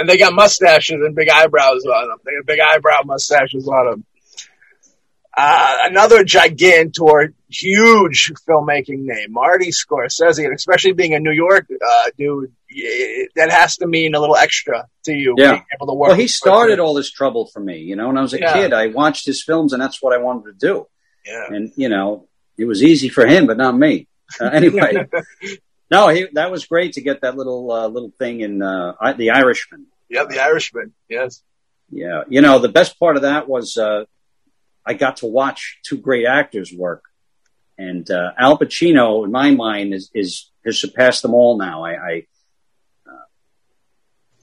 And 0.00 0.08
they 0.08 0.16
got 0.18 0.32
mustaches 0.34 0.96
and 1.00 1.14
big 1.14 1.28
eyebrows 1.28 1.84
on 1.84 2.08
them. 2.08 2.18
They 2.24 2.32
got 2.36 2.46
big 2.46 2.60
eyebrow 2.60 3.02
mustaches 3.04 3.68
on 3.68 3.90
them. 3.90 4.04
Uh, 5.36 5.76
another 5.84 6.24
gigantor, 6.24 7.32
huge 7.48 8.32
filmmaking 8.48 9.04
name, 9.04 9.32
Marty 9.32 9.70
Scorsese, 9.70 10.44
and 10.44 10.54
especially 10.54 10.92
being 10.92 11.14
a 11.14 11.20
New 11.20 11.30
York 11.30 11.66
uh, 11.70 12.10
dude, 12.18 12.52
that 13.36 13.50
has 13.50 13.76
to 13.78 13.86
mean 13.86 14.14
a 14.14 14.20
little 14.20 14.36
extra 14.36 14.86
to 15.04 15.12
you. 15.12 15.34
Yeah. 15.38 15.52
being 15.52 15.64
able 15.74 15.86
to 15.86 15.94
work 15.94 16.08
Well, 16.08 16.16
he 16.18 16.26
started 16.26 16.80
all 16.80 16.94
this 16.94 17.10
trouble 17.10 17.46
for 17.46 17.60
me. 17.60 17.78
You 17.78 17.94
know, 17.96 18.08
when 18.08 18.18
I 18.18 18.22
was 18.22 18.34
a 18.34 18.40
Yeah. 18.40 18.52
kid, 18.54 18.72
I 18.72 18.88
watched 18.88 19.24
his 19.24 19.42
films, 19.42 19.72
and 19.72 19.80
that's 19.80 20.02
what 20.02 20.12
I 20.12 20.18
wanted 20.18 20.46
to 20.58 20.66
do. 20.66 20.86
Yeah. 21.24 21.46
And 21.48 21.72
you 21.76 21.88
know, 21.88 22.26
it 22.58 22.64
was 22.64 22.82
easy 22.82 23.08
for 23.08 23.24
him, 23.24 23.46
but 23.46 23.56
not 23.56 23.76
me. 23.76 24.08
Uh, 24.40 24.44
anyway, 24.52 25.06
no, 25.90 26.08
he, 26.08 26.26
that 26.34 26.50
was 26.50 26.66
great 26.66 26.94
to 26.94 27.00
get 27.00 27.22
that 27.22 27.36
little 27.36 27.70
uh, 27.72 27.88
little 27.88 28.12
thing 28.18 28.40
in 28.40 28.62
uh, 28.62 28.94
I, 29.00 29.12
the 29.12 29.30
Irishman. 29.30 29.86
Yeah, 30.08 30.24
the 30.24 30.40
Irishman. 30.40 30.92
Yes. 31.08 31.42
Yeah, 31.90 32.22
you 32.28 32.40
know, 32.40 32.60
the 32.60 32.68
best 32.68 33.00
part 33.00 33.16
of 33.16 33.22
that 33.22 33.48
was 33.48 33.76
uh, 33.76 34.04
I 34.86 34.94
got 34.94 35.18
to 35.18 35.26
watch 35.26 35.78
two 35.82 35.98
great 35.98 36.24
actors 36.24 36.72
work, 36.72 37.02
and 37.76 38.08
uh, 38.08 38.30
Al 38.38 38.58
Pacino, 38.58 39.24
in 39.24 39.32
my 39.32 39.50
mind, 39.50 39.92
is, 39.92 40.10
is 40.14 40.50
has 40.64 40.78
surpassed 40.78 41.22
them 41.22 41.34
all 41.34 41.58
now. 41.58 41.84
I, 41.84 41.92
I 41.92 42.26
uh, 43.08 43.24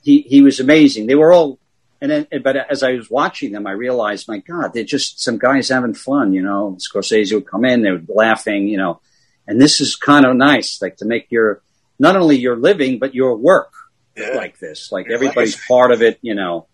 he 0.03 0.21
he 0.21 0.41
was 0.41 0.59
amazing. 0.59 1.07
They 1.07 1.15
were 1.15 1.31
all, 1.31 1.57
and 2.01 2.11
then, 2.11 2.27
but 2.43 2.57
as 2.57 2.83
I 2.83 2.93
was 2.93 3.09
watching 3.09 3.53
them, 3.53 3.65
I 3.65 3.71
realized, 3.71 4.27
my 4.27 4.39
God, 4.39 4.73
they're 4.73 4.83
just 4.83 5.21
some 5.21 5.37
guys 5.37 5.69
having 5.69 5.93
fun. 5.93 6.33
You 6.33 6.43
know, 6.43 6.77
Scorsese 6.79 7.33
would 7.33 7.47
come 7.47 7.63
in, 7.63 7.81
they 7.81 7.91
were 7.91 8.01
laughing. 8.09 8.67
You 8.67 8.77
know, 8.77 8.99
and 9.47 9.59
this 9.61 9.81
is 9.81 9.95
kind 9.95 10.25
of 10.25 10.35
nice, 10.35 10.81
like 10.81 10.97
to 10.97 11.05
make 11.05 11.27
your 11.31 11.61
not 11.99 12.15
only 12.15 12.37
your 12.37 12.55
living 12.55 12.99
but 12.99 13.15
your 13.15 13.35
work 13.37 13.71
Yeah. 14.15 14.35
like 14.35 14.59
this. 14.59 14.91
Like 14.91 15.07
everybody's 15.09 15.57
part 15.67 15.91
of 15.91 16.01
it, 16.01 16.19
you 16.21 16.35
know. 16.35 16.67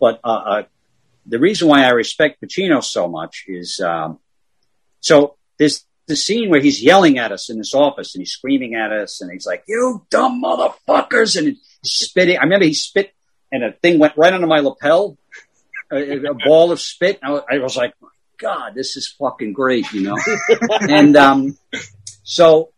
But 0.00 0.20
uh, 0.22 0.28
uh, 0.28 0.62
the 1.26 1.38
reason 1.38 1.68
why 1.68 1.84
I 1.84 1.90
respect 1.90 2.40
Pacino 2.42 2.82
so 2.84 3.08
much 3.08 3.44
is 3.48 3.80
um, 3.80 4.18
so 5.00 5.36
there's 5.58 5.84
the 6.06 6.16
scene 6.16 6.48
where 6.50 6.60
he's 6.60 6.82
yelling 6.82 7.18
at 7.18 7.32
us 7.32 7.50
in 7.50 7.58
this 7.58 7.74
office 7.74 8.14
and 8.14 8.22
he's 8.22 8.30
screaming 8.32 8.74
at 8.74 8.92
us 8.92 9.20
and 9.20 9.30
he's 9.30 9.46
like, 9.46 9.64
"You 9.68 10.06
dumb 10.10 10.42
motherfuckers!" 10.42 11.36
and 11.36 11.48
he's 11.48 11.60
spitting. 11.82 12.38
I 12.38 12.42
remember 12.44 12.64
he 12.66 12.74
spit 12.74 13.12
and 13.52 13.64
a 13.64 13.72
thing 13.72 13.98
went 13.98 14.16
right 14.16 14.32
under 14.32 14.46
my 14.46 14.60
lapel, 14.60 15.18
a, 15.92 16.26
a 16.26 16.34
ball 16.34 16.70
of 16.72 16.80
spit. 16.80 17.18
I 17.22 17.30
was, 17.30 17.42
I 17.50 17.58
was 17.58 17.76
like, 17.76 17.94
God, 18.38 18.74
this 18.74 18.96
is 18.96 19.08
fucking 19.18 19.52
great," 19.52 19.92
you 19.92 20.02
know. 20.02 20.16
and 20.88 21.16
um, 21.16 21.58
so 22.28 22.72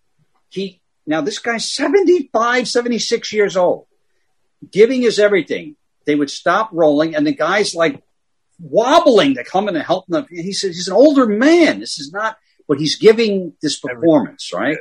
he 0.48 0.80
now 1.06 1.20
this 1.22 1.40
guy's 1.40 1.68
75, 1.68 2.68
76 2.68 3.32
years 3.32 3.56
old 3.56 3.86
giving 4.70 5.02
his 5.02 5.18
everything. 5.18 5.74
They 6.06 6.14
would 6.14 6.30
stop 6.30 6.70
rolling, 6.72 7.16
and 7.16 7.26
the 7.26 7.34
guy's 7.34 7.74
like 7.74 8.00
wobbling 8.60 9.34
to 9.34 9.44
come 9.44 9.68
in 9.68 9.74
and 9.74 9.84
help 9.84 10.06
them. 10.06 10.24
He 10.30 10.52
says 10.52 10.76
he's 10.76 10.86
an 10.86 10.94
older 10.94 11.26
man. 11.26 11.80
This 11.80 11.98
is 11.98 12.12
not, 12.12 12.38
but 12.68 12.78
he's 12.78 12.96
giving 12.96 13.54
this 13.60 13.78
performance, 13.80 14.52
right? 14.54 14.78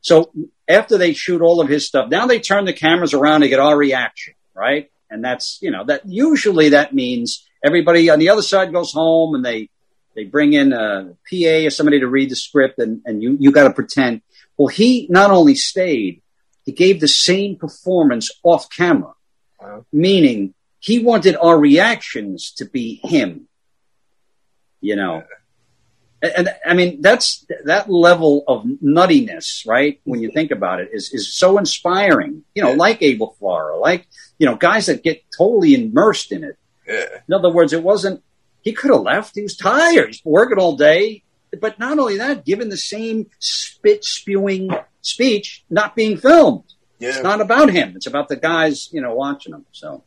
So 0.00 0.32
after 0.66 0.96
they 0.96 1.12
shoot 1.12 1.42
all 1.42 1.60
of 1.60 1.68
his 1.68 1.86
stuff, 1.86 2.08
now 2.08 2.26
they 2.26 2.40
turn 2.40 2.64
the 2.64 2.72
cameras 2.72 3.12
around 3.12 3.42
to 3.42 3.48
get 3.48 3.60
our 3.60 3.76
reaction, 3.76 4.34
right? 4.54 4.90
And 5.10 5.22
that's 5.22 5.58
you 5.60 5.70
know 5.70 5.84
that 5.84 6.06
usually 6.06 6.70
that 6.70 6.94
means 6.94 7.46
everybody 7.62 8.08
on 8.08 8.18
the 8.18 8.30
other 8.30 8.42
side 8.42 8.72
goes 8.72 8.92
home 8.92 9.34
and 9.34 9.44
they 9.44 9.68
they 10.14 10.24
bring 10.24 10.52
in 10.52 10.72
a 10.72 11.14
PA 11.30 11.66
or 11.66 11.70
somebody 11.70 12.00
to 12.00 12.06
read 12.08 12.30
the 12.30 12.36
script, 12.36 12.78
and 12.78 13.00
and 13.04 13.22
you 13.22 13.36
you 13.40 13.52
got 13.52 13.64
to 13.64 13.72
pretend. 13.72 14.22
Well, 14.56 14.68
he 14.68 15.06
not 15.10 15.30
only 15.30 15.54
stayed, 15.54 16.22
he 16.64 16.72
gave 16.72 17.00
the 17.00 17.08
same 17.08 17.56
performance 17.56 18.30
off 18.42 18.68
camera, 18.70 19.14
Wow. 19.60 19.86
meaning 19.92 20.54
he 20.80 20.98
wanted 20.98 21.36
our 21.36 21.58
reactions 21.58 22.52
to 22.58 22.64
be 22.64 23.00
him. 23.04 23.48
You 24.80 24.96
know, 24.96 25.22
and, 26.20 26.32
and 26.36 26.48
I 26.66 26.74
mean 26.74 27.00
that's 27.00 27.46
that 27.64 27.88
level 27.88 28.42
of 28.48 28.64
nuttiness, 28.82 29.66
right? 29.66 30.00
When 30.04 30.20
you 30.20 30.30
think 30.32 30.50
about 30.50 30.80
it, 30.80 30.90
is 30.92 31.12
is 31.12 31.32
so 31.32 31.56
inspiring. 31.58 32.42
You 32.54 32.62
know, 32.64 32.70
Yeah. 32.70 32.76
like 32.76 32.98
Abel 33.00 33.36
Ferrara, 33.38 33.78
like 33.78 34.06
you 34.38 34.46
know, 34.46 34.56
guys 34.56 34.86
that 34.86 35.04
get 35.04 35.22
totally 35.36 35.74
immersed 35.74 36.32
in 36.32 36.42
it. 36.44 36.56
Yeah. 36.86 37.04
In 37.28 37.32
other 37.34 37.50
words, 37.50 37.72
it 37.72 37.82
wasn't. 37.82 38.22
He 38.62 38.72
could 38.72 38.90
have 38.90 39.02
left. 39.02 39.34
He 39.34 39.42
was 39.42 39.56
tired. 39.56 40.08
He's 40.08 40.22
working 40.24 40.58
all 40.58 40.76
day. 40.76 41.22
But 41.60 41.78
not 41.78 41.98
only 41.98 42.16
that, 42.16 42.46
given 42.46 42.70
the 42.70 42.78
same 42.78 43.26
spit 43.38 44.04
spewing 44.04 44.70
speech, 45.02 45.64
not 45.68 45.94
being 45.94 46.16
filmed. 46.16 46.64
Yeah. 46.98 47.10
It's 47.10 47.22
not 47.22 47.40
about 47.40 47.70
him. 47.70 47.94
It's 47.96 48.06
about 48.06 48.28
the 48.28 48.36
guys, 48.36 48.88
you 48.92 49.02
know, 49.02 49.14
watching 49.14 49.52
him. 49.52 49.66
So 49.72 50.04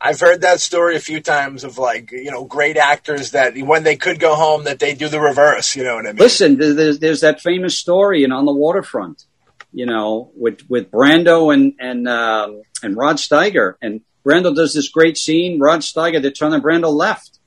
I've 0.00 0.20
heard 0.20 0.42
that 0.42 0.60
story 0.60 0.96
a 0.96 1.00
few 1.00 1.20
times 1.20 1.64
of 1.64 1.76
like, 1.76 2.12
you 2.12 2.30
know, 2.30 2.44
great 2.44 2.76
actors 2.76 3.32
that 3.32 3.58
when 3.58 3.82
they 3.82 3.96
could 3.96 4.20
go 4.20 4.36
home 4.36 4.64
that 4.64 4.78
they 4.78 4.94
do 4.94 5.08
the 5.08 5.20
reverse, 5.20 5.74
you 5.76 5.82
know 5.82 5.96
what 5.96 6.06
I 6.06 6.12
mean? 6.12 6.16
listen, 6.16 6.56
there's, 6.56 7.00
there's 7.00 7.20
that 7.20 7.40
famous 7.40 7.76
story 7.76 8.22
in 8.24 8.32
On 8.32 8.46
the 8.46 8.54
Waterfront, 8.54 9.24
you 9.72 9.86
know, 9.86 10.30
with 10.34 10.60
with 10.70 10.90
Brando 10.90 11.52
and 11.52 11.74
and 11.78 12.08
um, 12.08 12.62
and 12.82 12.96
Rod 12.96 13.16
Steiger, 13.16 13.74
and 13.82 14.00
Brando 14.24 14.54
does 14.54 14.72
this 14.72 14.88
great 14.88 15.18
scene. 15.18 15.58
Rod 15.58 15.80
Steiger, 15.80 16.22
they 16.22 16.30
turn 16.30 16.54
and 16.54 16.62
Brando 16.62 16.92
left, 16.92 17.39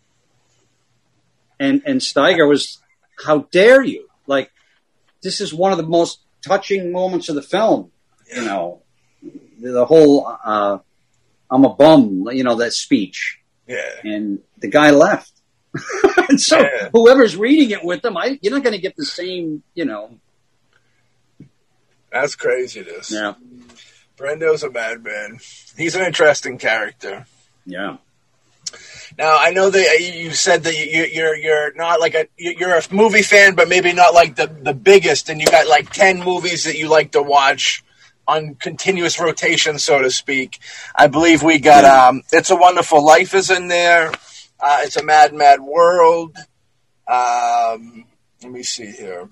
and 1.63 1.81
and 1.85 1.99
Steiger 2.01 2.47
was, 2.47 2.79
how 3.25 3.47
dare 3.51 3.83
you? 3.83 4.07
Like, 4.27 4.51
this 5.21 5.39
is 5.41 5.53
one 5.53 5.71
of 5.71 5.77
the 5.77 5.87
most 5.87 6.19
touching 6.45 6.91
moments 6.91 7.29
of 7.29 7.35
the 7.35 7.41
film. 7.41 7.91
You 8.35 8.45
know, 8.45 8.81
the, 9.61 9.85
whole 9.85 10.25
uh, 10.43 10.77
"I'm 11.49 11.65
a 11.65 11.73
bum," 11.73 12.27
you 12.31 12.43
know, 12.43 12.55
that 12.55 12.73
speech, 12.73 13.39
Yeah. 13.67 13.91
and 14.03 14.39
the 14.57 14.69
guy 14.69 14.89
left. 14.91 15.31
and 16.29 16.39
so 16.39 16.59
Yeah. 16.59 16.89
whoever's 16.93 17.35
reading 17.37 17.71
it 17.71 17.83
with 17.83 18.01
them, 18.01 18.15
I, 18.17 18.37
you're 18.41 18.53
not 18.53 18.63
going 18.63 18.75
to 18.75 18.81
get 18.81 18.95
the 18.95 19.05
same, 19.05 19.63
you 19.73 19.85
know. 19.85 20.19
That's 22.11 22.35
craziness. 22.35 23.11
Yeah, 23.11 23.33
Brando's 24.17 24.63
a 24.63 24.69
madman. 24.69 25.39
He's 25.77 25.95
an 25.95 26.05
interesting 26.05 26.57
character. 26.57 27.25
yeah. 27.65 27.97
Now 29.17 29.37
I 29.39 29.51
know 29.51 29.69
that 29.69 29.99
you 29.99 30.31
said 30.31 30.63
that 30.63 30.73
you, 30.73 31.03
you're 31.05 31.35
you're 31.35 31.73
not 31.75 31.99
like 31.99 32.15
a 32.15 32.27
you're 32.37 32.75
a 32.75 32.81
movie 32.91 33.21
fan, 33.21 33.55
but 33.55 33.69
maybe 33.69 33.93
not 33.93 34.13
like 34.13 34.35
the 34.35 34.47
the 34.47 34.73
biggest, 34.73 35.29
and 35.29 35.39
you 35.39 35.47
got 35.47 35.67
like 35.67 35.91
ten 35.91 36.19
movies 36.23 36.63
that 36.63 36.77
you 36.77 36.89
like 36.89 37.11
to 37.11 37.21
watch 37.21 37.83
on 38.27 38.55
continuous 38.55 39.19
rotation, 39.19 39.77
so 39.77 40.01
to 40.01 40.09
speak. 40.09 40.59
I 40.95 41.07
believe 41.07 41.43
we 41.43 41.59
got 41.59 41.85
um, 41.85 42.23
"It's 42.31 42.49
a 42.49 42.55
Wonderful 42.55 43.05
Life" 43.05 43.35
is 43.35 43.49
in 43.49 43.67
there. 43.67 44.11
Uh, 44.59 44.79
it's 44.81 44.95
a 44.95 45.03
Mad 45.03 45.33
Mad 45.33 45.61
World. 45.61 46.35
Um, 47.07 48.05
let 48.41 48.51
me 48.51 48.63
see 48.63 48.87
here. 48.87 49.29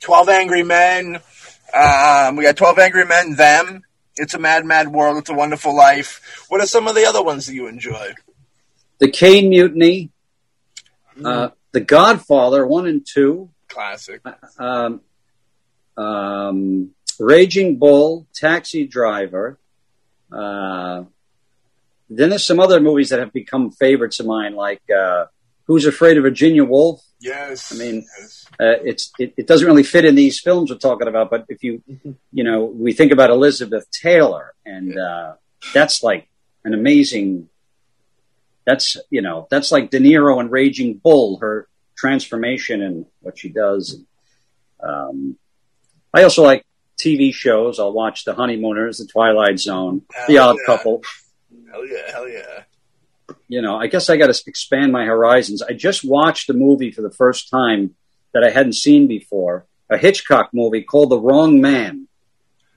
Twelve 0.00 0.28
Angry 0.28 0.62
Men. 0.62 1.20
Um, 1.74 2.36
we 2.36 2.44
got 2.44 2.56
Twelve 2.56 2.78
Angry 2.78 3.04
Men. 3.04 3.34
Them. 3.34 3.82
It's 4.18 4.34
a 4.34 4.38
Mad 4.38 4.64
Mad 4.64 4.88
World. 4.88 5.16
It's 5.18 5.30
a 5.30 5.34
Wonderful 5.34 5.74
Life. 5.76 6.44
What 6.48 6.60
are 6.60 6.66
some 6.66 6.86
of 6.88 6.94
the 6.94 7.06
other 7.06 7.22
ones 7.22 7.46
that 7.46 7.54
you 7.54 7.66
enjoy? 7.66 8.14
The 8.98 9.10
Caine 9.10 9.48
Mutiny, 9.50 10.10
uh, 11.24 11.50
The 11.72 11.80
Godfather 11.80 12.66
one 12.66 12.86
and 12.86 13.06
two, 13.06 13.50
Classic. 13.68 14.20
um, 14.58 15.00
um, 15.96 16.90
Raging 17.18 17.78
Bull, 17.78 18.26
Taxi 18.34 18.86
Driver. 18.86 19.58
Uh, 20.32 21.04
then 22.10 22.30
there's 22.30 22.44
some 22.46 22.60
other 22.60 22.80
movies 22.80 23.10
that 23.10 23.18
have 23.18 23.32
become 23.32 23.70
favorites 23.70 24.18
of 24.20 24.26
mine, 24.26 24.54
like 24.54 24.82
uh, 24.90 25.26
Who's 25.64 25.84
Afraid 25.86 26.16
of 26.16 26.22
Virginia 26.22 26.64
Woolf. 26.64 27.02
Yes. 27.20 27.72
I 27.72 27.76
mean, 27.76 28.06
Yes. 28.20 28.37
Uh, 28.60 28.74
it's 28.84 29.12
it, 29.18 29.34
it 29.36 29.46
doesn't 29.46 29.66
really 29.66 29.84
fit 29.84 30.04
in 30.04 30.16
these 30.16 30.40
films 30.40 30.70
we're 30.70 30.78
talking 30.78 31.06
about. 31.06 31.30
But 31.30 31.46
if 31.48 31.62
you 31.62 31.82
you 32.32 32.44
know 32.44 32.64
we 32.64 32.92
think 32.92 33.12
about 33.12 33.30
Elizabeth 33.30 33.88
Taylor, 33.90 34.54
and 34.66 34.98
uh, 34.98 35.34
that's 35.72 36.02
like 36.02 36.28
an 36.64 36.74
amazing. 36.74 37.48
That's 38.66 38.96
you 39.10 39.22
know 39.22 39.46
that's 39.50 39.70
like 39.70 39.90
De 39.90 40.00
Niro 40.00 40.40
and 40.40 40.50
Raging 40.50 40.94
Bull, 40.94 41.38
her 41.38 41.68
transformation 41.96 42.82
and 42.82 43.06
what 43.20 43.38
she 43.38 43.48
does. 43.48 44.00
Um, 44.80 45.36
I 46.12 46.24
also 46.24 46.42
like 46.42 46.66
TV 46.98 47.32
shows. 47.32 47.78
I'll 47.78 47.92
watch 47.92 48.24
The 48.24 48.34
Honeymooners, 48.34 48.98
The 48.98 49.06
Twilight 49.06 49.60
Zone, 49.60 50.02
The 50.26 50.38
Odd 50.38 50.56
yeah. 50.56 50.66
Couple. 50.66 51.02
Hell 51.70 51.86
yeah, 51.86 52.10
hell 52.10 52.28
yeah. 52.28 52.62
You 53.46 53.62
know, 53.62 53.76
I 53.76 53.86
guess 53.86 54.10
I 54.10 54.16
got 54.16 54.32
to 54.32 54.42
expand 54.46 54.92
my 54.92 55.04
horizons. 55.04 55.62
I 55.62 55.74
just 55.74 56.04
watched 56.04 56.50
a 56.50 56.54
movie 56.54 56.90
for 56.90 57.02
the 57.02 57.10
first 57.10 57.50
time 57.50 57.94
that 58.34 58.44
I 58.44 58.50
hadn't 58.50 58.74
seen 58.74 59.06
before, 59.06 59.66
a 59.90 59.96
Hitchcock 59.98 60.50
movie 60.52 60.82
called 60.82 61.10
The 61.10 61.18
Wrong 61.18 61.60
Man 61.60 62.06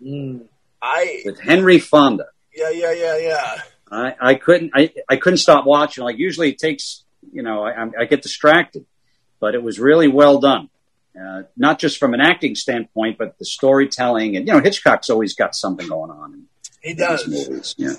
Mm. 0.04 0.46
I 0.82 1.22
with 1.26 1.40
Henry 1.40 1.78
Fonda. 1.78 2.26
yeah 2.56 2.72
yeah 2.72 2.92
yeah 2.92 3.18
yeah. 3.18 3.56
I, 3.92 4.16
I 4.20 4.34
couldn't 4.36 4.72
I, 4.74 4.92
I 5.08 5.16
couldn't 5.18 5.38
stop 5.38 5.66
watching. 5.66 6.04
Like 6.04 6.18
usually 6.18 6.50
it 6.50 6.58
takes 6.58 7.04
you 7.32 7.44
know 7.44 7.64
I, 7.64 7.72
I'm- 7.72 7.92
get 8.10 8.24
distracted, 8.24 8.86
but 9.40 9.54
it 9.54 9.62
was 9.62 9.80
really 9.80 10.08
well 10.08 10.40
done. 10.40 10.70
Uh, 11.16 11.44
not 11.58 11.78
just 11.78 11.98
from 12.00 12.14
an 12.16 12.22
acting 12.22 12.56
standpoint, 12.56 13.18
but 13.20 13.38
the 13.38 13.46
storytelling 13.46 14.38
and 14.38 14.48
you 14.48 14.54
know 14.54 14.60
Hitchcock's 14.60 15.10
always 15.12 15.36
got 15.36 15.54
something 15.56 15.88
going 15.88 16.10
on 16.10 16.34
in 16.34 16.46
He 16.82 16.90
his 16.90 16.98
does. 16.98 17.28
movies. 17.28 17.76
Yeah, 17.78 17.94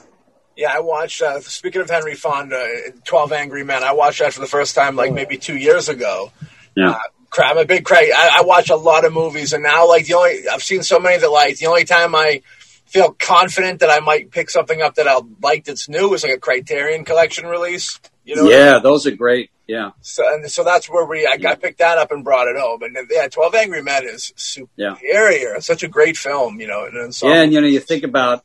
Yeah, 0.56 0.72
I 0.74 0.80
watched. 0.80 1.22
Uh, 1.22 1.40
speaking 1.40 1.82
of 1.82 1.88
Henry 1.90 2.16
Fonda, 2.16 2.66
Twelve 3.04 3.30
Angry 3.30 3.62
Men. 3.64 3.84
I 3.84 3.92
watched 3.92 4.18
that 4.20 4.32
for 4.32 4.40
the 4.40 4.46
first 4.48 4.74
time 4.74 4.96
like 4.96 5.12
maybe 5.12 5.36
two 5.36 5.56
years 5.56 5.88
ago. 5.88 6.32
Yeah. 6.74 6.90
Uh, 6.90 6.98
Cra- 7.32 7.46
I'm 7.48 7.58
a 7.58 7.64
big 7.64 7.84
Craig. 7.84 8.10
I, 8.14 8.38
I 8.38 8.42
watch 8.42 8.68
a 8.70 8.76
lot 8.76 9.04
of 9.04 9.12
movies, 9.12 9.52
and 9.54 9.62
now 9.62 9.88
like 9.88 10.06
the 10.06 10.14
only 10.14 10.46
I've 10.52 10.62
seen 10.62 10.82
so 10.82 11.00
many 11.00 11.16
that 11.18 11.30
like 11.30 11.56
the 11.58 11.66
only 11.66 11.84
time 11.84 12.14
I 12.14 12.42
feel 12.86 13.12
confident 13.12 13.80
that 13.80 13.88
I 13.90 14.00
might 14.00 14.30
pick 14.30 14.50
something 14.50 14.82
up 14.82 14.96
that 14.96 15.08
I'll 15.08 15.26
like 15.42 15.64
that's 15.64 15.88
new 15.88 16.12
is 16.14 16.22
like 16.22 16.34
a 16.34 16.38
Criterion 16.38 17.04
Collection 17.04 17.46
release. 17.46 17.98
You 18.24 18.36
know, 18.36 18.44
what 18.44 18.54
I 18.54 18.56
yeah, 18.58 18.72
mean? 18.74 18.82
those 18.84 19.06
are 19.06 19.16
great. 19.16 19.50
Yeah, 19.66 19.92
So, 20.02 20.22
and 20.34 20.50
so 20.50 20.64
that's 20.64 20.90
where 20.90 21.06
we 21.06 21.26
I 21.26 21.38
got 21.38 21.62
picked 21.62 21.78
that 21.78 21.96
up 21.96 22.12
and 22.12 22.22
brought 22.22 22.48
it 22.48 22.56
home. 22.58 22.82
And 22.82 22.96
yeah, 23.10 23.28
Twelve 23.28 23.54
Angry 23.54 23.82
Men 23.82 24.04
is 24.04 24.32
Yeah. 24.76 24.96
superior. 24.96 25.54
It's 25.54 25.66
such 25.66 25.82
a 25.82 25.88
great 25.88 26.16
film. 26.18 26.60
You 26.60 26.66
know, 26.66 26.84
and, 26.84 27.16
yeah, 27.22 27.42
and 27.42 27.52
you 27.52 27.60
know 27.62 27.66
you 27.66 27.80
think 27.80 28.04
about 28.04 28.44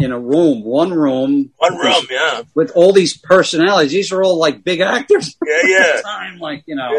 in 0.00 0.12
a 0.12 0.18
room, 0.18 0.64
one 0.64 0.92
room, 0.92 1.50
one 1.58 1.76
room. 1.76 2.04
Yeah, 2.10 2.42
with 2.54 2.72
all 2.74 2.92
these 2.92 3.16
personalities. 3.16 3.92
These 3.92 4.12
are 4.12 4.22
all 4.22 4.38
like 4.38 4.64
big 4.64 4.80
actors. 4.80 5.36
yeah, 5.46 5.54
at 5.54 5.68
yeah, 5.68 5.92
the 5.96 6.02
time, 6.02 6.38
like 6.38 6.64
you 6.66 6.74
know, 6.76 6.90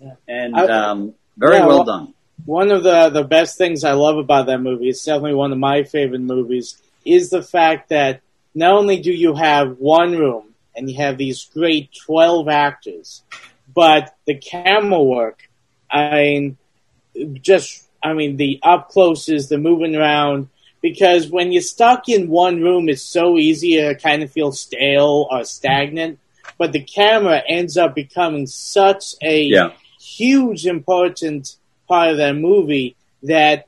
yeah. 0.00 0.12
and 0.28 0.56
I- 0.56 0.66
um, 0.66 1.14
very 1.36 1.56
Yeah, 1.56 1.66
well 1.66 1.76
well- 1.78 1.84
done. 1.84 2.14
One 2.44 2.72
of 2.72 2.82
the, 2.82 3.08
the 3.10 3.22
best 3.22 3.56
things 3.56 3.84
I 3.84 3.92
love 3.92 4.16
about 4.18 4.46
that 4.46 4.58
movie, 4.58 4.88
it's 4.88 5.04
definitely 5.04 5.34
one 5.34 5.52
of 5.52 5.58
my 5.58 5.84
favorite 5.84 6.22
movies, 6.22 6.76
is 7.04 7.30
the 7.30 7.40
fact 7.40 7.90
that 7.90 8.20
not 8.52 8.72
only 8.72 8.98
do 9.00 9.12
you 9.12 9.34
have 9.36 9.78
one 9.78 10.16
room 10.18 10.52
and 10.74 10.90
you 10.90 10.96
have 10.96 11.18
these 11.18 11.44
great 11.54 11.90
12 12.04 12.48
actors, 12.48 13.22
but 13.72 14.16
the 14.26 14.34
camera 14.34 15.00
work, 15.00 15.48
I 15.88 16.10
mean, 16.10 16.56
just, 17.34 17.86
I 18.02 18.12
mean, 18.12 18.36
the 18.38 18.58
up 18.64 18.88
closes, 18.88 19.48
the 19.48 19.58
moving 19.58 19.94
around, 19.94 20.48
because 20.82 21.30
when 21.30 21.52
you're 21.52 21.62
stuck 21.62 22.08
in 22.08 22.28
one 22.28 22.60
room, 22.60 22.88
it's 22.88 23.02
so 23.02 23.38
easy 23.38 23.76
to 23.76 23.94
kind 23.94 24.22
of 24.22 24.30
feel 24.30 24.52
stale 24.52 25.28
or 25.30 25.44
stagnant, 25.44 26.18
but 26.58 26.72
the 26.72 26.82
camera 26.82 27.42
ends 27.48 27.76
up 27.78 27.94
becoming 27.94 28.46
such 28.46 29.14
a 29.22 29.44
Yeah, 29.44 29.70
huge 30.00 30.66
important 30.66 31.56
part 31.88 32.10
of 32.10 32.16
that 32.18 32.32
movie 32.34 32.96
that 33.22 33.66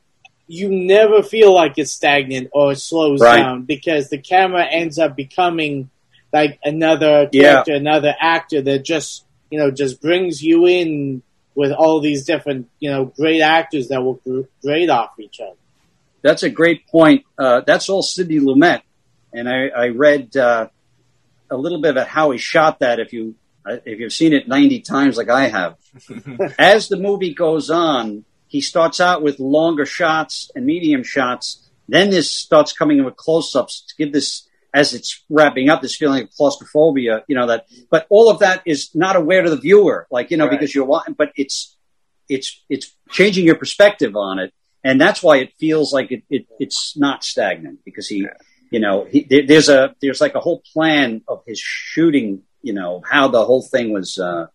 you 0.48 0.68
never 0.68 1.22
feel 1.22 1.54
like 1.54 1.78
it's 1.78 1.92
stagnant 1.92 2.50
or 2.52 2.72
it 2.72 2.76
slows 2.76 3.20
Right. 3.20 3.36
down 3.36 3.62
because 3.62 4.10
the 4.10 4.18
camera 4.18 4.64
ends 4.66 4.98
up 4.98 5.16
becoming 5.16 5.88
like 6.32 6.58
another 6.64 7.28
Yeah. 7.32 7.42
character, 7.62 7.74
another 7.74 8.14
actor 8.20 8.60
that 8.60 8.84
just 8.84 9.24
you 9.50 9.58
know 9.58 9.70
just 9.70 10.02
brings 10.02 10.42
you 10.42 10.66
in 10.66 11.22
with 11.54 11.70
all 11.70 12.00
these 12.00 12.24
different 12.24 12.66
you 12.80 12.90
know 12.90 13.04
great 13.04 13.40
actors 13.40 13.88
that 13.88 14.02
will 14.02 14.14
gr- 14.26 14.40
grade 14.62 14.90
off 14.90 15.10
each 15.20 15.38
other. 15.40 15.56
That's 16.24 16.42
a 16.42 16.50
great 16.50 16.88
point. 16.88 17.24
Uh, 17.38 17.60
that's 17.64 17.88
all 17.88 18.02
Sidney 18.02 18.40
Lumet, 18.40 18.80
and 19.32 19.48
I, 19.48 19.68
I 19.68 19.88
read 19.88 20.36
uh, 20.36 20.68
a 21.50 21.56
little 21.56 21.80
bit 21.80 21.90
about 21.92 22.08
how 22.08 22.32
he 22.32 22.38
shot 22.38 22.80
that. 22.80 22.98
If 22.98 23.12
you 23.12 23.36
uh, 23.64 23.76
if 23.84 24.00
you've 24.00 24.12
seen 24.12 24.32
it 24.32 24.48
ninety 24.48 24.80
times, 24.80 25.16
like 25.16 25.28
I 25.28 25.48
have, 25.48 25.76
as 26.58 26.88
the 26.88 26.96
movie 26.96 27.34
goes 27.34 27.70
on, 27.70 28.24
he 28.48 28.60
starts 28.60 29.00
out 29.00 29.22
with 29.22 29.38
longer 29.38 29.86
shots 29.86 30.50
and 30.56 30.64
medium 30.66 31.02
shots. 31.04 31.60
Then 31.88 32.08
this 32.10 32.30
starts 32.32 32.72
coming 32.72 32.96
in 32.98 33.04
with 33.04 33.16
close-ups 33.16 33.84
to 33.88 33.94
give 34.02 34.10
this, 34.14 34.48
as 34.72 34.94
it's 34.94 35.22
wrapping 35.28 35.68
up, 35.68 35.82
this 35.82 35.94
feeling 35.94 36.22
of 36.22 36.30
claustrophobia. 36.34 37.22
You 37.28 37.36
know 37.36 37.48
that, 37.48 37.66
but 37.90 38.06
all 38.08 38.30
of 38.30 38.38
that 38.38 38.62
is 38.64 38.94
not 38.94 39.14
aware 39.16 39.42
to 39.42 39.50
the 39.50 39.58
viewer, 39.58 40.06
like 40.10 40.30
you 40.30 40.38
know, 40.38 40.46
Right. 40.46 40.58
because 40.58 40.74
you're. 40.74 40.86
watching. 40.86 41.12
But 41.14 41.32
it's 41.36 41.76
it's 42.30 42.64
it's 42.70 42.90
changing 43.10 43.44
your 43.44 43.56
perspective 43.56 44.16
on 44.16 44.38
it, 44.38 44.54
and 44.84 45.00
that's 45.00 45.22
why 45.22 45.38
it 45.38 45.52
feels 45.58 45.92
like 45.92 46.12
it, 46.12 46.22
it 46.30 46.46
it's 46.60 46.96
not 46.96 47.24
stagnant 47.24 47.80
because 47.84 48.06
he, 48.06 48.26
you 48.70 48.80
know, 48.80 49.04
he, 49.10 49.26
there, 49.28 49.46
there's 49.46 49.68
a 49.68 49.94
there's 50.00 50.20
like 50.20 50.34
a 50.34 50.40
whole 50.40 50.62
plan 50.72 51.22
of 51.26 51.42
his 51.46 51.58
shooting. 51.58 52.42
You 52.62 52.74
know 52.74 53.02
how 53.10 53.28
the 53.28 53.44
whole 53.44 53.62
thing 53.62 53.92
was 53.92 54.18
uh, 54.18 54.46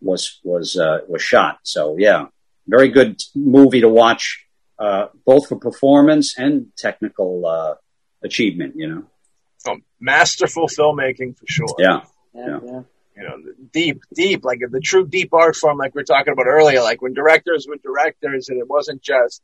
was 0.00 0.40
was 0.44 0.76
uh, 0.76 0.98
was 1.08 1.22
shot. 1.22 1.58
So 1.62 1.96
yeah, 1.98 2.26
very 2.66 2.88
good 2.88 3.20
movie 3.34 3.80
to 3.82 3.88
watch, 3.88 4.46
uh, 4.78 5.06
both 5.26 5.48
for 5.48 5.56
performance 5.56 6.38
and 6.38 6.66
technical 6.76 7.46
uh, 7.46 7.74
achievement. 8.22 8.74
You 8.76 8.88
know, 8.88 9.02
Oh, 9.66 9.76
masterful 10.00 10.68
filmmaking 10.68 11.36
for 11.38 11.44
sure. 11.46 11.76
yeah, 11.78 12.00
Yeah, 12.34 12.46
Yeah. 12.46 12.58
yeah. 12.64 12.80
You 13.20 13.28
know, 13.28 13.36
deep, 13.72 14.02
deep, 14.14 14.44
like 14.44 14.60
the 14.70 14.80
true 14.80 15.06
deep 15.06 15.34
art 15.34 15.54
form, 15.54 15.76
like 15.76 15.94
we 15.94 16.00
are 16.00 16.04
talking 16.04 16.32
about 16.32 16.46
earlier, 16.46 16.80
like 16.80 17.02
when 17.02 17.12
directors 17.12 17.66
were 17.68 17.76
directors 17.76 18.48
and 18.48 18.58
it 18.58 18.68
wasn't 18.68 19.02
just, 19.02 19.42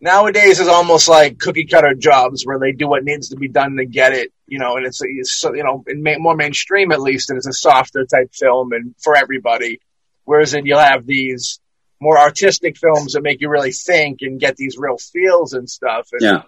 nowadays 0.00 0.58
it's 0.58 0.68
almost 0.68 1.08
like 1.08 1.38
cookie 1.38 1.66
cutter 1.66 1.94
jobs 1.94 2.44
where 2.44 2.58
they 2.58 2.72
do 2.72 2.88
what 2.88 3.04
needs 3.04 3.28
to 3.28 3.36
be 3.36 3.48
done 3.48 3.76
to 3.76 3.84
get 3.84 4.12
it, 4.12 4.32
you 4.46 4.58
know, 4.58 4.76
and 4.76 4.86
it's, 4.86 5.00
it's 5.04 5.44
you 5.44 5.62
know, 5.62 5.84
more 6.18 6.34
mainstream 6.34 6.92
at 6.92 7.00
least, 7.00 7.28
and 7.28 7.36
it's 7.36 7.46
a 7.46 7.52
softer 7.52 8.06
type 8.06 8.32
film 8.32 8.72
and 8.72 8.94
for 8.98 9.16
everybody. 9.16 9.80
Whereas 10.24 10.52
then 10.52 10.64
you'll 10.64 10.78
have 10.78 11.04
these 11.06 11.60
more 12.00 12.18
artistic 12.18 12.78
films 12.78 13.12
that 13.12 13.22
make 13.22 13.42
you 13.42 13.50
really 13.50 13.72
think 13.72 14.20
and 14.22 14.40
get 14.40 14.56
these 14.56 14.78
real 14.78 14.96
feels 14.96 15.52
and 15.52 15.68
stuff. 15.68 16.08
And 16.12 16.22
yeah. 16.22 16.42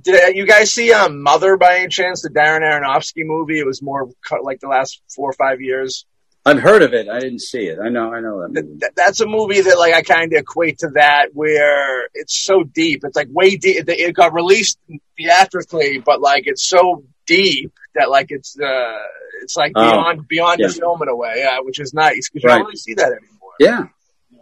Did 0.00 0.36
you 0.36 0.46
guys 0.46 0.72
see 0.72 0.92
um, 0.92 1.22
Mother 1.22 1.56
by 1.56 1.78
any 1.78 1.88
chance? 1.88 2.22
The 2.22 2.30
Darren 2.30 2.60
Aronofsky 2.60 3.24
movie. 3.24 3.58
It 3.58 3.66
was 3.66 3.82
more 3.82 4.08
cut 4.26 4.42
like 4.44 4.60
the 4.60 4.68
last 4.68 5.00
four 5.14 5.30
or 5.30 5.34
five 5.34 5.60
years. 5.60 6.06
I've 6.44 6.58
heard 6.60 6.82
of 6.82 6.92
it. 6.92 7.08
I 7.08 7.20
didn't 7.20 7.40
see 7.40 7.66
it. 7.66 7.78
I 7.78 7.88
know. 7.88 8.12
I 8.12 8.20
know 8.20 8.40
that 8.42 8.48
movie. 8.48 8.78
Th- 8.80 8.92
that's 8.96 9.20
a 9.20 9.26
movie 9.26 9.60
that 9.60 9.78
like 9.78 9.94
I 9.94 10.02
kind 10.02 10.32
of 10.32 10.38
equate 10.40 10.78
to 10.78 10.88
that, 10.94 11.28
where 11.34 12.08
it's 12.14 12.34
so 12.36 12.64
deep. 12.64 13.02
It's 13.04 13.14
like 13.14 13.28
way 13.30 13.56
deep. 13.56 13.84
It 13.88 14.14
got 14.14 14.32
released 14.32 14.76
theatrically, 15.16 15.98
but 15.98 16.20
like 16.20 16.44
it's 16.46 16.64
so 16.64 17.04
deep 17.26 17.72
that 17.94 18.10
like 18.10 18.26
it's 18.30 18.58
uh 18.58 18.98
it's 19.42 19.56
like 19.56 19.72
Oh, 19.76 19.82
beyond 19.88 20.28
beyond 20.28 20.60
yeah. 20.60 20.66
the 20.68 20.72
film 20.72 21.02
in 21.02 21.08
a 21.08 21.14
way, 21.16 21.34
yeah, 21.36 21.60
which 21.60 21.78
is 21.78 21.94
nice 21.94 22.28
because 22.32 22.42
you 22.42 22.48
don't 22.48 22.60
really 22.66 22.76
see 22.76 22.94
that 22.94 23.12
anymore. 23.12 23.52
Yeah. 23.60 23.84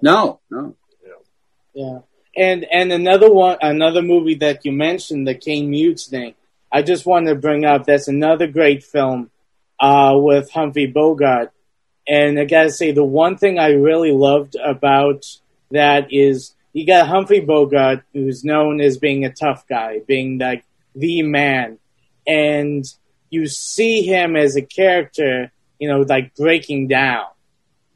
No. 0.01 0.41
No. 0.51 0.77
Yeah, 1.75 1.99
and 2.41 2.65
and 2.73 2.91
another 2.91 3.31
one, 3.31 3.59
another 3.61 4.01
movie 4.01 4.37
that 4.37 4.65
you 4.65 4.73
mentioned, 4.73 5.29
the 5.29 5.35
Caine 5.35 5.69
Mutiny. 5.69 6.35
I 6.73 6.81
just 6.81 7.05
wanted 7.05 7.31
to 7.31 7.35
bring 7.35 7.67
up 7.67 7.85
that's 7.85 8.09
another 8.09 8.47
great 8.47 8.83
film 8.83 9.31
uh, 9.79 10.13
with 10.15 10.51
Humphrey 10.51 10.87
Bogart, 10.87 11.53
and 12.09 12.41
I 12.41 12.47
gotta 12.47 12.71
say 12.71 12.93
the 12.93 13.05
one 13.05 13.37
thing 13.37 13.59
I 13.59 13.73
really 13.73 14.13
loved 14.13 14.57
about 14.57 15.27
that 15.71 16.13
is 16.13 16.55
you 16.73 16.87
got 16.87 17.09
Humphrey 17.09 17.41
Bogart, 17.41 18.05
who's 18.15 18.43
known 18.43 18.81
as 18.81 18.97
being 18.97 19.27
a 19.27 19.33
tough 19.33 19.69
guy, 19.69 20.01
being 20.07 20.39
like 20.39 20.65
the 20.95 21.23
man, 21.23 21.79
and 22.27 22.87
you 23.29 23.49
see 23.49 24.01
him 24.03 24.35
as 24.35 24.57
a 24.57 24.63
character, 24.63 25.53
you 25.79 25.89
know, 25.91 26.01
like 26.01 26.35
breaking 26.37 26.89
down, 26.89 27.27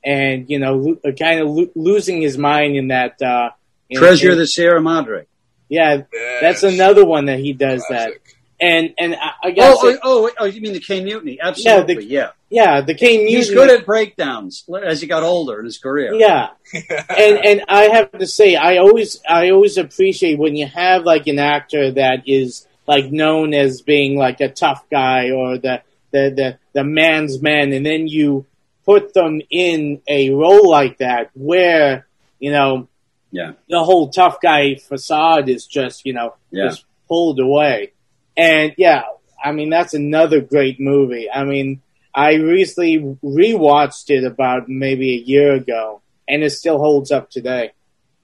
and 0.04 0.50
you 0.50 0.58
know, 0.58 0.74
lo- 0.74 1.12
kind 1.18 1.40
of 1.40 1.48
lo- 1.48 1.72
losing 1.74 2.20
his 2.20 2.36
mind 2.36 2.76
in 2.76 2.88
that. 2.88 3.22
Uh, 3.22 3.50
Treasure 3.98 4.32
in- 4.32 4.38
the 4.38 4.46
Sierra 4.46 4.80
Madre. 4.80 5.26
yeah, 5.68 6.02
Yes. 6.12 6.40
that's 6.40 6.62
another 6.62 7.04
one 7.04 7.26
that 7.26 7.38
he 7.38 7.52
does 7.52 7.84
that, 7.90 8.12
and 8.60 8.94
and 8.98 9.14
I, 9.16 9.30
I 9.44 9.50
gotta 9.50 9.76
Oh, 9.78 9.90
say, 9.92 9.98
oh, 10.02 10.26
oh, 10.26 10.30
oh, 10.40 10.44
you 10.44 10.60
mean 10.60 10.72
the 10.72 10.80
Caine 10.80 11.04
Mutiny? 11.04 11.38
Absolutely. 11.40 12.04
Yeah. 12.06 12.30
yeah, 12.50 12.80
the 12.80 12.94
Caine 12.94 13.20
Mutiny. 13.24 13.36
He's 13.36 13.50
good 13.50 13.70
at 13.70 13.84
breakdowns 13.86 14.64
as 14.84 15.00
he 15.00 15.06
got 15.06 15.22
older 15.22 15.58
in 15.58 15.64
his 15.64 15.78
career. 15.78 16.14
Yeah, 16.14 16.50
and 16.74 17.38
and 17.44 17.64
I 17.68 17.84
have 17.84 18.12
to 18.12 18.26
say, 18.26 18.56
I 18.56 18.76
always 18.78 19.20
I 19.28 19.50
always 19.50 19.76
appreciate 19.78 20.38
when 20.38 20.54
you 20.56 20.66
have 20.66 21.04
like 21.04 21.26
an 21.26 21.38
actor 21.38 21.90
that 21.92 22.22
is 22.26 22.66
like 22.86 23.10
known 23.10 23.54
as 23.54 23.80
being 23.82 24.16
like 24.18 24.40
a 24.40 24.48
tough 24.48 24.84
guy 24.90 25.30
or 25.30 25.58
the 25.58 25.82
the 26.12 26.30
the, 26.30 26.58
the 26.74 26.84
man's 26.84 27.40
man, 27.42 27.72
and 27.72 27.84
then 27.84 28.06
you 28.06 28.46
put 28.84 29.14
them 29.14 29.40
in 29.50 30.02
a 30.06 30.28
role 30.30 30.68
like 30.70 30.98
that 30.98 31.30
where 31.34 32.06
you 32.38 32.52
know 32.52 32.86
Yeah. 33.34 33.52
the 33.68 33.82
whole 33.82 34.08
tough 34.10 34.36
guy 34.40 34.76
facade 34.76 35.48
is 35.48 35.66
just 35.66 36.06
you 36.06 36.12
know 36.12 36.34
Yeah. 36.50 36.68
just 36.68 36.84
pulled 37.08 37.38
away, 37.40 37.92
and 38.36 38.72
yeah, 38.78 39.02
I 39.44 39.52
mean 39.52 39.70
that's 39.70 39.92
another 39.94 40.40
great 40.40 40.78
movie. 40.80 41.26
I 41.30 41.44
mean. 41.44 41.80
I 42.16 42.34
recently 42.34 42.98
rewatched 43.24 44.08
it 44.08 44.22
about 44.24 44.68
maybe 44.68 45.14
a 45.14 45.20
year 45.34 45.54
ago, 45.54 46.00
and 46.28 46.44
it 46.44 46.50
still 46.50 46.78
holds 46.78 47.10
up 47.10 47.28
today. 47.28 47.72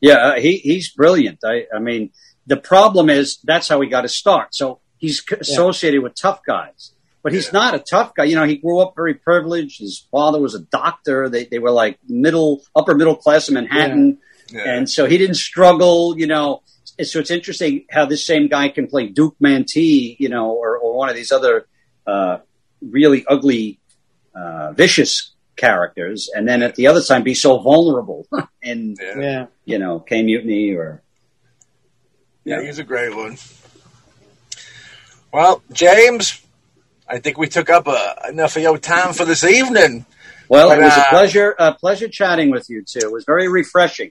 Yeah, 0.00 0.14
uh, 0.28 0.34
he 0.40 0.58
he's 0.58 0.90
brilliant. 0.92 1.40
I 1.44 1.66
I 1.74 1.80
mean, 1.80 2.10
the 2.46 2.56
problem 2.56 3.10
is 3.10 3.38
that's 3.42 3.66
how 3.68 3.80
he 3.80 3.88
got 3.88 4.04
his 4.04 4.14
start. 4.16 4.54
So 4.54 4.78
he's 4.98 5.20
associated 5.40 6.04
with 6.04 6.14
tough 6.14 6.40
guys, 6.46 6.92
but 7.24 7.32
he's 7.32 7.46
Yeah. 7.46 7.58
not 7.60 7.74
a 7.74 7.80
tough 7.80 8.14
guy. 8.14 8.24
You 8.30 8.36
know, 8.36 8.46
he 8.46 8.58
grew 8.58 8.78
up 8.78 8.94
very 8.94 9.14
privileged. 9.14 9.80
His 9.80 10.06
father 10.12 10.38
was 10.40 10.54
a 10.54 10.60
doctor. 10.60 11.28
They 11.28 11.46
they 11.46 11.58
were 11.58 11.72
like 11.72 11.98
middle 12.08 12.62
upper 12.76 12.94
middle 12.94 13.16
class 13.16 13.48
in 13.48 13.54
Manhattan, 13.54 14.06
Yeah. 14.08 14.14
And 14.54 14.88
so 14.88 15.06
he 15.06 15.18
didn't 15.18 15.36
struggle. 15.36 16.18
You 16.18 16.26
know, 16.26 16.62
so 17.02 17.18
it's 17.18 17.30
interesting 17.30 17.84
how 17.90 18.06
this 18.06 18.26
same 18.26 18.48
guy 18.48 18.68
can 18.68 18.86
play 18.86 19.08
Duke 19.08 19.36
Mantee, 19.40 20.16
you 20.18 20.28
know, 20.28 20.50
or, 20.50 20.78
or 20.78 20.96
one 20.96 21.08
of 21.08 21.14
these 21.14 21.32
other 21.32 21.66
uh, 22.06 22.38
really 22.80 23.24
ugly, 23.26 23.78
uh, 24.34 24.72
vicious 24.72 25.32
characters, 25.56 26.30
and 26.34 26.48
then 26.48 26.62
at 26.62 26.74
the 26.74 26.86
other 26.86 27.02
time 27.02 27.22
be 27.22 27.34
so 27.34 27.58
vulnerable 27.58 28.26
in 28.62 28.96
yeah. 29.00 29.20
Yeah. 29.20 29.46
you 29.64 29.78
know 29.78 30.00
K 30.00 30.22
Mutiny 30.22 30.72
or 30.72 31.02
Yeah, 32.44 32.62
he's 32.62 32.78
a 32.78 32.84
great 32.84 33.14
one. 33.14 33.36
Well, 35.32 35.62
James, 35.72 36.44
I 37.08 37.18
think 37.18 37.38
we 37.38 37.46
took 37.48 37.70
up 37.70 37.86
uh, 37.86 38.14
enough 38.28 38.56
of 38.56 38.62
your 38.62 38.78
time 38.78 39.12
for 39.12 39.24
this 39.24 39.44
evening. 39.44 40.06
Well, 40.48 40.68
But, 40.68 40.78
it 40.78 40.82
was 40.82 40.92
uh, 40.92 41.04
a 41.06 41.10
pleasure, 41.10 41.54
a 41.58 41.74
pleasure 41.74 42.08
chatting 42.08 42.50
with 42.50 42.68
you 42.68 42.82
too. 42.82 42.98
It 43.00 43.12
was 43.12 43.24
very 43.24 43.48
refreshing. 43.48 44.10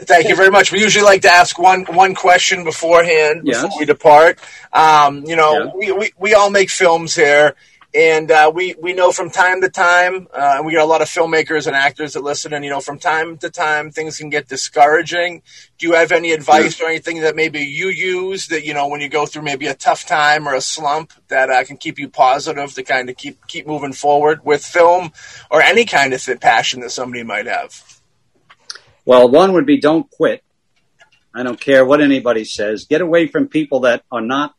Thank 0.00 0.28
you 0.28 0.36
very 0.36 0.50
much. 0.50 0.70
We 0.70 0.80
usually 0.80 1.04
like 1.04 1.22
to 1.22 1.30
ask 1.30 1.58
one 1.58 1.84
one 1.86 2.14
question 2.14 2.62
beforehand 2.64 3.42
before 3.62 3.78
we 3.80 3.84
depart. 3.84 4.38
Um, 4.72 5.24
you 5.26 5.34
know, 5.34 5.52
Yeah. 5.64 5.70
we, 5.74 5.92
we, 5.92 6.12
we 6.18 6.34
all 6.34 6.50
make 6.50 6.70
films 6.70 7.16
here, 7.16 7.56
and 7.92 8.30
uh, 8.30 8.52
we 8.54 8.76
we 8.80 8.92
know 8.92 9.10
from 9.10 9.28
time 9.28 9.60
to 9.62 9.68
time, 9.68 10.28
uh, 10.32 10.54
and 10.58 10.66
we 10.66 10.72
got 10.72 10.82
a 10.82 10.86
lot 10.86 11.02
of 11.02 11.08
filmmakers 11.08 11.66
and 11.66 11.74
actors 11.74 12.12
that 12.12 12.22
listen, 12.22 12.52
and 12.52 12.64
you 12.64 12.70
know, 12.70 12.80
from 12.80 13.00
time 13.00 13.38
to 13.38 13.50
time, 13.50 13.90
things 13.90 14.18
can 14.18 14.30
get 14.30 14.46
discouraging. 14.46 15.42
Do 15.78 15.88
you 15.88 15.94
have 15.94 16.12
any 16.12 16.30
advice 16.30 16.80
or 16.80 16.86
anything 16.86 17.22
that 17.22 17.34
maybe 17.34 17.60
you 17.60 17.88
use 17.88 18.46
that 18.48 18.64
you 18.64 18.74
know 18.74 18.86
when 18.86 19.00
you 19.00 19.08
go 19.08 19.26
through 19.26 19.42
maybe 19.42 19.66
a 19.66 19.74
tough 19.74 20.06
time 20.06 20.46
or 20.46 20.54
a 20.54 20.60
slump 20.60 21.12
that 21.26 21.50
uh, 21.50 21.64
can 21.64 21.76
keep 21.76 21.98
you 21.98 22.08
positive 22.08 22.72
to 22.74 22.84
kind 22.84 23.10
of 23.10 23.16
keep 23.16 23.44
keep 23.48 23.66
moving 23.66 23.92
forward 23.92 24.44
with 24.44 24.64
film 24.64 25.10
or 25.50 25.60
any 25.60 25.84
kind 25.84 26.12
of 26.12 26.24
passion 26.40 26.82
that 26.82 26.90
somebody 26.90 27.24
might 27.24 27.46
have? 27.46 27.97
Well, 29.08 29.30
one 29.30 29.54
would 29.54 29.64
be 29.64 29.80
don't 29.80 30.10
quit. 30.10 30.44
I 31.34 31.42
don't 31.42 31.58
care 31.58 31.82
what 31.82 32.02
anybody 32.02 32.44
says. 32.44 32.84
Get 32.84 33.00
away 33.00 33.26
from 33.26 33.48
people 33.48 33.80
that 33.80 34.02
are 34.12 34.20
not, 34.20 34.54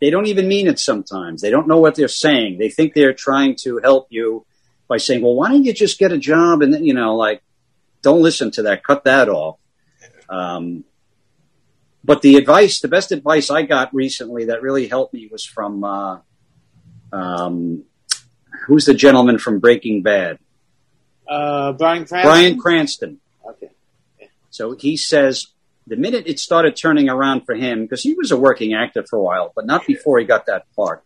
they 0.00 0.10
don't 0.10 0.26
even 0.26 0.48
mean 0.48 0.66
it 0.66 0.80
sometimes. 0.80 1.42
They 1.42 1.50
don't 1.50 1.68
know 1.68 1.78
what 1.78 1.94
they're 1.94 2.08
saying. 2.08 2.58
They 2.58 2.70
think 2.70 2.92
they're 2.92 3.12
trying 3.14 3.54
to 3.62 3.78
help 3.78 4.08
you 4.10 4.44
by 4.88 4.96
saying, 4.96 5.22
well, 5.22 5.36
why 5.36 5.48
don't 5.48 5.62
you 5.62 5.72
just 5.72 5.96
get 5.96 6.10
a 6.10 6.18
job? 6.18 6.60
And 6.60 6.74
then, 6.74 6.84
you 6.84 6.92
know, 6.92 7.14
like, 7.14 7.40
don't 8.02 8.20
listen 8.20 8.50
to 8.52 8.62
that. 8.62 8.82
Cut 8.82 9.04
that 9.04 9.28
off. 9.28 9.60
Um, 10.28 10.82
but 12.02 12.20
the 12.22 12.34
advice, 12.34 12.80
the 12.80 12.88
best 12.88 13.12
advice 13.12 13.48
I 13.48 13.62
got 13.62 13.94
recently 13.94 14.46
that 14.46 14.60
really 14.60 14.88
helped 14.88 15.14
me 15.14 15.28
was 15.30 15.44
from, 15.44 15.84
uh, 15.84 16.18
um, 17.12 17.84
who's 18.66 18.86
the 18.86 18.94
gentleman 18.94 19.38
from 19.38 19.60
Breaking 19.60 20.02
Bad? 20.02 20.40
Uh, 21.28 21.74
Bryan 21.74 22.06
Cranston. 22.06 22.28
Bryan 22.28 22.58
Cranston. 22.58 23.20
So 24.58 24.74
he 24.74 24.96
says 24.96 25.46
the 25.86 25.94
minute 25.94 26.24
it 26.26 26.40
started 26.40 26.74
turning 26.74 27.08
around 27.08 27.46
for 27.46 27.54
him, 27.54 27.82
because 27.82 28.02
he 28.02 28.14
was 28.14 28.32
a 28.32 28.36
working 28.36 28.74
actor 28.74 29.04
for 29.08 29.16
a 29.16 29.22
while, 29.22 29.52
but 29.54 29.66
not 29.66 29.86
before 29.86 30.18
he 30.18 30.24
got 30.24 30.46
that 30.46 30.64
part. 30.74 31.04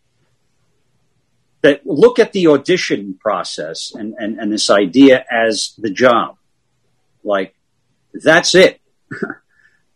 That 1.60 1.86
look 1.86 2.18
at 2.18 2.32
the 2.32 2.46
audition 2.46 3.18
process 3.20 3.92
and, 3.94 4.14
and, 4.16 4.38
and 4.38 4.50
this 4.50 4.70
idea 4.70 5.26
as 5.30 5.74
the 5.76 5.90
job. 5.90 6.38
Like, 7.22 7.54
that's 8.14 8.54
it. 8.54 8.80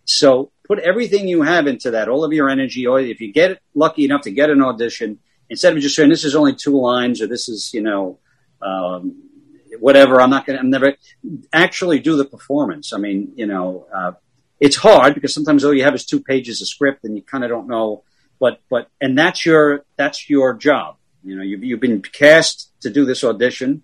so 0.05 0.53
put 0.69 0.79
everything 0.81 1.27
you 1.27 1.41
have 1.41 1.67
into 1.67 1.93
that, 1.93 2.11
all 2.11 2.25
of 2.25 2.35
your 2.35 2.51
energy, 2.51 2.87
or 2.87 3.01
if 3.01 3.23
you 3.23 3.33
get 3.33 3.59
lucky 3.75 4.05
enough 4.05 4.21
to 4.23 4.31
get 4.31 4.51
an 4.51 4.61
audition, 4.63 5.19
instead 5.49 5.75
of 5.75 5.81
just 5.81 5.97
saying 5.97 6.11
this 6.11 6.25
is 6.25 6.37
only 6.37 6.55
two 6.55 6.79
lines 6.79 7.23
or 7.23 7.27
this 7.27 7.49
is, 7.49 7.73
you 7.73 7.81
know, 7.81 8.19
um, 8.61 9.26
whatever, 9.81 10.21
I'm 10.21 10.31
not 10.31 10.47
going 10.47 10.57
to, 10.57 10.61
I'm 10.61 10.71
never, 10.71 10.95
actually 11.53 11.99
do 11.99 12.17
the 12.17 12.25
performance. 12.25 12.93
I 12.93 12.99
mean, 12.99 13.33
you 13.37 13.47
know, 13.47 13.87
uh, 13.95 14.13
it's 14.61 14.77
hard 14.77 15.15
because 15.15 15.35
sometimes 15.35 15.65
all 15.65 15.75
you 15.75 15.85
have 15.85 15.95
is 15.95 16.05
two 16.05 16.21
pages 16.21 16.61
of 16.63 16.69
script 16.69 17.05
and 17.05 17.17
you 17.17 17.23
kind 17.23 17.45
of 17.45 17.51
don't 17.51 17.69
know, 17.69 18.05
but, 18.39 18.61
but, 18.71 18.89
and 19.01 19.19
that's 19.19 19.45
your, 19.45 19.85
that's 19.97 20.29
your 20.31 20.55
job. 20.55 20.97
You 21.23 21.37
know, 21.37 21.43
you've, 21.43 21.65
you've 21.65 21.81
been 21.81 22.01
cast 22.03 22.71
to 22.81 22.91
do 22.91 23.05
this 23.05 23.25
audition 23.25 23.83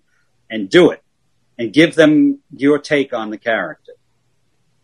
and 0.49 0.69
do 0.69 0.91
it 0.91 1.03
and 1.57 1.73
give 1.73 1.95
them 1.95 2.39
your 2.55 2.79
take 2.79 3.13
on 3.13 3.29
the 3.29 3.37
character. 3.37 3.93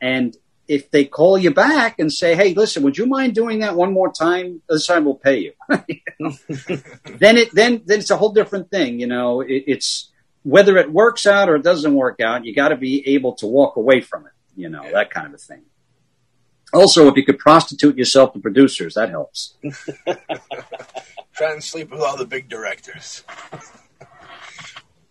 And 0.02 0.36
if 0.68 0.92
they 0.92 1.06
call 1.06 1.38
you 1.38 1.52
back 1.52 2.00
and 2.00 2.14
say, 2.14 2.36
Hey, 2.36 2.54
listen, 2.54 2.84
would 2.84 2.98
you 2.98 3.08
mind 3.08 3.34
doing 3.34 3.60
that 3.60 3.76
one 3.76 3.92
more 3.92 4.12
time? 4.12 4.62
This 4.70 4.88
time 4.88 5.06
we'll 5.06 5.16
pay 5.16 5.40
you. 5.40 5.54
then 5.70 7.38
it, 7.38 7.52
then, 7.54 7.82
then 7.86 8.00
it's 8.00 8.12
a 8.12 8.18
whole 8.18 8.32
different 8.32 8.70
thing. 8.70 9.00
You 9.00 9.08
know, 9.08 9.42
it, 9.42 9.64
it's, 9.68 10.12
whether 10.44 10.78
it 10.78 10.92
works 10.92 11.26
out 11.28 11.50
or 11.50 11.56
it 11.56 11.64
doesn't 11.64 11.94
work 11.94 12.20
out, 12.22 12.46
you 12.46 12.54
got 12.56 12.70
to 12.70 12.76
be 12.78 13.08
able 13.16 13.34
to 13.36 13.46
walk 13.48 13.76
away 13.76 14.02
from 14.02 14.26
it, 14.26 14.32
you 14.56 14.70
know, 14.70 14.90
that 14.92 15.10
kind 15.10 15.28
of 15.28 15.34
a 15.34 15.38
thing. 15.38 15.64
Also, 16.74 17.08
if 17.08 17.16
you 17.18 17.26
could 17.26 17.40
prostitute 17.40 17.98
yourself 17.98 18.34
to 18.34 18.40
producers, 18.40 18.94
that 18.94 19.10
helps. 19.10 19.56
Try 21.34 21.54
and 21.54 21.64
sleep 21.64 21.90
with 21.92 22.02
all 22.02 22.16
the 22.18 22.26
big 22.26 22.48
directors. 22.50 23.24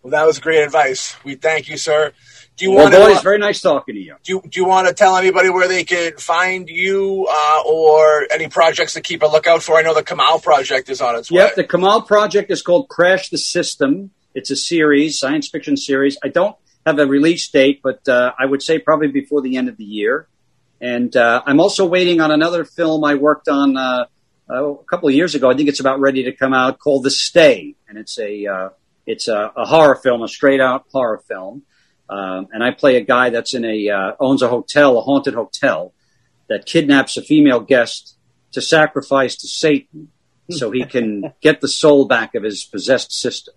well, 0.01 0.11
that 0.11 0.25
was 0.25 0.39
great 0.39 0.63
advice. 0.63 1.15
We 1.23 1.35
thank 1.35 1.67
you, 1.69 1.77
sir. 1.77 2.13
Do 2.55 2.65
you 2.65 2.71
Well, 2.71 2.83
want 2.83 2.93
to? 2.93 2.99
boys, 2.99 3.21
very 3.21 3.37
nice 3.39 3.61
talking 3.61 3.95
to 3.95 4.01
you. 4.01 4.15
do 4.23 4.33
you, 4.33 4.41
do 4.47 4.59
you 4.59 4.65
want 4.65 4.87
to 4.87 4.93
tell 4.93 5.15
anybody 5.17 5.49
where 5.49 5.67
they 5.67 5.83
can 5.83 6.17
find 6.17 6.69
you 6.69 7.27
uh, 7.29 7.61
or 7.65 8.27
any 8.31 8.47
projects 8.47 8.93
to 8.93 9.01
keep 9.01 9.21
a 9.23 9.27
lookout 9.27 9.63
for? 9.63 9.77
I 9.77 9.81
know 9.81 9.93
the 9.93 10.03
Kamal 10.03 10.39
project 10.39 10.89
is 10.89 11.01
on 11.01 11.15
its 11.15 11.31
Yep, 11.31 11.47
way. 11.49 11.53
the 11.63 11.67
Kamal 11.67 12.01
project 12.03 12.51
is 12.51 12.61
called 12.61 12.89
Crash 12.89 13.29
the 13.29 13.37
System. 13.37 14.11
It's 14.35 14.51
a 14.51 14.55
series, 14.55 15.17
science 15.17 15.47
fiction 15.47 15.75
series. 15.75 16.17
I 16.23 16.27
don't 16.27 16.55
have 16.85 16.99
a 16.99 17.05
release 17.05 17.47
date, 17.49 17.81
but 17.83 18.07
uh, 18.07 18.33
I 18.37 18.45
would 18.45 18.61
say 18.61 18.79
probably 18.79 19.07
before 19.07 19.41
the 19.41 19.57
end 19.57 19.69
of 19.69 19.77
the 19.77 19.83
year. 19.83 20.27
And 20.79 21.15
uh, 21.15 21.41
I'm 21.45 21.59
also 21.59 21.85
waiting 21.85 22.21
on 22.21 22.31
another 22.31 22.63
film 22.63 23.03
I 23.03 23.15
worked 23.15 23.47
on 23.47 23.75
uh, 23.75 24.05
uh, 24.49 24.71
a 24.71 24.83
couple 24.85 25.09
of 25.09 25.15
years 25.15 25.35
ago. 25.35 25.49
I 25.49 25.55
think 25.55 25.67
it's 25.67 25.79
about 25.79 25.99
ready 25.99 26.23
to 26.23 26.31
come 26.31 26.53
out 26.53 26.79
called 26.79 27.03
The 27.03 27.11
Stay, 27.11 27.75
and 27.87 27.97
it's 27.97 28.17
a 28.17 28.45
uh, 28.45 28.69
it's 29.05 29.27
a, 29.27 29.51
a 29.55 29.65
horror 29.65 29.95
film, 29.95 30.21
a 30.21 30.27
straight 30.27 30.61
out 30.61 30.85
horror 30.91 31.21
film. 31.27 31.63
Um, 32.09 32.47
and 32.51 32.63
I 32.63 32.71
play 32.71 32.95
a 32.95 33.01
guy 33.01 33.29
that's 33.29 33.53
in 33.53 33.65
a 33.65 33.89
uh, 33.89 34.11
owns 34.19 34.41
a 34.41 34.47
hotel, 34.47 34.97
a 34.97 35.01
haunted 35.01 35.33
hotel, 35.33 35.93
that 36.47 36.65
kidnaps 36.65 37.17
a 37.17 37.21
female 37.21 37.59
guest 37.59 38.15
to 38.53 38.61
sacrifice 38.61 39.35
to 39.37 39.47
Satan 39.47 40.09
so 40.49 40.71
he 40.71 40.85
can 40.85 41.33
get 41.41 41.61
the 41.61 41.67
soul 41.67 42.05
back 42.05 42.35
of 42.35 42.43
his 42.43 42.63
possessed 42.63 43.11
sister. 43.11 43.51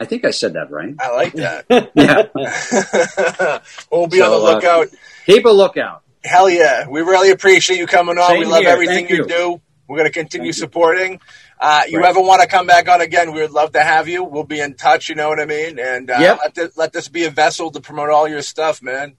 I 0.00 0.06
think 0.06 0.24
I 0.24 0.30
said 0.30 0.54
that 0.54 0.70
right. 0.70 0.94
I 0.98 1.10
like 1.14 1.34
that. 1.34 1.66
Yeah. 1.94 3.60
we'll 3.92 4.06
be 4.06 4.20
on 4.22 4.30
So, 4.30 4.40
the 4.40 4.46
uh, 4.46 4.54
lookout. 4.54 4.88
Keep 5.26 5.44
a 5.44 5.50
lookout. 5.50 6.02
Hell 6.24 6.48
yeah. 6.48 6.88
We 6.88 7.02
really 7.02 7.30
appreciate 7.30 7.78
you 7.78 7.86
coming 7.86 8.16
on. 8.18 8.28
Same 8.30 8.38
we 8.40 8.46
love 8.46 8.60
here. 8.62 8.70
everything 8.70 9.08
you. 9.10 9.16
you. 9.18 9.26
do. 9.26 9.60
We're 9.86 9.96
going 9.98 10.08
to 10.08 10.12
continue 10.12 10.52
Thank 10.52 10.56
you. 10.56 10.60
supporting. 10.60 11.20
Uh, 11.60 11.82
you 11.88 11.98
Right. 12.00 12.08
ever 12.08 12.20
want 12.20 12.40
to 12.42 12.48
come 12.48 12.66
back 12.66 12.88
on 12.88 13.00
again? 13.02 13.32
We 13.32 13.40
would 13.42 13.50
love 13.50 13.72
to 13.72 13.82
have 13.82 14.08
you. 14.08 14.24
We'll 14.24 14.44
be 14.44 14.60
in 14.60 14.74
touch. 14.74 15.08
You 15.10 15.16
know 15.16 15.28
what 15.28 15.38
I 15.40 15.44
mean? 15.44 15.78
And 15.78 16.10
uh, 16.10 16.16
Yep. 16.18 16.38
let, 16.42 16.54
this, 16.54 16.76
let 16.78 16.92
this 16.94 17.08
be 17.08 17.24
a 17.24 17.30
vessel 17.30 17.70
to 17.72 17.80
promote 17.80 18.08
all 18.08 18.26
your 18.28 18.40
stuff, 18.42 18.82
man. 18.82 19.16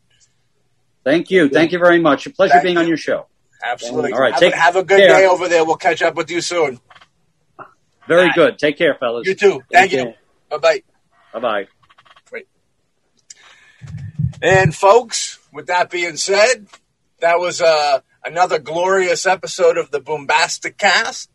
Thank 1.03 1.30
you. 1.30 1.49
Thank 1.49 1.72
you 1.74 1.80
very 1.80 1.99
much. 1.99 2.26
A 2.26 2.30
pleasure 2.32 2.53
Thank 2.53 2.64
being 2.64 2.76
you. 2.78 2.82
on 2.82 2.88
your 2.88 2.98
show. 2.98 3.28
Absolutely. 3.64 4.14
All 4.14 4.20
right, 4.20 4.32
Have, 4.34 4.40
take 4.40 4.53
have 4.56 4.76
a 4.76 4.84
good 4.84 4.98
care. 4.99 5.10
day 5.10 5.28
over 5.28 5.48
there. 5.48 5.64
We'll 5.66 5.76
catch 5.76 6.02
up 6.02 6.16
with 6.16 6.32
you 6.32 6.41
soon. 6.41 6.80
Very 8.08 8.30
Bye. 8.30 8.34
good. 8.36 8.58
Take 8.60 8.78
care, 8.78 8.95
fellas. 8.99 9.28
You 9.28 9.36
too. 9.36 9.62
Thank 9.72 9.91
you. 9.91 10.02
Okay. 10.02 10.18
Bye 10.52 10.57
bye. 10.57 10.84
Bye 11.34 11.40
bye. 11.40 11.68
Great. 12.30 12.48
And 14.41 14.76
folks, 14.76 15.40
with 15.53 15.68
that 15.68 15.90
being 15.90 16.18
said, 16.18 16.68
that 17.22 17.40
was 17.40 17.61
uh, 17.61 18.02
another 18.26 18.60
glorious 18.60 19.26
episode 19.26 19.78
of 19.78 19.91
the 19.91 20.02
Bombastic 20.02 20.78
Cast. 20.78 21.30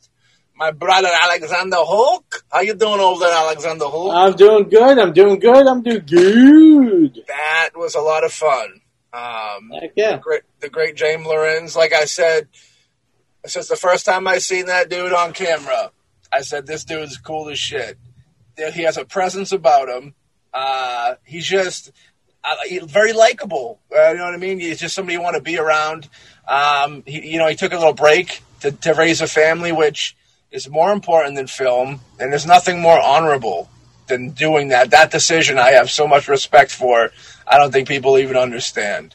My 0.55 0.70
brother 0.70 1.09
Alexander 1.22 1.76
Hulk, 1.78 2.44
how 2.51 2.60
you 2.60 2.74
doing 2.74 3.01
over 3.01 3.20
there, 3.20 3.34
Alexander 3.34 3.86
Hulk? 3.86 4.12
I'm 4.14 4.34
doing 4.34 4.68
good. 4.68 4.98
I'm 4.98 5.12
doing 5.12 5.38
good. 5.38 5.66
I'm 5.66 5.82
doing 5.82 6.05
good. 6.06 7.24
that 7.26 7.70
was 7.74 7.94
a 7.94 8.01
lot 8.01 8.24
of 8.24 8.32
fun. 8.32 8.80
Um, 9.12 9.70
Heck 9.80 9.93
yeah. 9.97 10.18
great, 10.18 10.43
the 10.60 10.68
great 10.68 10.94
James 10.94 11.26
Lorinz. 11.26 11.74
Like 11.74 11.94
I 11.94 12.05
said, 12.05 12.48
since 13.47 13.68
the 13.68 13.76
first 13.76 14.05
time 14.05 14.26
I 14.26 14.38
seen 14.38 14.66
that 14.66 14.90
dude 14.90 15.12
on 15.14 15.32
camera, 15.32 15.90
I 16.30 16.43
said 16.43 16.66
this 16.66 16.84
dude's 16.84 17.16
cool 17.16 17.48
as 17.48 17.59
shit. 17.59 17.98
He 18.57 18.83
has 18.83 18.97
a 18.97 19.05
presence 19.05 19.53
about 19.53 19.89
him. 19.89 20.15
Uh, 20.53 21.15
he's 21.24 21.47
just 21.47 21.93
uh, 22.43 22.55
very 22.85 23.12
likable. 23.12 23.81
Uh, 23.95 24.11
you 24.11 24.16
know 24.16 24.24
what 24.24 24.35
I 24.35 24.39
mean? 24.39 24.59
He's 24.59 24.81
just 24.81 24.95
somebody 24.95 25.15
you 25.15 25.23
want 25.23 25.37
to 25.37 25.43
be 25.43 25.59
around. 25.59 26.09
Um, 26.49 27.03
he, 27.07 27.33
you 27.33 27.39
know, 27.39 27.49
he 27.49 27.57
took 27.57 27.73
a 27.73 27.77
little 27.77 27.93
break 27.93 28.43
to, 28.61 28.73
to 28.73 28.95
raise 28.95 29.20
a 29.20 29.27
family, 29.27 29.73
which 29.73 30.16
is 30.51 30.69
more 30.69 30.93
important 30.93 31.37
than 31.37 31.47
film, 31.47 32.01
and 32.19 32.33
there's 32.33 32.47
nothing 32.47 32.81
more 32.81 33.01
honorable 33.01 33.69
than 34.07 34.31
doing 34.31 34.69
that. 34.69 34.91
That 34.91 35.11
decision, 35.11 35.59
I 35.59 35.73
have 35.73 35.91
so 35.91 36.07
much 36.07 36.28
respect 36.28 36.70
for. 36.70 37.11
I 37.47 37.59
don't 37.59 37.73
think 37.73 37.89
people 37.89 38.19
even 38.19 38.37
understand. 38.37 39.15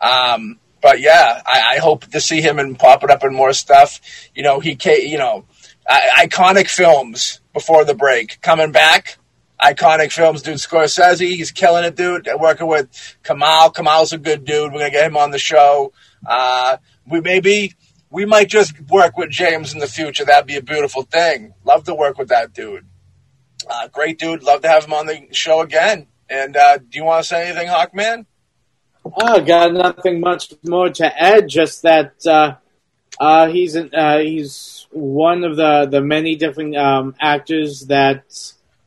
Um, 0.00 0.58
but 0.82 1.00
yeah, 1.00 1.42
I, 1.44 1.76
I, 1.76 1.78
hope 1.78 2.04
to 2.06 2.20
see 2.20 2.42
him 2.42 2.58
and 2.58 2.78
pop 2.78 3.02
it 3.02 3.10
up 3.10 3.24
in 3.24 3.34
more 3.34 3.54
stuff. 3.54 3.98
You 4.34 4.42
know, 4.42 4.60
he, 4.60 4.76
you 5.08 5.16
know, 5.16 5.46
iconic 5.88 6.68
films 6.68 7.40
before 7.52 7.84
the 7.84 7.94
break 7.94 8.40
coming 8.40 8.72
back. 8.72 9.18
Iconic 9.60 10.12
films, 10.12 10.42
dude. 10.42 10.56
Scorsese, 10.56 11.20
he's 11.20 11.50
killing 11.50 11.84
it, 11.84 11.96
dude. 11.96 12.28
Working 12.38 12.66
with 12.66 13.16
Kamal. 13.24 13.70
Kamal's 13.70 14.12
a 14.12 14.18
good 14.18 14.44
dude. 14.44 14.72
We're 14.72 14.80
gonna 14.80 14.90
get 14.90 15.06
him 15.06 15.16
on 15.16 15.30
the 15.30 15.38
show. 15.38 15.92
Uh, 16.26 16.76
we 17.06 17.20
maybe 17.20 17.74
we 18.10 18.26
might 18.26 18.48
just 18.48 18.78
work 18.88 19.16
with 19.16 19.30
James 19.30 19.72
in 19.72 19.78
the 19.78 19.86
future. 19.86 20.24
That'd 20.24 20.46
be 20.46 20.56
a 20.56 20.62
beautiful 20.62 21.02
thing. 21.02 21.54
Love 21.64 21.84
to 21.84 21.94
work 21.94 22.18
with 22.18 22.28
that 22.28 22.52
dude. 22.52 22.86
Uh, 23.68 23.88
great 23.88 24.18
dude. 24.18 24.42
Love 24.42 24.62
to 24.62 24.68
have 24.68 24.84
him 24.84 24.92
on 24.92 25.06
the 25.06 25.28
show 25.32 25.60
again. 25.60 26.06
And 26.28 26.56
uh, 26.56 26.78
do 26.78 26.98
you 26.98 27.04
want 27.04 27.22
to 27.22 27.28
say 27.28 27.48
anything, 27.48 27.68
Hawkman? 27.68 28.26
Oh, 29.04 29.40
got 29.40 29.72
nothing 29.72 30.20
much 30.20 30.52
more 30.64 30.90
to 30.90 31.22
add. 31.22 31.48
Just 31.48 31.82
that 31.82 32.14
uh, 32.26 32.56
uh, 33.18 33.46
he's 33.48 33.76
uh, 33.76 34.18
he's 34.18 34.75
one 34.96 35.44
of 35.44 35.56
the, 35.56 35.86
the 35.90 36.00
many 36.00 36.36
different 36.36 36.74
um, 36.74 37.14
actors 37.20 37.86
that 37.88 38.24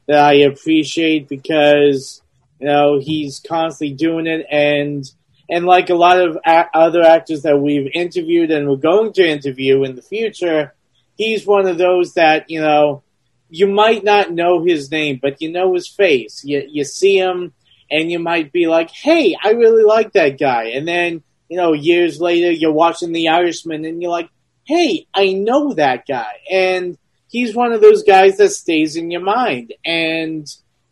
that 0.07 0.19
I 0.19 0.33
appreciate 0.37 1.29
because 1.29 2.21
you 2.59 2.67
know 2.67 2.99
he's 2.99 3.39
constantly 3.39 3.95
doing 3.95 4.25
it, 4.25 4.45
and 4.49 5.09
and 5.49 5.65
like 5.65 5.91
a 5.91 5.95
lot 5.95 6.19
of 6.19 6.37
a- 6.43 6.69
other 6.73 7.03
actors 7.03 7.43
that 7.43 7.59
we've 7.59 7.91
interviewed 7.93 8.49
and 8.49 8.67
we're 8.67 8.77
going 8.77 9.13
to 9.13 9.27
interview 9.27 9.83
in 9.83 9.95
the 9.95 10.01
future, 10.01 10.73
he's 11.15 11.45
one 11.45 11.67
of 11.67 11.77
those 11.77 12.15
that 12.15 12.49
you 12.49 12.59
know 12.59 13.03
you 13.49 13.67
might 13.67 14.03
not 14.03 14.31
know 14.31 14.63
his 14.63 14.89
name, 14.89 15.19
but 15.21 15.41
you 15.41 15.51
know 15.51 15.75
his 15.75 15.87
face. 15.87 16.43
You 16.43 16.67
you 16.67 16.83
see 16.85 17.17
him 17.17 17.53
and 17.91 18.11
you 18.11 18.17
might 18.17 18.51
be 18.51 18.67
like, 18.67 18.89
"Hey, 18.89 19.37
I 19.41 19.51
really 19.51 19.83
like 19.83 20.13
that 20.13 20.39
guy," 20.39 20.69
and 20.69 20.87
then 20.87 21.21
you 21.49 21.57
know 21.57 21.73
years 21.73 22.19
later 22.19 22.51
you're 22.51 22.73
watching 22.73 23.11
The 23.11 23.29
Irishman 23.29 23.85
and 23.85 24.01
you're 24.01 24.11
like, 24.11 24.29
"Hey, 24.73 25.07
I 25.13 25.25
know 25.33 25.73
that 25.73 25.99
guy," 26.07 26.33
and 26.49 26.97
he's 27.33 27.55
one 27.61 27.71
of 27.73 27.81
those 27.81 28.03
guys 28.03 28.37
that 28.37 28.51
stays 28.63 28.95
in 28.95 29.11
your 29.11 29.25
mind. 29.39 29.73
And 29.83 30.45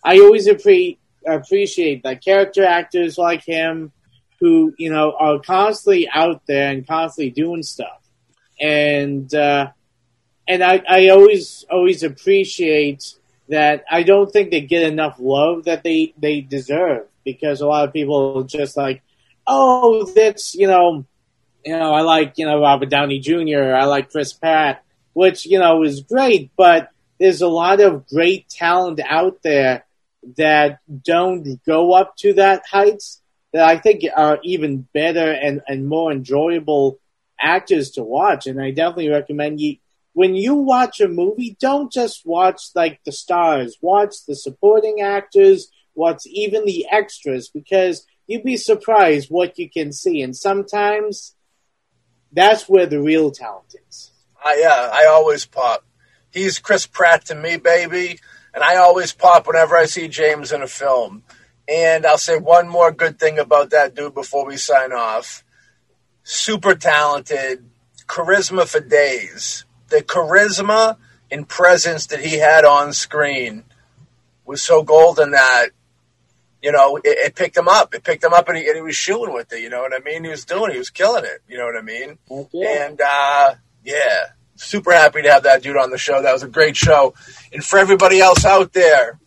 I 0.03 0.13
always 0.19 0.47
appre- 0.47 0.97
appreciate 1.25 2.03
that 2.03 2.23
character 2.23 2.63
actors 2.65 3.17
like 3.17 3.43
him 3.55 3.91
who 4.39 4.73
you 4.77 4.89
know 4.89 5.07
are 5.25 5.39
constantly 5.39 6.03
out 6.21 6.41
there 6.47 6.71
and 6.71 6.87
constantly 6.95 7.31
doing 7.31 7.63
stuff, 7.63 8.01
and 8.59 9.27
uh, 9.33 9.63
and 10.47 10.63
I, 10.63 10.81
I 10.97 11.09
always 11.09 11.65
always 11.69 12.03
appreciate 12.03 13.03
that 13.49 13.83
I 13.89 14.03
don't 14.03 14.31
think 14.31 14.51
they 14.51 14.61
get 14.61 14.83
enough 14.83 15.17
love 15.19 15.65
that 15.65 15.83
they, 15.83 16.13
they 16.17 16.41
deserve. 16.41 17.07
Because 17.23 17.61
a 17.61 17.67
lot 17.67 17.87
of 17.87 17.93
people 17.93 18.43
just 18.43 18.77
like, 18.77 19.01
oh, 19.45 20.05
that's, 20.15 20.55
you 20.55 20.67
know, 20.67 21.05
you 21.67 21.77
know, 21.77 21.93
I 21.93 21.99
like, 21.99 22.37
you 22.37 22.45
know, 22.45 22.61
Robert 22.61 22.89
Downey 22.89 23.19
Jr., 23.19 23.75
I 23.75 23.83
like 23.83 24.09
Chris 24.09 24.31
Pratt, 24.31 24.85
which, 25.11 25.45
you 25.45 25.59
know, 25.59 25.83
is 25.83 25.99
great, 25.99 26.49
but 26.55 26.91
there's 27.19 27.41
a 27.41 27.49
lot 27.49 27.81
of 27.81 28.07
great 28.07 28.47
talent 28.47 29.01
out 29.05 29.43
there 29.43 29.85
that 30.37 30.79
don't 31.03 31.61
go 31.65 31.91
up 31.91 32.15
to 32.19 32.35
that 32.35 32.63
heights 32.71 33.21
that 33.51 33.67
I 33.67 33.79
think 33.79 34.03
are 34.15 34.39
even 34.45 34.87
better 34.93 35.29
and, 35.29 35.61
and 35.67 35.89
more 35.89 36.09
enjoyable 36.09 36.99
actors 37.37 37.91
to 37.91 38.03
watch. 38.03 38.47
And 38.47 38.61
I 38.61 38.71
definitely 38.71 39.09
recommend 39.09 39.59
you 39.59 39.75
when 40.13 40.35
you 40.35 40.55
watch 40.55 41.01
a 41.01 41.09
movie, 41.09 41.57
don't 41.59 41.91
just 41.91 42.25
watch 42.25 42.69
like 42.75 43.01
the 43.05 43.11
stars. 43.11 43.77
Watch 43.81 44.25
the 44.25 44.37
supporting 44.37 45.01
actors. 45.01 45.69
Watch 45.95 46.21
even 46.27 46.63
the 46.63 46.85
extras 46.89 47.49
because 47.49 48.07
you'd 48.25 48.45
be 48.45 48.55
surprised 48.55 49.29
what 49.29 49.59
you 49.59 49.69
can 49.69 49.91
see. 49.91 50.21
And 50.21 50.33
sometimes 50.33 51.35
that's 52.37 52.69
where 52.69 52.85
the 52.85 53.01
real 53.01 53.31
talent 53.31 53.75
is. 53.89 54.11
Yeah, 54.45 54.89
I 54.93 55.07
always 55.07 55.45
pop. 55.45 55.83
He's 56.31 56.59
Chris 56.59 56.85
Pratt 56.87 57.25
to 57.25 57.35
me, 57.35 57.57
baby. 57.57 58.19
And 58.53 58.63
I 58.63 58.77
always 58.77 59.11
pop 59.13 59.45
whenever 59.45 59.75
I 59.75 59.85
see 59.85 60.07
James 60.07 60.51
in 60.51 60.61
a 60.61 60.67
film. 60.67 61.23
And 61.67 62.05
I'll 62.05 62.17
say 62.17 62.37
one 62.37 62.69
more 62.69 62.91
good 62.91 63.19
thing 63.19 63.39
about 63.39 63.71
that 63.71 63.93
dude 63.93 64.13
before 64.13 64.45
we 64.45 64.55
sign 64.55 64.93
off. 64.93 65.43
Super 66.23 66.75
talented, 66.75 67.69
charisma 68.07 68.65
for 68.67 68.79
days 68.79 69.65
the 69.89 70.01
charisma 70.03 70.97
and 71.31 71.47
presence 71.47 72.07
that 72.07 72.19
he 72.19 72.37
had 72.37 72.65
on 72.65 72.93
screen 72.93 73.63
was 74.45 74.61
so 74.61 74.83
golden 74.83 75.31
that 75.31 75.69
you 76.61 76.71
know 76.71 76.97
it, 76.97 77.03
it 77.05 77.35
picked 77.35 77.57
him 77.57 77.67
up. 77.67 77.93
It 77.93 78.03
picked 78.03 78.23
him 78.23 78.33
up, 78.33 78.47
and 78.49 78.57
he, 78.57 78.67
and 78.67 78.75
he, 78.75 78.81
was 78.81 78.95
shooting 78.95 79.33
with 79.33 79.51
it. 79.53 79.61
You 79.61 79.69
know 79.69 79.81
what 79.81 79.93
I 79.93 79.99
mean? 79.99 80.23
He 80.23 80.29
was 80.29 80.45
doing. 80.45 80.71
He 80.71 80.77
was 80.77 80.89
killing 80.89 81.25
it. 81.25 81.41
You 81.47 81.57
know 81.57 81.65
what 81.65 81.77
I 81.77 81.81
mean? 81.81 82.17
Yeah. 82.51 82.85
And 82.87 83.01
uh, 83.01 83.55
yeah, 83.83 84.25
super 84.55 84.91
happy 84.91 85.21
to 85.21 85.31
have 85.31 85.43
that 85.43 85.63
dude 85.63 85.77
on 85.77 85.91
the 85.91 85.97
show. 85.97 86.21
That 86.21 86.33
was 86.33 86.43
a 86.43 86.47
great 86.47 86.75
show. 86.75 87.13
And 87.51 87.63
for 87.63 87.79
everybody 87.79 88.19
else 88.19 88.45
out 88.45 88.73
there, 88.73 89.19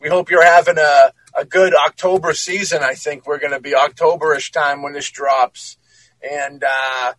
we 0.00 0.08
hope 0.08 0.30
you're 0.30 0.44
having 0.44 0.78
a 0.78 1.12
a 1.36 1.44
good 1.44 1.74
October 1.74 2.32
season. 2.32 2.82
I 2.82 2.94
think 2.94 3.26
we're 3.26 3.40
going 3.40 3.52
to 3.52 3.60
be 3.60 3.72
Octoberish 3.72 4.52
time 4.52 4.82
when 4.82 4.92
this 4.92 5.10
drops, 5.10 5.76
and. 6.22 6.62
uh 6.64 7.12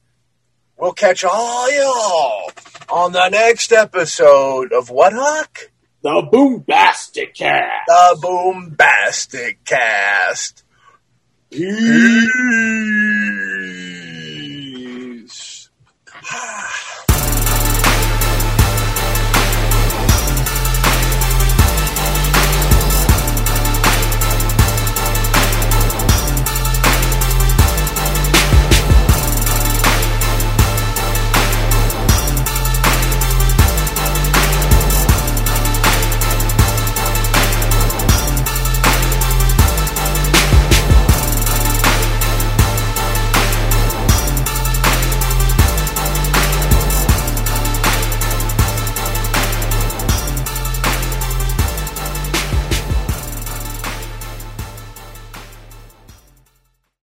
We'll 0.77 0.91
catch 0.91 1.23
all 1.23 1.71
y'all 1.71 2.51
on 2.89 3.13
the 3.13 3.29
next 3.29 3.71
episode 3.71 4.73
of 4.73 4.89
What 4.89 5.13
Hawk? 5.13 5.71
The 6.05 6.21
Boombastic 6.31 7.33
Cast. 7.33 7.87
The 7.87 8.19
Boombastic 8.21 9.57
Cast. 9.65 10.63
Peace. 11.49 11.79
Ah. 16.27 16.84